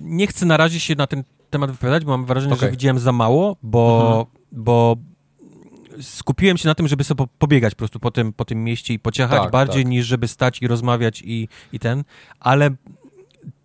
[0.00, 2.66] nie chcę na razie się na ten temat wypowiadać, bo mam wrażenie, okay.
[2.66, 4.26] że widziałem za mało, bo, mhm.
[4.52, 4.96] bo
[6.00, 8.98] skupiłem się na tym, żeby sobie pobiegać po prostu po tym, po tym mieście i
[8.98, 9.90] pociechać tak, bardziej tak.
[9.90, 12.04] niż żeby stać i rozmawiać i, i ten,
[12.40, 12.70] ale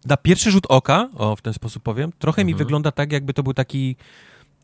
[0.06, 2.48] na pierwszy rzut oka, o w ten sposób powiem, trochę mhm.
[2.48, 3.96] mi wygląda tak, jakby to był taki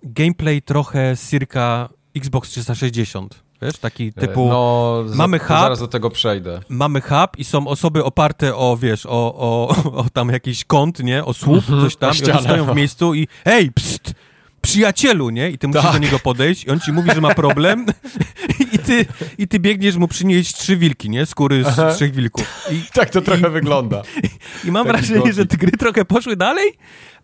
[0.03, 3.43] gameplay trochę circa Xbox 360.
[3.61, 4.49] Wiesz, taki e, typu.
[4.49, 5.47] No, mamy hub.
[5.47, 6.59] Zaraz do tego przejdę.
[6.69, 11.25] Mamy hub i są osoby oparte o, wiesz, o, o, o tam jakiś kąt, nie?
[11.25, 12.13] O słup, coś tam.
[12.27, 14.13] I oni stoją w miejscu i hej, pst!
[14.61, 15.49] Przyjacielu, nie?
[15.49, 15.93] I ty musisz tak.
[15.93, 17.85] do niego podejść i on ci mówi, że ma problem
[18.73, 19.05] i, ty,
[19.37, 21.25] i ty biegniesz mu przynieść trzy wilki, nie?
[21.25, 21.93] Skóry z Aha.
[21.93, 22.67] trzech wilków.
[22.71, 24.01] I, tak to trochę i, wygląda.
[24.65, 26.73] I, mam Taki wrażenie, że te gry trochę poszły dalej,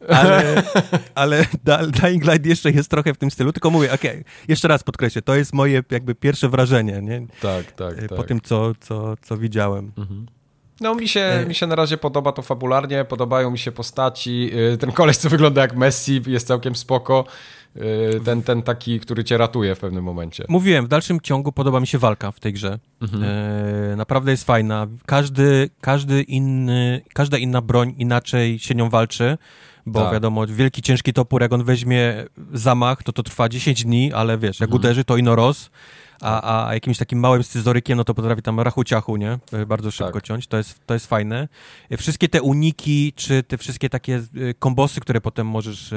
[0.07, 0.63] ale,
[1.15, 1.45] ale
[2.01, 5.21] Dying Light jeszcze jest trochę w tym stylu, tylko mówię, okej, okay, jeszcze raz podkreślę,
[5.21, 7.27] to jest moje jakby pierwsze wrażenie, nie?
[7.41, 8.27] Tak, tak, Po tak.
[8.27, 9.91] tym, co, co, co widziałem.
[9.97, 10.25] Mhm.
[10.81, 11.45] No mi się, e.
[11.45, 14.51] mi się na razie podoba to fabularnie, podobają mi się postaci.
[14.73, 17.25] Y, ten koleś, co wygląda jak Messi, jest całkiem spoko.
[17.77, 20.45] Y, ten, ten taki, który cię ratuje w pewnym momencie.
[20.47, 22.79] Mówiłem, w dalszym ciągu podoba mi się walka w tej grze.
[23.01, 23.23] Mhm.
[23.23, 24.87] E, naprawdę jest fajna.
[25.05, 29.37] Każdy, każdy inny, każda inna broń inaczej się nią walczy
[29.85, 30.13] bo tak.
[30.13, 34.59] wiadomo, wielki, ciężki topór, jak on weźmie zamach, to to trwa 10 dni, ale wiesz,
[34.59, 34.79] jak mhm.
[34.79, 35.69] uderzy, to ino roz
[36.21, 39.39] a, a jakimś takim małym scyzorykiem, no to potrafi tam rachu-ciachu, nie?
[39.51, 40.23] E, bardzo szybko tak.
[40.23, 41.47] ciąć, to jest, to jest fajne.
[41.89, 45.93] E, wszystkie te uniki, czy te wszystkie takie e, kombosy, które potem możesz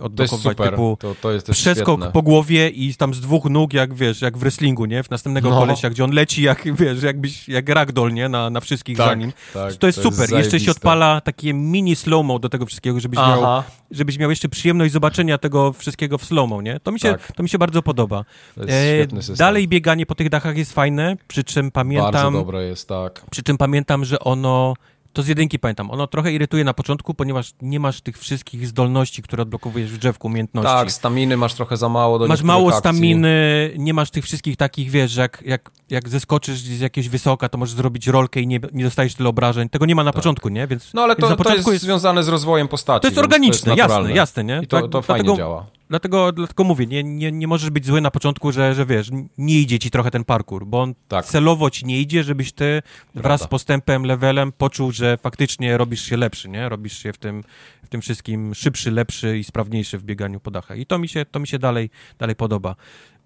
[0.00, 2.12] odblokować, to typu to, to jest przeskok świetne.
[2.12, 5.02] po głowie i tam z dwóch nóg, jak wiesz, jak w wrestlingu, nie?
[5.02, 5.58] W następnego no.
[5.58, 8.28] kolesia, gdzie on leci, jak wiesz, jakbyś, jak ragdoll, nie?
[8.28, 9.32] Na, na wszystkich tak, za nim.
[9.54, 10.20] Tak, to jest to super.
[10.20, 14.48] Jest jeszcze się odpala takie mini slow-mo do tego wszystkiego, żebyś miał, żebyś miał jeszcze
[14.48, 16.80] przyjemność zobaczenia tego wszystkiego w slow-mo, nie?
[16.80, 17.32] To mi się, tak.
[17.32, 18.24] to mi się bardzo podoba.
[18.54, 19.36] To jest e, świetny system.
[19.36, 22.12] Dalej dalej bieganie po tych dachach jest fajne, przy czym pamiętam...
[22.12, 23.24] Bardzo dobre jest, tak.
[23.30, 24.74] Przy czym pamiętam, że ono...
[25.12, 25.90] To z jedynki pamiętam.
[25.90, 30.26] Ono trochę irytuje na początku, ponieważ nie masz tych wszystkich zdolności, które odblokowujesz w drzewku
[30.26, 30.68] umiejętności.
[30.68, 32.80] Tak, staminy masz trochę za mało do Masz mało akcji.
[32.80, 37.48] staminy, nie masz tych wszystkich takich, wiesz, że jak, jak, jak zeskoczysz z jakiegoś wysoka,
[37.48, 39.68] to możesz zrobić rolkę i nie, nie dostajesz tyle obrażeń.
[39.68, 40.16] Tego nie ma na tak.
[40.16, 40.66] początku, nie?
[40.66, 43.02] Więc, no ale to, to jest, jest, związane z rozwojem postaci.
[43.02, 44.60] To jest organiczne, to jest jasne, jasne, nie?
[44.62, 45.66] I to, tak, to fajnie dlatego, działa.
[45.88, 49.60] Dlatego, dlatego mówię, nie, nie, nie możesz być zły na początku, że, że wiesz, nie
[49.60, 51.24] idzie ci trochę ten parkour, bo on tak.
[51.24, 52.82] celowo ci nie idzie, żebyś ty
[53.12, 53.28] Prawda.
[53.28, 56.68] wraz z postępem, levelem poczuł, że faktycznie robisz się lepszy, nie?
[56.68, 57.44] Robisz się w tym,
[57.82, 60.78] w tym wszystkim szybszy, lepszy i sprawniejszy w bieganiu po dachach.
[60.78, 62.76] I to mi się, to mi się dalej, dalej podoba.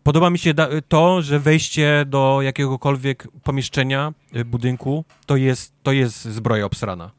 [0.03, 0.55] Podoba mi się
[0.89, 7.11] to, że wejście do jakiegokolwiek pomieszczenia, y, budynku, to jest, to jest zbroja obsrana.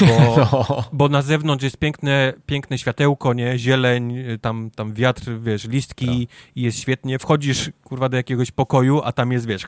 [0.00, 0.84] Bo, no.
[0.92, 3.58] bo na zewnątrz jest piękne, piękne światełko, nie?
[3.58, 6.12] Zieleń, tam, tam wiatr, wiesz, listki no.
[6.54, 7.18] i jest świetnie.
[7.18, 9.62] Wchodzisz, kurwa, do jakiegoś pokoju, a tam jest, wiesz,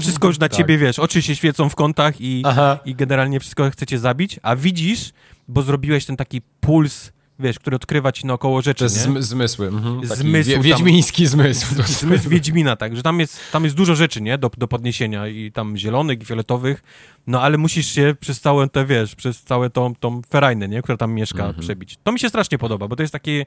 [0.00, 0.58] wszystko już na tak.
[0.58, 2.42] ciebie, wiesz, oczy się świecą w kątach i,
[2.84, 5.12] i generalnie wszystko chcecie zabić, a widzisz,
[5.48, 9.22] bo zrobiłeś ten taki puls wiesz, który odkrywa ci naokoło rzeczy, To jest nie?
[9.22, 9.66] zmysły.
[9.66, 10.06] Mhm.
[10.06, 10.50] Zmysł.
[10.50, 11.74] Wie, wiedźmiński zmysł.
[11.86, 15.52] Zmysł Wiedźmina, tak, że tam jest, tam jest dużo rzeczy, nie, do, do podniesienia i
[15.52, 16.82] tam zielonych i fioletowych,
[17.26, 20.98] no ale musisz się przez całe te, wiesz, przez całe tą, tą ferajnę, nie, która
[20.98, 21.60] tam mieszka, mhm.
[21.60, 21.98] przebić.
[22.02, 23.44] To mi się strasznie podoba, bo to jest taki e,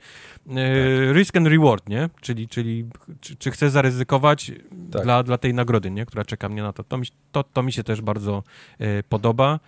[0.48, 1.16] tak.
[1.16, 2.86] risk and reward, nie, czyli, czyli
[3.22, 4.52] czy, czy chcę zaryzykować
[4.92, 5.04] tak.
[5.04, 6.84] dla, dla tej nagrody, nie, która czeka mnie na to.
[6.84, 8.44] To mi, to, to mi się też bardzo
[8.80, 9.60] e, podoba.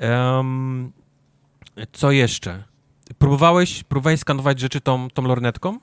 [0.00, 0.92] Um,
[1.92, 2.64] co jeszcze?
[3.18, 5.78] Próbowałeś, próbowałeś skanować rzeczy tą, tą lornetką?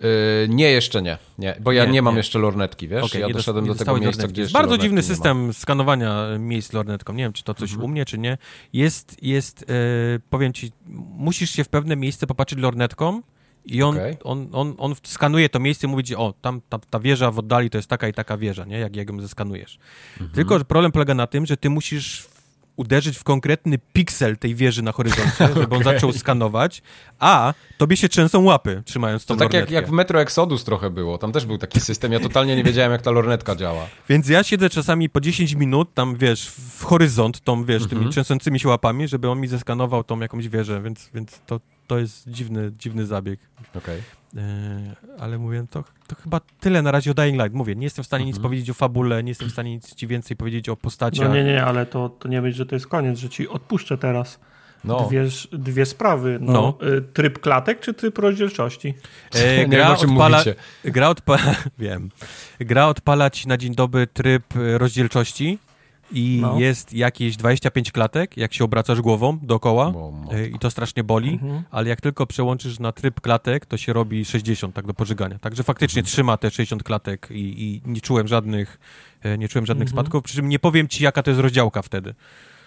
[0.00, 0.08] Yy,
[0.48, 2.18] nie, jeszcze nie, nie, bo ja nie, nie mam nie.
[2.18, 3.04] jeszcze lornetki, wiesz?
[3.04, 7.12] Okay, ja doszedłem do tego miejsca, gdzie Bardzo dziwny system skanowania miejsc lornetką.
[7.12, 7.84] Nie wiem, czy to coś mhm.
[7.84, 8.38] u mnie, czy nie.
[8.72, 10.72] Jest, jest yy, powiem ci,
[11.16, 13.22] musisz się w pewne miejsce popatrzeć lornetką
[13.64, 14.16] i on, okay.
[14.24, 17.38] on, on, on skanuje to miejsce i mówi ci, o, tam ta, ta wieża w
[17.38, 18.78] oddali to jest taka i taka wieża, nie?
[18.78, 19.78] Jak, jak ją zeskanujesz.
[20.12, 20.30] Mhm.
[20.30, 22.33] Tylko, że problem polega na tym, że ty musisz
[22.76, 25.78] uderzyć w konkretny piksel tej wieży na horyzoncie, żeby okay.
[25.78, 26.82] on zaczął skanować,
[27.18, 30.90] a tobie się trzęsą łapy, trzymając tą to tak jak, jak w Metro Exodus trochę
[30.90, 33.86] było, tam też był taki system, ja totalnie nie wiedziałem, jak ta lornetka działa.
[34.08, 38.10] Więc ja siedzę czasami po 10 minut tam, wiesz, w horyzont, tą, wiesz, tymi -hmm.
[38.10, 42.28] trzęsącymi się łapami, żeby on mi zeskanował tą jakąś wieżę, więc, więc to, to jest
[42.28, 43.40] dziwny, dziwny zabieg.
[43.74, 43.80] Okej.
[43.82, 44.23] Okay.
[44.36, 47.54] E, ale mówię, to, to chyba tyle na razie o Dying Light.
[47.54, 48.34] Mówię, nie jestem w stanie mhm.
[48.34, 51.28] nic powiedzieć o fabule, nie jestem w stanie nic ci więcej powiedzieć o postaciach.
[51.28, 53.98] No nie, nie, ale to, to nie być, że to jest koniec, że ci odpuszczę
[53.98, 54.40] teraz.
[54.84, 55.06] No.
[55.08, 56.38] Dwie, dwie sprawy.
[56.40, 56.88] No, no.
[56.88, 58.94] Y, tryb klatek czy tryb rozdzielczości?
[59.34, 60.44] E, gra, odpala,
[60.84, 62.10] gra odpala, wiem.
[62.60, 65.58] Gra odpala ci na dzień dobry tryb y, rozdzielczości
[66.12, 66.60] i no.
[66.60, 69.92] jest jakieś 25 klatek, jak się obracasz głową dookoła
[70.30, 71.62] e, i to strasznie boli, mhm.
[71.70, 75.38] ale jak tylko przełączysz na tryb klatek, to się robi 60 tak do pożygania.
[75.38, 76.12] Także faktycznie mhm.
[76.12, 78.78] trzyma te 60 klatek i, i nie czułem żadnych,
[79.22, 80.04] e, nie czułem żadnych mhm.
[80.04, 82.14] spadków, przy czym nie powiem ci, jaka to jest rozdziałka wtedy.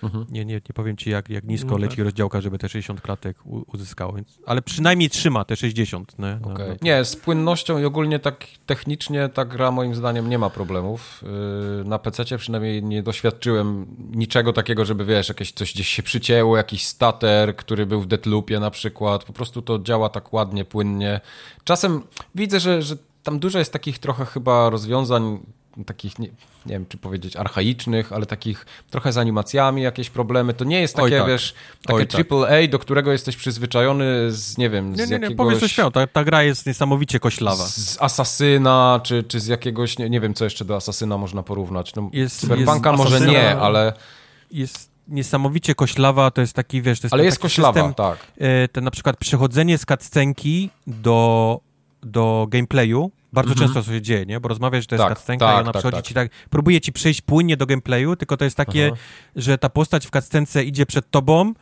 [0.04, 0.26] Mhm.
[0.30, 2.06] Nie, nie, nie powiem ci, jak, jak nisko no leci tak.
[2.06, 3.38] rozdziałka, żeby te 60 klatek
[3.74, 4.14] uzyskało.
[4.14, 6.20] Więc, ale przynajmniej trzyma te 60.
[6.20, 6.40] Nie?
[6.52, 6.68] Okay.
[6.70, 11.24] No, nie, z płynnością i ogólnie tak technicznie ta gra moim zdaniem nie ma problemów.
[11.78, 16.58] Yy, na PC przynajmniej nie doświadczyłem niczego takiego, żeby wiesz, jakieś coś gdzieś się przycięło,
[16.58, 19.24] jakiś stater, który był w Deathloopie na przykład.
[19.24, 21.22] Po prostu to działa tak ładnie, płynnie.
[21.64, 22.02] Czasem
[22.36, 25.40] widzę, że, że tam dużo jest takich trochę chyba rozwiązań
[25.86, 26.28] takich, nie,
[26.66, 30.54] nie wiem czy powiedzieć archaicznych, ale takich trochę z animacjami jakieś problemy.
[30.54, 31.28] To nie jest takie, tak.
[31.28, 31.54] wiesz,
[31.86, 32.70] takie Oj, AAA, tak.
[32.70, 35.30] do którego jesteś przyzwyczajony z, nie wiem, nie, z nie, jakiegoś...
[35.30, 37.66] Nie, powiedz to śmiało, ta, ta gra jest niesamowicie koślawa.
[37.66, 41.44] Z, z Asasyna, czy, czy z jakiegoś, nie, nie wiem co jeszcze do Asasyna można
[41.44, 41.96] porównać.
[41.96, 43.94] No, jest, jest może nie, ale...
[44.52, 48.18] Jest niesamowicie koślawa, to jest taki, wiesz, to jest Ale jest koślawa, system, tak.
[48.38, 51.60] E, to na przykład przechodzenie z cutscenki do,
[52.04, 53.68] do gameplayu, bardzo mhm.
[53.68, 54.40] często to się dzieje, nie?
[54.40, 56.06] Bo rozmawiasz, że to jest tak, cutscenka tak, i ona tak, przychodzi tak.
[56.06, 59.02] ci tak, próbuje ci przejść płynnie do gameplayu, tylko to jest takie, Aha.
[59.36, 61.54] że ta postać w cutscence idzie przed tobą,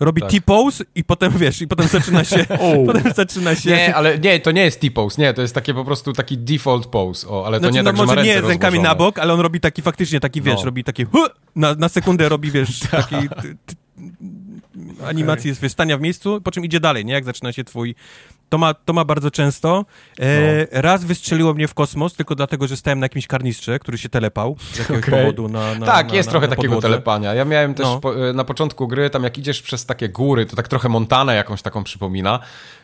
[0.00, 0.30] robi tak.
[0.30, 2.46] T-pose i potem, wiesz, i potem zaczyna się,
[2.86, 3.70] potem zaczyna się...
[3.70, 6.86] Nie, ale nie, to nie jest T-pose, nie, to jest takie po prostu taki default
[6.86, 8.94] pose, o, ale to znaczy, nie no, tak, może że ma nie z rękami na
[8.94, 10.64] bok, ale on robi taki faktycznie, taki, wiesz, no.
[10.64, 11.06] robi taki
[11.56, 13.16] na, na sekundę robi, wiesz, taki
[15.06, 17.12] animacji jest wystania w miejscu, po czym idzie dalej, nie?
[17.12, 17.94] Jak zaczyna się twój
[18.48, 19.84] to ma, to ma bardzo często.
[20.18, 20.82] E, no.
[20.82, 24.56] Raz wystrzeliło mnie w kosmos, tylko dlatego, że stałem na jakimś karnistrze, który się telepał
[24.72, 25.20] z jakiegoś okay.
[25.20, 27.34] powodu na, na Tak, na, jest na, trochę takiego telepania.
[27.34, 28.00] Ja miałem też no.
[28.00, 31.34] po, e, na początku gry, tam jak idziesz przez takie góry, to tak trochę Montanę
[31.34, 32.40] jakąś taką przypomina,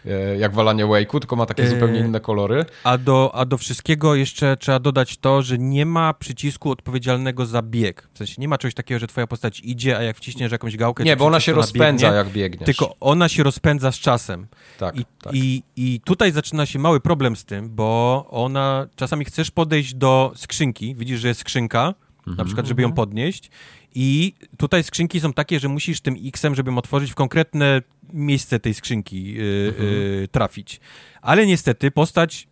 [0.07, 1.69] e, jak walanie Wake'u, tylko ma takie e...
[1.69, 2.65] zupełnie inne kolory.
[2.85, 7.63] A do, a do wszystkiego jeszcze trzeba dodać to, że nie ma przycisku odpowiedzialnego za
[7.63, 8.09] bieg.
[8.13, 11.05] W sensie nie ma czegoś takiego, że twoja postać idzie, a jak wciśniesz jakąś gałkę...
[11.05, 12.67] Nie, bo ona się rozpędza, biegnie, jak biegniesz.
[12.67, 14.47] Tylko ona się rozpędza z czasem.
[14.79, 15.35] Tak, I, tak.
[15.35, 20.33] I, I tutaj zaczyna się mały problem z tym, bo ona, czasami chcesz podejść do
[20.37, 22.37] skrzynki, widzisz, że jest skrzynka, mhm.
[22.37, 23.51] na przykład, żeby ją podnieść
[23.95, 27.83] i tutaj skrzynki są takie, że musisz tym X-em, żeby ją otworzyć, w konkretne
[28.13, 29.89] miejsce tej skrzynki yy, mhm.
[29.89, 30.81] yy, trafić.
[31.23, 32.49] Ale niestety postać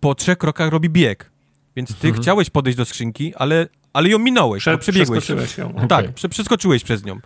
[0.00, 1.30] po trzech krokach robi bieg.
[1.76, 2.22] Więc ty mhm.
[2.22, 5.24] chciałeś podejść do skrzynki, ale ale ją minąłeś, Prze przebiegłeś.
[5.24, 5.86] Przeskoczyłeś ją.
[5.88, 7.20] Tak, prze przeskoczyłeś przez nią.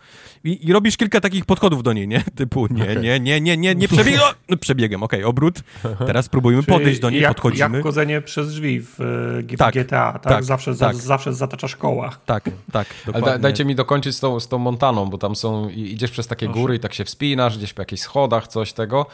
[0.44, 2.24] I, I, robisz kilka takich podchodów do niej, nie?
[2.36, 2.97] Typu nie, okay.
[2.97, 4.20] nie, nie, nie, nie, nie przebieg...
[4.48, 5.60] no, przebiegiem, okej, okay, obrót.
[6.06, 7.76] Teraz próbujemy Czyli podejść do niej, jak, podchodzimy.
[7.76, 10.22] Jak chodzenie przez drzwi w, w tak, GTA, tak?
[10.22, 10.97] tak zawsze, tak.
[10.97, 12.16] Za, zawsze zataczasz koła.
[12.26, 13.28] Tak, tak, dokładnie.
[13.28, 16.26] Ale da, dajcie mi dokończyć z tą, z tą Montaną, bo tam są, idziesz przez
[16.26, 16.60] takie Proszę.
[16.60, 19.06] góry i tak się wspinasz, gdzieś po jakichś schodach, coś tego.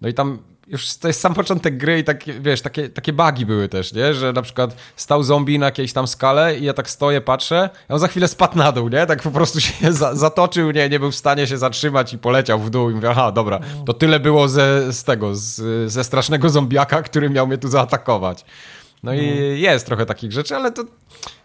[0.00, 0.38] No i tam
[0.70, 4.14] już to jest sam początek gry i takie, wiesz, takie, takie bugi były też, nie?
[4.14, 7.92] Że na przykład stał zombie na jakiejś tam skale i ja tak stoję, patrzę, i
[7.92, 9.06] on za chwilę spadł na dół, nie?
[9.06, 10.88] Tak po prostu się za, zatoczył, nie?
[10.88, 13.94] Nie był w stanie się zatrzymać i poleciał w dół i mówię, aha, dobra, to
[13.94, 18.44] tyle było ze, z tego, z, ze strasznego zombiaka, który miał mnie tu zaatakować.
[19.02, 19.56] No i mhm.
[19.56, 20.84] jest trochę takich rzeczy, ale to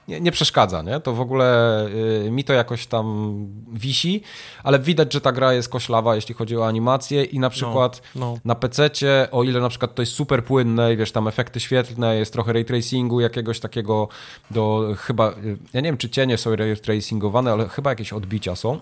[0.07, 0.99] nie, nie, przeszkadza, nie?
[0.99, 1.80] To w ogóle
[2.26, 3.36] y, mi to jakoś tam
[3.73, 4.22] wisi,
[4.64, 8.32] ale widać, że ta gra jest koślawa, jeśli chodzi o animację i na przykład no,
[8.32, 8.40] no.
[8.45, 12.15] na PC-cie, o ile na przykład to jest super płynne i wiesz, tam efekty świetlne,
[12.15, 14.07] jest trochę ray tracingu jakiegoś takiego
[14.52, 18.56] do chyba, y, ja nie wiem, czy cienie są ray tracingowane, ale chyba jakieś odbicia
[18.56, 18.80] są.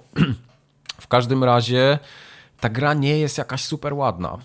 [1.02, 2.00] w każdym razie
[2.60, 4.38] ta gra nie jest jakaś super ładna.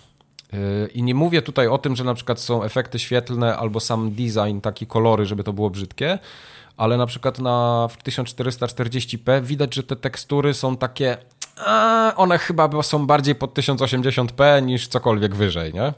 [0.55, 4.11] Y, I nie mówię tutaj o tym, że na przykład są efekty świetlne albo sam
[4.11, 6.19] design, taki kolory, żeby to było brzydkie,
[6.77, 11.16] ale na przykład na w 1440p widać, że te tekstury są takie.
[11.57, 15.93] A, one chyba są bardziej pod 1080p niż cokolwiek wyżej, nie?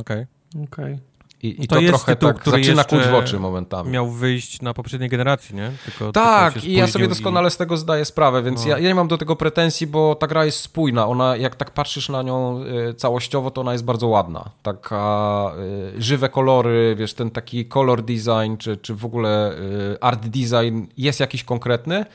[0.00, 0.26] Okej.
[0.54, 0.64] Okay.
[0.64, 0.98] Okay.
[1.42, 3.90] I, i to, to trochę tytuł, tak zaczyna kuć w oczy momentami.
[3.90, 5.72] Miał wyjść na poprzedniej generacji, nie?
[5.84, 7.50] Tylko, tak, i ja sobie doskonale i...
[7.50, 8.68] z tego zdaję sprawę, więc no.
[8.68, 11.06] ja, ja, nie mam do tego pretensji, bo ta gra jest spójna.
[11.06, 14.50] Ona, jak tak patrzysz na nią y, całościowo, to ona jest bardzo ładna.
[14.62, 15.52] Taka
[15.96, 20.84] y, żywe kolory, wiesz, ten taki color design, czy, czy w ogóle y, art design
[20.96, 22.06] jest jakiś konkretny,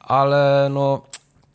[0.00, 1.02] ale no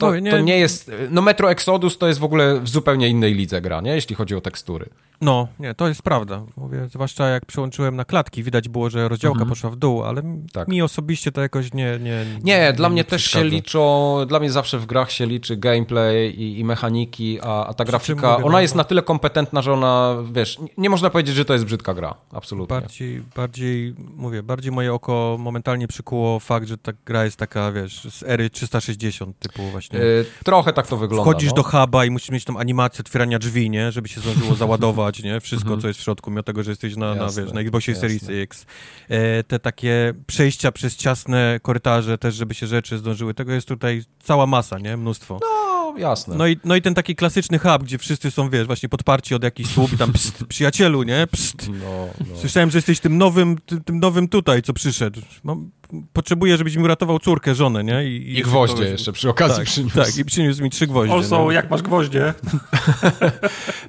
[0.06, 0.90] to, no, nie, to nie jest.
[1.10, 3.94] No Metro Exodus to jest w ogóle w zupełnie innej lidze gra, nie?
[3.94, 4.88] Jeśli chodzi o tekstury.
[5.22, 6.42] No, nie, to jest prawda.
[6.56, 9.48] Mówię, zwłaszcza jak przełączyłem na klatki, widać było, że rozdziałka mhm.
[9.48, 10.22] poszła w dół, ale
[10.52, 10.68] tak.
[10.68, 11.98] mi osobiście to jakoś nie.
[12.00, 14.16] Nie, nie, nie dla mnie też się liczą.
[14.26, 18.32] Dla mnie zawsze w grach się liczy gameplay i, i mechaniki, a, a ta grafika,
[18.32, 21.44] mówię, ona no, jest na tyle kompetentna, że ona, wiesz, nie, nie, można powiedzieć, że
[21.44, 22.14] to jest brzydka gra.
[22.32, 22.80] Absolutnie.
[22.80, 28.08] Bardziej, bardziej, mówię, bardziej moje oko momentalnie przykuło fakt, że ta gra jest taka, wiesz,
[28.10, 29.91] z ery 360 typu właśnie.
[29.92, 31.30] Yy, trochę tak to wygląda.
[31.30, 31.56] Wchodzisz no.
[31.56, 33.92] do huba i musisz mieć tą animację otwierania drzwi, nie?
[33.92, 35.40] Żeby się zdążyło załadować nie?
[35.40, 35.82] Wszystko, -hmm.
[35.82, 38.66] co jest w środku, mimo tego, że jesteś na, na, wiesz, na Xboxie Series X.
[39.08, 43.34] E, te takie przejścia przez ciasne korytarze też, żeby się rzeczy zdążyły.
[43.34, 44.96] Tego jest tutaj cała masa, nie?
[44.96, 45.38] Mnóstwo.
[45.42, 46.36] No, jasne.
[46.36, 49.44] No i, no i ten taki klasyczny hub, gdzie wszyscy są, wiesz, właśnie podparci od
[49.44, 51.26] jakichś słów i tam pst, przyjacielu, nie?
[51.26, 51.68] Pst.
[51.68, 52.36] No, no.
[52.36, 55.20] Słyszałem, że jesteś tym nowym, tym nowym tutaj, co przyszedł.
[55.44, 55.70] Mam,
[56.12, 58.04] potrzebuję, żebyś mi uratował córkę, żonę, nie?
[58.04, 58.90] I, i gwoździe kogoś...
[58.90, 59.96] jeszcze przy okazji tak, przyniósł.
[59.96, 61.14] Tak, i przyniósł mi trzy gwoździe.
[61.14, 61.50] Also, no.
[61.50, 62.34] jak masz gwoździe?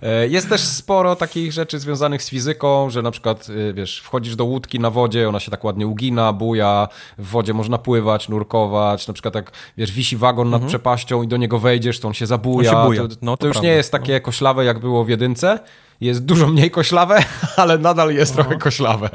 [0.01, 4.35] E, jest też sporo takich rzeczy związanych z fizyką, że na przykład, e, wiesz, wchodzisz
[4.35, 9.07] do łódki na wodzie, ona się tak ładnie ugina, buja, w wodzie można pływać, nurkować,
[9.07, 10.69] na przykład jak, wiesz, wisi wagon nad mhm.
[10.69, 12.71] przepaścią i do niego wejdziesz, to on się zabuja.
[12.71, 13.01] On się buja.
[13.01, 13.69] To, no, to, to już prawda.
[13.69, 15.59] nie jest takie koślawe, jak było w jedynce,
[16.01, 17.23] jest dużo mniej koślawe,
[17.57, 18.43] ale nadal jest no.
[18.43, 19.09] trochę koślawe.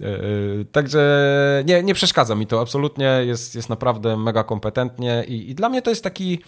[0.00, 5.54] Yy, także nie, nie przeszkadza mi to absolutnie, jest, jest naprawdę mega kompetentnie i, i
[5.54, 6.38] dla mnie to jest taki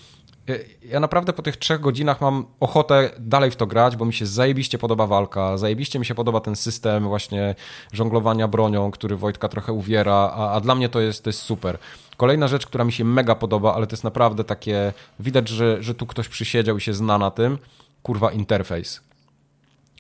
[0.85, 4.27] ja naprawdę po tych trzech godzinach mam ochotę dalej w to grać, bo mi się
[4.27, 7.55] zajebiście podoba walka, zajebiście mi się podoba ten system właśnie
[7.93, 11.79] żonglowania bronią, który Wojtka trochę uwiera, a, a dla mnie to jest, to jest super.
[12.17, 15.95] Kolejna rzecz, która mi się mega podoba, ale to jest naprawdę takie, widać, że, że
[15.95, 17.59] tu ktoś przysiedział i się zna na tym,
[18.03, 19.04] kurwa interfejs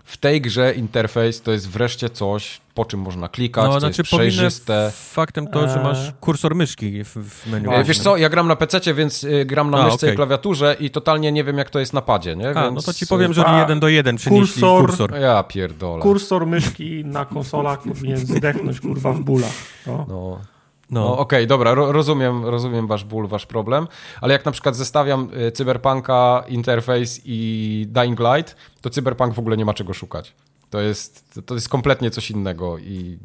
[0.04, 4.12] w tej grze interfejs to jest wreszcie coś, po czym można klikać, no, znaczy, jest
[4.12, 4.92] przejrzyste.
[4.94, 7.68] faktem to, że masz kursor myszki w, w menu.
[7.74, 10.12] E, wiesz co, ja gram na PC, więc y, gram na A, myszce okay.
[10.12, 12.50] i klawiaturze i totalnie nie wiem, jak to jest na padzie, nie?
[12.50, 12.74] A, więc...
[12.74, 15.14] no to ci powiem, że A, jeden do jeden przenieśli kursor, kursor.
[15.20, 16.02] Ja pierdolę.
[16.02, 19.52] Kursor myszki na konsolach powinien zdechnąć, kurwa, w bólach.
[19.86, 20.06] No.
[20.08, 20.53] no.
[20.90, 23.88] No, no okej, okay, dobra, ro rozumiem, rozumiem wasz ból, wasz problem,
[24.20, 29.56] ale jak na przykład zestawiam y, Cyberpunka, Interface i Dying Light, to Cyberpunk w ogóle
[29.56, 30.32] nie ma czego szukać.
[30.70, 33.18] To jest, to jest kompletnie coś innego i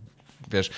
[0.51, 0.69] wiesz,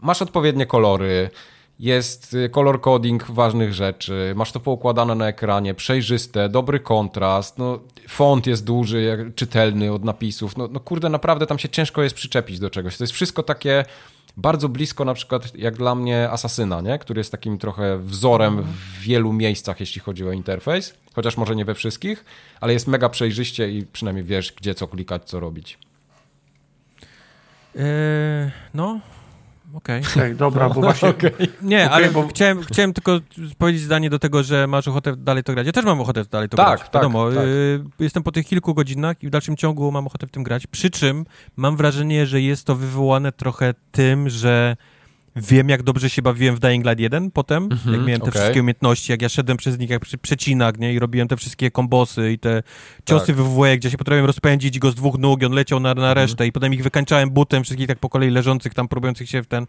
[0.00, 1.30] masz odpowiednie kolory,
[1.78, 7.80] jest y, color coding ważnych rzeczy, masz to poukładane na ekranie, przejrzyste, dobry kontrast, no,
[8.08, 12.58] font jest duży, czytelny od napisów, no, no kurde, naprawdę tam się ciężko jest przyczepić
[12.58, 12.96] do czegoś.
[12.96, 13.84] To jest wszystko takie
[14.36, 16.98] bardzo blisko na przykład jak dla mnie Asasyna, nie?
[16.98, 21.64] który jest takim trochę wzorem w wielu miejscach, jeśli chodzi o interfejs, chociaż może nie
[21.64, 22.24] we wszystkich,
[22.60, 25.78] ale jest mega przejrzyście i przynajmniej wiesz, gdzie co klikać, co robić.
[27.76, 29.00] Eee, no,
[29.74, 30.00] Okej.
[30.00, 30.12] Okay.
[30.12, 30.34] okay.
[30.34, 31.08] dobra, bo właśnie...
[31.08, 31.30] Okay.
[31.62, 32.28] Nie, okay, ale bo...
[32.28, 33.20] chciałem, chciałem tylko
[33.58, 35.66] powiedzieć zdanie do tego, że masz ochotę dalej to grać.
[35.66, 36.80] Ja też mam ochotę dalej to tak, grać.
[36.80, 37.44] Tak, Wiadomo, tak.
[37.44, 40.66] Y, jestem po tych kilku godzinach i w dalszym ciągu mam ochotę w tym grać.
[40.66, 41.24] Przy czym
[41.56, 44.76] mam wrażenie, że jest to wywołane trochę tym, że
[45.36, 48.28] Wiem, jak dobrze się bawiłem w Dying Light 1 potem, mm -hmm, jak miałem te
[48.28, 48.40] okay.
[48.40, 51.70] wszystkie umiejętności, jak ja szedłem przez nich jak przy, przecinak, nie, i robiłem te wszystkie
[51.70, 52.62] kombosy i te
[53.04, 53.36] ciosy tak.
[53.36, 56.14] WWE, gdzie się potrafiłem rozpędzić go z dwóch nóg i on leciał na, na mhm.
[56.14, 56.50] resztę mm -hmm.
[56.50, 59.66] i potem ich wykańczałem butem, wszystkich tak po kolei leżących tam, próbujących się w ten...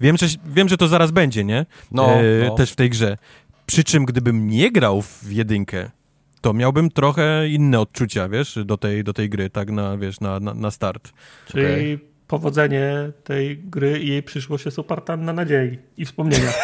[0.00, 1.66] Wiem, że, wiem, że to zaraz będzie, nie?
[1.92, 2.54] No, e, no.
[2.54, 3.18] Też w tej grze.
[3.66, 5.90] Przy czym, gdybym nie grał w jedynkę,
[6.40, 10.40] to miałbym trochę inne odczucia, wiesz, do tej, do tej gry, tak na, wiesz, na,
[10.40, 11.12] na, na start.
[11.46, 16.54] Czyli okay powodzenie tej gry i jej przyszłość jest oparta na nadziei i wspomnieniach.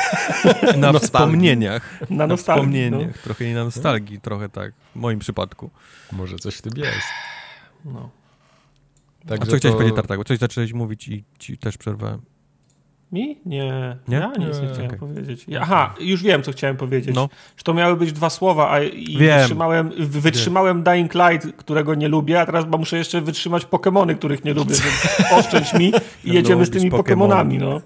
[0.76, 2.10] na wspomnieniach.
[2.10, 2.90] Na nostalgii.
[2.90, 3.05] Na no.
[3.24, 5.70] Trochę i na nostalgii, trochę tak, w moim przypadku.
[6.12, 7.06] Może coś w tym jest.
[7.84, 8.10] No.
[9.26, 9.59] Także A co to...
[9.59, 10.24] chciałeś powiedzieć, Tartak?
[10.24, 12.20] Coś zacząłeś mówić i ci też przerwałem.
[13.12, 13.40] Mi?
[13.47, 13.97] Nie.
[14.09, 14.16] nie?
[14.16, 14.98] Ja nic nie, nie chciałem okay.
[14.98, 15.47] powiedzieć.
[15.60, 17.14] Aha, już wiem, co chciałem powiedzieć.
[17.14, 17.28] No.
[17.56, 20.94] Że to miały być dwa słowa, a i wytrzymałem, wytrzymałem wiem.
[20.94, 25.32] Dying Light, którego nie lubię, a teraz muszę jeszcze wytrzymać Pokémony, których nie lubię, więc
[25.39, 25.93] oszczędź mi
[26.24, 27.59] i jedziemy z tymi Pokémonami.
[27.60, 27.80] No.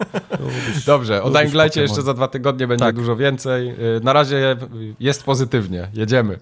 [0.86, 2.94] Dobrze, o Dying Lightie jeszcze za dwa tygodnie będzie tak.
[2.94, 3.68] dużo więcej.
[3.68, 4.56] Y, na razie
[5.00, 5.88] jest pozytywnie.
[5.94, 6.38] Jedziemy.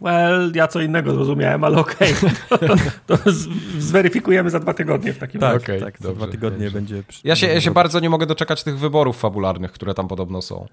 [0.00, 2.14] Well, ja co innego zrozumiałem, ale okej.
[2.14, 2.30] Okay.
[3.06, 3.30] To, to,
[3.78, 5.64] zweryfikujemy za dwa tygodnie w takim tak, razie.
[5.64, 6.74] Okay, tak, za dwa tygodnie dobrze.
[6.74, 7.02] będzie...
[7.24, 10.66] Ja się, ja się bardzo nie mogę doczekać tych wyborów fabularnych, które tam podobno są.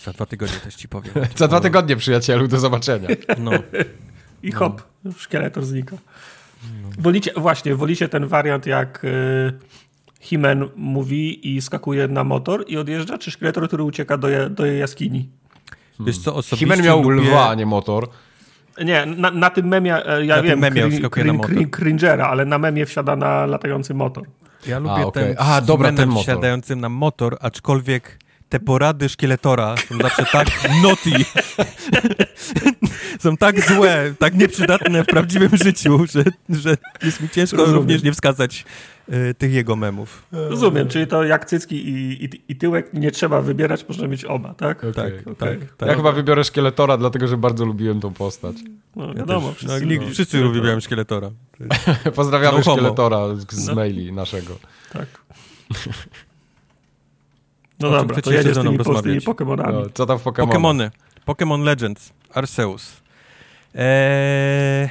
[0.00, 1.14] Za dwa tygodnie też ci powiem.
[1.36, 3.08] za dwa tygodnie, przyjacielu, do zobaczenia.
[3.38, 3.50] No.
[4.42, 5.12] I hop, no.
[5.18, 5.96] szkieletor znika.
[6.82, 6.88] No.
[6.98, 9.04] Wolicie, właśnie, wolicie ten wariant jak...
[9.04, 9.88] Y
[10.20, 15.28] Himen mówi i skakuje na motor i odjeżdża, czy szkieletor, który ucieka do, do jaskini?
[16.00, 17.28] Wiesz co, osobiście Himen miał lubię...
[17.28, 18.08] lwa, a nie motor.
[18.84, 22.44] Nie, na, na tym memie, e, ja na wiem, memie cring, cring, cring, cringera, ale
[22.44, 24.24] na memie wsiada na latający motor.
[24.66, 25.24] Ja lubię a, okay.
[25.24, 26.22] ten a, dobra, ten motor.
[26.22, 28.18] wsiadającym na motor, aczkolwiek
[28.48, 30.48] te porady szkieletora są zawsze tak
[30.82, 31.12] noti,
[33.18, 37.80] są tak złe, tak nieprzydatne w prawdziwym życiu, że, że jest mi ciężko Rozumiem.
[37.80, 38.64] również nie wskazać
[39.08, 40.26] y, tych jego memów.
[40.32, 44.54] Rozumiem, czyli to jak cycki i, i, i, tyłek nie trzeba wybierać, można mieć oba,
[44.54, 44.78] tak?
[44.78, 45.34] Okay, tak, okay.
[45.34, 48.56] tak, tak, Ja chyba wybiorę szkieletora, dlatego że bardzo lubiłem tą postać.
[48.96, 51.30] No, wiadomo, ja wszyscy, no, no, wszyscy lubiłem szkieletora.
[52.14, 53.74] Pozdrawiamy no, szkieletora z, z no.
[53.74, 54.58] maili naszego.
[54.92, 55.06] Tak.
[57.80, 59.72] No dobra, to jedziesz z tymi, po, tymi Pokemonami.
[59.72, 60.48] No, co tam w Pokemon?
[60.48, 60.90] Pokemony.
[61.26, 62.12] Pokémon Legends.
[62.34, 63.02] Arceus.
[63.74, 64.88] Eee,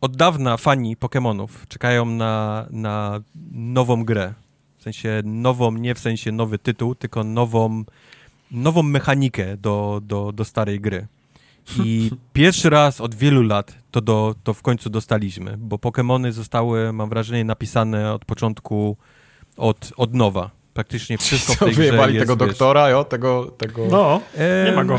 [0.00, 3.20] od dawna fani Pokémonów czekają na, na
[3.52, 4.34] nową grę.
[4.78, 7.84] W sensie nową, nie w sensie nowy tytuł, tylko nową,
[8.50, 11.06] nową mechanikę do, do, do starej gry.
[11.84, 16.92] I pierwszy raz od wielu lat to, do, to w końcu dostaliśmy, bo Pokémony zostały,
[16.92, 18.96] mam wrażenie, napisane od początku
[19.56, 23.46] od, od nowa praktycznie wszystko w tej grze jest, tego wiesz, doktora, jo, tego...
[23.58, 23.86] tego...
[23.90, 24.20] No,
[24.66, 24.98] nie ma go.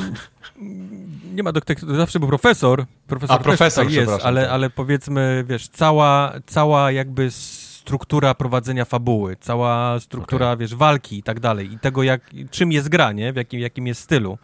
[1.33, 2.85] Nie ma doktora, zawsze był profesor.
[3.07, 4.51] Profesor, A, profesor, tak jest, ale, tak.
[4.51, 10.57] ale powiedzmy, wiesz, cała, cała jakby struktura prowadzenia fabuły, cała struktura, okay.
[10.57, 13.33] wiesz, walki i tak dalej, i tego, jak, czym jest gra, nie?
[13.33, 14.37] W jakim, jakim jest stylu.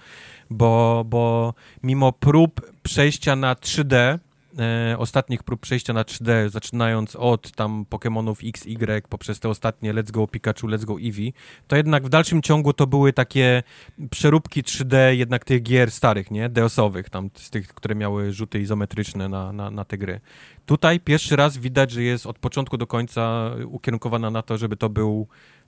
[0.49, 4.19] Bo, bo mimo prób przejścia na 3D
[4.59, 9.93] e, ostatnich prób przejścia na 3D, zaczynając od tam Pokémonów X, Y, poprzez te ostatnie
[9.93, 11.33] Let's Go Pikachu, Let's Go Eevee,
[11.67, 13.63] to jednak w dalszym ciągu to były takie
[14.09, 16.49] przeróbki 3D jednak tych gier starych, nie?
[16.49, 20.19] Deosowych, tam z tych, które miały rzuty izometryczne na, na, na te gry.
[20.65, 24.89] Tutaj pierwszy raz widać, że jest od początku do końca ukierunkowana na to, żeby to
[24.89, 25.27] był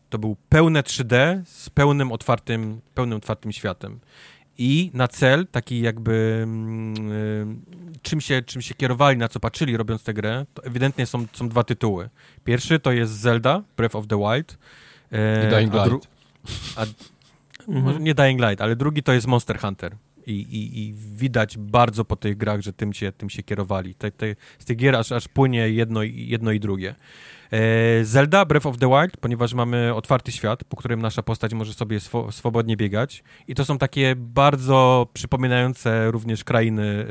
[0.10, 4.00] to był pełne 3D z pełnym otwartym, pełnym otwartym światem
[4.58, 6.48] i na cel, taki jakby
[7.46, 7.56] yy,
[8.02, 11.50] czym, się, czym się kierowali, na co patrzyli robiąc tę grę, to ewidentnie są, są
[11.50, 12.10] dwa tytuły.
[12.44, 14.58] Pierwszy to jest Zelda, Breath of the Wild.
[15.12, 16.08] Yy, I Dying Light.
[16.76, 16.86] A,
[17.68, 18.04] mhm.
[18.04, 19.96] Nie Dying Light, ale drugi to jest Monster Hunter.
[20.28, 23.96] I, i, i widać bardzo po tych grach, że tym się, tym się kierowali.
[23.96, 26.96] Te, te, z tych gier aż, aż płynie jedno, jedno i drugie.
[27.52, 31.74] E, Zelda Breath of the Wild, ponieważ mamy otwarty świat, po którym nasza postać może
[31.74, 37.06] sobie swo swobodnie biegać i to są takie bardzo przypominające również krainy e,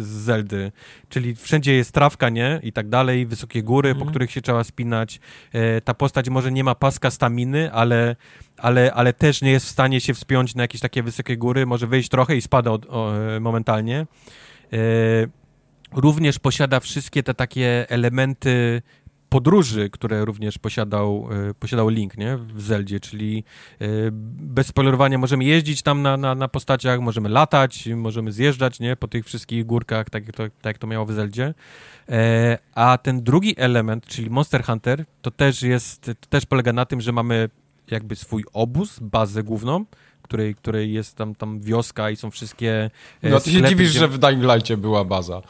[0.00, 0.72] z Zeldy,
[1.08, 2.60] czyli wszędzie jest trawka, nie?
[2.62, 4.10] I tak dalej, wysokie góry, po mhm.
[4.10, 5.20] których się trzeba spinać.
[5.52, 8.16] E, ta postać może nie ma paska staminy, ale
[8.56, 11.86] ale, ale też nie jest w stanie się wspiąć na jakieś takie wysokie góry, może
[11.86, 14.06] wyjść trochę i spada od, o, momentalnie.
[14.72, 14.76] E,
[15.92, 18.82] również posiada wszystkie te takie elementy
[19.30, 22.36] podróży, które również posiadał, e, posiadał Link nie?
[22.36, 23.44] w Zeldzie, czyli
[23.80, 28.96] e, bez spoilerowania możemy jeździć tam na, na, na postaciach, możemy latać, możemy zjeżdżać nie?
[28.96, 31.54] po tych wszystkich górkach, tak, to, tak jak to miało w Zeldzie.
[32.08, 36.86] E, a ten drugi element, czyli Monster Hunter, to też jest, to też polega na
[36.86, 37.48] tym, że mamy
[37.90, 39.84] jakby swój obóz, bazę główną,
[40.22, 42.90] której, której jest tam, tam wioska i są wszystkie
[43.22, 43.98] No ty się dziwisz, gdzie...
[43.98, 45.42] że w Dying Light'cie była baza.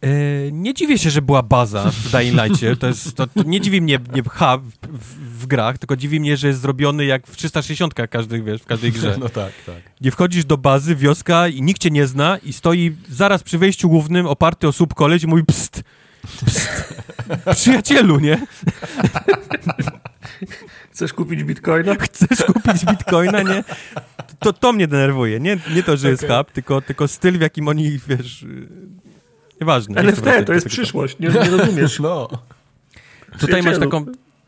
[0.00, 2.76] E, nie dziwię się, że była baza w Dying Light'cie.
[2.76, 6.36] To jest, to, to nie dziwi mnie nie hub w, w, grach, tylko dziwi mnie,
[6.36, 9.16] że jest zrobiony jak w 360 każdy, wiesz, w każdej grze.
[9.20, 9.76] No tak, tak.
[10.00, 13.88] Nie wchodzisz do bazy, wioska i nikt cię nie zna i stoi zaraz przy wejściu
[13.88, 15.82] głównym oparty o słup koleś i mówi pst,
[16.46, 16.94] pst,
[17.54, 18.46] przyjacielu, nie?
[20.92, 21.94] Chcesz kupić bitcoina?
[22.04, 23.64] Chcesz kupić bitcoina, nie?
[24.38, 25.40] To, to mnie denerwuje.
[25.40, 26.10] Nie, nie to, że okay.
[26.10, 28.46] jest hub, tylko, tylko styl, w jakim oni, wiesz,
[29.60, 30.00] Nieważne.
[30.00, 32.00] NFT to jest przyszłość, nie, nie rozumiesz.
[32.04, 32.28] No.
[33.40, 34.04] Tutaj masz taką,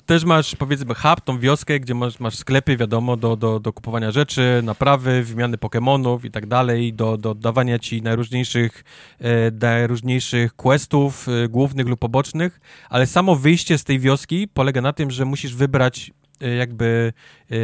[0.07, 4.11] też masz powiedzmy hub, tą wioskę, gdzie masz, masz sklepy, wiadomo, do, do, do kupowania
[4.11, 8.85] rzeczy, naprawy, wymiany Pokémonów i tak dalej, do, do dawania ci najróżniejszych,
[9.21, 12.61] e, najróżniejszych questów, e, głównych lub pobocznych,
[12.91, 16.11] ale samo wyjście z tej wioski polega na tym, że musisz wybrać
[16.41, 17.13] e, jakby
[17.51, 17.57] e,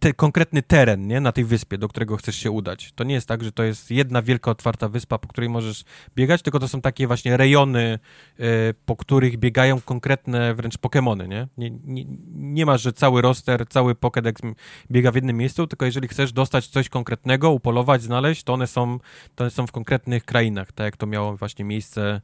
[0.00, 2.92] te, konkretny teren nie, na tej wyspie, do którego chcesz się udać.
[2.92, 5.84] To nie jest tak, że to jest jedna wielka, otwarta wyspa, po której możesz
[6.16, 7.98] biegać, tylko to są takie właśnie rejony,
[8.40, 8.44] y,
[8.86, 11.48] po których biegają konkretne wręcz Pokémony, nie?
[11.58, 12.04] Nie, nie?
[12.34, 14.54] nie masz, że cały roster, cały Pokédex
[14.90, 18.98] biega w jednym miejscu, tylko jeżeli chcesz dostać coś konkretnego, upolować, znaleźć, to one są,
[19.34, 22.20] to one są w konkretnych krainach, tak jak to miało właśnie miejsce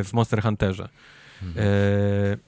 [0.00, 0.88] y, w Monster Hunterze.
[1.42, 1.66] Mhm.
[1.66, 2.47] Y,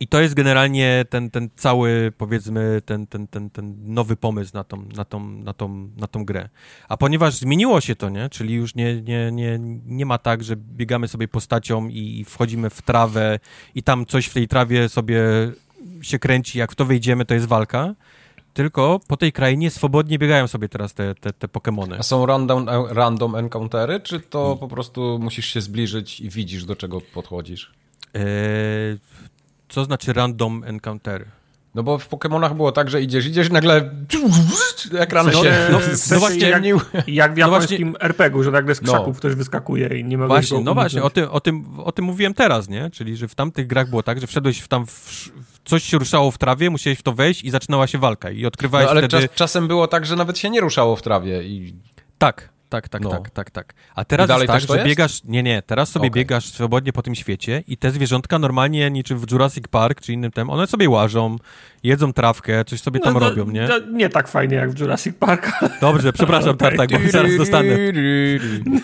[0.00, 4.64] i to jest generalnie ten, ten cały, powiedzmy, ten, ten, ten, ten nowy pomysł na
[4.64, 6.48] tą, na, tą, na, tą, na tą grę.
[6.88, 8.28] A ponieważ zmieniło się to, nie?
[8.28, 12.82] Czyli już nie, nie, nie, nie ma tak, że biegamy sobie postacią i wchodzimy w
[12.82, 13.38] trawę
[13.74, 15.22] i tam coś w tej trawie sobie
[16.02, 17.94] się kręci, jak w to wejdziemy, to jest walka,
[18.54, 21.96] tylko po tej krainie swobodnie biegają sobie teraz te, te, te Pokémony.
[21.98, 26.76] A są random, random encountery, czy to po prostu musisz się zbliżyć i widzisz, do
[26.76, 27.72] czego podchodzisz?
[28.14, 28.22] Eee,
[29.76, 31.24] co znaczy random encounter?
[31.74, 33.90] No bo w Pokémonach było tak, że idziesz, idziesz nagle
[34.98, 35.80] ekran się no,
[36.10, 36.62] no właśnie, jak,
[37.06, 38.92] jak w japońskim no RPG-u, że nagle z no.
[38.92, 39.18] krzaków no.
[39.18, 42.34] ktoś wyskakuje i nie ma Właśnie, no właśnie, o tym, o, tym, o tym mówiłem
[42.34, 42.90] teraz, nie?
[42.90, 45.30] Czyli, że w tamtych grach było tak, że wszedłeś w tam, w,
[45.64, 48.84] coś się ruszało w trawie, musiałeś w to wejść i zaczynała się walka i odkrywałeś
[48.84, 49.28] no, ale wtedy...
[49.28, 51.74] czas, czasem było tak, że nawet się nie ruszało w trawie i...
[52.18, 53.10] Tak, tak, tak, no.
[53.10, 53.74] tak, tak, tak.
[53.94, 56.14] A teraz jest tak, że biegasz, nie, nie, teraz sobie okay.
[56.14, 60.32] biegasz swobodnie po tym świecie i te zwierzątka normalnie, niczym w Jurassic Park czy innym
[60.32, 61.36] tem, one sobie łażą,
[61.82, 63.68] jedzą trawkę, coś sobie tam no, no, robią, nie?
[63.92, 65.50] nie tak fajnie jak w Jurassic Park.
[65.80, 67.68] Dobrze, przepraszam, Tartak, bo zaraz dostanę.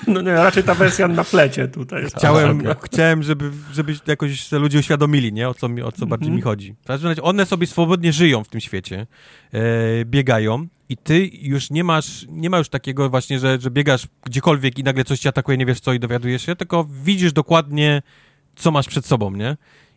[0.06, 2.04] No nie, raczej ta wersja na plecie tutaj.
[2.16, 5.48] Chciałem, chciałem żeby, żeby jakoś ludzie uświadomili, nie?
[5.48, 6.50] O co, mi, o co bardziej mi mhm.
[6.50, 6.74] chodzi.
[7.22, 9.06] One sobie swobodnie żyją w tym świecie,
[9.52, 14.06] e, biegają i ty już nie masz, nie ma już takiego właśnie, że, że biegasz
[14.24, 18.02] gdziekolwiek i nagle coś cię atakuje, nie wiesz co i dowiadujesz się, tylko widzisz dokładnie,
[18.56, 19.56] co masz przed sobą, nie?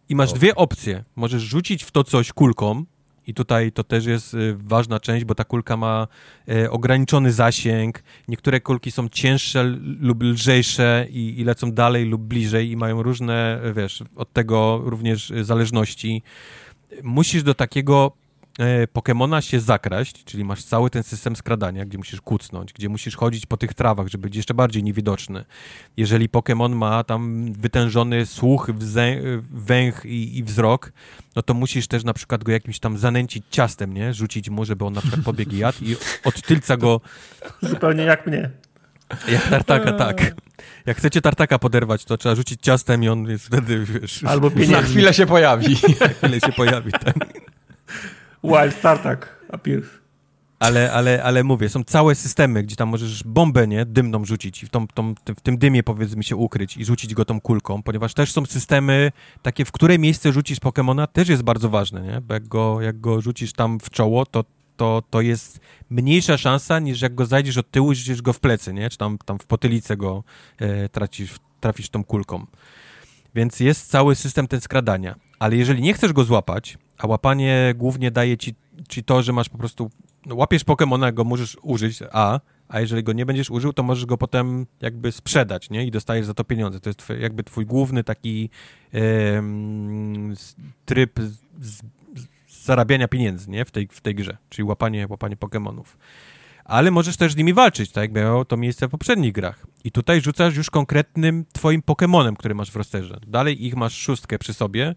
[0.10, 1.04] I masz dwie opcje.
[1.16, 2.86] Możesz rzucić w to coś kulką,
[3.28, 6.08] i tutaj to też jest y, ważna część, bo ta kulka ma
[6.50, 8.04] y, ograniczony zasięg.
[8.28, 9.64] Niektóre kulki są cięższe
[10.00, 15.34] lub lżejsze i, i, lecą dalej lub bliżej i mają różne, wiesz, od tego również
[15.42, 16.24] zależności.
[17.04, 18.12] Musisz do takiego
[18.94, 23.46] Pokemona się zakraść, czyli masz cały ten system skradania, gdzie musisz kucnąć, gdzie musisz chodzić
[23.46, 25.46] po tych trawach, żeby być jeszcze bardziej niewidoczny.
[25.98, 28.70] Jeżeli Pokemon ma tam wytężony słuch,
[29.52, 30.92] węch i, i, wzrok,
[31.36, 34.14] no to musisz też na przykład go jakimś tam zanęcić ciastem, nie?
[34.14, 37.02] Rzucić mu, żeby on na przykład pobiegł jadł i od tylca go...
[37.62, 38.50] Zupełnie jak mnie.
[39.28, 40.36] Jak tartaka, tak.
[40.86, 44.24] Jak chcecie tartaka poderwać, to trzeba rzucić ciastem i on jest wtedy, wiesz...
[44.24, 44.72] Albo pieniędzy.
[44.72, 45.78] Na chwilę się pojawi.
[46.02, 47.16] Na chwilę się pojawi, tak.
[48.46, 49.88] Wild tartak appears.
[50.60, 54.66] Ale, ale, ale mówię, są całe systemy, gdzie tam możesz bombę, nie, dymną rzucić i
[54.66, 58.14] w, tą, tą, w tym dymie, powiedzmy, się ukryć i rzucić go tą kulką, ponieważ
[58.14, 62.34] też są systemy takie, w które miejsce rzucisz Pokemona, też jest bardzo ważne, nie, bo
[62.34, 64.44] jak go, jak go rzucisz tam w czoło, to
[64.78, 65.60] to, to jest
[65.90, 68.90] mniejsza szansa niż jak go zajdziesz od tyłu i rzucisz go w plecy, nie?
[68.90, 70.24] Czy tam, tam w potylicę go
[70.58, 72.46] e, tracisz, trafisz tą kulką.
[73.36, 75.16] Więc jest cały system ten skradania.
[75.40, 78.56] Ale jeżeli nie chcesz go złapać, a łapanie głównie daje ci,
[78.90, 79.92] ci to, że masz po prostu,
[80.26, 84.06] no, łapiesz Pokemona, go możesz użyć, a, a jeżeli go nie będziesz użył, to możesz
[84.06, 85.86] go potem jakby sprzedać, nie?
[85.86, 86.80] I dostajesz za to pieniądze.
[86.80, 88.50] To jest jakby twój główny taki
[88.94, 89.00] e,
[90.86, 91.20] tryb
[91.60, 91.82] z,
[92.50, 93.66] zarabiania pieniędzy, nie?
[93.66, 95.86] W tej, w tej grze, czyli łapanie, łapanie Pokémonów.
[96.66, 99.66] Ale możesz też z nimi walczyć, tak jak miało to miejsce w poprzednich grach.
[99.84, 103.20] I tutaj rzucasz już konkretnym twoim Pokémonem, który masz w rosterze.
[103.28, 104.96] Dalej ich masz szóstkę przy sobie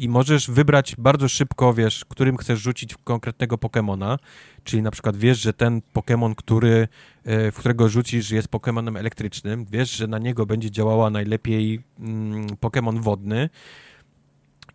[0.00, 4.18] i możesz wybrać bardzo szybko, wiesz, którym chcesz rzucić konkretnego Pokémona,
[4.64, 6.88] czyli na przykład wiesz, że ten Pokémon, który,
[7.24, 12.46] e, w którego rzucisz jest Pokémonem elektrycznym, wiesz, że na niego będzie działała najlepiej mm,
[12.46, 13.48] Pokémon wodny,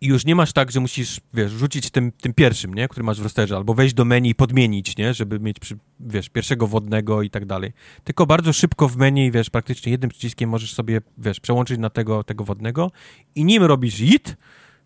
[0.00, 3.20] i już nie masz tak, że musisz, wiesz, rzucić tym, tym pierwszym, nie, który masz
[3.20, 7.22] w rosterze, albo wejść do menu i podmienić, nie, żeby mieć, przy, wiesz, pierwszego wodnego
[7.22, 7.72] i tak dalej.
[8.04, 12.24] Tylko bardzo szybko w menu, wiesz, praktycznie jednym przyciskiem możesz sobie, wiesz, przełączyć na tego,
[12.24, 12.90] tego wodnego.
[13.34, 14.36] I nim robisz hit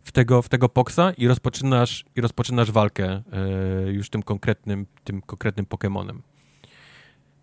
[0.05, 3.23] w tego, w tego poksa i rozpoczynasz, i rozpoczynasz walkę
[3.87, 6.23] yy, już tym konkretnym, tym konkretnym Pokemonem.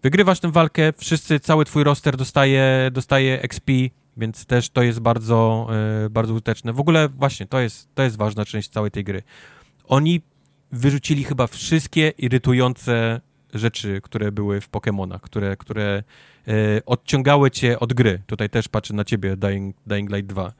[0.03, 3.71] Wygrywasz tę walkę, wszyscy, cały twój roster dostaje, dostaje XP,
[4.17, 5.67] więc też to jest bardzo,
[6.03, 6.73] yy, bardzo użyteczne.
[6.73, 9.23] W ogóle właśnie to jest, to jest ważna część całej tej gry.
[9.85, 10.21] Oni
[10.71, 13.21] wyrzucili chyba wszystkie irytujące
[13.53, 16.03] rzeczy, które były w Pokémonach, które, które
[16.47, 18.21] yy, odciągały cię od gry.
[18.25, 20.53] Tutaj też patrzę na ciebie, Dying, Dying Light 2.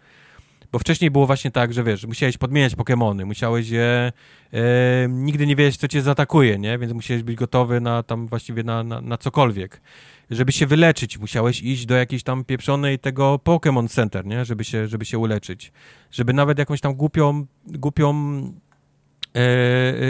[0.71, 4.11] Bo wcześniej było właśnie tak, że wiesz, musiałeś podmieniać Pokémony, musiałeś je...
[4.53, 4.61] E,
[5.09, 6.77] nigdy nie wiedzieć, co cię zaatakuje, nie?
[6.77, 9.81] Więc musiałeś być gotowy na tam właściwie na, na, na cokolwiek
[10.29, 14.45] żeby się wyleczyć, musiałeś iść do jakiejś tam pieprzonej tego Pokémon Center, nie?
[14.45, 15.71] Żeby się, żeby się uleczyć.
[16.11, 18.13] Żeby nawet jakąś tam głupią, głupią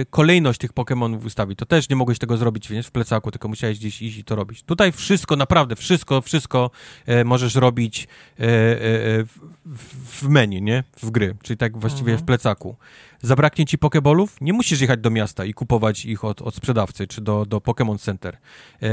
[0.10, 1.60] kolejność tych Pokémonów ustawić.
[1.60, 4.36] To też nie mogłeś tego zrobić wiesz, w plecaku, tylko musiałeś gdzieś iść i to
[4.36, 4.64] robić.
[4.64, 6.72] Tutaj wszystko, naprawdę wszystko, wszystko
[7.06, 8.08] e, możesz robić
[8.40, 9.24] e, e, e
[9.66, 10.84] w, w menu, nie?
[11.02, 12.20] W gry, czyli tak właściwie mhm.
[12.20, 12.76] w plecaku
[13.22, 17.22] zabraknie ci pokebolów, nie musisz jechać do miasta i kupować ich od, od sprzedawcy czy
[17.22, 18.38] do, do Pokémon Center.
[18.82, 18.90] Eee,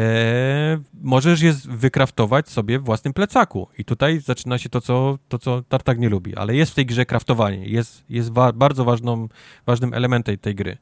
[1.03, 3.69] możesz je wykraftować sobie w własnym plecaku.
[3.79, 6.37] I tutaj zaczyna się to, co, to, co Tartak nie lubi.
[6.37, 7.67] Ale jest w tej grze kraftowanie.
[7.67, 9.29] Jest, jest wa bardzo ważną,
[9.67, 10.77] ważnym elementem tej gry.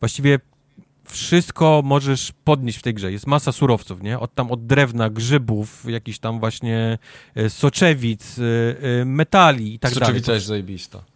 [0.00, 0.38] Właściwie
[1.08, 3.12] wszystko możesz podnieść w tej grze.
[3.12, 4.18] Jest masa surowców, nie?
[4.18, 6.98] Od tam od drewna, grzybów, jakichś tam właśnie
[7.34, 8.42] e, soczewic, e,
[9.00, 10.20] e, metali i tak Soczewica dalej.
[10.20, 11.13] Soczewica jest zajebista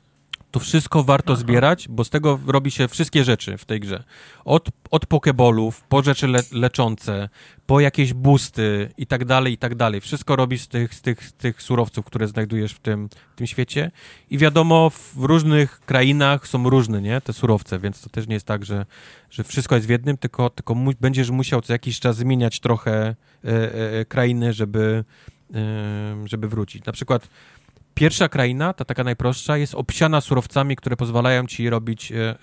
[0.51, 1.41] to wszystko warto Aha.
[1.41, 4.05] zbierać, bo z tego robi się wszystkie rzeczy w tej grze.
[4.44, 7.28] Od, od pokebolów, po rzeczy le, leczące,
[7.67, 10.01] po jakieś boosty i tak dalej, i tak dalej.
[10.01, 13.47] Wszystko robisz z tych, z tych, z tych surowców, które znajdujesz w tym, w tym
[13.47, 13.91] świecie.
[14.31, 17.20] I wiadomo, w różnych krainach są różne, nie?
[17.20, 18.86] Te surowce, więc to też nie jest tak, że,
[19.31, 22.93] że wszystko jest w jednym, tylko, tylko mu, będziesz musiał co jakiś czas zmieniać trochę
[22.93, 25.05] e, e, e krainy, żeby,
[25.55, 26.85] e, żeby wrócić.
[26.85, 27.28] Na przykład
[27.99, 32.35] Pierwsza kraina, ta taka najprostsza, jest obsiana surowcami, które pozwalają ci robić e,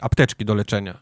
[0.00, 0.98] apteczki do leczenia.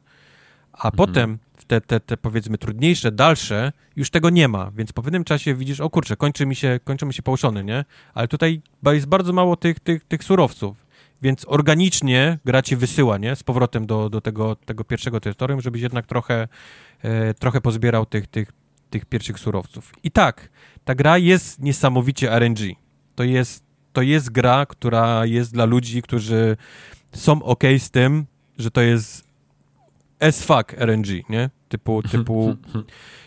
[0.72, 0.94] A mhm.
[0.96, 5.54] potem te, te, te powiedzmy trudniejsze, dalsze, już tego nie ma, więc po pewnym czasie
[5.54, 7.22] widzisz, o kurczę, kończy mi się, kończy mi się
[7.64, 7.84] nie?
[8.14, 8.62] Ale tutaj
[8.92, 10.86] jest bardzo mało tych, tych, tych surowców,
[11.22, 13.36] więc organicznie gra ci wysyła, nie?
[13.36, 16.48] Z powrotem do, do tego, tego pierwszego terytorium, żebyś jednak trochę,
[17.02, 18.52] e, trochę pozbierał tych, tych,
[18.90, 19.92] tych pierwszych surowców.
[20.02, 20.48] I tak,
[20.84, 22.85] ta gra jest niesamowicie RNG
[23.16, 23.62] to jest,
[23.92, 26.56] to jest gra, która jest dla ludzi, którzy
[27.12, 28.26] są ok z tym,
[28.58, 29.26] że to jest
[30.20, 31.50] as fuck RNG, nie?
[31.68, 32.56] Typu, typu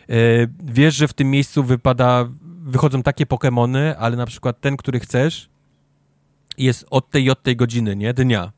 [0.09, 0.15] e,
[0.63, 2.27] wiesz, że w tym miejscu wypada,
[2.61, 5.49] wychodzą takie Pokémony, ale na przykład ten, który chcesz
[6.57, 8.13] jest od tej i od tej godziny, nie?
[8.13, 8.51] Dnia.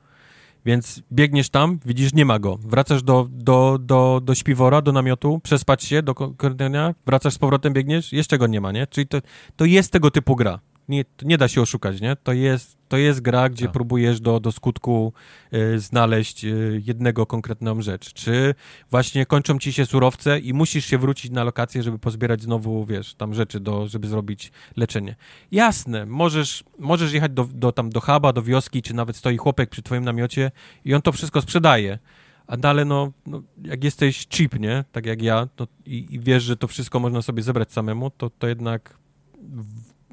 [0.65, 2.57] Więc biegniesz tam, widzisz, nie ma go.
[2.57, 7.73] Wracasz do, do, do, do śpiwora, do namiotu, przespać się do korytarza, wracasz z powrotem,
[7.73, 8.87] biegniesz, jeszcze go nie ma, nie?
[8.87, 9.17] Czyli to,
[9.55, 10.59] to jest tego typu gra.
[10.89, 12.15] Nie, nie da się oszukać, nie?
[12.23, 13.73] To jest, to jest gra, gdzie tak.
[13.73, 15.13] próbujesz do, do skutku
[15.53, 18.13] y, znaleźć y, jednego konkretną rzecz.
[18.13, 18.55] Czy
[18.91, 23.13] właśnie kończą ci się surowce i musisz się wrócić na lokację, żeby pozbierać znowu, wiesz,
[23.13, 25.15] tam rzeczy, do, żeby zrobić leczenie.
[25.51, 29.69] Jasne, możesz, możesz jechać do, do, tam, do huba, do wioski, czy nawet stoi chłopek
[29.69, 30.51] przy twoim namiocie
[30.85, 31.99] i on to wszystko sprzedaje
[32.47, 34.83] a dalej, no, no, jak jesteś cheap, nie?
[34.91, 38.29] Tak jak ja, to, i, i, wiesz, że to wszystko można sobie zebrać samemu, to,
[38.29, 38.97] to jednak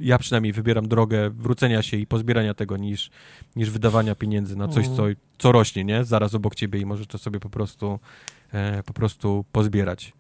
[0.00, 3.10] ja przynajmniej wybieram drogę wrócenia się i pozbierania tego niż,
[3.56, 5.04] niż wydawania pieniędzy na coś, co,
[5.38, 6.04] co rośnie, nie?
[6.04, 7.98] Zaraz obok ciebie i możesz to sobie po prostu,
[8.52, 10.12] e, po prostu pozbierać.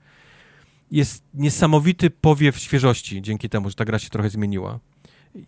[0.90, 4.80] Jest niesamowity powiew świeżości dzięki temu, że ta gra się trochę zmieniła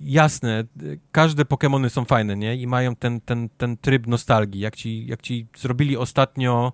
[0.01, 0.65] jasne,
[1.13, 2.57] każde Pokémony są fajne, nie?
[2.57, 4.61] I mają ten, ten, ten tryb nostalgii.
[4.61, 6.73] Jak ci, jak ci zrobili ostatnio,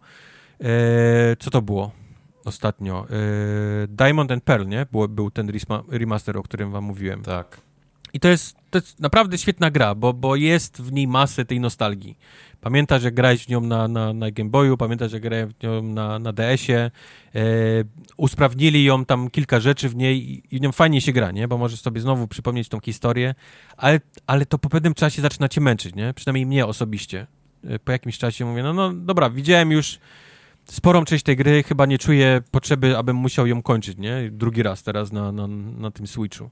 [0.60, 2.05] e, co to było
[2.46, 3.06] ostatnio?
[3.10, 4.86] E, Diamond and Pearl, nie?
[4.92, 5.52] Był, był ten
[5.88, 7.22] remaster, o którym wam mówiłem.
[7.22, 7.60] Tak.
[8.12, 11.60] I to jest, to jest naprawdę świetna gra, bo, bo jest w niej masę tej
[11.60, 12.18] nostalgii.
[12.60, 15.82] Pamiętasz, jak grałeś w nią na, na, na Game Boyu, pamiętasz, jak grałem w nią
[15.82, 17.40] na, na DS-ie, e,
[18.16, 21.48] usprawnili ją tam kilka rzeczy w niej i, i w nią fajnie się gra, nie?
[21.48, 23.34] Bo możesz sobie znowu przypomnieć tą historię,
[23.76, 26.14] ale, ale to po pewnym czasie zaczyna cię męczyć, nie?
[26.14, 27.26] Przynajmniej mnie osobiście.
[27.64, 29.98] E, po jakimś czasie mówię, no, no dobra, widziałem już
[30.70, 34.30] sporą część tej gry, chyba nie czuję potrzeby, abym musiał ją kończyć, nie?
[34.32, 35.46] Drugi raz teraz na, na,
[35.78, 36.50] na tym Switchu.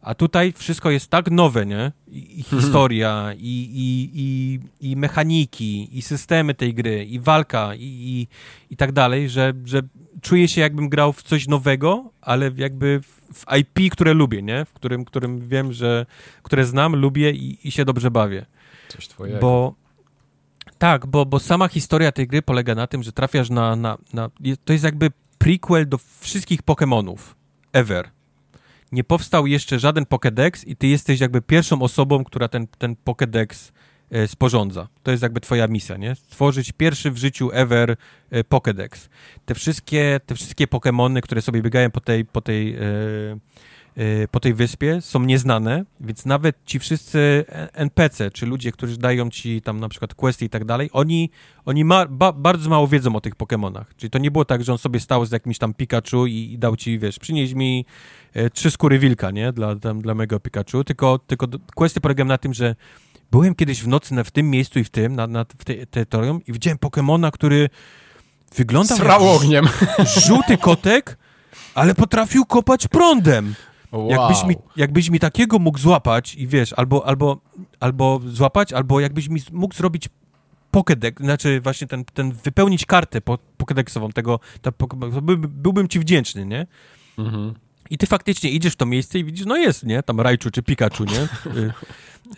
[0.00, 1.92] A tutaj wszystko jest tak nowe, nie?
[2.08, 7.82] I, i historia, i, i, i, i, mechaniki, i systemy tej gry, i walka, i,
[7.82, 8.28] i,
[8.70, 9.82] i tak dalej, że, że
[10.22, 13.00] czuję się jakbym grał w coś nowego, ale jakby
[13.32, 14.64] w IP, które lubię, nie?
[14.64, 16.06] W którym, którym wiem, że,
[16.42, 18.46] które znam, lubię i, i się dobrze bawię.
[18.88, 19.38] Coś twojego.
[19.40, 19.74] Bo
[20.78, 24.30] tak, bo, bo sama historia tej gry polega na tym, że trafiasz na, na, na
[24.64, 27.18] to jest jakby prequel do wszystkich Pokémonów
[27.72, 28.10] ever
[28.92, 33.72] nie powstał jeszcze żaden Pokédex i ty jesteś jakby pierwszą osobą, która ten, ten Pokédex
[34.10, 34.88] e, sporządza.
[35.02, 36.14] To jest jakby twoja misja, nie?
[36.14, 37.96] Stworzyć pierwszy w życiu ever
[38.30, 39.08] e, Pokédex.
[39.46, 42.80] Te wszystkie, te wszystkie Pokémony, które sobie biegają po tej, po tej e,
[44.30, 49.62] po tej wyspie są nieznane, więc nawet ci wszyscy NPC, czy ludzie, którzy dają ci
[49.62, 51.30] tam na przykład questy i tak dalej, oni,
[51.64, 53.84] oni ma, ba, bardzo mało wiedzą o tych Pokémonach.
[53.96, 56.58] Czyli to nie było tak, że on sobie stał z jakimś tam Pikachu i, i
[56.58, 57.84] dał ci, wiesz, przynieś mi
[58.34, 62.38] e, trzy skóry wilka, nie, dla, tam, dla mego Pikachu, tylko, tylko questy polegają na
[62.38, 62.74] tym, że
[63.30, 65.86] byłem kiedyś w nocy na, w tym miejscu i w tym, na, na, w tej
[65.86, 67.68] terytorium i widziałem Pokémona, który
[68.56, 69.68] wyglądał Srał ogniem.
[70.26, 71.18] żółty kotek,
[71.74, 73.54] ale potrafił kopać prądem.
[73.92, 74.10] Wow.
[74.10, 77.40] Jakbyś, mi, jakbyś mi takiego mógł złapać i wiesz, albo, albo,
[77.80, 80.08] albo złapać, albo jakbyś mi mógł zrobić
[80.72, 84.72] Pokédex, znaczy właśnie ten, ten wypełnić kartę po, Pokédexową tego, to
[85.22, 86.66] by, byłbym ci wdzięczny, nie?
[87.18, 87.54] Mhm.
[87.90, 90.02] I ty faktycznie idziesz w to miejsce i widzisz, no jest, nie?
[90.02, 91.20] Tam Raichu czy Pikachu, nie?
[91.60, 91.72] Y,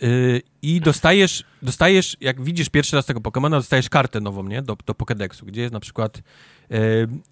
[0.03, 4.61] y, I dostajesz, dostajesz, jak widzisz pierwszy raz tego Pokemona, dostajesz kartę nową, nie?
[4.61, 6.21] Do, do Pokédexu, gdzie jest na przykład y,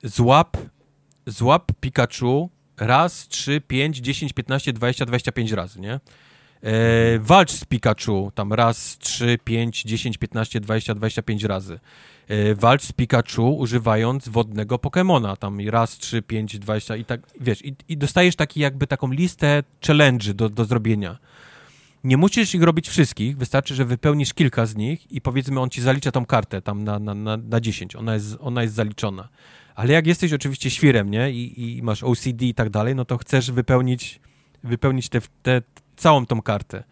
[0.04, 0.58] złap,
[1.26, 6.00] złap Pikachu raz, trzy, pięć, dziesięć, piętnaście, dwadzieścia, dwadzieścia pięć razy, nie?
[6.62, 11.80] E, walcz z Pikachu tam raz, trzy, pięć, dziesięć, piętnaście, dwadzieścia, dwadzieścia pięć razy.
[12.28, 17.66] E, walcz z Pikachu używając wodnego Pokemona, tam raz, trzy, pięć, dwadzieścia i tak, wiesz,
[17.66, 21.18] i, i dostajesz taki jakby taką listę challenge do, do zrobienia.
[22.04, 25.82] Nie musisz ich robić wszystkich, wystarczy, że wypełnisz kilka z nich i powiedzmy on ci
[25.82, 29.30] zalicza tą kartę tam na, na, na, na 10, ona jest, ona jest zaliczona.
[29.78, 31.32] Ale jak jesteś oczywiście świrem, nie?
[31.32, 34.20] I, i masz OCD i tak dalej, no to chcesz wypełnić,
[34.64, 35.62] wypełnić te, te,
[35.96, 36.84] całą tą kartę.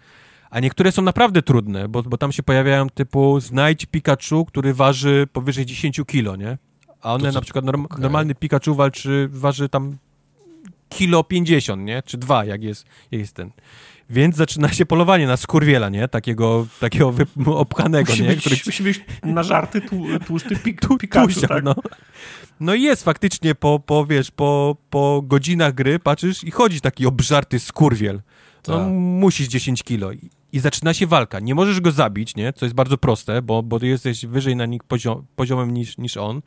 [0.49, 5.27] A niektóre są naprawdę trudne, bo, bo tam się pojawiają typu znajdź Pikachu, który waży
[5.33, 6.57] powyżej 10 kilo, nie?
[7.01, 8.01] A one na przykład norm, okay.
[8.01, 9.97] normalny Pikachu walczy, waży tam
[10.89, 12.03] kilo 50, nie?
[12.05, 13.51] Czy dwa, jak jest, jak jest ten.
[14.09, 16.07] Więc zaczyna się polowanie na skurwiela, nie?
[16.07, 17.13] Takiego, takiego
[17.45, 18.29] opchanego, musi nie?
[18.29, 18.55] Być, Który...
[18.65, 21.63] Musi być na żarty tłu, tłusty pik, Pikachu, tak?
[21.63, 21.75] no.
[22.59, 27.05] no i jest faktycznie po, po, wiesz, po, po godzinach gry patrzysz i chodzi taki
[27.05, 28.21] obżarty skurwiel.
[28.67, 28.87] No, tak.
[28.91, 30.11] musisz 10 kilo.
[30.11, 31.39] I, I, zaczyna się walka.
[31.39, 32.53] Nie możesz go zabić, nie?
[32.53, 36.41] Co jest bardzo proste, bo, bo jesteś wyżej na nim poziom, poziomem niż, niż on.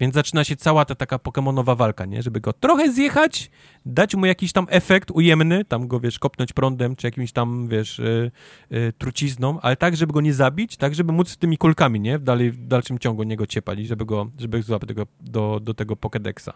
[0.00, 2.22] Więc zaczyna się cała ta taka pokemonowa walka, nie?
[2.22, 3.50] Żeby go trochę zjechać,
[3.86, 7.98] dać mu jakiś tam efekt ujemny, tam go, wiesz, kopnąć prądem, czy jakimś tam, wiesz,
[7.98, 8.30] yy,
[8.70, 12.18] yy, trucizną, ale tak, żeby go nie zabić, tak, żeby móc tymi kulkami, nie?
[12.18, 15.94] W, dalej, w dalszym ciągu niego ciepać, żeby go, żeby złapać tego, do, do tego
[15.94, 16.52] Pokédexa.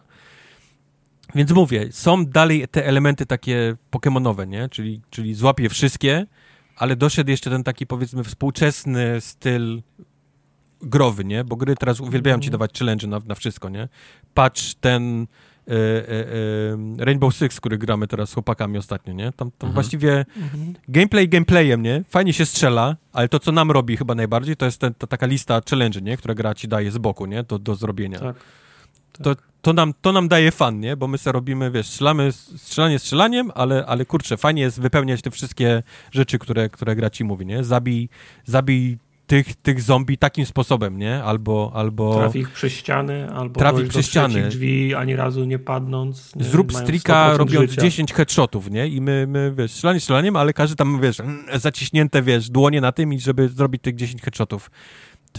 [1.34, 4.68] Więc mówię, są dalej te elementy takie pokemonowe, nie?
[4.68, 6.26] Czyli, czyli złapię wszystkie,
[6.76, 9.82] ale doszedł jeszcze ten taki, powiedzmy, współczesny styl
[10.82, 11.44] growy, nie?
[11.44, 12.52] Bo gry teraz uwielbiają ci mhm.
[12.52, 13.88] dawać challenge na, na wszystko, nie?
[14.34, 15.26] Patrz ten
[15.68, 19.24] e, e, Rainbow Six, który gramy teraz z chłopakami ostatnio, nie?
[19.24, 19.72] Tam, tam mhm.
[19.72, 20.74] właściwie mhm.
[20.88, 22.04] gameplay gameplayem, nie?
[22.08, 25.26] Fajnie się strzela, ale to, co nam robi chyba najbardziej, to jest ten, ta taka
[25.26, 26.16] lista challenge, nie?
[26.16, 27.42] Która gra ci daje z boku, nie?
[27.42, 28.18] Do, do zrobienia.
[28.18, 28.36] Tak.
[29.22, 30.96] To, to, nam, to nam daje fan, nie?
[30.96, 35.30] Bo my sobie robimy, wiesz, strzelamy, strzelanie strzelaniem, ale, ale kurczę, fajnie jest wypełniać te
[35.30, 37.64] wszystkie rzeczy, które, które gra ci mówi, nie?
[37.64, 38.08] Zabij,
[38.44, 41.22] zabij tych, tych zombie takim sposobem, nie?
[41.24, 41.72] Albo...
[41.74, 44.48] albo Traf ich przez ściany, albo traf ich przez ściany.
[44.48, 46.36] drzwi, ani razu nie padnąc.
[46.36, 46.44] Nie?
[46.44, 47.82] Zrób strika robiąc życia.
[47.82, 48.88] 10 headshotów, nie?
[48.88, 51.16] I my, my wiesz, strzelanie strzelaniem, ale każdy tam, wiesz,
[51.54, 54.70] zaciśnięte, wiesz, dłonie na tym i żeby zrobić tych 10 headshotów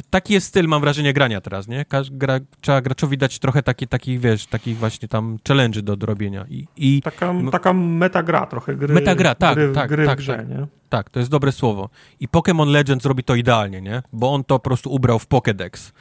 [0.09, 1.85] taki jest styl, mam wrażenie, grania teraz, nie?
[2.11, 6.45] Gra, trzeba graczowi dać trochę takich, taki, wiesz, takich właśnie tam challenge do, do robienia.
[6.49, 10.49] I, i taka, taka metagra trochę, gry, metagra, tak, gry, tak, gry tak, grze, tak,
[10.49, 10.67] nie?
[10.89, 11.89] Tak, to jest dobre słowo.
[12.19, 14.01] I Pokémon Legends robi to idealnie, nie?
[14.13, 15.91] Bo on to po prostu ubrał w Pokédex.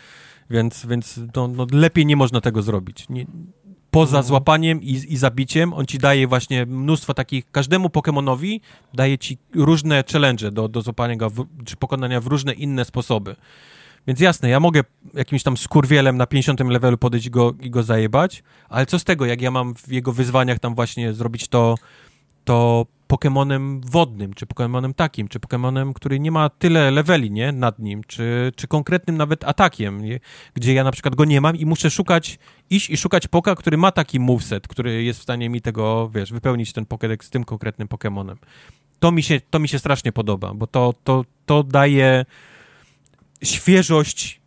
[0.50, 3.08] Więc, więc no, no lepiej nie można tego zrobić.
[3.08, 3.26] Nie,
[3.94, 4.24] poza mhm.
[4.24, 8.60] złapaniem i, i zabiciem, on ci daje właśnie mnóstwo takich, każdemu Pokémonowi
[8.94, 13.36] daje ci różne challenge do, do złapania go, w, czy pokonania w różne inne sposoby.
[14.06, 14.80] Więc jasne, ja mogę
[15.14, 19.26] jakimś tam skurwielem na 50 levelu podejść go, i go zajebać, ale co z tego,
[19.26, 21.74] jak ja mam w jego wyzwaniach tam właśnie zrobić to,
[22.44, 27.78] to Pokemonem wodnym, czy Pokemonem takim, czy Pokemonem, który nie ma tyle leveli, nie, nad
[27.78, 30.20] nim, czy, czy konkretnym nawet atakiem, nie?
[30.54, 32.38] gdzie ja na przykład go nie mam i muszę szukać,
[32.70, 36.32] iść i szukać poka, który ma taki moveset, który jest w stanie mi tego, wiesz,
[36.32, 38.36] wypełnić ten Pokédex z tym konkretnym Pokemonem.
[39.00, 42.24] To mi się, to mi się strasznie podoba, bo to, to, to daje
[43.42, 44.40] świeżość,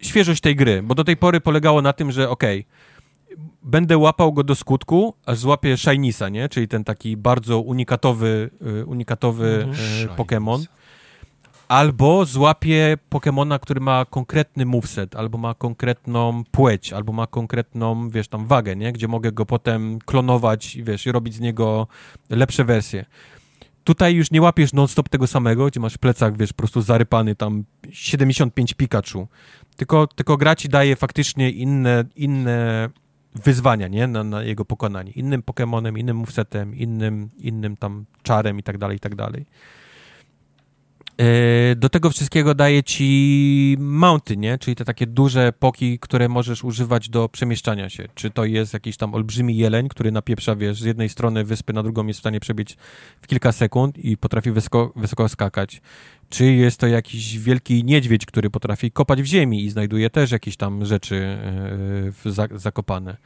[0.00, 2.82] świeżość tej gry, bo do tej pory polegało na tym, że okej, okay,
[3.62, 6.48] będę łapał go do skutku, aż złapię Shinisa, nie?
[6.48, 8.50] Czyli ten taki bardzo unikatowy,
[8.80, 10.16] y, unikatowy mm -hmm.
[10.16, 10.66] Pokémon.
[11.68, 18.28] Albo złapię Pokémona, który ma konkretny moveset, albo ma konkretną płeć, albo ma konkretną, wiesz,
[18.28, 18.92] tam wagę, nie?
[18.92, 21.86] Gdzie mogę go potem klonować, wiesz, i robić z niego
[22.30, 23.04] lepsze wersje.
[23.84, 27.64] Tutaj już nie łapiesz non-stop tego samego, gdzie masz plecak, wiesz, po prostu zarypany tam
[27.90, 29.28] 75 Pikachu.
[29.76, 32.88] Tylko, tylko gra ci daje faktycznie inne, inne
[33.34, 34.06] wyzwania, nie?
[34.06, 35.12] Na, na jego pokonanie.
[35.12, 39.46] Innym Pokémonem, innym movesetem, innym, innym tam czarem i tak dalej, i tak dalej.
[41.22, 44.58] E, do tego wszystkiego daje ci mounty, nie?
[44.58, 48.08] Czyli te takie duże poki, które możesz używać do przemieszczania się.
[48.14, 51.82] Czy to jest jakiś tam olbrzymi jeleń, który napieprza, wiesz, z jednej strony wyspy na
[51.82, 52.76] drugą jest w stanie przebiec
[53.20, 55.82] w kilka sekund i potrafi wysoko, wysoko skakać.
[56.28, 60.56] Czy jest to jakiś wielki niedźwiedź, który potrafi kopać w ziemi i znajduje też jakieś
[60.56, 61.38] tam rzeczy
[62.26, 63.16] e, zakopane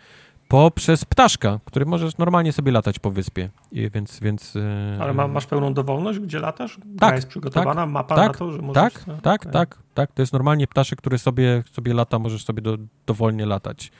[0.48, 4.20] poprzez ptaszka, który możesz normalnie sobie latać po wyspie, I więc...
[4.20, 6.78] więc e, Ale ma, masz pełną dowolność, gdzie latasz?
[6.98, 7.14] Tak.
[7.14, 8.74] jest przygotowana, tak, mapa tak, na to, że możesz...
[8.74, 9.52] Tak, tak, okay.
[9.52, 13.92] tak, tak, to jest normalnie ptaszek, który sobie, sobie lata, możesz sobie do, dowolnie latać.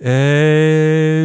[0.00, 0.06] Eee,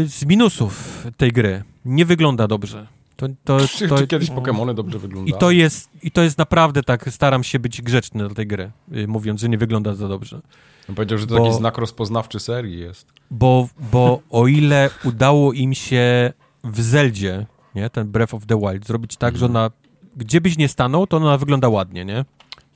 [0.08, 2.88] z minusów tej gry nie wygląda dobrze.
[3.22, 5.38] To, to, czy, to, czy kiedyś Pokémony dobrze wyglądały?
[5.38, 8.72] I to, jest, I to jest naprawdę tak, staram się być grzeczny do tej gry,
[8.96, 10.42] y, mówiąc, że nie wygląda za dobrze.
[10.90, 13.14] On powiedział, że to bo, taki znak rozpoznawczy serii jest.
[13.32, 16.34] Bo, bo o ile udało im się
[16.64, 19.40] w Zeldzie, nie, ten Breath of the Wild, zrobić tak, mm.
[19.40, 19.72] że ona,
[20.16, 22.26] gdzie byś nie stanął, to ona wygląda ładnie, nie?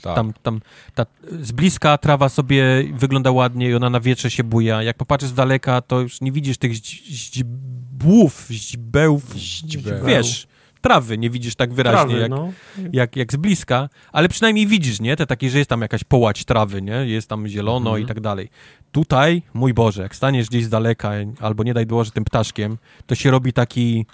[0.01, 0.15] Tak.
[0.15, 0.61] Tam, tam
[0.95, 1.06] ta,
[1.41, 4.83] z bliska trawa sobie wygląda ładnie i ona na wietrze się buja.
[4.83, 10.06] Jak popatrzysz z daleka, to już nie widzisz tych źdźbłów, źdźbełów, źdźbeł.
[10.06, 10.48] wiesz,
[10.82, 12.51] trawy nie widzisz tak wyraźnie trawy, jak, no.
[12.93, 15.15] jak, jak z bliska, ale przynajmniej widzisz, nie?
[15.15, 16.93] Te takie, że jest tam jakaś połać trawy, nie?
[16.93, 18.03] Jest tam zielono mhm.
[18.03, 18.49] i tak dalej.
[18.91, 23.15] Tutaj, mój Boże, jak staniesz gdzieś z daleka, albo nie daj Boże tym ptaszkiem, to
[23.15, 24.06] się robi taki,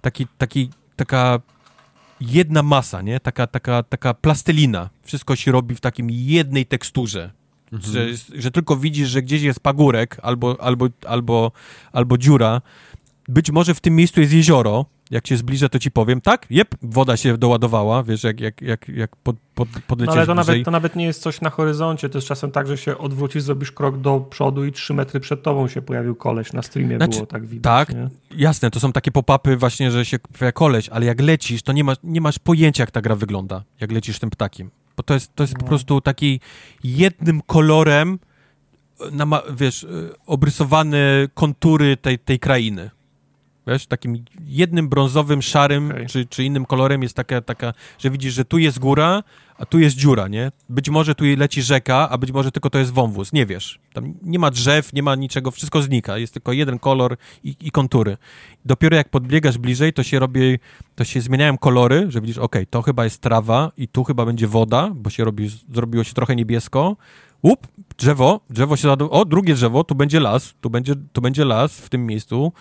[0.00, 1.40] taki, taki, taka
[2.20, 3.20] jedna masa, nie?
[3.20, 4.90] Taka, taka, taka plastelina.
[5.02, 7.30] Wszystko się robi w takim jednej teksturze.
[7.72, 7.92] Mhm.
[7.92, 11.52] Że, że tylko widzisz, że gdzieś jest pagórek albo, albo, albo,
[11.92, 12.62] albo dziura.
[13.28, 16.74] Być może w tym miejscu jest jezioro, jak się zbliżę, to ci powiem, tak, jep,
[16.82, 20.64] woda się doładowała, wiesz, jak, jak, jak, jak pod, pod, podlecieć no ale to nawet,
[20.64, 23.72] to nawet nie jest coś na horyzoncie, to jest czasem tak, że się odwrócisz, zrobisz
[23.72, 27.26] krok do przodu i trzy metry przed tobą się pojawił koleś, na streamie znaczy, było
[27.26, 27.88] tak widać.
[27.88, 28.08] Tak, nie?
[28.36, 31.84] jasne, to są takie pop-upy właśnie, że się pojawia koleś, ale jak lecisz, to nie
[31.84, 35.34] masz, nie masz pojęcia, jak ta gra wygląda, jak lecisz tym ptakiem, bo to jest,
[35.34, 35.60] to jest no.
[35.60, 36.40] po prostu taki
[36.84, 38.18] jednym kolorem,
[39.12, 39.86] na, wiesz,
[40.26, 42.90] obrysowane kontury tej, tej krainy.
[43.66, 46.06] Wiesz, takim jednym brązowym, szarym okay.
[46.06, 49.22] czy, czy innym kolorem jest taka, taka, że widzisz, że tu jest góra,
[49.58, 50.50] a tu jest dziura, nie?
[50.68, 53.78] Być może tu leci rzeka, a być może tylko to jest wąwóz, nie wiesz.
[53.92, 57.70] Tam nie ma drzew, nie ma niczego, wszystko znika, jest tylko jeden kolor i, i
[57.70, 58.16] kontury.
[58.64, 60.58] Dopiero jak podbiegasz bliżej, to się robi,
[60.94, 64.46] to się zmieniają kolory, że widzisz, ok, to chyba jest trawa i tu chyba będzie
[64.46, 66.96] woda, bo się robi, zrobiło się trochę niebiesko,
[67.42, 67.66] łup,
[67.98, 68.90] drzewo, drzewo się.
[68.90, 72.52] O, drugie drzewo, tu będzie las, tu będzie, tu będzie las w tym miejscu.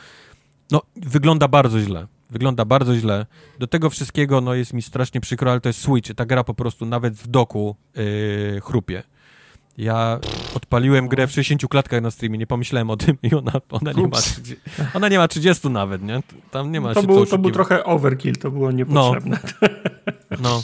[0.72, 2.08] No, wygląda bardzo źle.
[2.30, 3.26] Wygląda bardzo źle.
[3.60, 6.14] Do tego wszystkiego, no jest mi strasznie przykro, ale to jest Switch.
[6.16, 9.04] Ta gra po prostu nawet w doku yy, chrupie.
[9.78, 10.20] Ja
[10.56, 14.08] odpaliłem grę w 60 klatkach na streamie, nie pomyślałem o tym i ona, ona, nie,
[14.08, 14.56] ma 30,
[14.94, 16.24] ona nie ma 30 nawet, nie?
[16.52, 19.40] Tam nie ma to, był, to był trochę overkill, to było niepotrzebne.
[20.32, 20.64] No, no.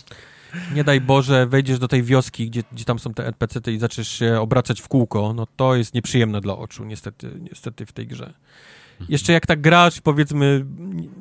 [0.76, 4.08] Nie daj Boże, wejdziesz do tej wioski, gdzie, gdzie tam są te NPC-ty i zaczniesz
[4.08, 8.34] się obracać w kółko, no to jest nieprzyjemne dla oczu, niestety, niestety w tej grze.
[9.10, 10.66] Jeszcze jak tak grasz, powiedzmy,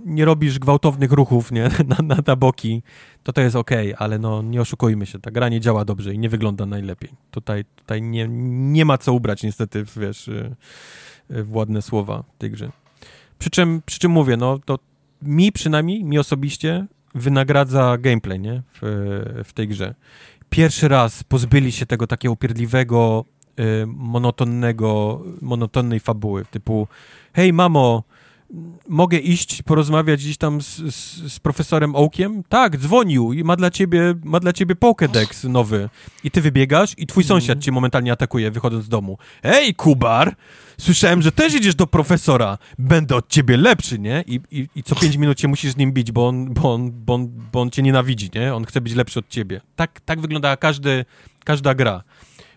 [0.07, 2.83] nie robisz gwałtownych ruchów, nie, na, na, na boki,
[3.23, 6.19] to to jest ok, ale no nie oszukujmy się, ta gra nie działa dobrze i
[6.19, 7.11] nie wygląda najlepiej.
[7.31, 8.29] Tutaj, tutaj nie,
[8.73, 10.57] nie ma co ubrać niestety, wiesz, y,
[11.31, 12.71] y, w ładne słowa tej grze.
[13.39, 14.79] Przy czym, przy czym mówię, no to
[15.23, 19.95] mi przynajmniej, mi osobiście wynagradza gameplay, nie, w, w tej grze.
[20.51, 23.25] Pierwszy raz pozbyli się tego takiego upierdliwego,
[23.87, 26.89] monotonnego, monotonnej fabuły, typu
[27.33, 28.03] hej mamo,
[28.89, 32.43] mogę iść porozmawiać gdzieś tam z, z, z, profesorem Oakiem?
[32.49, 35.89] Tak, dzwonił i ma dla ciebie, ma dla ciebie Pokédex nowy.
[36.25, 39.19] I ty wybiegasz i twój sąsiad cię momentalnie atakuje, wychodząc z domu.
[39.43, 40.37] Ej, Kubar!
[40.79, 42.59] Słyszałem, że też idziesz do profesora.
[42.79, 44.25] Będę od ciebie lepszy, nie?
[44.27, 46.93] I, i, i co pięć minut się musisz z nim bić, bo on, bo, on,
[46.93, 48.55] bo, on, bo on cię nienawidzi, nie?
[48.55, 49.61] On chce być lepszy od ciebie.
[49.77, 51.05] Tak, tak wygląda każdy,
[51.45, 52.03] każda gra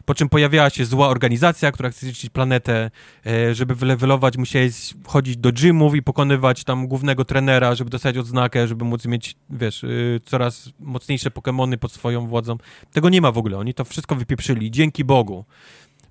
[0.07, 2.91] po czym pojawiała się zła organizacja, która chce zniszczyć planetę,
[3.25, 8.67] e, żeby wylewelować, musiałeś chodzić do gymów i pokonywać tam głównego trenera, żeby dostać odznakę,
[8.67, 12.57] żeby móc mieć, wiesz, y, coraz mocniejsze Pokémony pod swoją władzą.
[12.91, 15.45] Tego nie ma w ogóle, oni to wszystko wypieprzyli, dzięki Bogu.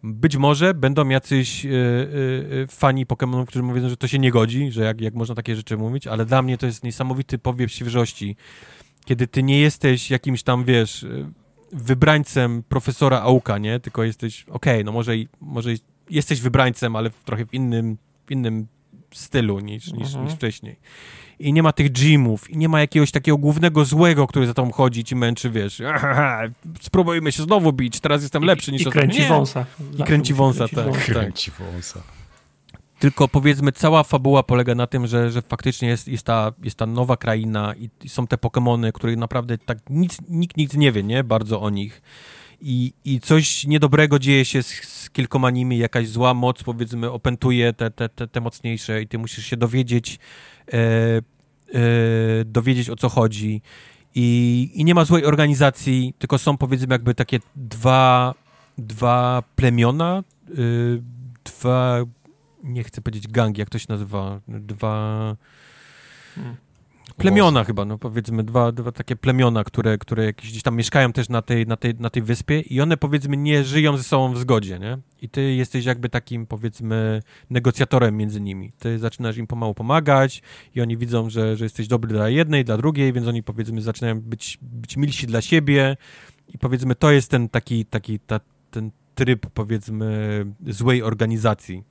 [0.02, 1.70] Być może będą jacyś yy,
[2.50, 5.56] yy, fani Pokémonów, którzy mówią, że to się nie godzi, że jak, jak można takie
[5.56, 8.36] rzeczy mówić, ale dla mnie to jest niesamowity powiew świeżości,
[9.04, 11.06] kiedy ty nie jesteś jakimś tam, wiesz,
[11.72, 13.80] wybrańcem profesora Auka, nie?
[13.80, 15.70] Tylko jesteś, okej, okay, no może, może
[16.10, 18.66] jesteś wybrańcem, ale w trochę w innym, w innym
[19.14, 20.24] stylu niż, niż, mhm.
[20.24, 20.76] niż wcześniej.
[21.38, 24.72] I nie ma tych gymów, i nie ma jakiegoś takiego głównego złego, który za tą
[24.72, 26.42] chodzi i ci męczy, wiesz, aha,
[26.80, 28.82] spróbujmy się znowu bić, teraz jestem lepszy niż...
[28.82, 29.66] I, i kręci wąsa.
[29.98, 31.04] I kręci wąsa, tak.
[31.04, 32.15] Kręci wąsa.
[32.98, 36.86] Tylko powiedzmy, cała fabuła polega na tym, że, że faktycznie jest, jest, ta, jest ta
[36.86, 41.24] nowa kraina i, są te Pokémony, których naprawdę tak nic, nikt nic nie wie, nie?
[41.24, 42.02] Bardzo o nich.
[42.60, 47.72] I, i coś niedobrego dzieje się z, z kilkoma nimi, jakaś zła moc, powiedzmy, opętuje
[47.72, 50.18] te, te, te, te mocniejsze i ty musisz się dowiedzieć,
[50.72, 51.22] e, e,
[52.44, 53.62] dowiedzieć o co chodzi.
[54.14, 58.34] I, I nie ma złej organizacji, tylko są powiedzmy jakby takie dwa,
[58.78, 60.22] dwa plemiona,
[60.58, 61.02] y,
[61.44, 61.98] dwa
[62.64, 65.36] nie chcę powiedzieć gang, jak to się nazywa, dwa
[66.34, 66.56] hmm.
[67.16, 71.28] plemiona chyba, no powiedzmy, dwa, dwa takie plemiona, które, które jakieś gdzieś tam mieszkają też
[71.28, 74.38] na tej, na, tej, na tej wyspie i one powiedzmy nie żyją ze sobą w
[74.38, 74.98] zgodzie, nie?
[75.22, 78.72] I ty jesteś jakby takim powiedzmy negocjatorem między nimi.
[78.78, 80.42] Ty zaczynasz im pomału pomagać
[80.74, 84.20] i oni widzą, że, że jesteś dobry dla jednej, dla drugiej, więc oni powiedzmy zaczynają
[84.20, 85.96] być, być milsi dla siebie
[86.54, 91.84] i powiedzmy to jest ten taki, taki ta, ten tryb powiedzmy złej organizacji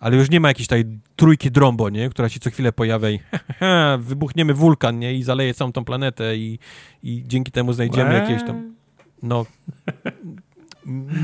[0.00, 0.84] ale już nie ma jakiejś tej
[1.16, 2.10] trójki drąbo, nie?
[2.10, 3.20] Która się co chwilę pojawia i
[3.98, 5.14] wybuchniemy wulkan, nie?
[5.14, 6.58] I zaleje całą tą planetę i,
[7.02, 8.74] i dzięki temu znajdziemy jakieś tam...
[9.22, 9.46] No...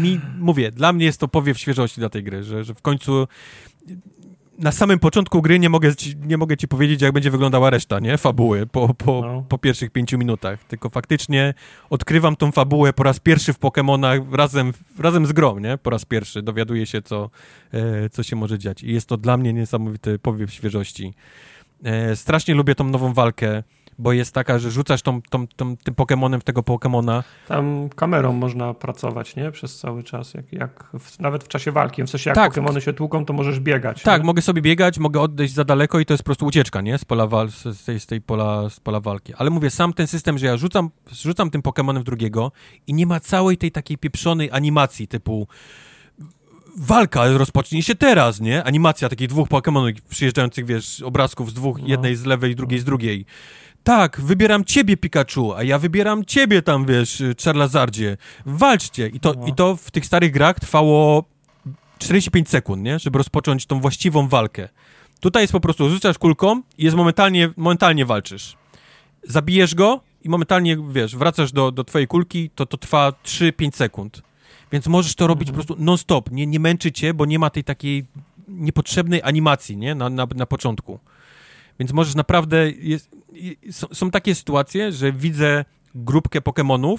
[0.00, 3.28] Mi, mówię, dla mnie jest to powiew świeżości dla tej gry, że, że w końcu
[4.58, 8.00] na samym początku gry nie mogę, ci, nie mogę ci powiedzieć, jak będzie wyglądała reszta,
[8.00, 8.18] nie?
[8.18, 9.44] Fabuły po, po, no.
[9.48, 10.64] po pierwszych pięciu minutach.
[10.64, 11.54] Tylko faktycznie
[11.90, 15.78] odkrywam tą fabułę po raz pierwszy w Pokémonach razem, razem z grą, nie?
[15.78, 17.30] Po raz pierwszy dowiaduję się, co,
[17.72, 18.82] e, co się może dziać.
[18.82, 21.14] I jest to dla mnie niesamowity powiew świeżości.
[21.84, 23.62] E, strasznie lubię tą nową walkę
[23.98, 27.24] bo jest taka, że rzucasz tą, tą, tą, tym Pokemonem w tego Pokemona.
[27.48, 29.50] Tam kamerą można pracować, nie?
[29.50, 32.02] Przez cały czas, jak, jak w, nawet w czasie walki.
[32.02, 32.50] W sensie jak tak.
[32.50, 34.02] Pokemony się tłuką, to możesz biegać.
[34.02, 34.26] Tak, nie?
[34.26, 36.98] mogę sobie biegać, mogę odejść za daleko i to jest po prostu ucieczka, nie?
[36.98, 39.34] Z pola, wal, z tej, z tej pola, z pola walki.
[39.34, 42.52] Ale mówię, sam ten system, że ja rzucam, rzucam tym Pokemonem w drugiego
[42.86, 45.48] i nie ma całej tej takiej pieprzonej animacji typu
[46.76, 48.64] walka rozpocznie się teraz, nie?
[48.64, 51.88] Animacja takich dwóch Pokemonów przyjeżdżających, wiesz, obrazków z dwóch, no.
[51.88, 53.26] jednej z lewej, drugiej z drugiej
[53.86, 58.16] tak, wybieram ciebie, Pikachu, a ja wybieram ciebie tam, wiesz, Charizardzie.
[58.46, 59.08] Walczcie.
[59.08, 59.46] I to, no.
[59.46, 61.24] I to w tych starych grach trwało
[61.98, 62.98] 45 sekund, nie?
[62.98, 64.68] Żeby rozpocząć tą właściwą walkę.
[65.20, 68.56] Tutaj jest po prostu, rzucasz kulką i jest momentalnie, momentalnie walczysz.
[69.22, 74.22] Zabijesz go i momentalnie, wiesz, wracasz do, do twojej kulki, to to trwa 3-5 sekund.
[74.72, 75.62] Więc możesz to robić mhm.
[75.62, 78.06] po prostu non-stop, nie, nie męczy cię, bo nie ma tej takiej
[78.48, 79.94] niepotrzebnej animacji, nie?
[79.94, 80.98] Na, na, na początku.
[81.78, 82.70] Więc możesz naprawdę...
[82.70, 83.10] Jest,
[83.70, 85.64] są, są takie sytuacje, że widzę
[85.94, 86.98] grupkę Pokémonów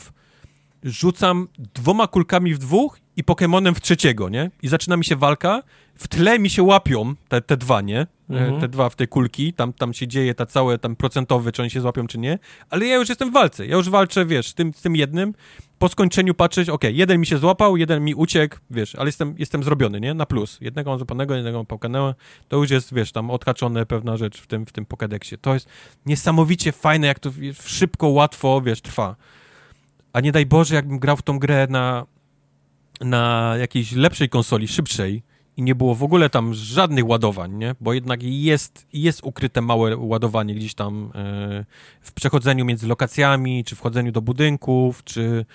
[0.84, 4.52] rzucam dwoma kulkami w dwóch i Pokemonem w trzeciego, nie?
[4.62, 5.64] I zaczyna mi się walka,
[5.96, 8.00] w tle mi się łapią te, te dwa, nie?
[8.00, 8.62] E, mhm.
[8.62, 11.72] Te dwa w tej kulki, tam, tam się dzieje ta całe, tam procentowy, czy oni
[11.72, 12.40] się złapią, czy nie,
[12.70, 15.34] ale ja już jestem w walce, ja już walczę, wiesz, z tym, z tym jednym,
[15.80, 19.64] po skończeniu patrzeć, ok, jeden mi się złapał, jeden mi uciekł, wiesz, ale jestem, jestem
[19.64, 20.14] zrobiony, nie?
[20.14, 20.58] Na plus.
[20.62, 22.14] Jednego mam złapanego, jednego mam pokanęło,
[22.48, 25.38] to już jest, wiesz, tam odhaczone pewna rzecz w tym, w tym Pokédexie.
[25.42, 25.68] To jest
[26.06, 27.32] niesamowicie fajne, jak to
[27.64, 29.16] szybko, łatwo, wiesz, trwa.
[30.18, 32.06] A nie daj Boże, jakbym grał w tą grę na,
[33.02, 35.24] na jakiejś lepszej konsoli, szybszej
[35.58, 37.76] i nie było w ogóle tam żadnych ładowań, nie?
[37.82, 41.66] Bo jednak jest, jest ukryte małe ładowanie gdzieś tam yy,
[42.02, 45.46] w przechodzeniu między lokacjami, czy wchodzeniu do budynków, czy,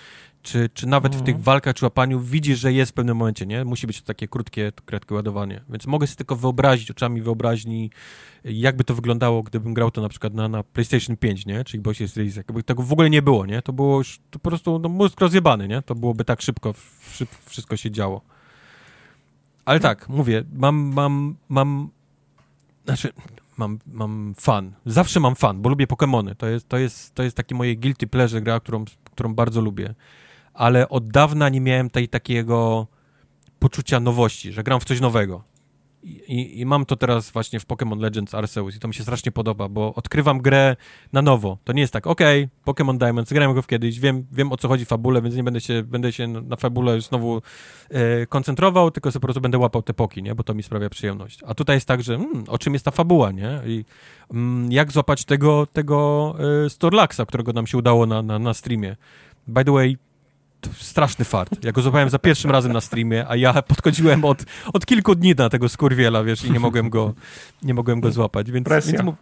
[0.42, 1.42] czy, czy nawet w tych mhm.
[1.42, 3.64] walkach czy łapaniu widzisz, że jest w pewnym momencie, nie?
[3.64, 5.60] Musi być takie krótkie, krótkie ładowanie.
[5.68, 7.90] Więc mogę sobie tylko wyobrazić oczami wyobraźni,
[8.44, 11.64] jakby to wyglądało, gdybym grał to na przykład na, na PlayStation 5, nie?
[11.64, 12.36] Czyli Boys jest Release.
[12.36, 13.62] Jakby tego w ogóle nie było, nie?
[13.62, 15.82] To było już to po prostu no, mózg rozjebany, nie?
[15.82, 16.74] To byłoby tak szybko,
[17.12, 18.20] szyb, wszystko się działo.
[19.64, 21.90] Ale tak, mówię, mam, mam, mam,
[22.84, 23.12] znaczy,
[23.56, 24.72] mam, mam fan.
[24.86, 26.34] Zawsze mam fan, bo lubię Pokémony.
[26.34, 29.94] To jest, to, jest, to jest takie moje guilty pleasure gra, którą, którą bardzo lubię
[30.54, 32.86] ale od dawna nie miałem tej takiego
[33.58, 35.52] poczucia nowości, że gram w coś nowego.
[36.02, 39.32] I, I, mam to teraz właśnie w Pokémon Legends Arceus i to mi się strasznie
[39.32, 40.76] podoba, bo odkrywam grę
[41.12, 41.58] na nowo.
[41.64, 44.68] To nie jest tak, okej, okay, Pokémon Diamonds, grałem go kiedyś, wiem, wiem o co
[44.68, 47.42] chodzi w fabule, więc nie będę się, będę się na fabule znowu
[47.90, 50.34] e, koncentrował, tylko sobie po prostu będę łapał te poki, nie?
[50.34, 51.40] bo to mi sprawia przyjemność.
[51.46, 53.60] A tutaj jest tak, że hmm, o czym jest ta fabuła, nie?
[53.66, 53.84] I
[54.32, 58.96] mm, jak złapać tego, tego e, Storlaxa, którego nam się udało na, na, na streamie.
[59.46, 59.96] By the way,
[60.78, 61.64] straszny fart.
[61.64, 65.34] Ja go złapałem za pierwszym razem na streamie, a ja podchodziłem od, od kilku dni
[65.34, 67.14] na tego skurwiela, wiesz, i nie mogłem go,
[67.62, 68.64] nie mogłem go złapać, więc...
[68.64, 69.02] Presja.
[69.02, 69.16] Więc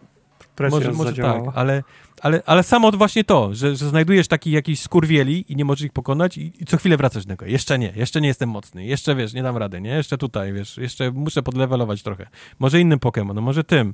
[0.55, 1.83] Presja może, może tak, ale,
[2.21, 5.91] ale, ale samo właśnie to, że, że znajdujesz taki jakiś skurwieli i nie możesz ich
[5.91, 7.45] pokonać i, i, co chwilę wracasz do niego.
[7.45, 9.89] Jeszcze nie, jeszcze nie jestem mocny, jeszcze wiesz, nie dam rady, nie?
[9.89, 12.27] Jeszcze tutaj, wiesz, jeszcze muszę podlewelować trochę.
[12.59, 13.93] Może innym Pokémon, no może tym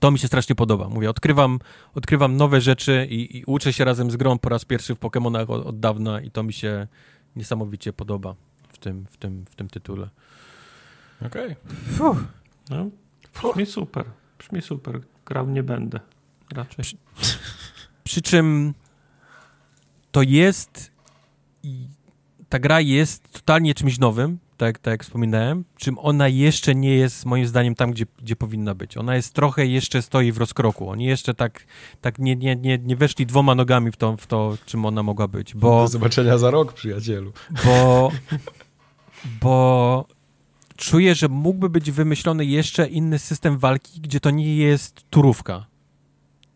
[0.00, 0.88] to mi się strasznie podoba.
[0.88, 1.58] Mówię, odkrywam,
[1.94, 5.50] odkrywam nowe rzeczy i, i uczę się razem z grą po raz pierwszy w Pokémonach
[5.50, 6.86] od, od, dawna i to mi się
[7.36, 8.34] niesamowicie podoba
[8.68, 10.10] w tym, w tym, w tym tytule.
[11.26, 11.56] Okej.
[12.00, 12.24] Okay.
[12.70, 12.90] No,
[13.42, 14.04] brzmi super.
[14.38, 15.00] Brzmi super.
[15.26, 16.00] Grał nie będę.
[16.54, 16.84] Raczej.
[16.84, 16.96] Przy,
[18.04, 18.74] przy czym
[20.12, 20.96] to jest
[22.48, 27.26] ta gra jest totalnie czymś nowym, tak, tak jak wspominałem, czym ona jeszcze nie jest
[27.26, 28.96] moim zdaniem tam, gdzie, gdzie powinna być.
[28.96, 30.90] Ona jest trochę jeszcze stoi w rozkroku.
[30.90, 31.64] Oni jeszcze tak,
[32.00, 35.28] tak nie, nie, nie, nie weszli dwoma nogami w to, w to, czym ona mogła
[35.28, 35.54] być.
[35.54, 37.32] Bo, Do zobaczenia za rok, przyjacielu.
[37.64, 38.10] Bo,
[39.42, 40.06] bo
[40.76, 45.66] czuję, że mógłby być wymyślony jeszcze inny system walki, gdzie to nie jest turówka.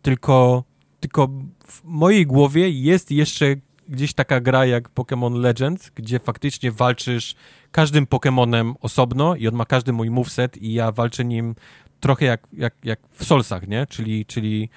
[0.02, 0.64] Tylko,
[1.00, 1.28] tylko
[1.66, 3.56] w mojej głowie jest jeszcze
[3.88, 7.34] gdzieś taka gra jak Pokémon Legends, gdzie faktycznie walczysz
[7.70, 11.54] każdym Pokémonem osobno i on ma każdy mój moveset i ja walczę nim
[12.00, 13.86] trochę jak, jak, jak w Solsach, nie?
[13.86, 14.68] Czyli, czyli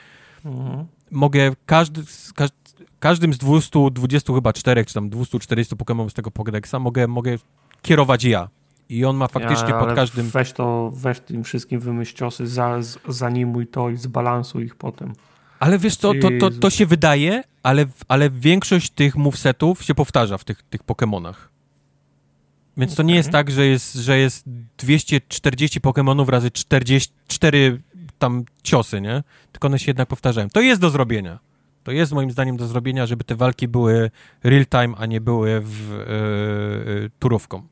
[0.46, 0.86] mhm.
[1.12, 2.02] mogę każdy,
[2.36, 2.50] każ,
[3.00, 7.36] każdym z 220 chyba czterech, czy tam 240 Pokémonów z tego Pokédexa mogę, mogę
[7.82, 8.50] kierować ja.
[8.90, 10.30] I on ma faktycznie ja, pod każdym...
[10.30, 15.14] Weź to, weź tym wszystkim wymyśl ciosy, za, zanimuj to i zbalansuj ich potem.
[15.60, 20.38] Ale wiesz co, to, to, to się wydaje, ale, ale większość tych movesetów się powtarza
[20.38, 21.53] w tych, tych Pokémonach.
[22.78, 24.44] Więc to nie jest tak, że jest, że jest
[24.78, 27.82] 240 Pokémonów razy 44
[28.20, 29.24] tam ciosy, nie?
[29.52, 30.50] Tylko one się jednak powtarzają.
[30.50, 31.40] To jest do zrobienia.
[31.84, 34.12] To jest moim zdaniem do zrobienia, żeby te walki były
[34.44, 37.64] real time, a nie były w, yy, yy, turówką.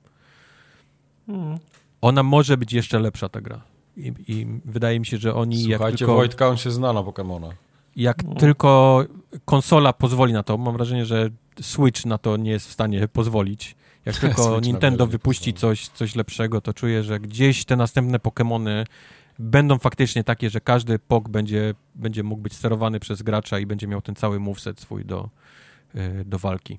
[1.27, 1.59] Hmm.
[2.01, 3.61] Ona może być jeszcze lepsza, ta gra.
[3.97, 6.15] I, I, wydaje mi się, że oni Słuchajcie, jak tylko...
[6.15, 7.53] Wojtka, on się zna na Pokémonach.
[7.95, 8.35] Jak no.
[8.35, 9.03] tylko
[9.45, 11.29] konsola pozwoli na to, mam wrażenie, że
[11.61, 13.75] Switch na to nie jest w stanie pozwolić.
[14.05, 18.85] Jak tylko Nintendo wypuści coś, coś lepszego, to czuję, że gdzieś te następne Pokémony
[19.39, 23.87] będą faktycznie takie, że każdy POK będzie, będzie mógł być sterowany przez gracza i będzie
[23.87, 25.29] miał ten cały moveset swój do,
[25.93, 26.77] yy, do walki.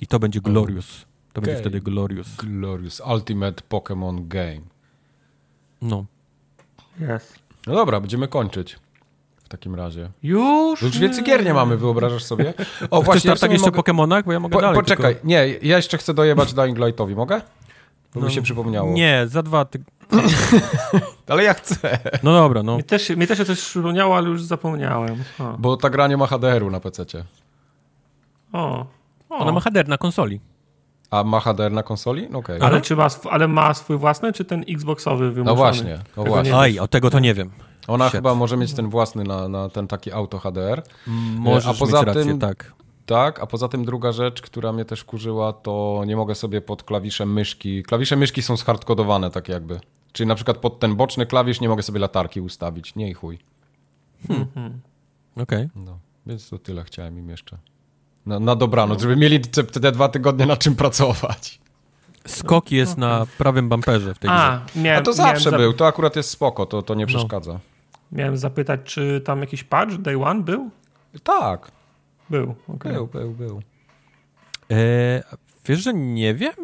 [0.00, 1.06] I to będzie Glorious.
[1.32, 1.46] To okay.
[1.46, 2.36] będzie wtedy Glorious.
[2.36, 3.02] Glorious.
[3.14, 4.60] Ultimate Pokémon Game.
[5.82, 6.06] No.
[7.00, 7.34] Yes.
[7.66, 8.78] No dobra, będziemy kończyć
[9.50, 10.10] takim razie.
[10.22, 10.82] Już?
[10.82, 12.54] Już więcej gier nie mamy, wyobrażasz sobie?
[12.90, 13.30] O, właśnie.
[13.30, 13.76] Chcesz tak jeszcze mogę...
[13.76, 14.24] o Pokemonach?
[14.24, 14.80] Bo ja mogę po, dalej.
[14.80, 15.28] Poczekaj, tylko...
[15.28, 17.40] nie, ja jeszcze chcę dojebać Dying Lightowi, mogę?
[18.14, 18.92] Bo no, mi się przypomniało.
[18.92, 19.84] Nie, za dwa ty...
[21.28, 21.98] ale ja chcę.
[22.22, 22.76] No dobra, no.
[22.76, 25.24] Mi też, mi też się coś przypomniało, ale już zapomniałem.
[25.38, 25.56] O.
[25.58, 27.24] Bo ta gra nie ma HDR-u na PC-cie.
[28.52, 28.86] O.
[29.28, 29.38] o.
[29.38, 30.40] Ona ma HDR na konsoli.
[31.10, 32.28] A ma HDR na konsoli?
[32.30, 32.58] No okay.
[32.60, 35.44] ale, czy ma, ale ma swój własny, czy ten Xboxowy wymuszony?
[35.44, 36.56] No właśnie, no właśnie.
[36.56, 37.50] Oj, o tego to nie wiem.
[37.88, 40.82] Ona chyba może mieć ten własny na, na ten taki auto HDR.
[41.36, 42.72] Może A poza tym, tak.
[43.06, 46.82] tak, a poza tym druga rzecz, która mnie też kurzyła, to nie mogę sobie pod
[46.82, 47.82] klawiszem myszki.
[47.82, 49.80] Klawisze myszki są zhardkodowane tak jakby.
[50.12, 52.94] Czyli na przykład pod ten boczny klawisz nie mogę sobie latarki ustawić.
[52.94, 53.38] Nie i chuj.
[54.28, 54.80] Hmm.
[55.36, 55.42] Okej.
[55.42, 55.70] Okay.
[55.74, 57.58] No, więc to tyle chciałem im jeszcze.
[58.26, 61.60] Na, na dobranoc, żeby mieli te, te dwa tygodnie na czym pracować.
[62.26, 64.80] Skok jest na prawym bumperze w tej A, grze.
[64.82, 67.06] Miałem, A to zawsze był, to akurat jest spoko, to, to nie no.
[67.06, 67.52] przeszkadza.
[67.52, 67.60] No.
[68.12, 70.70] Miałem zapytać, czy tam jakiś patch Day One był?
[71.22, 71.70] Tak.
[72.30, 72.92] Był, okay.
[72.92, 73.62] Był, był, był.
[74.70, 75.22] E,
[75.66, 76.54] wiesz, że nie wiem?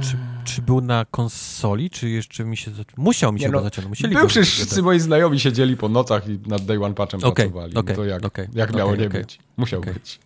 [0.00, 2.70] Czy, czy, był na konsoli, czy jeszcze mi się...
[2.96, 3.90] Musiał mi się no, zaciągnąć.
[3.90, 7.32] Musieli był przecież wszyscy moi znajomi siedzieli po nocach i nad Day One Patchem okay,
[7.32, 7.76] pracowali.
[7.76, 9.38] Okay, no to jak, okay, jak miało okay, nie być?
[9.56, 10.20] Musiał być.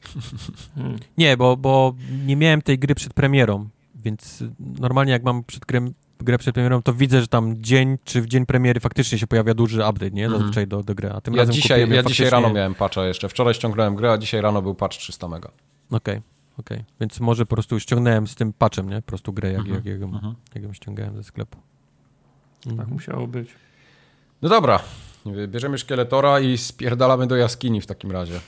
[1.19, 1.95] Nie, bo, bo
[2.27, 5.91] nie miałem tej gry przed premierą, więc normalnie jak mam przed grę,
[6.25, 9.55] grę przed premierą, to widzę, że tam dzień, czy w dzień premiery faktycznie się pojawia
[9.55, 10.25] duży update, nie?
[10.25, 10.43] Mhm.
[10.43, 11.11] Zazwyczaj do, do gry.
[11.13, 12.11] A tym ja razem dzisiaj, ja faktycznie...
[12.11, 13.29] dzisiaj rano miałem patcha jeszcze.
[13.29, 15.49] Wczoraj ściągnąłem grę, a dzisiaj rano był patch 300 mega.
[15.91, 15.99] Okej.
[15.99, 16.23] Okay.
[16.59, 16.93] Okej, okay.
[17.01, 18.97] więc może po prostu ściągnąłem z tym patchem, nie?
[18.97, 20.11] Po prostu grę, jak, jak, jak, jak,
[20.55, 21.59] jak ją ściągałem ze sklepu.
[22.65, 22.91] Tak mhm.
[22.91, 23.49] musiało być.
[24.43, 24.81] No dobra,
[25.49, 28.41] bierzemy szkieletora i spierdalamy do jaskini w takim razie.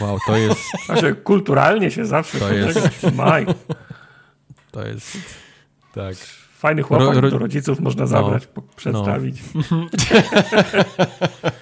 [0.00, 0.60] Wow, to jest...
[0.86, 3.12] Znaczy, kulturalnie się zawsze to jest...
[3.14, 3.46] Maj.
[4.72, 5.16] To jest...
[5.94, 6.16] Tak.
[6.62, 7.30] Fajny chłopak ro, ro...
[7.30, 8.06] do rodziców można no.
[8.06, 9.42] zabrać, no, przedstawić.
[9.54, 9.86] No.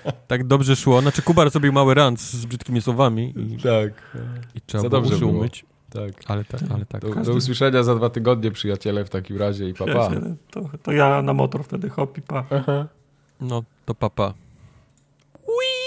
[0.29, 1.01] tak dobrze szło.
[1.01, 3.35] Znaczy Kubar sobie mały rant z brzydkimi słowami.
[3.37, 4.17] I, tak.
[4.55, 5.65] I trzeba za dobrze było umyć.
[5.91, 6.13] Tak.
[6.27, 7.01] Ale tak, ale tak.
[7.03, 10.11] Do, do, usłyszenia za dwa tygodnie, przyjaciele, w takim razie i papa.
[10.51, 12.45] To, to ja na motor wtedy hop i pa.
[12.51, 12.87] Aha.
[13.41, 14.35] No, to papa.
[15.39, 15.80] Mi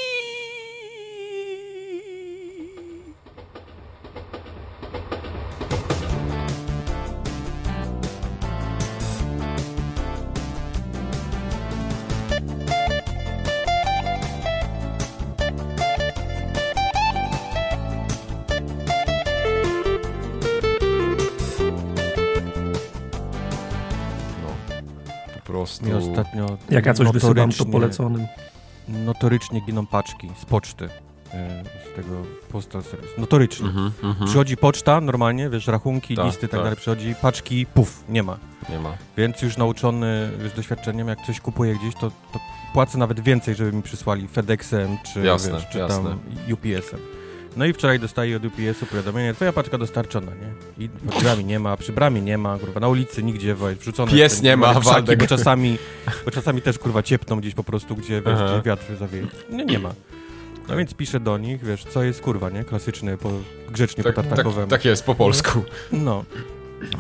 [26.24, 28.28] ostatnio Jak ja coś wysyłam, to poleconym.
[28.88, 30.90] Notorycznie giną paczki z poczty
[31.34, 33.14] e, z tego postal service.
[33.18, 33.70] Notorycznie.
[33.70, 38.04] Mm -hmm, Przychodzi poczta normalnie, wiesz, rachunki, tak, listy tak, tak dalej, przychodzi, paczki, puf,
[38.10, 38.38] nie ma.
[38.70, 38.94] Nie ma.
[39.18, 42.40] Więc już nauczony wiesz, doświadczeniem, jak coś kupuję gdzieś, to, to
[42.74, 46.10] płacę nawet więcej, żeby mi przysłali FedExem, czy, jasne, wiesz, czy jasne.
[46.10, 46.20] tam
[46.54, 47.00] UPS-em.
[47.58, 50.86] No i wczoraj dostaję od UPS-u powiadomienie, twoja paczka dostarczona, nie?
[50.86, 54.12] I pod bramie nie ma, przy bramie nie ma, kurwa, na ulicy nigdzie, wrzucone...
[54.12, 55.78] Pies ten, nie ma, krzaki, bo czasami,
[56.26, 59.28] bo czasami też, kurwa, ciepną gdzieś po prostu, gdzie, wiesz, gdzie wiatr zawieje.
[59.50, 59.94] Nie, nie ma.
[60.70, 62.64] No więc piszę do nich, wiesz, co jest, kurwa, nie?
[62.64, 63.32] Klasyczny, po,
[63.70, 64.68] grzecznie tak, po tartakowemu.
[64.68, 65.64] Tak, tak jest, po polsku.
[65.92, 66.24] No.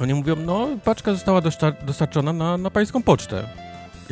[0.01, 1.41] Oni mówią, no, paczka została
[1.85, 3.49] dostarczona na, na pańską pocztę.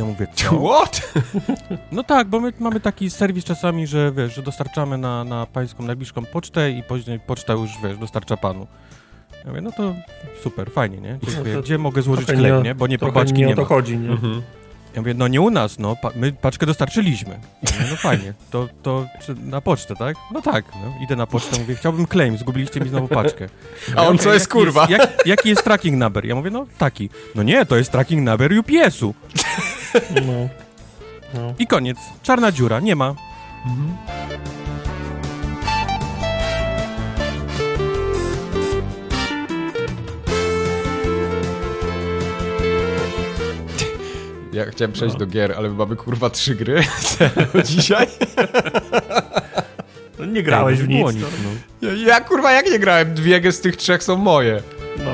[0.02, 0.70] Ja mówię, co?
[0.70, 1.14] What?
[1.92, 5.84] No tak, bo my mamy taki serwis czasami, że wiesz, że dostarczamy na, na pańską
[5.84, 8.68] najbliższą pocztę i później poczta już, wiesz, dostarcza panu.
[9.44, 9.96] Ja mówię, no to
[10.44, 11.20] super, fajnie, nie?
[11.28, 11.56] Dziękuję.
[11.56, 12.76] No Gdzie mogę złożyć chleb, nie?
[12.76, 14.10] Bo nie probaczki nie, nie o to chodzi, nie?
[14.10, 14.42] Mhm.
[14.96, 17.40] Ja mówię, no nie u nas, no, pa my paczkę dostarczyliśmy.
[17.64, 19.06] Ja mówię, no fajnie, to, to
[19.44, 20.18] na pocztę, tak?
[20.32, 23.50] No tak, no, idę na pocztę, mówię, chciałbym claim, zgubiliście mi znowu paczkę.
[23.88, 24.88] Ja A on mówię, co jest, kurwa?
[24.90, 26.26] Jest, jak, jaki jest tracking number?
[26.26, 27.10] Ja mówię, no taki.
[27.36, 29.14] No nie, to jest tracking number UPS-u.
[30.28, 30.50] No.
[31.34, 31.54] no.
[31.60, 31.98] I koniec.
[32.24, 33.16] Czarna dziura, nie ma.
[33.66, 33.98] Mhm.
[44.54, 45.20] Ja chciałem przejść no.
[45.20, 46.84] do gier, ale mamy kurwa trzy gry
[47.64, 48.08] dzisiaj.
[50.20, 51.14] No nie grałeś w nic.
[51.14, 51.26] nic
[51.82, 51.90] no.
[51.90, 53.14] ja, ja, kurwa jak nie grałem?
[53.14, 54.62] Dwie z tych trzech są moje.
[54.98, 55.12] No.